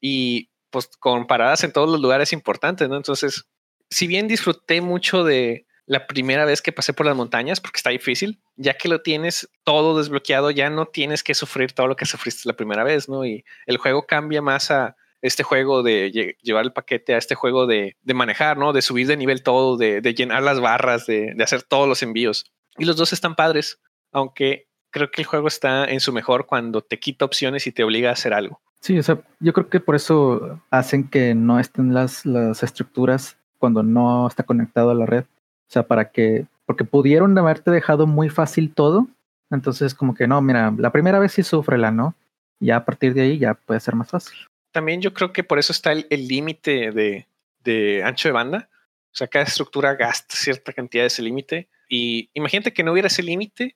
y 0.00 0.50
pues 0.70 0.88
con 0.98 1.28
paradas 1.28 1.62
en 1.62 1.72
todos 1.72 1.88
los 1.88 2.00
lugares 2.00 2.32
importantes, 2.32 2.88
¿no? 2.88 2.96
Entonces, 2.96 3.46
si 3.88 4.08
bien 4.08 4.26
disfruté 4.26 4.80
mucho 4.80 5.22
de 5.22 5.65
la 5.86 6.06
primera 6.06 6.44
vez 6.44 6.62
que 6.62 6.72
pasé 6.72 6.92
por 6.92 7.06
las 7.06 7.16
montañas, 7.16 7.60
porque 7.60 7.78
está 7.78 7.90
difícil, 7.90 8.40
ya 8.56 8.74
que 8.74 8.88
lo 8.88 9.02
tienes 9.02 9.48
todo 9.64 9.96
desbloqueado, 9.96 10.50
ya 10.50 10.68
no 10.68 10.86
tienes 10.86 11.22
que 11.22 11.34
sufrir 11.34 11.72
todo 11.72 11.86
lo 11.86 11.96
que 11.96 12.06
sufriste 12.06 12.48
la 12.48 12.56
primera 12.56 12.84
vez, 12.84 13.08
¿no? 13.08 13.24
Y 13.24 13.44
el 13.66 13.78
juego 13.78 14.06
cambia 14.06 14.42
más 14.42 14.70
a 14.70 14.96
este 15.22 15.44
juego 15.44 15.82
de 15.82 16.36
llevar 16.42 16.64
el 16.64 16.72
paquete 16.72 17.14
a 17.14 17.18
este 17.18 17.34
juego 17.34 17.66
de, 17.66 17.96
manejar, 18.14 18.58
¿no? 18.58 18.72
De 18.72 18.82
subir 18.82 19.06
de 19.06 19.16
nivel 19.16 19.42
todo, 19.42 19.76
de, 19.76 20.00
llenar 20.14 20.42
las 20.42 20.60
barras, 20.60 21.06
de, 21.06 21.34
hacer 21.40 21.62
todos 21.62 21.88
los 21.88 22.02
envíos. 22.02 22.46
Y 22.78 22.84
los 22.84 22.96
dos 22.96 23.12
están 23.12 23.36
padres, 23.36 23.80
aunque 24.12 24.68
creo 24.90 25.10
que 25.10 25.22
el 25.22 25.26
juego 25.26 25.48
está 25.48 25.84
en 25.84 26.00
su 26.00 26.12
mejor 26.12 26.46
cuando 26.46 26.82
te 26.82 26.98
quita 26.98 27.24
opciones 27.24 27.66
y 27.66 27.72
te 27.72 27.84
obliga 27.84 28.10
a 28.10 28.14
hacer 28.14 28.34
algo. 28.34 28.60
Sí, 28.80 28.98
o 28.98 29.02
sea, 29.02 29.20
yo 29.40 29.52
creo 29.52 29.68
que 29.68 29.80
por 29.80 29.94
eso 29.94 30.60
hacen 30.70 31.08
que 31.08 31.34
no 31.34 31.58
estén 31.58 31.94
las, 31.94 32.26
las 32.26 32.62
estructuras 32.62 33.36
cuando 33.58 33.82
no 33.82 34.26
está 34.26 34.42
conectado 34.42 34.90
a 34.90 34.94
la 34.94 35.06
red. 35.06 35.24
O 35.68 35.72
sea, 35.72 35.84
para 35.84 36.10
que, 36.10 36.46
porque 36.64 36.84
pudieron 36.84 37.36
haberte 37.38 37.70
dejado 37.70 38.06
muy 38.06 38.28
fácil 38.28 38.72
todo. 38.72 39.08
Entonces, 39.50 39.94
como 39.94 40.14
que 40.14 40.26
no, 40.26 40.40
mira, 40.42 40.72
la 40.76 40.90
primera 40.90 41.18
vez 41.18 41.32
sí 41.32 41.42
la 41.76 41.90
¿no? 41.90 42.14
Ya 42.60 42.76
a 42.76 42.84
partir 42.84 43.14
de 43.14 43.22
ahí 43.22 43.38
ya 43.38 43.54
puede 43.54 43.80
ser 43.80 43.94
más 43.94 44.10
fácil 44.10 44.36
también 44.76 45.00
yo 45.00 45.14
creo 45.14 45.32
que 45.32 45.42
por 45.42 45.58
eso 45.58 45.72
está 45.72 45.92
el 45.92 46.28
límite 46.28 46.90
de, 46.90 47.26
de, 47.64 48.02
ancho 48.04 48.28
de 48.28 48.32
banda. 48.32 48.68
O 49.10 49.16
sea, 49.16 49.26
cada 49.26 49.46
estructura 49.46 49.94
gasta 49.94 50.36
cierta 50.36 50.74
cantidad 50.74 51.02
de 51.04 51.06
ese 51.06 51.22
límite. 51.22 51.70
Y 51.88 52.28
imagínate 52.34 52.74
que 52.74 52.82
no 52.82 52.92
hubiera 52.92 53.08
ese 53.08 53.22
límite. 53.22 53.74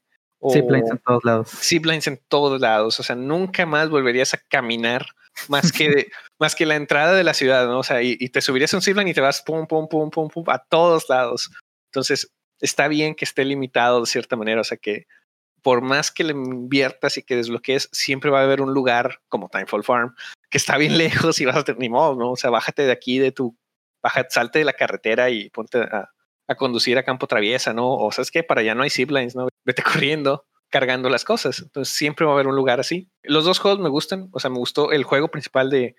Ziplines 0.53 0.91
en 0.91 0.99
todos 0.99 1.25
lados. 1.25 1.49
Ziplines 1.49 2.07
en 2.07 2.21
todos 2.29 2.61
lados. 2.61 3.01
O 3.01 3.03
sea, 3.03 3.17
nunca 3.17 3.65
más 3.65 3.89
volverías 3.89 4.35
a 4.35 4.43
caminar 4.47 5.07
más 5.49 5.73
que, 5.73 6.09
más 6.39 6.55
que 6.55 6.67
la 6.67 6.77
entrada 6.77 7.15
de 7.15 7.25
la 7.25 7.33
ciudad, 7.33 7.67
¿no? 7.67 7.79
O 7.79 7.83
sea, 7.83 8.03
y, 8.03 8.17
te 8.29 8.43
subirías 8.43 8.75
un 8.75 8.83
zipline 8.83 9.09
y 9.09 9.15
te 9.15 9.23
vas 9.23 9.41
pum, 9.41 9.67
pum, 9.67 9.89
pum, 9.89 10.11
pum, 10.11 10.29
pum, 10.29 10.45
a 10.49 10.59
todos 10.59 11.09
lados. 11.09 11.51
Entonces, 11.91 12.33
está 12.61 12.89
bien 12.89 13.15
que 13.15 13.25
esté 13.25 13.45
limitado 13.45 14.01
de 14.01 14.07
cierta 14.07 14.37
manera. 14.37 14.61
O 14.61 14.65
sea, 14.65 14.79
que 14.79 15.07
por 15.63 15.83
más 15.83 16.11
que 16.11 16.25
le 16.25 16.33
inviertas 16.33 17.19
y 17.19 17.23
que 17.23 17.37
desbloquees, 17.37 17.89
siempre 17.93 18.31
va 18.31 18.41
a 18.41 18.45
haber 18.45 18.63
un 18.63 18.73
lugar 18.73 19.21
como 19.29 19.49
Timefall 19.49 19.85
Farm 19.85 20.15
que 20.51 20.59
está 20.59 20.77
bien 20.77 20.99
lejos 20.99 21.41
y 21.41 21.45
vas 21.45 21.57
a 21.57 21.65
tener 21.65 21.81
ni 21.81 21.89
modo, 21.89 22.17
¿no? 22.17 22.33
O 22.33 22.37
sea, 22.37 22.51
bájate 22.51 22.83
de 22.83 22.93
aquí, 22.93 23.19
de 23.19 23.33
tu, 23.33 23.57
bájate, 24.03 24.31
salte 24.31 24.59
de 24.59 24.65
la 24.65 24.73
carretera 24.73 25.31
y 25.31 25.49
ponte 25.51 25.79
a, 25.81 26.11
conducir 26.57 26.99
a 26.99 27.05
campo 27.05 27.29
traviesa, 27.29 27.73
¿no? 27.73 27.95
O 27.95 28.11
sabes 28.11 28.33
que 28.33 28.43
para 28.43 28.61
allá 28.61 28.75
no 28.75 28.83
hay 28.83 28.91
ziplines, 28.91 29.37
¿no? 29.37 29.47
Vete 29.65 29.83
corriendo, 30.11 30.47
cargando 30.69 31.09
las 31.09 31.25
cosas. 31.25 31.61
Entonces 31.61 31.95
siempre 31.95 32.27
va 32.27 32.33
a 32.33 32.35
haber 32.35 32.49
un 32.49 32.57
lugar 32.57 32.81
así. 32.81 33.09
Los 33.23 33.45
dos 33.45 33.61
juegos 33.61 33.79
me 33.79 33.89
gustan, 33.89 34.29
o 34.33 34.41
sea, 34.41 34.51
me 34.51 34.59
gustó 34.59 34.91
el 34.91 35.05
juego 35.05 35.29
principal 35.29 35.71
de, 35.71 35.95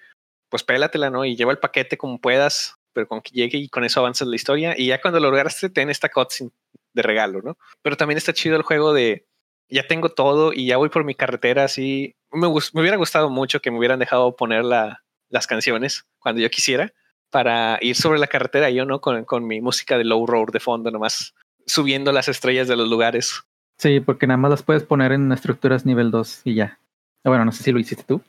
pues 0.49 0.63
pélatela, 0.63 1.09
¿no? 1.09 1.23
Y 1.23 1.37
lleva 1.37 1.53
el 1.53 1.59
paquete 1.59 1.97
como 1.97 2.19
puedas, 2.19 2.75
pero 2.93 3.07
con 3.07 3.21
que 3.21 3.31
llegue 3.31 3.57
y 3.57 3.69
con 3.69 3.83
eso 3.83 3.99
avanzas 3.99 4.27
la 4.27 4.35
historia. 4.35 4.75
Y 4.77 4.87
ya 4.87 5.01
cuando 5.01 5.19
lo 5.19 5.29
lograste, 5.29 5.69
ten 5.69 5.89
esta 5.89 6.09
cutscene 6.09 6.51
de 6.93 7.01
regalo, 7.01 7.41
¿no? 7.41 7.57
Pero 7.81 7.97
también 7.97 8.17
está 8.17 8.33
chido 8.33 8.55
el 8.55 8.63
juego 8.63 8.93
de 8.93 9.25
ya 9.69 9.87
tengo 9.87 10.09
todo 10.09 10.51
y 10.53 10.65
ya 10.65 10.77
voy 10.77 10.89
por 10.89 11.03
mi 11.03 11.15
carretera 11.15 11.63
así. 11.63 12.15
Me, 12.31 12.47
me 12.47 12.81
hubiera 12.81 12.97
gustado 12.97 13.29
mucho 13.29 13.61
que 13.61 13.71
me 13.71 13.77
hubieran 13.77 13.99
dejado 13.99 14.35
poner 14.35 14.63
las 14.65 15.47
canciones 15.47 16.05
cuando 16.19 16.41
yo 16.41 16.49
quisiera 16.49 16.93
para 17.29 17.79
ir 17.81 17.95
sobre 17.95 18.19
la 18.19 18.27
carretera 18.27 18.69
yo, 18.69 18.85
¿no? 18.85 18.99
Con, 18.99 19.23
con 19.23 19.47
mi 19.47 19.61
música 19.61 19.97
de 19.97 20.03
low 20.03 20.27
road 20.27 20.51
de 20.51 20.59
fondo, 20.59 20.91
nomás 20.91 21.33
subiendo 21.65 22.11
las 22.11 22.27
estrellas 22.27 22.67
de 22.67 22.75
los 22.75 22.89
lugares. 22.89 23.41
Sí, 23.77 23.99
porque 23.99 24.27
nada 24.27 24.37
más 24.37 24.51
las 24.51 24.63
puedes 24.63 24.83
poner 24.83 25.13
en 25.13 25.31
estructuras 25.31 25.85
nivel 25.85 26.11
2 26.11 26.41
y 26.43 26.55
ya. 26.55 26.79
Bueno, 27.23 27.45
no 27.45 27.51
sé 27.51 27.63
si 27.63 27.71
lo 27.71 27.79
hiciste 27.79 28.03
tú. 28.03 28.21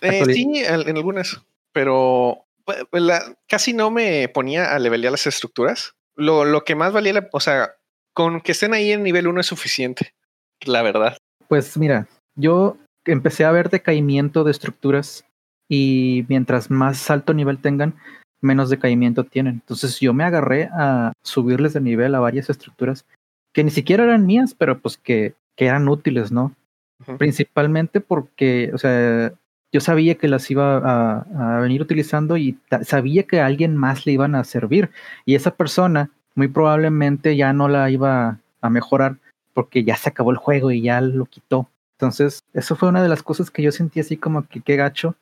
Eh, 0.00 0.24
sí, 0.26 0.46
en, 0.56 0.96
algunas, 0.96 1.40
pero 1.72 2.44
pues, 2.68 2.84
pues, 2.90 3.02
casi 3.48 3.72
no 3.72 3.90
me 3.90 4.28
ponía 4.28 4.74
a 4.74 4.78
levelear 4.78 5.12
las 5.12 5.26
estructuras. 5.26 5.94
Lo, 6.14 6.44
lo 6.44 6.64
que 6.64 6.74
más 6.74 6.92
valía, 6.92 7.26
o 7.32 7.40
sea, 7.40 7.70
con 8.12 8.42
que 8.42 8.52
estén 8.52 8.74
ahí 8.74 8.92
en 8.92 9.02
nivel 9.02 9.26
1 9.26 9.40
es 9.40 9.46
suficiente 9.46 10.12
la 10.66 10.82
verdad. 10.82 11.16
Pues 11.48 11.76
mira, 11.76 12.08
yo 12.36 12.76
empecé 13.04 13.44
a 13.44 13.52
ver 13.52 13.70
decaimiento 13.70 14.44
de 14.44 14.50
estructuras 14.50 15.24
y 15.68 16.24
mientras 16.28 16.70
más 16.70 17.10
alto 17.10 17.34
nivel 17.34 17.58
tengan, 17.58 17.96
menos 18.40 18.70
decaimiento 18.70 19.24
tienen. 19.24 19.54
Entonces 19.54 20.00
yo 20.00 20.12
me 20.14 20.24
agarré 20.24 20.68
a 20.72 21.12
subirles 21.22 21.72
de 21.72 21.80
nivel 21.80 22.14
a 22.14 22.20
varias 22.20 22.50
estructuras 22.50 23.06
que 23.52 23.64
ni 23.64 23.70
siquiera 23.70 24.04
eran 24.04 24.26
mías, 24.26 24.54
pero 24.54 24.78
pues 24.78 24.96
que, 24.98 25.34
que 25.56 25.66
eran 25.66 25.88
útiles, 25.88 26.32
¿no? 26.32 26.54
Principalmente 27.16 28.00
porque, 28.00 28.70
o 28.74 28.78
sea, 28.78 29.32
yo 29.72 29.80
sabía 29.80 30.14
que 30.16 30.28
las 30.28 30.50
iba 30.50 30.78
a, 30.78 31.60
venir 31.60 31.82
utilizando 31.82 32.36
y 32.36 32.58
sabía 32.82 33.24
que 33.24 33.40
a 33.40 33.46
alguien 33.46 33.76
más 33.76 34.06
le 34.06 34.12
iban 34.12 34.34
a 34.34 34.44
servir. 34.44 34.90
Y 35.24 35.34
esa 35.34 35.54
persona 35.54 36.10
muy 36.34 36.48
probablemente 36.48 37.36
ya 37.36 37.52
no 37.52 37.68
la 37.68 37.90
iba 37.90 38.38
a 38.60 38.70
mejorar 38.70 39.16
porque 39.54 39.84
ya 39.84 39.96
se 39.96 40.08
acabó 40.08 40.30
el 40.30 40.36
juego 40.36 40.70
y 40.70 40.82
ya 40.82 41.00
lo 41.00 41.26
quitó. 41.26 41.68
Entonces, 41.98 42.40
eso 42.54 42.76
fue 42.76 42.88
una 42.88 43.02
de 43.02 43.08
las 43.08 43.22
cosas 43.22 43.50
que 43.50 43.62
yo 43.62 43.72
sentí 43.72 44.00
así 44.00 44.16
como 44.16 44.46
que 44.46 44.60
qué 44.60 44.76
gacho, 44.76 45.16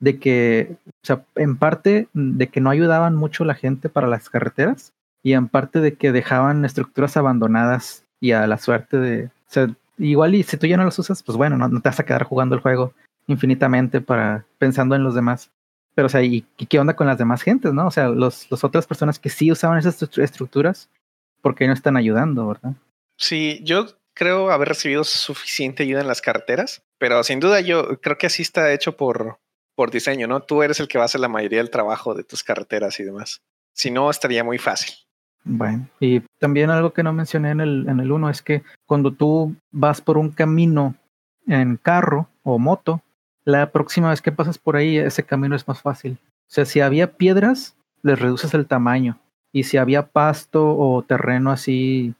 de 0.00 0.18
que, 0.18 0.76
o 0.86 1.06
sea, 1.06 1.24
en 1.36 1.56
parte 1.56 2.08
de 2.12 2.48
que 2.48 2.60
no 2.60 2.70
ayudaban 2.70 3.14
mucho 3.14 3.44
la 3.44 3.54
gente 3.54 3.88
para 3.88 4.08
las 4.08 4.28
carreteras 4.30 4.92
y 5.22 5.34
en 5.34 5.46
parte 5.46 5.80
de 5.80 5.94
que 5.94 6.10
dejaban 6.10 6.64
estructuras 6.64 7.16
abandonadas 7.16 8.04
y 8.18 8.32
a 8.32 8.46
la 8.48 8.58
suerte 8.58 8.96
de, 8.96 9.26
o 9.26 9.30
sea, 9.46 9.68
igual 9.98 10.34
y 10.34 10.42
si 10.42 10.56
tú 10.56 10.66
ya 10.66 10.76
no 10.76 10.84
las 10.84 10.98
usas, 10.98 11.22
pues 11.22 11.38
bueno, 11.38 11.56
no, 11.56 11.68
te 11.80 11.88
vas 11.88 12.00
a 12.00 12.04
quedar 12.04 12.24
jugando 12.24 12.56
el 12.56 12.62
juego 12.62 12.94
infinitamente 13.26 14.00
para 14.00 14.44
pensando 14.58 14.94
en 14.94 15.04
los 15.04 15.14
demás. 15.14 15.50
Pero, 15.94 16.06
o 16.06 16.08
sea, 16.08 16.22
¿y, 16.22 16.42
qué 16.68 16.78
onda 16.78 16.96
con 16.96 17.06
las 17.06 17.18
demás 17.18 17.42
gentes, 17.42 17.72
no? 17.72 17.86
O 17.86 17.90
sea, 17.90 18.08
los, 18.08 18.50
las 18.50 18.64
otras 18.64 18.86
personas 18.86 19.18
que 19.18 19.28
sí 19.28 19.52
usaban 19.52 19.78
esas 19.78 20.02
estructuras, 20.18 20.88
¿por 21.42 21.54
qué 21.54 21.66
no 21.66 21.74
están 21.74 21.96
ayudando, 21.96 22.46
verdad? 22.48 22.72
Sí, 23.16 23.60
yo 23.62 23.86
creo 24.14 24.50
haber 24.50 24.68
recibido 24.68 25.04
suficiente 25.04 25.82
ayuda 25.82 26.00
en 26.00 26.08
las 26.08 26.22
carreteras, 26.22 26.82
pero 26.98 27.22
sin 27.24 27.40
duda 27.40 27.60
yo 27.60 28.00
creo 28.00 28.16
que 28.16 28.26
así 28.26 28.42
está 28.42 28.72
hecho 28.72 28.96
por, 28.96 29.38
por 29.74 29.90
diseño, 29.90 30.26
¿no? 30.26 30.40
Tú 30.40 30.62
eres 30.62 30.80
el 30.80 30.88
que 30.88 30.98
va 30.98 31.04
a 31.04 31.06
hacer 31.06 31.20
la 31.20 31.28
mayoría 31.28 31.58
del 31.58 31.70
trabajo 31.70 32.14
de 32.14 32.24
tus 32.24 32.42
carreteras 32.42 32.98
y 33.00 33.04
demás. 33.04 33.42
Si 33.74 33.90
no, 33.90 34.10
estaría 34.10 34.44
muy 34.44 34.58
fácil. 34.58 34.94
Bueno, 35.44 35.88
y 35.98 36.20
también 36.38 36.70
algo 36.70 36.92
que 36.92 37.02
no 37.02 37.12
mencioné 37.12 37.50
en 37.50 37.60
el, 37.60 37.88
en 37.88 38.00
el 38.00 38.12
uno 38.12 38.30
es 38.30 38.42
que 38.42 38.62
cuando 38.86 39.12
tú 39.12 39.56
vas 39.72 40.00
por 40.00 40.16
un 40.16 40.30
camino 40.30 40.94
en 41.46 41.76
carro 41.76 42.28
o 42.44 42.58
moto, 42.58 43.02
la 43.44 43.70
próxima 43.70 44.10
vez 44.10 44.22
que 44.22 44.32
pasas 44.32 44.58
por 44.58 44.76
ahí, 44.76 44.96
ese 44.96 45.24
camino 45.24 45.56
es 45.56 45.66
más 45.66 45.80
fácil. 45.80 46.18
O 46.22 46.54
sea, 46.54 46.64
si 46.64 46.80
había 46.80 47.12
piedras, 47.16 47.76
les 48.02 48.18
reduces 48.18 48.54
el 48.54 48.66
tamaño. 48.66 49.18
Y 49.52 49.64
si 49.64 49.76
había 49.76 50.06
pasto 50.06 50.76
o 50.76 51.02
terreno 51.02 51.50
así 51.50 52.14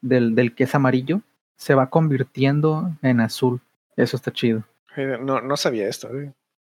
del, 0.00 0.34
del 0.34 0.54
que 0.54 0.64
es 0.64 0.74
amarillo 0.74 1.22
se 1.58 1.74
va 1.74 1.90
convirtiendo 1.90 2.92
en 3.02 3.20
azul. 3.20 3.60
Eso 3.96 4.16
está 4.16 4.32
chido. 4.32 4.64
No, 4.96 5.40
no 5.40 5.56
sabía 5.56 5.88
esto. 5.88 6.08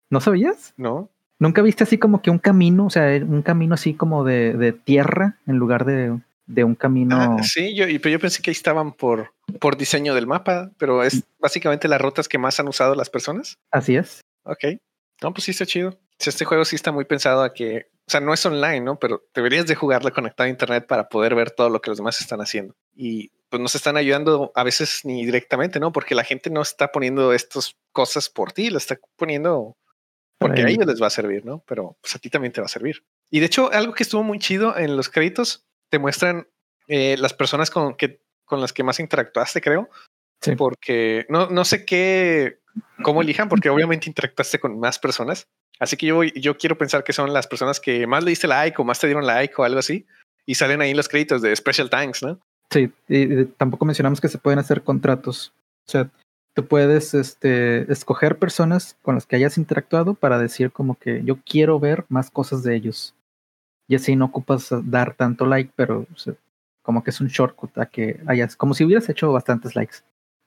¿No 0.10 0.20
sabías? 0.20 0.74
No. 0.76 1.10
¿Nunca 1.40 1.62
viste 1.62 1.84
así 1.84 2.00
como 2.00 2.22
que 2.22 2.32
un 2.32 2.40
camino, 2.40 2.88
o 2.88 2.90
sea, 2.90 3.24
un 3.24 3.44
camino 3.44 3.76
así 3.76 3.94
como 3.94 4.24
de, 4.24 4.54
de 4.54 4.74
tierra 4.74 5.38
en 5.46 5.58
lugar 5.58 5.86
de, 5.86 6.20
de 6.48 6.64
un 6.64 6.76
camino? 6.76 7.38
Ah, 7.40 7.44
sí, 7.44 7.76
yo, 7.76 7.86
pero 7.86 8.10
yo 8.10 8.20
pensé 8.20 8.42
que 8.42 8.50
ahí 8.50 8.54
estaban 8.54 8.94
por, 8.94 9.34
por 9.60 9.78
diseño 9.78 10.16
del 10.16 10.26
mapa, 10.26 10.72
pero 10.78 11.04
es 11.04 11.24
básicamente 11.40 11.88
las 11.88 12.02
rutas 12.02 12.28
que 12.28 12.38
más 12.38 12.60
han 12.60 12.68
usado 12.68 12.96
las 12.96 13.10
personas. 13.10 13.60
Así 13.72 13.96
es. 13.96 14.22
Ok. 14.44 14.64
No, 15.22 15.34
pues 15.34 15.44
sí 15.44 15.52
está 15.52 15.66
chido. 15.66 16.00
Este 16.18 16.46
juego 16.46 16.66
sí 16.66 16.76
está 16.76 16.92
muy 16.92 17.06
pensado 17.06 17.44
a 17.44 17.54
que, 17.54 17.90
o 18.08 18.12
sea, 18.12 18.22
no 18.22 18.34
es 18.34 18.44
online, 18.46 18.82
¿no? 18.82 18.98
Pero 18.98 19.24
deberías 19.36 19.68
de 19.68 19.76
jugarlo 19.76 20.12
conectado 20.12 20.48
a 20.48 20.50
internet 20.50 20.88
para 20.88 21.10
poder 21.10 21.36
ver 21.36 21.52
todo 21.52 21.70
lo 21.70 21.82
que 21.82 21.92
los 21.92 21.98
demás 21.98 22.20
están 22.22 22.42
haciendo. 22.42 22.76
Y 22.96 23.32
pues 23.50 23.62
no 23.62 23.68
se 23.68 23.78
están 23.78 23.98
ayudando 23.98 24.52
a 24.56 24.64
veces 24.64 25.02
ni 25.04 25.26
directamente, 25.26 25.80
¿no? 25.80 25.92
Porque 25.92 26.16
la 26.16 26.24
gente 26.24 26.50
no 26.50 26.62
está 26.62 26.92
poniendo 26.92 27.34
estas 27.34 27.76
cosas 27.92 28.30
por 28.30 28.52
ti, 28.52 28.70
la 28.70 28.78
está 28.78 28.98
poniendo 29.16 29.78
porque 30.38 30.62
a 30.62 30.68
ellos 30.68 30.86
les 30.86 31.02
va 31.02 31.08
a 31.08 31.12
servir, 31.12 31.46
¿no? 31.46 31.64
Pero 31.68 31.98
pues 32.02 32.16
a 32.16 32.20
ti 32.20 32.30
también 32.30 32.54
te 32.54 32.62
va 32.62 32.66
a 32.66 32.70
servir. 32.70 33.04
Y 33.30 33.40
de 33.40 33.48
hecho, 33.48 33.72
algo 33.72 33.94
que 33.94 34.04
estuvo 34.04 34.24
muy 34.24 34.40
chido 34.40 34.78
en 34.78 34.96
los 34.96 35.10
créditos, 35.10 35.67
te 35.90 36.00
muestran 36.00 36.48
eh, 36.88 37.16
las 37.18 37.34
personas 37.34 37.70
con, 37.70 37.96
que, 37.96 38.22
con 38.46 38.62
las 38.62 38.74
que 38.74 38.84
más 38.84 39.00
interactuaste, 39.00 39.62
creo. 39.62 39.90
Sí. 40.42 40.56
Porque 40.56 41.26
no, 41.30 41.50
no 41.50 41.66
sé 41.66 41.86
qué, 41.86 42.60
cómo 43.04 43.22
elijan, 43.22 43.50
porque 43.50 43.70
obviamente 43.70 44.10
interactuaste 44.10 44.60
con 44.60 44.80
más 44.80 45.00
personas. 45.00 45.48
Así 45.80 45.98
que 45.98 46.08
yo, 46.08 46.24
yo 46.24 46.58
quiero 46.58 46.78
pensar 46.78 47.04
que 47.04 47.14
son 47.14 47.34
las 47.34 47.48
personas 47.48 47.80
que 47.80 48.08
más 48.08 48.24
le 48.24 48.32
diste 48.32 48.48
like 48.48 48.80
o 48.82 48.86
más 48.86 49.00
te 49.00 49.08
dieron 49.08 49.26
like 49.26 49.54
o 49.58 49.64
algo 49.64 49.80
así. 49.80 50.06
Y 50.46 50.56
salen 50.56 50.82
ahí 50.82 50.94
los 50.94 51.10
créditos 51.10 51.42
de 51.42 51.56
Special 51.56 51.90
Thanks, 51.90 52.24
¿no? 52.24 52.40
Sí, 52.72 52.92
y, 53.08 53.46
tampoco 53.46 53.86
mencionamos 53.86 54.22
que 54.22 54.30
se 54.30 54.38
pueden 54.38 54.60
hacer 54.60 54.82
contratos. 54.82 55.54
O 55.88 55.92
sea, 55.92 56.10
tú 56.54 56.66
puedes 56.66 57.14
este, 57.14 57.92
escoger 57.92 58.38
personas 58.38 58.98
con 59.02 59.16
las 59.16 59.26
que 59.26 59.36
hayas 59.36 59.58
interactuado 59.58 60.14
para 60.14 60.40
decir 60.40 60.72
como 60.72 60.96
que 60.96 61.22
yo 61.24 61.38
quiero 61.46 61.80
ver 61.80 62.06
más 62.10 62.32
cosas 62.32 62.64
de 62.64 62.76
ellos. 62.76 63.14
Y 63.88 63.96
así 63.96 64.16
no 64.16 64.26
ocupas 64.26 64.70
dar 64.84 65.16
tanto 65.16 65.46
like, 65.46 65.72
pero 65.76 66.06
como 66.82 67.04
que 67.04 67.10
es 67.10 67.22
un 67.22 67.28
shortcut 67.28 67.78
a 67.78 67.86
que 67.86 68.20
hayas, 68.28 68.56
como 68.56 68.74
si 68.74 68.84
hubieras 68.84 69.10
hecho 69.10 69.32
bastantes 69.32 69.76
likes 69.76 69.98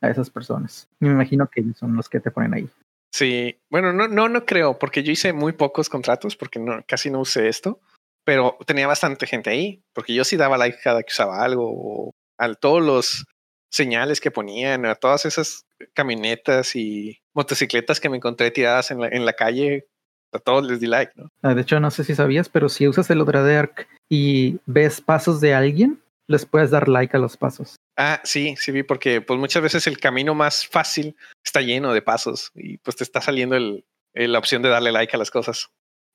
a 0.01 0.11
esas 0.11 0.31
personas. 0.31 0.89
Me 0.99 1.09
imagino 1.09 1.49
que 1.49 1.61
ellos 1.61 1.79
son 1.79 1.97
los 1.97 2.09
que 2.09 2.21
te 2.21 2.31
ponen 2.31 2.55
ahí. 2.55 2.69
Sí, 3.13 3.59
bueno, 3.71 3.93
no, 3.93 4.09
no, 4.09 4.29
no 4.29 4.47
creo, 4.47 4.79
porque 4.79 5.03
yo 5.03 5.13
hice 5.13 5.33
muy 5.33 5.53
pocos 5.53 5.89
contratos, 5.89 6.37
porque 6.37 6.61
no, 6.61 6.83
casi 6.87 7.11
no 7.11 7.21
usé 7.21 7.49
esto, 7.49 7.81
pero 8.25 8.57
tenía 8.67 8.87
bastante 8.87 9.27
gente 9.27 9.51
ahí, 9.51 9.83
porque 9.93 10.15
yo 10.15 10.25
sí 10.25 10.37
daba 10.37 10.57
like 10.57 10.79
cada 10.83 11.03
que 11.03 11.11
usaba 11.11 11.43
algo, 11.43 11.65
o 11.67 12.15
a 12.39 12.55
todos 12.55 12.83
los 12.83 13.27
señales 13.71 14.21
que 14.21 14.31
ponían, 14.31 14.87
a 14.87 14.95
todas 14.95 15.27
esas 15.27 15.67
camionetas 15.95 16.77
y 16.77 17.19
motocicletas 17.35 18.01
que 18.01 18.09
me 18.09 18.17
encontré 18.17 18.51
tiradas 18.51 18.91
en 18.91 19.01
la, 19.01 19.09
en 19.09 19.25
la 19.25 19.33
calle, 19.33 19.87
a 20.33 20.39
todos 20.39 20.67
les 20.67 20.81
di 20.81 20.87
like, 20.87 21.13
¿no? 21.17 21.31
Ah, 21.43 21.55
de 21.55 21.63
hecho, 21.63 21.81
no 21.81 21.91
sé 21.91 22.05
si 22.05 22.15
sabías, 22.15 22.49
pero 22.49 22.69
si 22.69 22.87
usas 22.87 23.11
el 23.11 23.21
Arc 23.23 23.89
y 24.09 24.59
ves 24.67 25.01
pasos 25.01 25.41
de 25.41 25.55
alguien, 25.55 26.01
les 26.27 26.47
puedes 26.47 26.71
dar 26.71 26.89
like 26.89 27.17
a 27.17 27.21
los 27.21 27.37
pasos. 27.37 27.77
Ah, 27.97 28.21
sí, 28.25 28.55
sí 28.57 28.73
vi, 28.73 28.83
porque 28.83 29.21
pues 29.21 29.39
muchas 29.39 29.63
veces 29.63 29.87
el 29.87 29.99
camino 29.99 30.35
más 30.35 30.67
fácil 30.67 31.17
está 31.45 31.61
lleno 31.61 31.93
de 31.93 32.03
pasos 32.03 32.53
y 32.55 32.79
pues 32.79 32.97
te 32.97 33.05
está 33.05 33.21
saliendo 33.21 33.57
el, 33.57 33.85
la 34.15 34.39
opción 34.39 34.63
de 34.63 34.69
darle 34.69 34.93
like 34.93 35.15
a 35.15 35.19
las 35.19 35.31
cosas. 35.31 35.71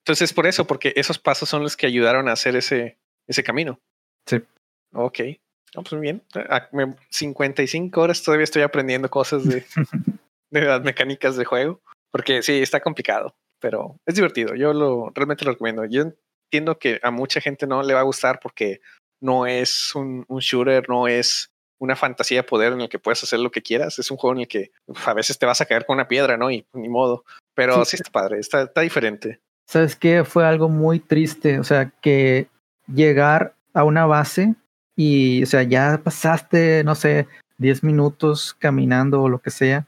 Entonces, 0.05 0.33
por 0.33 0.47
eso, 0.47 0.65
porque 0.65 0.93
esos 0.95 1.19
pasos 1.19 1.49
son 1.49 1.63
los 1.63 1.75
que 1.75 1.87
ayudaron 1.87 2.29
a 2.29 2.33
hacer 2.33 2.55
ese, 2.55 2.97
ese 3.27 3.43
camino. 3.43 3.79
Sí. 4.25 4.41
Ok. 4.93 5.19
No, 5.75 5.83
pues 5.83 5.99
bien. 5.99 6.23
55 7.09 8.01
horas 8.01 8.23
todavía 8.23 8.45
estoy 8.45 8.61
aprendiendo 8.61 9.09
cosas 9.09 9.43
de, 9.45 9.65
de 10.49 10.61
las 10.61 10.81
mecánicas 10.81 11.35
de 11.35 11.45
juego, 11.45 11.81
porque 12.11 12.41
sí, 12.41 12.61
está 12.61 12.79
complicado, 12.79 13.35
pero 13.65 13.99
es 14.05 14.13
divertido. 14.13 14.53
Yo 14.53 14.73
lo 14.73 15.11
realmente 15.15 15.43
lo 15.43 15.49
recomiendo. 15.49 15.85
Yo 15.85 16.03
entiendo 16.03 16.77
que 16.77 16.99
a 17.01 17.09
mucha 17.09 17.41
gente 17.41 17.65
no 17.65 17.81
le 17.81 17.95
va 17.95 18.01
a 18.01 18.03
gustar 18.03 18.39
porque 18.39 18.79
no 19.19 19.47
es 19.47 19.95
un, 19.95 20.23
shooter, 20.29 20.87
no 20.87 21.07
es 21.07 21.49
una 21.79 21.95
fantasía 21.95 22.41
de 22.41 22.47
poder 22.47 22.73
en 22.73 22.81
el 22.81 22.89
que 22.89 22.99
puedes 22.99 23.23
hacer 23.23 23.39
lo 23.39 23.49
que 23.49 23.63
quieras. 23.63 23.97
Es 23.97 24.11
un 24.11 24.17
juego 24.17 24.35
en 24.35 24.41
el 24.41 24.47
que 24.47 24.69
a 25.07 25.15
veces 25.15 25.39
te 25.39 25.47
vas 25.47 25.61
a 25.61 25.65
caer 25.65 25.87
con 25.87 25.95
una 25.95 26.07
piedra, 26.07 26.37
¿no? 26.37 26.51
Y 26.51 26.67
ni 26.73 26.89
modo. 26.89 27.23
Pero 27.55 27.83
sí, 27.85 27.95
está 27.95 28.11
padre, 28.11 28.37
está, 28.37 28.61
está 28.61 28.81
diferente. 28.81 29.39
¿Sabes 29.65 29.95
qué? 29.95 30.23
Fue 30.23 30.45
algo 30.45 30.69
muy 30.69 30.99
triste. 30.99 31.57
O 31.57 31.63
sea, 31.63 31.91
que 32.01 32.47
llegar 32.85 33.55
a 33.73 33.83
una 33.83 34.05
base 34.05 34.53
y, 34.95 35.41
o 35.41 35.47
sea, 35.47 35.63
ya 35.63 36.01
pasaste, 36.03 36.83
no 36.83 36.93
sé, 36.93 37.27
10 37.57 37.83
minutos 37.83 38.55
caminando 38.59 39.23
o 39.23 39.27
lo 39.29 39.39
que 39.39 39.49
sea, 39.49 39.87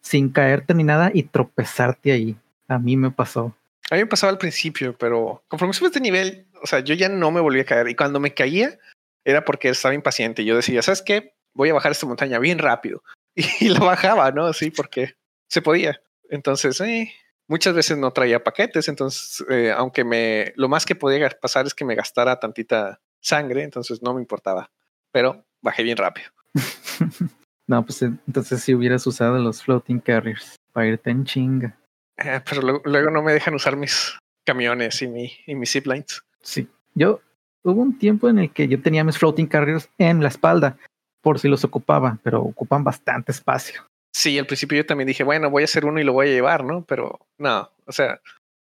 sin 0.00 0.30
caerte 0.30 0.72
ni 0.72 0.84
nada 0.84 1.10
y 1.12 1.24
tropezarte 1.24 2.12
ahí. 2.12 2.34
A 2.68 2.78
mí 2.78 2.96
me 2.96 3.10
pasó. 3.10 3.56
A 3.90 3.94
mí 3.94 4.02
me 4.02 4.06
pasaba 4.06 4.30
al 4.30 4.38
principio, 4.38 4.96
pero 4.96 5.42
conforme 5.48 5.74
subes 5.74 5.92
de 5.92 6.00
nivel, 6.00 6.46
o 6.62 6.66
sea, 6.66 6.80
yo 6.80 6.94
ya 6.94 7.08
no 7.08 7.30
me 7.30 7.40
volví 7.40 7.60
a 7.60 7.64
caer. 7.64 7.88
Y 7.88 7.94
cuando 7.94 8.20
me 8.20 8.34
caía, 8.34 8.78
era 9.24 9.44
porque 9.44 9.70
estaba 9.70 9.94
impaciente. 9.94 10.44
Yo 10.44 10.56
decía, 10.56 10.82
¿sabes 10.82 11.02
qué? 11.02 11.34
Voy 11.54 11.70
a 11.70 11.74
bajar 11.74 11.92
esta 11.92 12.06
montaña 12.06 12.38
bien 12.38 12.58
rápido. 12.58 13.02
Y, 13.60 13.68
lo 13.68 13.84
bajaba, 13.86 14.32
¿no? 14.32 14.52
Sí, 14.52 14.70
porque 14.70 15.14
se 15.48 15.62
podía. 15.62 16.00
Entonces, 16.28 16.80
eh, 16.80 17.12
muchas 17.46 17.72
veces 17.72 17.96
no 17.96 18.10
traía 18.10 18.42
paquetes. 18.42 18.88
Entonces, 18.88 19.44
eh, 19.48 19.72
aunque 19.74 20.04
me, 20.04 20.52
lo 20.56 20.68
más 20.68 20.84
que 20.84 20.96
podía 20.96 21.28
pasar 21.40 21.66
es 21.66 21.74
que 21.74 21.84
me 21.84 21.94
gastara 21.94 22.40
tantita 22.40 23.00
sangre, 23.20 23.62
entonces 23.62 24.02
no 24.02 24.12
me 24.14 24.20
importaba. 24.20 24.70
Pero 25.12 25.46
bajé 25.62 25.82
bien 25.82 25.96
rápido. 25.96 26.30
no, 27.66 27.84
pues 27.84 28.02
entonces 28.02 28.62
si 28.62 28.74
hubieras 28.74 29.06
usado 29.06 29.38
los 29.38 29.62
floating 29.62 30.00
carriers 30.00 30.56
para 30.72 30.88
irte 30.88 31.10
en 31.10 31.24
chinga. 31.24 31.78
Eh, 32.18 32.40
pero 32.48 32.80
luego, 32.84 33.10
no 33.10 33.22
me 33.22 33.32
dejan 33.32 33.54
usar 33.54 33.76
mis 33.76 34.18
camiones 34.44 35.00
y, 35.02 35.08
mi, 35.08 35.32
y 35.46 35.54
mis 35.54 35.70
ziplines. 35.70 36.22
Sí, 36.42 36.68
yo 36.94 37.20
hubo 37.62 37.80
un 37.82 37.98
tiempo 37.98 38.28
en 38.28 38.38
el 38.38 38.50
que 38.50 38.66
yo 38.68 38.80
tenía 38.80 39.04
mis 39.04 39.18
floating 39.18 39.46
carriers 39.46 39.88
en 39.98 40.22
la 40.22 40.28
espalda 40.28 40.76
por 41.20 41.38
si 41.38 41.48
los 41.48 41.64
ocupaba, 41.64 42.18
pero 42.22 42.40
ocupan 42.42 42.84
bastante 42.84 43.32
espacio. 43.32 43.86
Sí, 44.12 44.38
al 44.38 44.46
principio 44.46 44.78
yo 44.78 44.86
también 44.86 45.06
dije, 45.06 45.22
bueno, 45.22 45.50
voy 45.50 45.62
a 45.62 45.64
hacer 45.64 45.84
uno 45.84 46.00
y 46.00 46.04
lo 46.04 46.12
voy 46.12 46.28
a 46.28 46.32
llevar, 46.32 46.64
¿no? 46.64 46.84
Pero 46.84 47.20
no, 47.36 47.70
o 47.86 47.92
sea, 47.92 48.20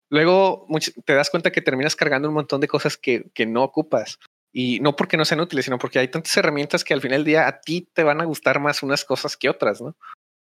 luego 0.10 0.66
te 1.06 1.14
das 1.14 1.30
cuenta 1.30 1.52
que 1.52 1.62
terminas 1.62 1.96
cargando 1.96 2.30
un 2.30 2.36
montón 2.36 2.62
de 2.62 2.68
cosas 2.68 2.98
que, 2.98 3.30
que 3.34 3.46
no 3.46 3.64
ocupas. 3.64 4.20
Y 4.56 4.80
no 4.82 4.96
porque 4.96 5.18
no 5.18 5.26
sean 5.26 5.42
útiles, 5.42 5.66
sino 5.66 5.80
porque 5.80 5.98
hay 5.98 6.08
tantas 6.08 6.38
herramientas 6.38 6.84
que 6.84 6.94
al 6.94 7.02
final 7.02 7.20
del 7.20 7.26
día 7.26 7.48
a 7.48 7.60
ti 7.60 7.88
te 7.92 8.04
van 8.04 8.22
a 8.22 8.26
gustar 8.26 8.60
más 8.60 8.84
unas 8.84 9.04
cosas 9.04 9.36
que 9.36 9.50
otras, 9.50 9.82
¿no? 9.82 9.96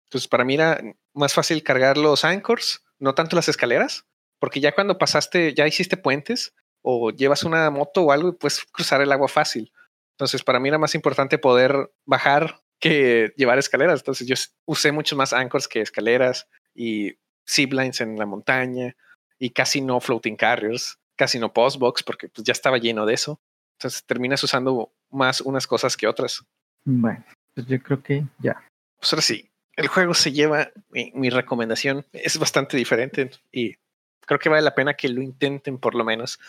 Entonces, 0.05 0.30
para 0.30 0.45
mí 0.45 0.53
era 0.53 0.82
más 1.14 1.34
fácil 1.34 1.62
cargar 1.62 1.97
los 1.97 2.24
anchors, 2.24 2.82
no 3.00 3.16
tanto 3.16 3.36
las 3.36 3.50
escaleras, 3.50 4.06
porque 4.39 4.60
ya 4.60 4.74
cuando 4.74 4.98
pasaste, 4.98 5.54
ya 5.54 5.68
hiciste 5.68 5.98
puentes 5.98 6.54
o 6.82 7.12
llevas 7.12 7.43
una 7.43 7.70
moto 7.70 8.04
o 8.04 8.12
algo 8.12 8.30
y 8.30 8.34
puedes 8.34 8.64
cruzar 8.72 9.02
el 9.02 9.12
agua 9.12 9.28
fácil. 9.28 9.72
Entonces, 10.16 10.43
para 10.43 10.60
mí 10.60 10.70
era 10.70 10.78
más 10.78 10.95
importante 10.95 11.38
poder 11.38 11.91
bajar 12.06 12.62
que 12.80 13.34
llevar 13.36 13.58
escaleras. 13.60 14.00
Entonces, 14.00 14.28
yo 14.28 14.36
usé 14.66 14.91
muchos 14.91 15.18
más 15.18 15.34
anchors 15.34 15.68
que 15.68 15.82
escaleras 15.82 16.48
y 16.74 17.14
ziplines 17.48 18.02
en 18.02 18.18
la 18.18 18.26
montaña 18.26 18.95
y 19.39 19.52
casi 19.52 19.82
no 19.82 20.00
floating 20.00 20.36
carriers, 20.36 21.00
casi 21.16 21.39
no 21.39 21.54
postbox 21.54 22.04
porque 22.04 22.30
pues, 22.30 22.45
ya 22.45 22.52
estaba 22.52 22.78
lleno 22.78 23.06
de 23.06 23.14
eso. 23.14 23.41
Entonces, 23.78 24.04
terminas 24.06 24.43
usando 24.43 24.91
más 25.12 25.41
unas 25.41 25.68
cosas 25.68 25.95
que 25.95 26.08
otras. 26.08 26.43
Bueno, 26.84 27.24
pues 27.54 27.68
yo 27.68 27.82
creo 27.82 28.02
que 28.02 28.26
ya. 28.39 28.64
Pues 29.00 29.14
ahora 29.14 29.22
sí, 29.22 29.52
el 29.78 29.88
juego 29.88 30.13
se 30.13 30.32
lleva, 30.32 30.71
mi, 30.89 31.30
recomendación 31.30 32.05
es 32.11 32.38
bastante 32.39 32.75
diferente 32.75 33.30
y 33.51 33.75
creo 34.21 34.39
que 34.39 34.49
vale 34.49 34.63
la 34.63 34.75
pena 34.75 34.95
que 34.95 35.07
lo 35.07 35.21
intenten 35.21 35.78
por 35.78 35.93
lo 35.95 36.03
menos. 36.03 36.39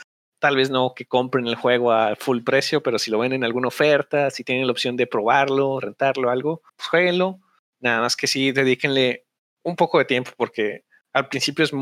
Tal 0.41 0.57
vez 0.57 0.71
no 0.71 0.95
que 0.97 1.05
compren 1.05 1.47
el 1.47 1.55
juego 1.55 1.93
a 1.93 2.17
full 2.17 2.43
precio, 2.43 2.83
pero 2.83 2.99
si 2.99 3.11
lo 3.11 3.19
ven 3.19 3.35
en 3.35 3.45
alguna 3.45 3.69
oferta, 3.69 4.31
si 4.31 4.45
tienen 4.45 4.67
la 4.67 4.73
opción 4.73 4.97
de 4.97 5.07
probarlo, 5.07 5.79
rentarlo, 5.79 6.31
algo, 6.31 6.63
pues 6.77 6.89
jueguenlo. 6.89 7.39
Nada 7.81 8.01
más 8.01 8.17
que 8.17 8.27
sí, 8.27 8.51
dedíquenle 8.51 9.27
un 9.63 9.77
poco 9.77 9.99
de 9.99 10.07
tiempo 10.07 10.31
porque 10.37 10.85
al 11.13 11.29
principio 11.29 11.65
es 11.65 11.73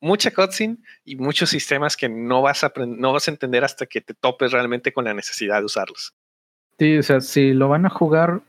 mucha 0.00 0.32
cutscene 0.32 0.78
y 1.04 1.14
muchos 1.14 1.50
sistemas 1.50 1.96
que 1.96 2.08
no 2.08 2.42
vas 2.42 2.64
a 2.64 2.72
no 2.76 3.12
vas 3.12 3.28
a 3.28 3.30
entender 3.30 3.62
hasta 3.62 3.86
que 3.86 4.00
te 4.00 4.14
topes 4.14 4.50
realmente 4.50 4.92
con 4.92 5.04
la 5.04 5.14
necesidad 5.14 5.60
de 5.60 5.66
usarlos. 5.66 6.14
Sí, 6.78 6.98
o 6.98 7.02
sea, 7.04 7.20
si 7.20 7.52
lo 7.52 7.68
van 7.68 7.86
a 7.86 7.90
jugar 7.90 8.42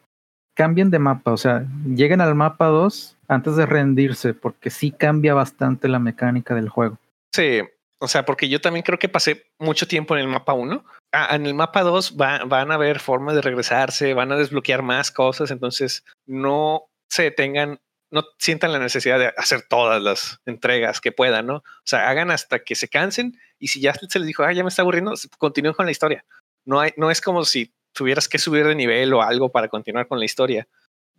cambien 0.53 0.89
de 0.91 0.99
mapa, 0.99 1.31
o 1.31 1.37
sea, 1.37 1.65
lleguen 1.85 2.21
al 2.21 2.35
mapa 2.35 2.67
2 2.67 3.17
antes 3.27 3.55
de 3.55 3.65
rendirse, 3.65 4.33
porque 4.33 4.69
sí 4.69 4.91
cambia 4.91 5.33
bastante 5.33 5.87
la 5.87 5.99
mecánica 5.99 6.53
del 6.55 6.69
juego. 6.69 6.99
Sí, 7.33 7.61
o 7.99 8.07
sea, 8.07 8.25
porque 8.25 8.49
yo 8.49 8.61
también 8.61 8.83
creo 8.83 8.99
que 8.99 9.09
pasé 9.09 9.45
mucho 9.59 9.87
tiempo 9.87 10.15
en 10.15 10.21
el 10.21 10.27
mapa 10.27 10.53
1. 10.53 10.83
Ah, 11.13 11.35
en 11.35 11.45
el 11.45 11.53
mapa 11.53 11.83
2 11.83 12.17
van 12.17 12.71
a 12.71 12.73
haber 12.73 12.99
formas 12.99 13.35
de 13.35 13.41
regresarse, 13.41 14.13
van 14.13 14.31
a 14.31 14.35
desbloquear 14.35 14.81
más 14.81 15.11
cosas, 15.11 15.51
entonces 15.51 16.03
no 16.25 16.83
se 17.09 17.23
detengan, 17.23 17.79
no 18.11 18.23
sientan 18.39 18.73
la 18.73 18.79
necesidad 18.79 19.19
de 19.19 19.33
hacer 19.37 19.63
todas 19.69 20.01
las 20.01 20.39
entregas 20.45 20.99
que 20.99 21.11
puedan, 21.11 21.47
¿no? 21.47 21.57
O 21.57 21.85
sea, 21.85 22.09
hagan 22.09 22.29
hasta 22.29 22.59
que 22.59 22.75
se 22.75 22.89
cansen 22.89 23.39
y 23.57 23.69
si 23.69 23.79
ya 23.79 23.93
se 23.93 24.19
les 24.19 24.27
dijo, 24.27 24.43
ah, 24.43 24.51
ya 24.51 24.63
me 24.63 24.69
está 24.69 24.81
aburriendo, 24.81 25.13
continúen 25.37 25.73
con 25.73 25.85
la 25.85 25.91
historia. 25.91 26.25
No, 26.65 26.79
hay, 26.79 26.91
no 26.97 27.09
es 27.09 27.21
como 27.21 27.45
si 27.45 27.73
tuvieras 27.93 28.27
que 28.27 28.39
subir 28.39 28.65
de 28.65 28.75
nivel 28.75 29.13
o 29.13 29.21
algo 29.21 29.49
para 29.49 29.67
continuar 29.67 30.07
con 30.07 30.19
la 30.19 30.25
historia. 30.25 30.67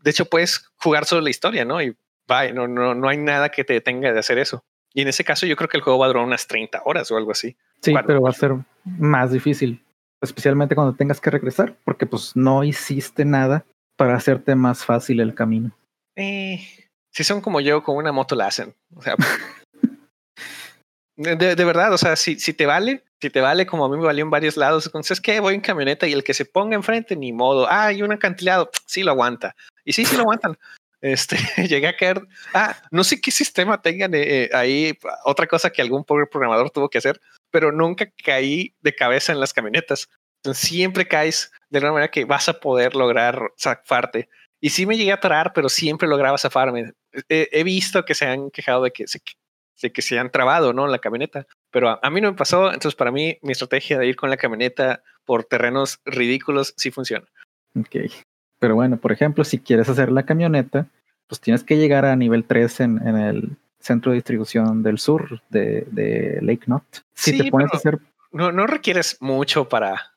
De 0.03 0.11
hecho, 0.11 0.27
puedes 0.27 0.71
jugar 0.77 1.07
solo 1.07 1.23
la 1.23 1.31
historia, 1.31 1.65
¿no? 1.65 1.81
Y 1.81 1.97
bye, 2.29 2.53
no, 2.53 2.69
no, 2.69 2.95
no 2.95 3.09
hay 3.09 3.17
nada 3.17 3.49
que 3.49 3.65
te 3.65 3.75
detenga 3.75 4.13
de 4.13 4.19
hacer 4.19 4.39
eso. 4.39 4.65
Y 4.93 5.03
en 5.03 5.09
ese 5.09 5.25
caso 5.25 5.47
yo 5.47 5.57
creo 5.57 5.69
que 5.69 5.77
el 5.77 5.83
juego 5.83 5.99
va 5.99 6.07
a 6.07 6.09
durar 6.09 6.25
unas 6.25 6.47
30 6.47 6.83
horas 6.85 7.11
o 7.11 7.17
algo 7.17 7.33
así. 7.33 7.57
Sí, 7.81 7.93
pero 8.07 8.23
va 8.23 8.31
a 8.31 8.33
ser 8.33 8.53
más 8.85 9.33
difícil, 9.33 9.83
especialmente 10.23 10.75
cuando 10.75 10.95
tengas 10.95 11.21
que 11.21 11.31
regresar, 11.31 11.77
porque 11.85 12.07
pues 12.07 12.37
no 12.37 12.63
hiciste 12.63 13.25
nada 13.25 13.65
para 13.97 14.15
hacerte 14.15 14.55
más 14.55 14.85
fácil 14.85 15.21
el 15.21 15.35
camino. 15.35 15.77
Eh, 16.17 16.61
si 17.11 17.25
son 17.25 17.41
como 17.41 17.61
yo, 17.61 17.83
con 17.83 17.97
una 17.97 18.13
moto 18.13 18.37
la 18.37 18.47
hacen. 18.47 18.75
O 18.95 19.03
sea, 19.03 19.17
de, 21.17 21.57
de, 21.57 21.65
verdad, 21.65 21.93
o 21.93 21.99
sea, 21.99 22.15
si, 22.15 22.39
si 22.39 22.55
te 22.55 22.67
vale, 22.67 23.03
si 23.25 23.31
te 23.31 23.41
vale 23.41 23.65
como 23.65 23.87
a 23.87 23.89
mí 23.89 23.97
me 23.97 24.05
valió 24.05 24.23
en 24.23 24.29
varios 24.29 24.59
lados, 24.59 24.85
entonces 24.85 25.19
que 25.19 25.41
voy 25.41 25.55
en 25.55 25.63
camioneta 25.63 26.07
y 26.07 26.13
el 26.13 26.23
que 26.23 26.35
se 26.35 26.45
ponga 26.45 26.77
enfrente, 26.77 27.17
ni 27.17 27.33
modo, 27.33 27.67
ah, 27.67 27.87
hay 27.87 28.03
un 28.03 28.13
acantilado, 28.13 28.71
sí 28.87 29.03
lo 29.03 29.13
aguanta. 29.13 29.57
Y 29.83 29.95
sí, 29.95 30.05
sí 30.05 30.17
lo 30.17 30.23
aguantan. 30.23 30.59
Este, 31.01 31.37
llegué 31.69 31.87
a 31.87 31.97
caer, 31.97 32.23
ah, 32.55 32.75
no 32.91 33.05
sé 33.05 33.21
qué 33.21 33.31
sistema 33.31 33.83
tengan 33.83 34.15
eh, 34.15 34.45
eh, 34.45 34.51
ahí, 34.55 34.99
otra 35.27 35.47
cosa 35.47 35.69
que 35.69 35.83
algún 35.83 36.03
pobre 36.03 36.27
programador 36.27 36.71
tuvo 36.71 36.89
que 36.89 36.97
hacer, 36.97 37.21
pero 37.51 37.71
nunca 37.73 38.11
caí 38.25 38.75
de 38.81 38.95
cabeza 38.95 39.31
en 39.31 39.39
las 39.39 39.53
camionetas. 39.53 40.09
Entonces 40.39 40.67
siempre 40.67 41.07
caes 41.07 41.53
de 41.69 41.81
una 41.81 41.93
manera 41.93 42.11
que 42.11 42.25
vas 42.25 42.49
a 42.49 42.55
poder 42.55 42.95
lograr 42.95 43.53
zafarte. 43.59 44.31
Y 44.63 44.71
sí 44.71 44.87
me 44.87 44.97
llegué 44.97 45.13
a 45.13 45.21
parar, 45.21 45.53
pero 45.55 45.69
siempre 45.69 46.09
lograba 46.09 46.39
zafarme. 46.39 46.95
He, 47.29 47.51
he 47.53 47.65
visto 47.65 48.07
que 48.07 48.15
se 48.15 48.25
han 48.25 48.51
quejado 48.51 48.85
de 48.85 48.91
que 48.91 49.07
se, 49.07 49.21
de 49.83 49.93
que 49.93 50.01
se 50.01 50.19
han 50.19 50.31
trabado, 50.31 50.73
¿no? 50.73 50.87
La 50.87 51.01
camioneta. 51.01 51.47
Pero 51.75 51.99
a, 52.01 52.11
mí 52.11 52.21
no 52.21 52.31
me 52.31 52.37
pasó, 52.37 52.69
entonces 52.69 52.95
para 52.95 53.11
mí 53.11 53.37
mi 53.43 53.51
estrategia 53.51 53.99
de 53.99 54.07
ir 54.07 54.15
con 54.15 54.31
la 54.31 54.37
camioneta 54.37 55.03
por 55.25 55.43
terrenos 55.43 55.99
ridículos 56.05 56.73
sí 56.77 56.93
funciona. 56.93 57.27
Ok. 57.77 58.13
Pero 58.61 58.77
bueno, 58.77 58.97
por 58.97 59.11
ejemplo, 59.11 59.43
si 59.43 59.59
quieres 59.59 59.89
hacer 59.89 60.13
la 60.13 60.25
camioneta, 60.25 60.87
pues 61.27 61.41
tienes 61.41 61.65
que 61.65 61.77
llegar 61.77 62.05
a 62.05 62.15
nivel 62.15 62.45
3 62.45 62.79
en, 62.79 63.09
en 63.09 63.17
el 63.17 63.57
centro 63.81 64.13
de 64.13 64.19
distribución 64.19 64.85
del 64.85 65.01
sur 65.01 65.43
de, 65.51 65.85
de 65.91 66.39
Lake 66.43 66.67
Knot. 66.67 67.05
Si 67.13 67.37
te 67.37 67.51
pones 67.51 67.75
a 67.75 67.77
hacer 67.79 67.99
no, 68.31 68.53
no 68.53 68.69
requieres 68.69 69.17
mucho 69.21 69.69
para, 69.69 70.15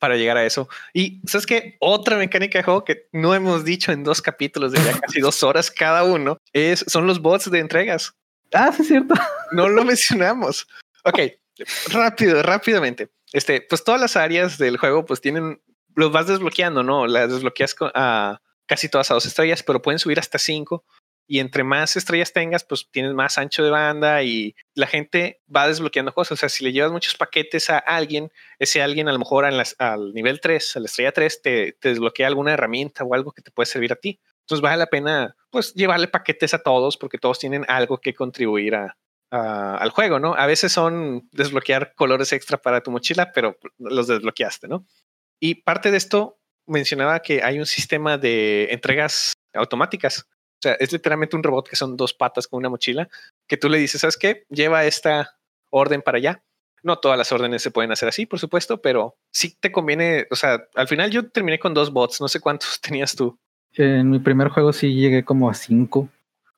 para 0.00 0.16
llegar 0.16 0.36
a 0.36 0.44
eso. 0.44 0.68
Y 0.92 1.20
sabes 1.26 1.46
que 1.46 1.76
otra 1.78 2.16
mecánica 2.16 2.58
de 2.58 2.64
juego 2.64 2.84
que 2.84 3.08
no 3.12 3.32
hemos 3.32 3.64
dicho 3.64 3.92
en 3.92 4.02
dos 4.02 4.20
capítulos 4.20 4.72
de 4.72 4.78
ya 4.82 4.98
casi 4.98 5.20
dos 5.20 5.42
horas 5.44 5.70
cada 5.70 6.02
uno 6.02 6.38
es 6.52 6.84
son 6.88 7.06
los 7.06 7.20
bots 7.20 7.48
de 7.48 7.60
entregas. 7.60 8.16
Ah, 8.52 8.72
sí, 8.72 8.82
es 8.82 8.88
cierto. 8.88 9.14
No 9.52 9.68
lo 9.68 9.84
mencionamos. 9.84 10.68
Ok, 11.04 11.18
rápido, 11.88 12.40
rápidamente. 12.42 13.10
Este, 13.32 13.60
pues 13.62 13.82
todas 13.82 14.00
las 14.00 14.16
áreas 14.16 14.58
del 14.58 14.76
juego, 14.76 15.04
pues 15.04 15.20
tienen, 15.20 15.60
los 15.96 16.12
vas 16.12 16.28
desbloqueando, 16.28 16.84
¿no? 16.84 17.08
Las 17.08 17.30
desbloqueas 17.30 17.74
a 17.94 18.40
casi 18.66 18.88
todas 18.88 19.10
a 19.10 19.14
dos 19.14 19.26
estrellas, 19.26 19.64
pero 19.64 19.82
pueden 19.82 19.98
subir 19.98 20.20
hasta 20.20 20.38
cinco 20.38 20.84
y 21.30 21.38
entre 21.38 21.62
más 21.62 21.96
estrellas 21.96 22.32
tengas, 22.32 22.64
pues 22.64 22.88
tienes 22.90 23.14
más 23.14 23.38
ancho 23.38 23.62
de 23.62 23.70
banda 23.70 24.20
y 24.24 24.56
la 24.74 24.88
gente 24.88 25.40
va 25.54 25.68
desbloqueando 25.68 26.12
cosas. 26.12 26.32
O 26.32 26.36
sea, 26.36 26.48
si 26.48 26.64
le 26.64 26.72
llevas 26.72 26.90
muchos 26.90 27.14
paquetes 27.14 27.70
a 27.70 27.78
alguien, 27.78 28.32
ese 28.58 28.82
alguien 28.82 29.08
a 29.08 29.12
lo 29.12 29.20
mejor 29.20 29.44
al 29.44 30.12
nivel 30.12 30.40
3, 30.40 30.76
a 30.76 30.80
la 30.80 30.86
estrella 30.86 31.12
3, 31.12 31.40
te, 31.40 31.76
desbloquea 31.80 32.26
alguna 32.26 32.54
herramienta 32.54 33.04
o 33.04 33.14
algo 33.14 33.30
que 33.30 33.42
te 33.42 33.52
puede 33.52 33.66
servir 33.66 33.92
a 33.92 33.96
ti. 33.96 34.18
Entonces 34.50 34.62
vale 34.62 34.78
la 34.78 34.86
pena 34.86 35.36
pues 35.48 35.72
llevarle 35.74 36.08
paquetes 36.08 36.54
a 36.54 36.58
todos 36.58 36.96
porque 36.96 37.18
todos 37.18 37.38
tienen 37.38 37.64
algo 37.68 37.98
que 37.98 38.14
contribuir 38.14 38.74
al 39.30 39.90
juego, 39.90 40.18
¿no? 40.18 40.34
A 40.34 40.46
veces 40.46 40.72
son 40.72 41.28
desbloquear 41.30 41.94
colores 41.94 42.32
extra 42.32 42.58
para 42.58 42.82
tu 42.82 42.90
mochila, 42.90 43.30
pero 43.30 43.56
los 43.78 44.08
desbloqueaste, 44.08 44.66
¿no? 44.66 44.84
Y 45.38 45.62
parte 45.62 45.92
de 45.92 45.98
esto 45.98 46.40
mencionaba 46.66 47.20
que 47.20 47.44
hay 47.44 47.60
un 47.60 47.66
sistema 47.66 48.18
de 48.18 48.66
entregas 48.72 49.34
automáticas. 49.54 50.26
O 50.28 50.62
sea, 50.62 50.72
es 50.80 50.92
literalmente 50.92 51.36
un 51.36 51.44
robot 51.44 51.68
que 51.68 51.76
son 51.76 51.96
dos 51.96 52.12
patas 52.12 52.48
con 52.48 52.58
una 52.58 52.68
mochila 52.68 53.08
que 53.46 53.56
tú 53.56 53.68
le 53.68 53.78
dices, 53.78 54.00
¿sabes 54.00 54.16
qué? 54.16 54.46
Lleva 54.48 54.84
esta 54.84 55.38
orden 55.70 56.02
para 56.02 56.18
allá. 56.18 56.42
No 56.82 56.98
todas 56.98 57.16
las 57.16 57.30
órdenes 57.30 57.62
se 57.62 57.70
pueden 57.70 57.92
hacer 57.92 58.08
así, 58.08 58.26
por 58.26 58.40
supuesto, 58.40 58.82
pero 58.82 59.16
sí 59.30 59.56
te 59.60 59.70
conviene. 59.70 60.26
O 60.32 60.34
sea, 60.34 60.66
al 60.74 60.88
final 60.88 61.12
yo 61.12 61.30
terminé 61.30 61.60
con 61.60 61.72
dos 61.72 61.92
bots. 61.92 62.20
No 62.20 62.26
sé 62.26 62.40
cuántos 62.40 62.80
tenías 62.80 63.14
tú. 63.14 63.38
En 63.74 64.10
mi 64.10 64.18
primer 64.18 64.48
juego 64.48 64.72
sí 64.72 64.94
llegué 64.94 65.24
como 65.24 65.50
a 65.50 65.54
cinco. 65.54 66.08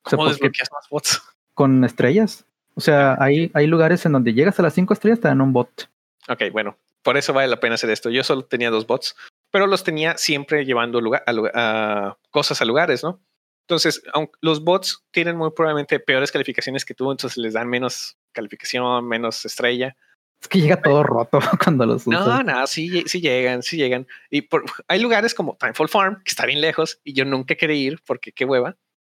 ¿Cómo 0.03 0.29
desbloqueas 0.29 0.71
más 0.73 0.89
bots? 0.89 1.23
Con 1.55 1.85
estrellas. 1.85 2.45
O 2.75 2.81
sea, 2.81 3.17
hay, 3.21 3.51
hay 3.55 3.67
lugares 3.67 4.05
en 4.07 4.13
donde 4.13 4.33
llegas 4.33 4.59
a 4.59 4.63
las 4.63 4.75
cinco 4.75 4.95
estrellas, 4.95 5.21
te 5.21 5.29
dan 5.29 5.41
un 5.41 5.53
bot. 5.53 5.91
Ok, 6.29 6.45
bueno, 6.53 6.79
por 7.03 7.17
eso 7.17 7.33
vale 7.33 7.49
la 7.49 7.61
pena 7.61 7.75
hacer 7.75 7.91
esto. 7.91 8.11
Yo 8.11 8.25
solo 8.25 8.43
tenía 8.43 8.71
dos 8.71 8.87
bots, 8.87 9.15
pero 9.51 9.67
los 9.67 9.85
tenía 9.85 10.17
siempre 10.17 10.65
llevando 10.65 11.01
lugar, 11.01 11.23
a 11.27 12.17
cosas 12.31 12.63
a 12.63 12.65
lugares, 12.65 13.03
¿no? 13.03 13.21
Entonces, 13.63 14.03
aunque 14.13 14.33
los 14.41 14.65
bots 14.65 15.05
tienen 15.11 15.37
muy 15.37 15.51
probablemente 15.51 16.01
peores 16.01 16.33
calificaciones 16.33 16.85
que 16.85 16.95
tú, 16.95 17.11
entonces 17.11 17.37
les 17.37 17.53
dan 17.53 17.69
menos 17.69 18.17
calificación, 18.33 19.07
menos 19.07 19.45
estrella. 19.45 19.97
Es 20.43 20.49
que 20.49 20.61
llega 20.61 20.83
todo 20.83 21.03
roto 21.05 21.39
cuando 21.63 21.87
los 21.87 22.07
usas. 22.07 22.27
No, 22.27 22.43
no, 22.43 22.67
sí, 22.67 23.05
sí 23.07 23.21
llegan, 23.21 23.63
sí 23.63 23.77
llegan. 23.77 24.07
Y 24.29 24.43
por, 24.43 24.65
hay 24.89 25.01
lugares 25.01 25.35
como 25.35 25.57
Timefall 25.57 25.89
Farm, 25.89 26.23
que 26.25 26.31
está 26.31 26.45
bien 26.47 26.61
lejos, 26.61 27.01
y 27.05 27.13
yo 27.13 27.25
nunca 27.25 27.55
quería 27.55 27.77
ir 27.77 28.03
porque 28.05 28.33
qué 28.33 28.45
hueva. 28.45 28.77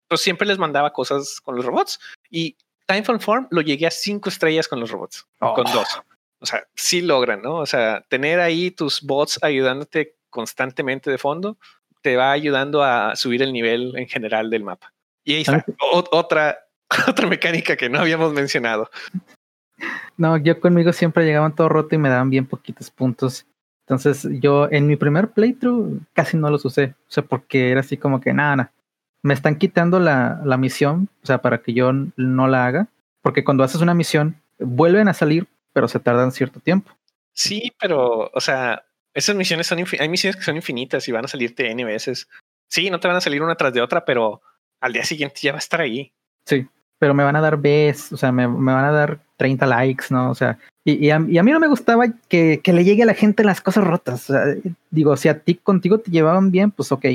Pero 0.09 0.19
siempre 0.19 0.47
les 0.47 0.59
mandaba 0.59 0.93
cosas 0.93 1.41
con 1.41 1.55
los 1.55 1.65
robots. 1.65 2.01
Y 2.29 2.57
Timefall 2.87 3.21
Farm 3.21 3.47
lo 3.51 3.61
llegué 3.61 3.87
a 3.87 3.91
cinco 3.91 4.29
estrellas 4.29 4.67
con 4.67 4.81
los 4.81 4.91
robots, 4.91 5.27
con 5.39 5.67
oh. 5.67 5.73
dos. 5.73 6.03
O 6.41 6.47
sea, 6.47 6.67
sí 6.75 7.03
logran, 7.03 7.41
¿no? 7.41 7.55
O 7.55 7.67
sea, 7.67 8.05
tener 8.09 8.41
ahí 8.41 8.73
tus 8.73 9.01
bots 9.01 9.39
ayudándote 9.43 10.17
constantemente 10.29 11.09
de 11.11 11.19
fondo 11.19 11.57
te 12.03 12.17
va 12.17 12.33
ayudando 12.33 12.83
a 12.83 13.15
subir 13.15 13.43
el 13.43 13.53
nivel 13.53 13.97
en 13.97 14.09
general 14.09 14.51
del 14.51 14.65
mapa. 14.65 14.93
Y 15.25 15.35
ahí 15.35 15.43
está, 15.43 15.65
otra, 16.11 16.59
otra 17.09 17.29
mecánica 17.29 17.77
que 17.77 17.89
no 17.89 18.01
habíamos 18.01 18.33
mencionado. 18.33 18.91
No, 20.17 20.37
yo 20.37 20.61
conmigo 20.61 20.93
siempre 20.93 21.25
llegaban 21.25 21.55
todo 21.55 21.69
roto 21.69 21.95
y 21.95 21.99
me 21.99 22.09
daban 22.09 22.31
bien 22.31 22.47
poquitos 22.47 22.91
puntos. 22.91 23.47
Entonces 23.87 24.29
yo 24.41 24.69
en 24.71 24.87
mi 24.87 24.97
primer 24.97 25.31
playthrough 25.31 26.01
casi 26.13 26.37
no 26.37 26.51
los 26.51 26.65
usé. 26.65 26.95
O 27.09 27.11
sea, 27.11 27.25
porque 27.25 27.71
era 27.71 27.81
así 27.81 27.97
como 27.97 28.21
que 28.21 28.33
nada, 28.33 28.57
nada. 28.57 28.73
Me 29.23 29.35
están 29.35 29.57
quitando 29.57 30.01
la, 30.01 30.41
la 30.45 30.57
misión, 30.57 31.09
o 31.23 31.27
sea, 31.27 31.39
para 31.39 31.59
que 31.59 31.73
yo 31.73 31.93
no 32.17 32.49
la 32.49 32.67
haga. 32.67 32.89
Porque 33.23 33.45
cuando 33.45 33.65
haces 33.65 33.81
una 33.81 33.95
misión, 33.95 34.37
vuelven 34.59 35.09
a 35.09 35.15
salir, 35.15 35.47
pero 35.73 35.89
se 35.89 36.01
tardan 36.01 36.33
cierto 36.33 36.61
tiempo. 36.61 36.93
Sí, 37.33 37.73
pero, 37.81 38.31
o 38.33 38.41
sea, 38.41 38.85
esas 39.15 39.37
misiones 39.37 39.67
son, 39.67 39.79
hay 39.79 40.09
misiones 40.09 40.37
que 40.37 40.43
son 40.43 40.57
infinitas 40.57 41.07
y 41.09 41.13
van 41.13 41.25
a 41.25 41.29
salirte 41.29 41.71
N 41.71 41.85
veces. 41.85 42.29
Sí, 42.69 42.91
no 42.91 43.01
te 43.01 43.09
van 43.09 43.17
a 43.17 43.21
salir 43.21 43.43
una 43.43 43.55
tras 43.55 43.73
de 43.73 43.83
otra, 43.83 44.05
pero 44.05 44.43
al 44.81 44.93
día 44.93 45.05
siguiente 45.05 45.41
ya 45.43 45.53
va 45.53 45.59
a 45.59 45.61
estar 45.61 45.81
ahí. 45.81 46.13
Sí, 46.47 46.67
pero 46.99 47.15
me 47.15 47.25
van 47.25 47.37
a 47.37 47.41
dar 47.41 47.57
Bs, 47.57 48.13
o 48.13 48.17
sea, 48.17 48.33
me, 48.33 48.47
van 48.47 48.85
a 48.85 48.93
dar 48.93 49.21
30 49.43 49.67
likes, 49.67 50.07
¿no? 50.11 50.31
O 50.31 50.35
sea, 50.35 50.59
y, 50.85 51.11
a, 51.11 51.19
mí 51.19 51.51
no 51.51 51.61
me 51.61 51.69
gustaba 51.69 52.07
que, 52.29 52.61
le 52.65 52.85
llegue 52.85 53.03
a 53.03 53.07
la 53.07 53.15
gente 53.15 53.45
las 53.45 53.61
cosas 53.61 53.85
rotas. 53.85 54.31
O 54.31 54.33
sea, 54.33 54.45
digo, 54.91 55.17
si 55.17 55.29
a 55.29 55.39
ti 55.39 55.55
contigo 55.55 55.99
te 55.99 56.11
llevaban 56.11 56.51
bien, 56.51 56.71
pues 56.71 56.93
ok. 56.93 57.07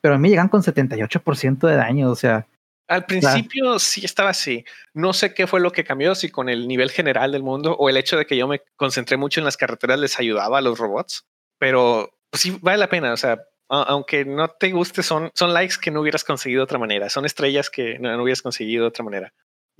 Pero 0.00 0.14
a 0.14 0.18
mí 0.18 0.28
llegan 0.28 0.48
con 0.48 0.62
78% 0.62 1.66
de 1.66 1.76
daño, 1.76 2.10
o 2.10 2.16
sea. 2.16 2.46
Al 2.88 3.04
principio 3.06 3.78
sí 3.78 4.04
estaba 4.04 4.30
así. 4.30 4.64
No 4.94 5.12
sé 5.12 5.34
qué 5.34 5.46
fue 5.46 5.60
lo 5.60 5.70
que 5.72 5.84
cambió, 5.84 6.14
si 6.14 6.30
con 6.30 6.48
el 6.48 6.66
nivel 6.66 6.90
general 6.90 7.32
del 7.32 7.42
mundo 7.42 7.76
o 7.76 7.88
el 7.88 7.96
hecho 7.96 8.16
de 8.16 8.26
que 8.26 8.36
yo 8.36 8.48
me 8.48 8.62
concentré 8.76 9.16
mucho 9.16 9.40
en 9.40 9.44
las 9.44 9.56
carreteras 9.56 9.98
les 9.98 10.18
ayudaba 10.18 10.58
a 10.58 10.62
los 10.62 10.78
robots 10.78 11.24
pero 11.62 12.12
pues 12.28 12.42
sí 12.42 12.58
vale 12.60 12.78
la 12.78 12.88
pena. 12.88 13.12
O 13.12 13.16
sea, 13.16 13.40
aunque 13.68 14.24
no 14.24 14.48
te 14.48 14.72
guste, 14.72 15.04
son, 15.04 15.30
son 15.32 15.54
likes 15.54 15.76
que 15.80 15.92
no 15.92 16.00
hubieras 16.00 16.24
conseguido 16.24 16.58
de 16.58 16.64
otra 16.64 16.78
manera. 16.80 17.08
Son 17.08 17.24
estrellas 17.24 17.70
que 17.70 18.00
no, 18.00 18.20
hubieras 18.20 18.42
conseguido 18.42 18.82
de 18.82 18.88
otra 18.88 19.04
manera. 19.04 19.32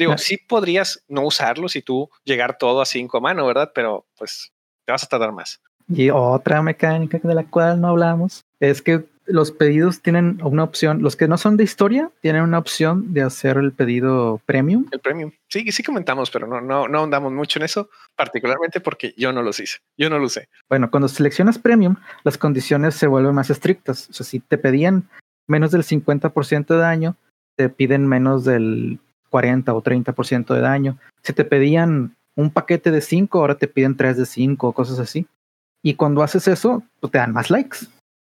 Digo, 0.02 0.18
sí 0.18 0.36
podrías 0.36 1.04
no 1.08 1.22
usarlos 1.22 1.76
y 1.76 1.82
tú 1.82 2.10
llegar 2.24 2.58
todo 2.58 2.80
a 2.80 2.86
cinco 2.86 3.18
a 3.18 3.20
mano, 3.20 3.46
¿verdad? 3.46 3.72
Pero 3.74 4.06
pues 4.16 4.52
te 4.84 4.92
vas 4.92 5.04
a 5.04 5.08
tardar 5.08 5.32
más. 5.32 5.60
Y 5.88 6.10
otra 6.10 6.62
mecánica 6.62 7.20
de 7.22 7.34
la 7.34 7.44
cual 7.44 7.80
no 7.80 7.88
hablamos 7.88 8.44
es 8.60 8.82
que 8.82 9.04
los 9.26 9.52
pedidos 9.52 10.02
tienen 10.02 10.40
una 10.42 10.64
opción, 10.64 11.02
los 11.02 11.16
que 11.16 11.28
no 11.28 11.38
son 11.38 11.56
de 11.56 11.64
historia 11.64 12.10
tienen 12.20 12.42
una 12.42 12.58
opción 12.58 13.14
de 13.14 13.22
hacer 13.22 13.56
el 13.56 13.72
pedido 13.72 14.40
premium. 14.46 14.86
El 14.90 15.00
premium. 15.00 15.30
Sí, 15.48 15.70
sí 15.70 15.82
comentamos, 15.82 16.30
pero 16.30 16.46
no, 16.46 16.60
no, 16.60 16.88
no 16.88 16.98
ahondamos 16.98 17.32
mucho 17.32 17.58
en 17.58 17.64
eso, 17.64 17.88
particularmente 18.16 18.80
porque 18.80 19.14
yo 19.16 19.32
no 19.32 19.42
los 19.42 19.60
hice, 19.60 19.78
yo 19.96 20.10
no 20.10 20.18
lo 20.18 20.26
usé. 20.26 20.48
Bueno, 20.68 20.90
cuando 20.90 21.08
seleccionas 21.08 21.58
premium, 21.58 21.96
las 22.24 22.36
condiciones 22.36 22.94
se 22.94 23.06
vuelven 23.06 23.34
más 23.34 23.50
estrictas. 23.50 24.08
O 24.10 24.12
sea, 24.12 24.26
si 24.26 24.40
te 24.40 24.58
pedían 24.58 25.08
menos 25.46 25.70
del 25.70 25.84
50% 25.84 26.66
de 26.66 26.76
daño, 26.76 27.16
te 27.56 27.68
piden 27.68 28.08
menos 28.08 28.44
del 28.44 28.98
40 29.32 29.72
o 29.72 29.82
30% 29.82 30.54
de 30.54 30.60
daño. 30.60 30.98
Si 31.22 31.32
te 31.32 31.44
pedían 31.46 32.14
un 32.36 32.50
paquete 32.50 32.90
de 32.90 33.00
5, 33.00 33.40
ahora 33.40 33.54
te 33.54 33.66
piden 33.66 33.96
3 33.96 34.18
de 34.18 34.26
5 34.26 34.68
o 34.68 34.72
cosas 34.72 34.98
así. 34.98 35.26
Y 35.82 35.94
cuando 35.94 36.22
haces 36.22 36.46
eso, 36.48 36.82
pues 37.00 37.10
te 37.10 37.18
dan 37.18 37.32
más 37.32 37.50
likes. 37.50 37.78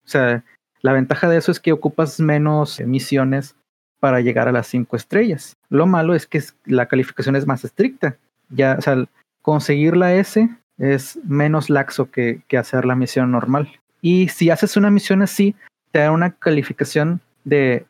O 0.05 0.09
sea, 0.09 0.45
la 0.83 0.93
ventaja 0.93 1.29
de 1.29 1.39
eso 1.39 1.51
es 1.51 1.61
que 1.61 1.73
ocupas 1.73 2.21
menos 2.21 2.79
emisiones 2.79 3.57
para 4.01 4.21
llegar 4.21 4.49
a 4.49 4.53
las 4.53 4.67
cinco 4.67 4.97
estrellas. 4.97 5.57
Lo 5.71 5.87
malo 5.87 6.15
es 6.15 6.27
que 6.27 6.43
la 6.67 6.87
calificación 6.87 7.37
es 7.37 7.47
más 7.47 7.65
estricta. 7.65 8.17
Ya, 8.51 8.77
o 8.79 8.83
sea, 8.83 9.07
conseguir 9.43 9.97
la 9.97 10.15
S 10.15 10.49
es 10.77 11.19
menos 11.25 11.71
laxo 11.71 12.11
que, 12.11 12.43
hacer 12.57 12.85
la 12.85 12.95
misión 12.95 13.33
normal. 13.33 13.81
Y 14.03 14.29
si 14.29 14.51
haces 14.51 14.77
una 14.77 14.91
misión 14.91 15.23
así, 15.23 15.57
te 15.91 16.01
da 16.01 16.13
una 16.13 16.33
calificación 16.33 17.21
de, 17.45 17.87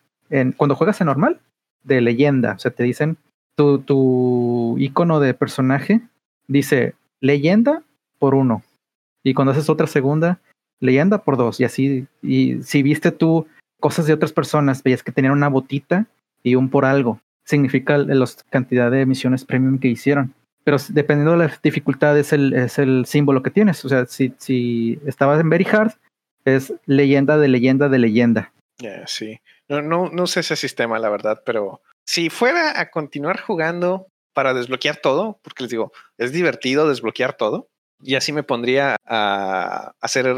cuando 0.57 0.77
juegas 0.77 1.01
en 1.01 1.09
normal, 1.09 1.41
de 1.85 2.01
leyenda. 2.01 2.53
O 2.53 2.59
sea, 2.59 2.71
te 2.71 2.85
dicen, 2.85 3.17
tu, 3.57 3.79
tu 3.79 4.77
icono 4.79 5.21
de 5.21 5.35
personaje 5.35 6.01
dice 6.47 6.95
leyenda 7.21 7.83
por 8.19 8.35
uno. 8.35 8.63
Y 9.25 9.35
cuando 9.35 9.53
haces 9.53 9.69
otra 9.69 9.87
segunda, 9.87 10.41
leyenda 10.81 11.19
por 11.19 11.37
dos 11.37 11.61
y 11.61 11.65
así. 11.65 12.07
Y 12.23 12.63
si 12.63 12.83
viste 12.83 13.11
tú 13.11 13.47
cosas 13.81 14.07
de 14.07 14.13
otras 14.13 14.33
personas, 14.33 14.83
veías 14.83 15.03
que 15.03 15.13
tenían 15.13 15.33
una 15.33 15.49
botita 15.49 16.07
y 16.43 16.55
un 16.55 16.69
por 16.69 16.85
algo. 16.85 17.21
Significa 17.45 17.99
la 17.99 18.27
cantidad 18.51 18.91
de 18.91 19.07
misiones 19.07 19.45
premium 19.45 19.79
que 19.79 19.89
hicieron. 19.89 20.35
Pero 20.65 20.77
dependiendo 20.91 21.33
de 21.33 21.39
la 21.39 21.59
dificultad 21.63 22.19
es 22.19 22.33
el, 22.33 22.53
es 22.53 22.79
el 22.79 23.07
símbolo 23.07 23.43
que 23.43 23.51
tienes. 23.51 23.85
O 23.85 23.89
sea, 23.89 24.07
si, 24.07 24.35
si 24.39 24.99
estabas 25.07 25.41
en 25.41 25.49
Very 25.49 25.67
Hard, 25.71 25.93
es 26.45 26.75
leyenda 26.87 27.39
de 27.39 27.49
leyenda 27.49 27.89
de 27.89 27.99
leyenda. 27.99 28.53
sí. 29.07 29.41
No, 29.69 29.83
no, 29.83 30.09
no 30.11 30.27
sé 30.27 30.41
ese 30.41 30.57
sistema, 30.57 30.99
la 30.99 31.11
verdad, 31.11 31.43
pero 31.45 31.83
si 32.07 32.31
fuera 32.31 32.81
a 32.81 32.91
continuar 32.91 33.41
jugando 33.41 34.07
para 34.33 34.55
desbloquear 34.55 34.97
todo, 34.97 35.41
porque 35.43 35.65
les 35.65 35.71
digo, 35.71 35.93
es 36.17 36.33
divertido 36.33 36.89
desbloquear 36.89 37.37
todo, 37.37 37.69
y 38.01 38.15
así 38.15 38.33
me 38.33 38.43
pondría 38.43 38.97
a 39.05 39.93
hacer 40.01 40.35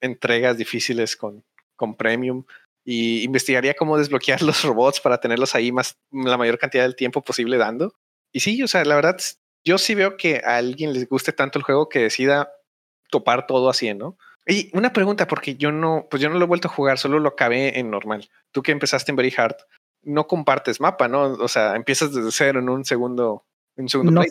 entregas 0.00 0.56
difíciles 0.56 1.16
con, 1.16 1.44
con 1.76 1.96
Premium 1.96 2.44
y 2.84 3.22
investigaría 3.22 3.74
cómo 3.74 3.98
desbloquear 3.98 4.42
los 4.42 4.62
robots 4.62 5.00
para 5.00 5.18
tenerlos 5.18 5.54
ahí 5.54 5.72
más 5.72 5.96
la 6.10 6.36
mayor 6.36 6.58
cantidad 6.58 6.84
del 6.84 6.96
tiempo 6.96 7.22
posible 7.22 7.56
dando. 7.56 7.94
Y 8.32 8.40
sí, 8.40 8.62
o 8.62 8.68
sea, 8.68 8.84
la 8.84 8.94
verdad, 8.94 9.18
yo 9.64 9.78
sí 9.78 9.94
veo 9.94 10.16
que 10.16 10.42
a 10.44 10.56
alguien 10.56 10.92
les 10.92 11.08
guste 11.08 11.32
tanto 11.32 11.58
el 11.58 11.64
juego 11.64 11.88
que 11.88 12.00
decida 12.00 12.52
topar 13.10 13.46
todo 13.46 13.68
así, 13.68 13.92
¿no? 13.94 14.16
Y 14.46 14.70
una 14.76 14.92
pregunta, 14.92 15.26
porque 15.26 15.54
yo 15.54 15.70
no, 15.70 16.06
pues 16.10 16.22
yo 16.22 16.28
no 16.28 16.38
lo 16.38 16.44
he 16.44 16.48
vuelto 16.48 16.68
a 16.68 16.72
jugar, 16.72 16.98
solo 16.98 17.20
lo 17.20 17.28
acabé 17.28 17.78
en 17.78 17.90
normal. 17.90 18.28
Tú 18.50 18.62
que 18.62 18.72
empezaste 18.72 19.12
en 19.12 19.16
Very 19.16 19.32
Hard, 19.36 19.56
no 20.02 20.26
compartes 20.26 20.80
mapa, 20.80 21.08
¿no? 21.08 21.22
O 21.34 21.48
sea, 21.48 21.76
empiezas 21.76 22.12
desde 22.12 22.32
cero 22.32 22.58
en 22.58 22.68
un 22.68 22.84
segundo, 22.84 23.44
en 23.76 23.84
un 23.84 23.88
segundo 23.88 24.12
no 24.12 24.22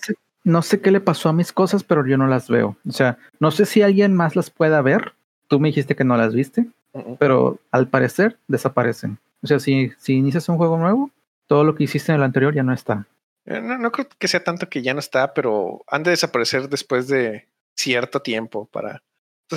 no 0.43 0.61
sé 0.61 0.81
qué 0.81 0.91
le 0.91 1.01
pasó 1.01 1.29
a 1.29 1.33
mis 1.33 1.51
cosas, 1.51 1.83
pero 1.83 2.05
yo 2.05 2.17
no 2.17 2.27
las 2.27 2.49
veo. 2.49 2.75
O 2.88 2.91
sea, 2.91 3.17
no 3.39 3.51
sé 3.51 3.65
si 3.65 3.81
alguien 3.81 4.15
más 4.15 4.35
las 4.35 4.49
pueda 4.49 4.81
ver. 4.81 5.13
Tú 5.47 5.59
me 5.59 5.69
dijiste 5.69 5.95
que 5.95 6.03
no 6.03 6.17
las 6.17 6.33
viste, 6.33 6.65
pero 7.19 7.59
al 7.71 7.88
parecer 7.88 8.38
desaparecen. 8.47 9.19
O 9.43 9.47
sea, 9.47 9.59
si, 9.59 9.91
si 9.97 10.13
inicias 10.13 10.49
un 10.49 10.57
juego 10.57 10.77
nuevo, 10.77 11.11
todo 11.47 11.63
lo 11.63 11.75
que 11.75 11.83
hiciste 11.83 12.11
en 12.11 12.17
el 12.17 12.23
anterior 12.23 12.55
ya 12.55 12.63
no 12.63 12.73
está. 12.73 13.05
Eh, 13.45 13.59
no, 13.61 13.77
no 13.77 13.91
creo 13.91 14.07
que 14.17 14.27
sea 14.27 14.43
tanto 14.43 14.69
que 14.69 14.81
ya 14.81 14.93
no 14.93 14.99
está, 14.99 15.33
pero 15.33 15.83
han 15.88 16.03
de 16.03 16.11
desaparecer 16.11 16.69
después 16.69 17.07
de 17.07 17.47
cierto 17.75 18.21
tiempo 18.21 18.67
para, 18.71 19.01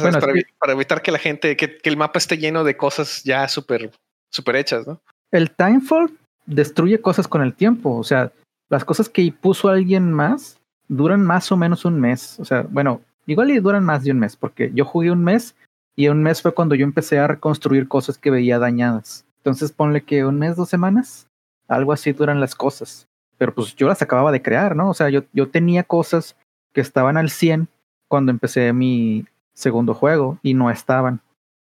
para, 0.02 0.72
evitar 0.72 1.02
que 1.02 1.12
la 1.12 1.18
gente, 1.18 1.56
que, 1.56 1.78
el 1.82 1.96
mapa 1.96 2.18
esté 2.18 2.38
lleno 2.38 2.64
de 2.64 2.76
cosas 2.76 3.22
ya 3.24 3.48
súper 3.48 3.90
super 4.30 4.56
hechas, 4.56 4.86
¿no? 4.86 5.00
El 5.30 5.50
Timefall 5.50 6.16
destruye 6.46 7.00
cosas 7.00 7.28
con 7.28 7.42
el 7.42 7.54
tiempo. 7.54 7.96
O 7.96 8.04
sea, 8.04 8.32
las 8.68 8.84
cosas 8.84 9.08
que 9.08 9.32
puso 9.32 9.68
alguien 9.68 10.12
más 10.12 10.58
duran 10.88 11.22
más 11.22 11.50
o 11.52 11.56
menos 11.56 11.84
un 11.84 12.00
mes. 12.00 12.38
O 12.40 12.44
sea, 12.44 12.66
bueno, 12.68 13.00
igual 13.26 13.50
y 13.50 13.58
duran 13.58 13.84
más 13.84 14.04
de 14.04 14.10
un 14.10 14.18
mes, 14.18 14.36
porque 14.36 14.70
yo 14.74 14.84
jugué 14.84 15.10
un 15.10 15.24
mes 15.24 15.54
y 15.96 16.08
un 16.08 16.22
mes 16.22 16.42
fue 16.42 16.54
cuando 16.54 16.74
yo 16.74 16.84
empecé 16.84 17.18
a 17.18 17.26
reconstruir 17.26 17.88
cosas 17.88 18.18
que 18.18 18.30
veía 18.30 18.58
dañadas. 18.58 19.24
Entonces 19.38 19.72
ponle 19.72 20.02
que 20.02 20.24
un 20.24 20.38
mes, 20.38 20.56
dos 20.56 20.68
semanas, 20.68 21.28
algo 21.68 21.92
así 21.92 22.12
duran 22.12 22.40
las 22.40 22.54
cosas. 22.54 23.06
Pero 23.38 23.54
pues 23.54 23.74
yo 23.76 23.88
las 23.88 24.02
acababa 24.02 24.32
de 24.32 24.42
crear, 24.42 24.76
¿no? 24.76 24.90
O 24.90 24.94
sea, 24.94 25.08
yo, 25.10 25.24
yo 25.32 25.48
tenía 25.48 25.82
cosas 25.84 26.36
que 26.72 26.80
estaban 26.80 27.16
al 27.16 27.30
100 27.30 27.68
cuando 28.08 28.30
empecé 28.30 28.72
mi 28.72 29.26
segundo 29.54 29.94
juego 29.94 30.38
y 30.42 30.54
no 30.54 30.70
estaban. 30.70 31.20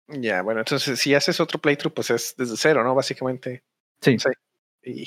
Ya, 0.07 0.41
bueno, 0.41 0.61
entonces 0.61 0.99
si 0.99 1.13
haces 1.13 1.39
otro 1.39 1.59
playthrough, 1.59 1.93
pues 1.93 2.09
es 2.09 2.35
desde 2.37 2.57
cero, 2.57 2.83
¿no? 2.83 2.95
Básicamente. 2.95 3.63
Sí. 4.01 4.17
sí. 4.17 4.29
Y 4.83 5.05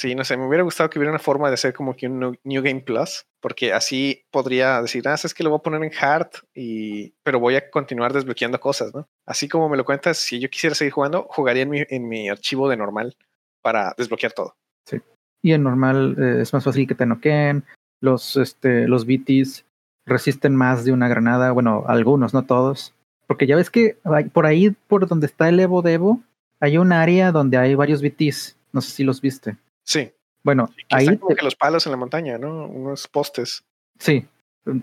Sí, 0.00 0.14
no 0.14 0.24
sé, 0.24 0.34
me 0.38 0.46
hubiera 0.46 0.64
gustado 0.64 0.88
que 0.88 0.98
hubiera 0.98 1.12
una 1.12 1.18
forma 1.18 1.48
de 1.48 1.54
hacer 1.54 1.74
como 1.74 1.94
que 1.94 2.06
un 2.06 2.38
New 2.42 2.62
Game 2.62 2.80
Plus, 2.80 3.26
porque 3.38 3.74
así 3.74 4.24
podría 4.30 4.80
decir, 4.80 5.06
ah, 5.06 5.12
es 5.12 5.34
que 5.34 5.44
lo 5.44 5.50
voy 5.50 5.58
a 5.58 5.62
poner 5.62 5.84
en 5.84 5.92
hard, 6.00 6.30
y, 6.54 7.10
pero 7.22 7.38
voy 7.38 7.56
a 7.56 7.70
continuar 7.70 8.14
desbloqueando 8.14 8.58
cosas, 8.58 8.94
¿no? 8.94 9.06
Así 9.26 9.46
como 9.46 9.68
me 9.68 9.76
lo 9.76 9.84
cuentas, 9.84 10.16
si 10.16 10.40
yo 10.40 10.48
quisiera 10.48 10.74
seguir 10.74 10.94
jugando, 10.94 11.26
jugaría 11.28 11.64
en 11.64 11.68
mi, 11.68 11.82
en 11.86 12.08
mi 12.08 12.30
archivo 12.30 12.66
de 12.70 12.78
normal 12.78 13.14
para 13.60 13.94
desbloquear 13.98 14.32
todo. 14.32 14.56
Sí. 14.86 15.02
Y 15.42 15.52
en 15.52 15.64
normal 15.64 16.16
eh, 16.18 16.38
es 16.40 16.52
más 16.54 16.64
fácil 16.64 16.88
que 16.88 16.94
te 16.94 17.04
noqueen, 17.04 17.62
los, 18.00 18.38
este, 18.38 18.88
los 18.88 19.04
BTs 19.04 19.66
resisten 20.10 20.54
más 20.54 20.84
de 20.84 20.92
una 20.92 21.08
granada, 21.08 21.52
bueno, 21.52 21.84
algunos, 21.86 22.34
no 22.34 22.44
todos. 22.44 22.94
Porque 23.26 23.46
ya 23.46 23.56
ves 23.56 23.70
que 23.70 23.96
por 24.32 24.44
ahí, 24.44 24.70
por 24.88 25.06
donde 25.06 25.26
está 25.26 25.48
el 25.48 25.60
Evo 25.60 25.80
de 25.82 25.94
Evo, 25.94 26.20
hay 26.60 26.76
un 26.76 26.92
área 26.92 27.32
donde 27.32 27.56
hay 27.56 27.74
varios 27.74 28.02
BTs. 28.02 28.56
No 28.72 28.80
sé 28.80 28.90
si 28.90 29.04
los 29.04 29.20
viste. 29.20 29.56
Sí. 29.84 30.12
Bueno, 30.42 30.70
ahí. 30.90 31.16
Como 31.16 31.34
que 31.34 31.44
los 31.44 31.54
palos 31.54 31.86
en 31.86 31.92
la 31.92 31.98
montaña, 31.98 32.38
¿no? 32.38 32.66
Unos 32.66 33.08
postes. 33.08 33.64
Sí. 33.98 34.26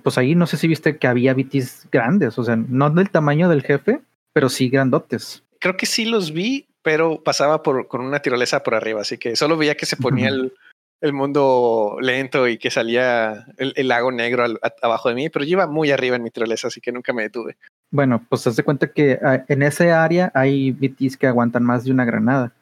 Pues 0.02 0.18
ahí 0.18 0.34
no 0.34 0.48
sé 0.48 0.58
si 0.58 0.68
viste 0.68 0.98
que 0.98 1.08
había 1.08 1.34
BTs 1.34 1.90
grandes, 1.92 2.40
o 2.40 2.44
sea, 2.44 2.56
no 2.56 2.90
del 2.90 3.12
tamaño 3.12 3.48
del 3.48 3.62
jefe, 3.62 4.02
pero 4.34 4.50
sí 4.50 4.70
grandotes. 4.70 5.44
Creo 5.60 5.78
que 5.78 5.86
sí 5.86 6.06
los 6.06 6.34
vi, 6.34 6.68
pero 6.82 7.22
pasaba 7.24 7.62
por, 7.62 7.88
con 7.88 8.02
una 8.02 8.20
tirolesa 8.22 8.64
por 8.64 8.74
arriba, 8.74 9.02
así 9.02 9.18
que 9.18 9.36
solo 9.36 9.56
veía 9.56 9.76
que 9.76 9.86
se 9.86 9.96
ponía 9.96 10.30
el, 10.30 10.54
el, 11.02 11.14
mundo 11.14 11.98
lento 12.02 12.48
y 12.48 12.58
que 12.58 12.70
salía 12.70 13.46
el, 13.58 13.88
lago 13.88 14.12
negro 14.12 14.46
abajo 14.82 15.10
de 15.10 15.16
mí, 15.16 15.30
pero 15.30 15.46
yo 15.46 15.52
iba 15.52 15.68
muy 15.68 15.92
arriba 15.92 16.16
en 16.16 16.24
mi 16.24 16.32
tirolesa, 16.32 16.68
así 16.68 16.82
que 16.82 16.92
nunca 16.92 17.14
me 17.14 17.24
detuve. 17.24 17.58
Bueno, 17.92 18.26
pues 18.30 18.46
haz 18.48 18.56
de 18.56 18.64
cuenta 18.64 18.92
que 18.92 19.20
ah, 19.24 19.44
en 19.48 19.64
ese 19.64 19.92
área 19.92 20.32
hay 20.34 20.72
BTs 20.72 21.18
que 21.18 21.28
aguantan 21.28 21.64
más 21.64 21.84
de 21.84 21.92
una 21.92 22.06
granada. 22.06 22.54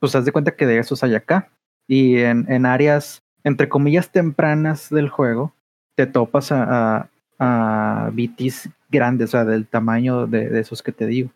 Pues 0.00 0.14
haz 0.14 0.24
de 0.24 0.32
cuenta 0.32 0.54
que 0.54 0.66
de 0.66 0.78
esos 0.78 1.02
hay 1.02 1.14
acá 1.14 1.50
y 1.88 2.18
en, 2.18 2.50
en, 2.50 2.66
áreas, 2.66 3.22
entre 3.42 3.68
comillas, 3.68 4.10
tempranas 4.10 4.90
del 4.90 5.08
juego, 5.08 5.52
te 5.96 6.06
topas 6.06 6.52
a, 6.52 7.08
a, 7.38 8.10
BTs 8.12 8.70
grandes, 8.90 9.30
o 9.30 9.32
sea, 9.32 9.44
del 9.44 9.66
tamaño 9.66 10.26
de, 10.26 10.48
de, 10.48 10.60
esos 10.60 10.82
que 10.82 10.92
te 10.92 11.06
digo, 11.06 11.30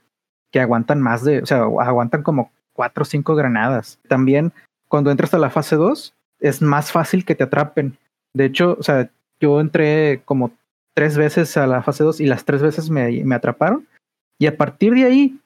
que 0.51 0.61
aguantan 0.61 1.01
más 1.01 1.25
de, 1.25 1.43
o 1.43 1.47
sea, 1.47 1.63
aguantan 1.63 2.23
como 2.23 2.51
cuatro 2.73 3.03
o 3.03 3.05
cinco 3.05 3.35
granadas. 3.35 3.99
También, 4.09 4.53
cuando 4.89 5.11
entras 5.11 5.35
a 5.35 5.39
la 5.39 5.51
fase 5.51 5.77
2, 5.77 6.15
es 6.41 6.63
más 6.63 6.93
fácil 6.93 7.25
que 7.25 7.35
te 7.35 7.45
atrapen. 7.45 7.97
De 8.35 8.47
hecho, 8.47 8.77
o 8.79 8.83
sea, 8.83 9.11
yo 9.41 9.61
entré 9.61 10.23
como 10.25 10.53
tres 10.95 11.17
veces 11.17 11.57
a 11.57 11.67
la 11.67 11.83
fase 11.83 12.05
2 12.05 12.21
y 12.21 12.27
las 12.27 12.45
tres 12.45 12.63
veces 12.63 12.91
me, 12.91 13.25
me 13.25 13.35
atraparon. 13.35 13.87
Y 14.39 14.47
a 14.47 14.57
partir 14.57 14.95
de 14.95 15.05
ahí, 15.05 15.39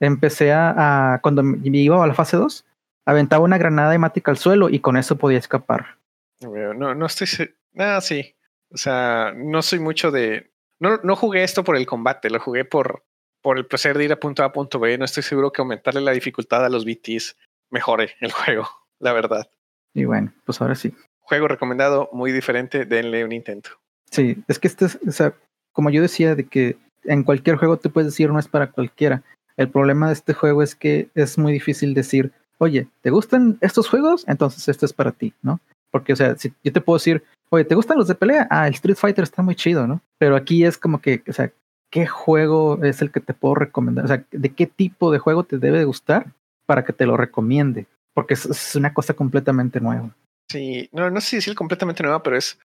empecé 0.00 0.52
a, 0.52 1.18
cuando 1.22 1.42
me 1.42 1.58
iba 1.78 2.02
a 2.02 2.06
la 2.06 2.14
fase 2.14 2.36
2, 2.36 2.64
aventaba 3.06 3.44
una 3.44 3.58
granada 3.58 3.94
hemática 3.94 4.30
al 4.30 4.38
suelo 4.38 4.68
y 4.68 4.80
con 4.80 4.96
eso 4.96 5.16
podía 5.16 5.38
escapar. 5.38 5.98
No, 6.40 6.94
no 6.94 7.06
estoy. 7.06 7.28
Ah, 7.76 8.00
sí. 8.00 8.34
O 8.70 8.76
sea, 8.76 9.32
no 9.36 9.62
soy 9.62 9.78
mucho 9.78 10.10
de. 10.10 10.50
No, 10.80 10.98
no 11.02 11.16
jugué 11.16 11.44
esto 11.44 11.64
por 11.64 11.76
el 11.76 11.86
combate, 11.86 12.28
lo 12.28 12.40
jugué 12.40 12.64
por, 12.64 13.04
por 13.40 13.56
el 13.56 13.66
placer 13.66 13.96
de 13.96 14.04
ir 14.04 14.12
a 14.12 14.20
punto 14.20 14.42
A 14.42 14.46
a 14.46 14.52
punto 14.52 14.78
B. 14.78 14.98
No 14.98 15.04
estoy 15.04 15.22
seguro 15.22 15.52
que 15.52 15.62
aumentarle 15.62 16.00
la 16.00 16.12
dificultad 16.12 16.64
a 16.64 16.68
los 16.68 16.84
BTs 16.84 17.36
mejore 17.70 18.14
el 18.20 18.32
juego, 18.32 18.68
la 18.98 19.12
verdad. 19.12 19.48
Y 19.94 20.04
bueno, 20.04 20.32
pues 20.44 20.60
ahora 20.60 20.74
sí. 20.74 20.92
Juego 21.20 21.48
recomendado, 21.48 22.10
muy 22.12 22.32
diferente, 22.32 22.84
denle 22.84 23.24
un 23.24 23.32
intento. 23.32 23.70
Sí, 24.10 24.42
es 24.48 24.58
que 24.58 24.68
este 24.68 24.86
es, 24.86 24.98
o 25.06 25.12
sea, 25.12 25.34
como 25.72 25.90
yo 25.90 26.02
decía, 26.02 26.34
de 26.34 26.44
que 26.46 26.76
en 27.04 27.22
cualquier 27.22 27.56
juego 27.56 27.78
te 27.78 27.88
puedes 27.88 28.10
decir 28.10 28.30
no 28.30 28.38
es 28.38 28.48
para 28.48 28.70
cualquiera. 28.70 29.22
El 29.56 29.70
problema 29.70 30.08
de 30.08 30.14
este 30.14 30.34
juego 30.34 30.62
es 30.62 30.74
que 30.74 31.08
es 31.14 31.38
muy 31.38 31.52
difícil 31.52 31.94
decir 31.94 32.32
oye, 32.58 32.88
¿te 33.02 33.10
gustan 33.10 33.58
estos 33.60 33.88
juegos? 33.88 34.24
Entonces 34.26 34.68
este 34.68 34.86
es 34.86 34.92
para 34.92 35.12
ti, 35.12 35.34
¿no? 35.42 35.60
Porque, 35.90 36.12
o 36.12 36.16
sea, 36.16 36.36
si 36.36 36.52
yo 36.62 36.72
te 36.72 36.80
puedo 36.80 36.98
decir, 36.98 37.22
oye, 37.50 37.64
¿te 37.64 37.74
gustan 37.74 37.98
los 37.98 38.08
de 38.08 38.14
pelea? 38.14 38.46
Ah, 38.50 38.66
el 38.66 38.74
Street 38.74 38.96
Fighter 38.96 39.22
está 39.22 39.42
muy 39.42 39.54
chido, 39.54 39.86
¿no? 39.86 40.00
Pero 40.18 40.36
aquí 40.36 40.64
es 40.64 40.76
como 40.76 41.00
que, 41.00 41.22
o 41.28 41.32
sea, 41.32 41.52
¿qué 41.90 42.06
juego 42.06 42.82
es 42.82 43.00
el 43.02 43.10
que 43.10 43.20
te 43.20 43.34
puedo 43.34 43.54
recomendar? 43.54 44.04
O 44.04 44.08
sea, 44.08 44.24
¿de 44.30 44.48
qué 44.50 44.66
tipo 44.66 45.12
de 45.12 45.18
juego 45.18 45.44
te 45.44 45.58
debe 45.58 45.84
gustar 45.84 46.32
para 46.66 46.84
que 46.84 46.92
te 46.92 47.06
lo 47.06 47.16
recomiende? 47.16 47.86
Porque 48.14 48.34
es, 48.34 48.74
una 48.76 48.94
cosa 48.94 49.14
completamente 49.14 49.80
nueva. 49.80 50.16
Sí, 50.48 50.88
no, 50.92 51.10
no 51.10 51.20
sé 51.20 51.30
si 51.30 51.36
decir 51.36 51.54
completamente 51.54 52.02
nueva, 52.02 52.22
pero 52.22 52.36
es, 52.36 52.58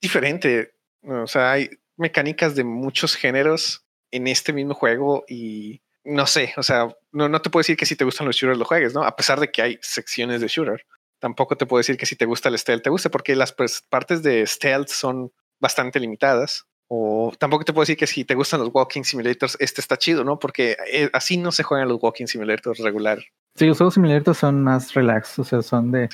diferente. 0.00 0.72
O 1.02 1.26
sea, 1.26 1.52
hay 1.52 1.70
mecánicas 1.96 2.54
de 2.54 2.64
muchos 2.64 3.16
géneros 3.16 3.84
en 4.12 4.28
este 4.28 4.52
mismo 4.52 4.74
juego 4.74 5.24
y 5.28 5.82
no 6.04 6.26
sé, 6.26 6.54
o 6.56 6.62
sea, 6.62 6.88
no, 7.12 7.28
no 7.28 7.42
te 7.42 7.50
puedo 7.50 7.60
decir 7.60 7.76
que 7.76 7.86
si 7.86 7.96
te 7.96 8.04
gustan 8.04 8.26
los 8.26 8.36
shooters 8.36 8.58
lo 8.58 8.64
juegues, 8.64 8.94
¿no? 8.94 9.02
A 9.02 9.16
pesar 9.16 9.40
de 9.40 9.50
que 9.50 9.60
hay 9.60 9.78
secciones 9.82 10.40
de 10.40 10.48
shooter. 10.48 10.86
Tampoco 11.18 11.56
te 11.56 11.66
puedo 11.66 11.78
decir 11.78 11.96
que 11.96 12.06
si 12.06 12.16
te 12.16 12.24
gusta 12.24 12.48
el 12.48 12.58
stealth 12.58 12.84
te 12.84 12.90
guste, 12.90 13.10
porque 13.10 13.34
las 13.34 13.52
pues, 13.52 13.82
partes 13.88 14.22
de 14.22 14.46
stealth 14.46 14.88
son 14.88 15.32
bastante 15.60 15.98
limitadas. 15.98 16.66
O 16.90 17.32
tampoco 17.38 17.64
te 17.64 17.72
puedo 17.72 17.82
decir 17.82 17.96
que 17.96 18.06
si 18.06 18.24
te 18.24 18.34
gustan 18.34 18.60
los 18.60 18.70
walking 18.72 19.02
simulators, 19.02 19.56
este 19.60 19.80
está 19.80 19.98
chido, 19.98 20.24
¿no? 20.24 20.38
Porque 20.38 20.76
eh, 20.90 21.10
así 21.12 21.36
no 21.36 21.52
se 21.52 21.62
juegan 21.62 21.88
los 21.88 22.02
walking 22.02 22.26
simulators 22.26 22.78
regular. 22.78 23.18
Sí, 23.56 23.66
los 23.66 23.76
juegos 23.76 23.94
simulators 23.94 24.38
son 24.38 24.62
más 24.62 24.94
relax, 24.94 25.38
o 25.38 25.44
sea, 25.44 25.62
son 25.62 25.92
de 25.92 26.08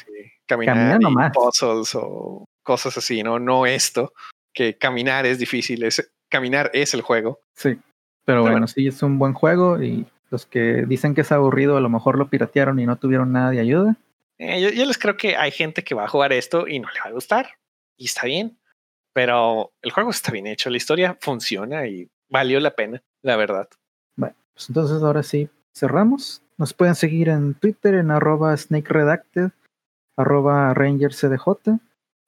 caminar 0.47 1.01
y 1.01 1.31
puzzles 1.33 1.95
o 1.95 2.45
cosas 2.63 2.97
así, 2.97 3.23
¿no? 3.23 3.39
No 3.39 3.67
esto, 3.67 4.13
que 4.53 4.77
caminar 4.77 5.27
es 5.27 5.39
difícil, 5.39 5.85
es, 5.85 6.11
caminar 6.29 6.71
es 6.75 6.95
el 6.95 7.03
juego. 7.03 7.41
Sí. 7.55 7.79
Pero, 8.25 8.43
bueno, 8.43 8.67
sí, 8.67 8.87
es 8.87 9.03
un 9.03 9.19
buen 9.19 9.35
juego 9.35 9.83
y 9.83 10.07
los 10.31 10.47
que 10.47 10.85
dicen 10.87 11.15
que 11.15 11.21
es 11.21 11.31
aburrido 11.31 11.77
a 11.77 11.81
lo 11.81 11.91
mejor 11.91 12.19
lo 12.19 12.29
piratearon 12.29 12.81
y 12.81 12.87
no 12.87 12.97
tuvieron 12.97 13.33
nada 13.33 13.51
de 13.51 13.61
ayuda. 13.61 13.97
Eh, 14.39 14.61
yo, 14.75 14.85
les 14.85 14.99
creo 14.99 15.17
que 15.17 15.37
hay 15.37 15.51
gente 15.51 15.85
que 15.85 15.95
va 15.95 16.05
a 16.05 16.09
jugar 16.09 16.33
esto 16.33 16.67
y 16.67 16.81
no 16.81 16.89
le 16.91 17.01
va 17.01 17.11
a 17.11 17.13
gustar 17.13 17.51
y 17.97 18.07
está 18.07 18.27
bien, 18.27 18.59
pero 19.15 19.73
el 19.81 19.93
juego 19.93 20.11
está 20.11 20.32
bien 20.32 20.47
hecho, 20.47 20.69
la 20.69 20.77
historia 20.77 21.16
funciona 21.20 21.86
y 21.86 22.11
valió 22.28 22.61
la 22.61 22.73
pena, 22.73 23.03
la 23.23 23.36
verdad. 23.36 23.69
Bueno, 24.16 24.35
pues 24.53 24.69
entonces 24.69 25.03
ahora 25.03 25.23
sí, 25.23 25.49
cerramos. 25.74 26.43
Nos 26.59 26.74
pueden 26.74 26.95
seguir 26.95 27.28
en 27.28 27.55
Twitter 27.55 27.95
en 27.95 28.11
arroba 28.11 28.57
snakeredacted, 28.57 29.51
arroba 30.16 30.74
rangercdj 30.74 31.78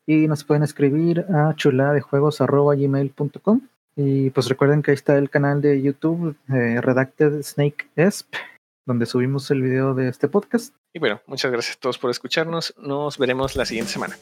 y 0.06 0.28
nos 0.28 0.44
pueden 0.44 0.62
escribir 0.62 1.26
a 1.34 1.54
chuladejuegos 1.54 2.40
arroba 2.40 2.74
gmail.com. 2.74 3.60
Y 3.96 4.30
pues 4.30 4.48
recuerden 4.48 4.82
que 4.82 4.90
ahí 4.90 4.94
está 4.94 5.16
el 5.16 5.30
canal 5.30 5.62
de 5.62 5.82
YouTube 5.82 6.36
eh, 6.48 6.80
Redacted 6.80 7.42
Snake 7.42 7.88
Esp, 7.96 8.34
donde 8.86 9.06
subimos 9.06 9.50
el 9.50 9.62
video 9.62 9.94
de 9.94 10.08
este 10.08 10.28
podcast. 10.28 10.74
Y 10.94 10.98
bueno, 10.98 11.20
muchas 11.26 11.50
gracias 11.50 11.76
a 11.76 11.80
todos 11.80 11.98
por 11.98 12.10
escucharnos. 12.10 12.74
Nos 12.78 13.18
veremos 13.18 13.56
la 13.56 13.64
siguiente 13.64 13.92
semana. 13.92 14.16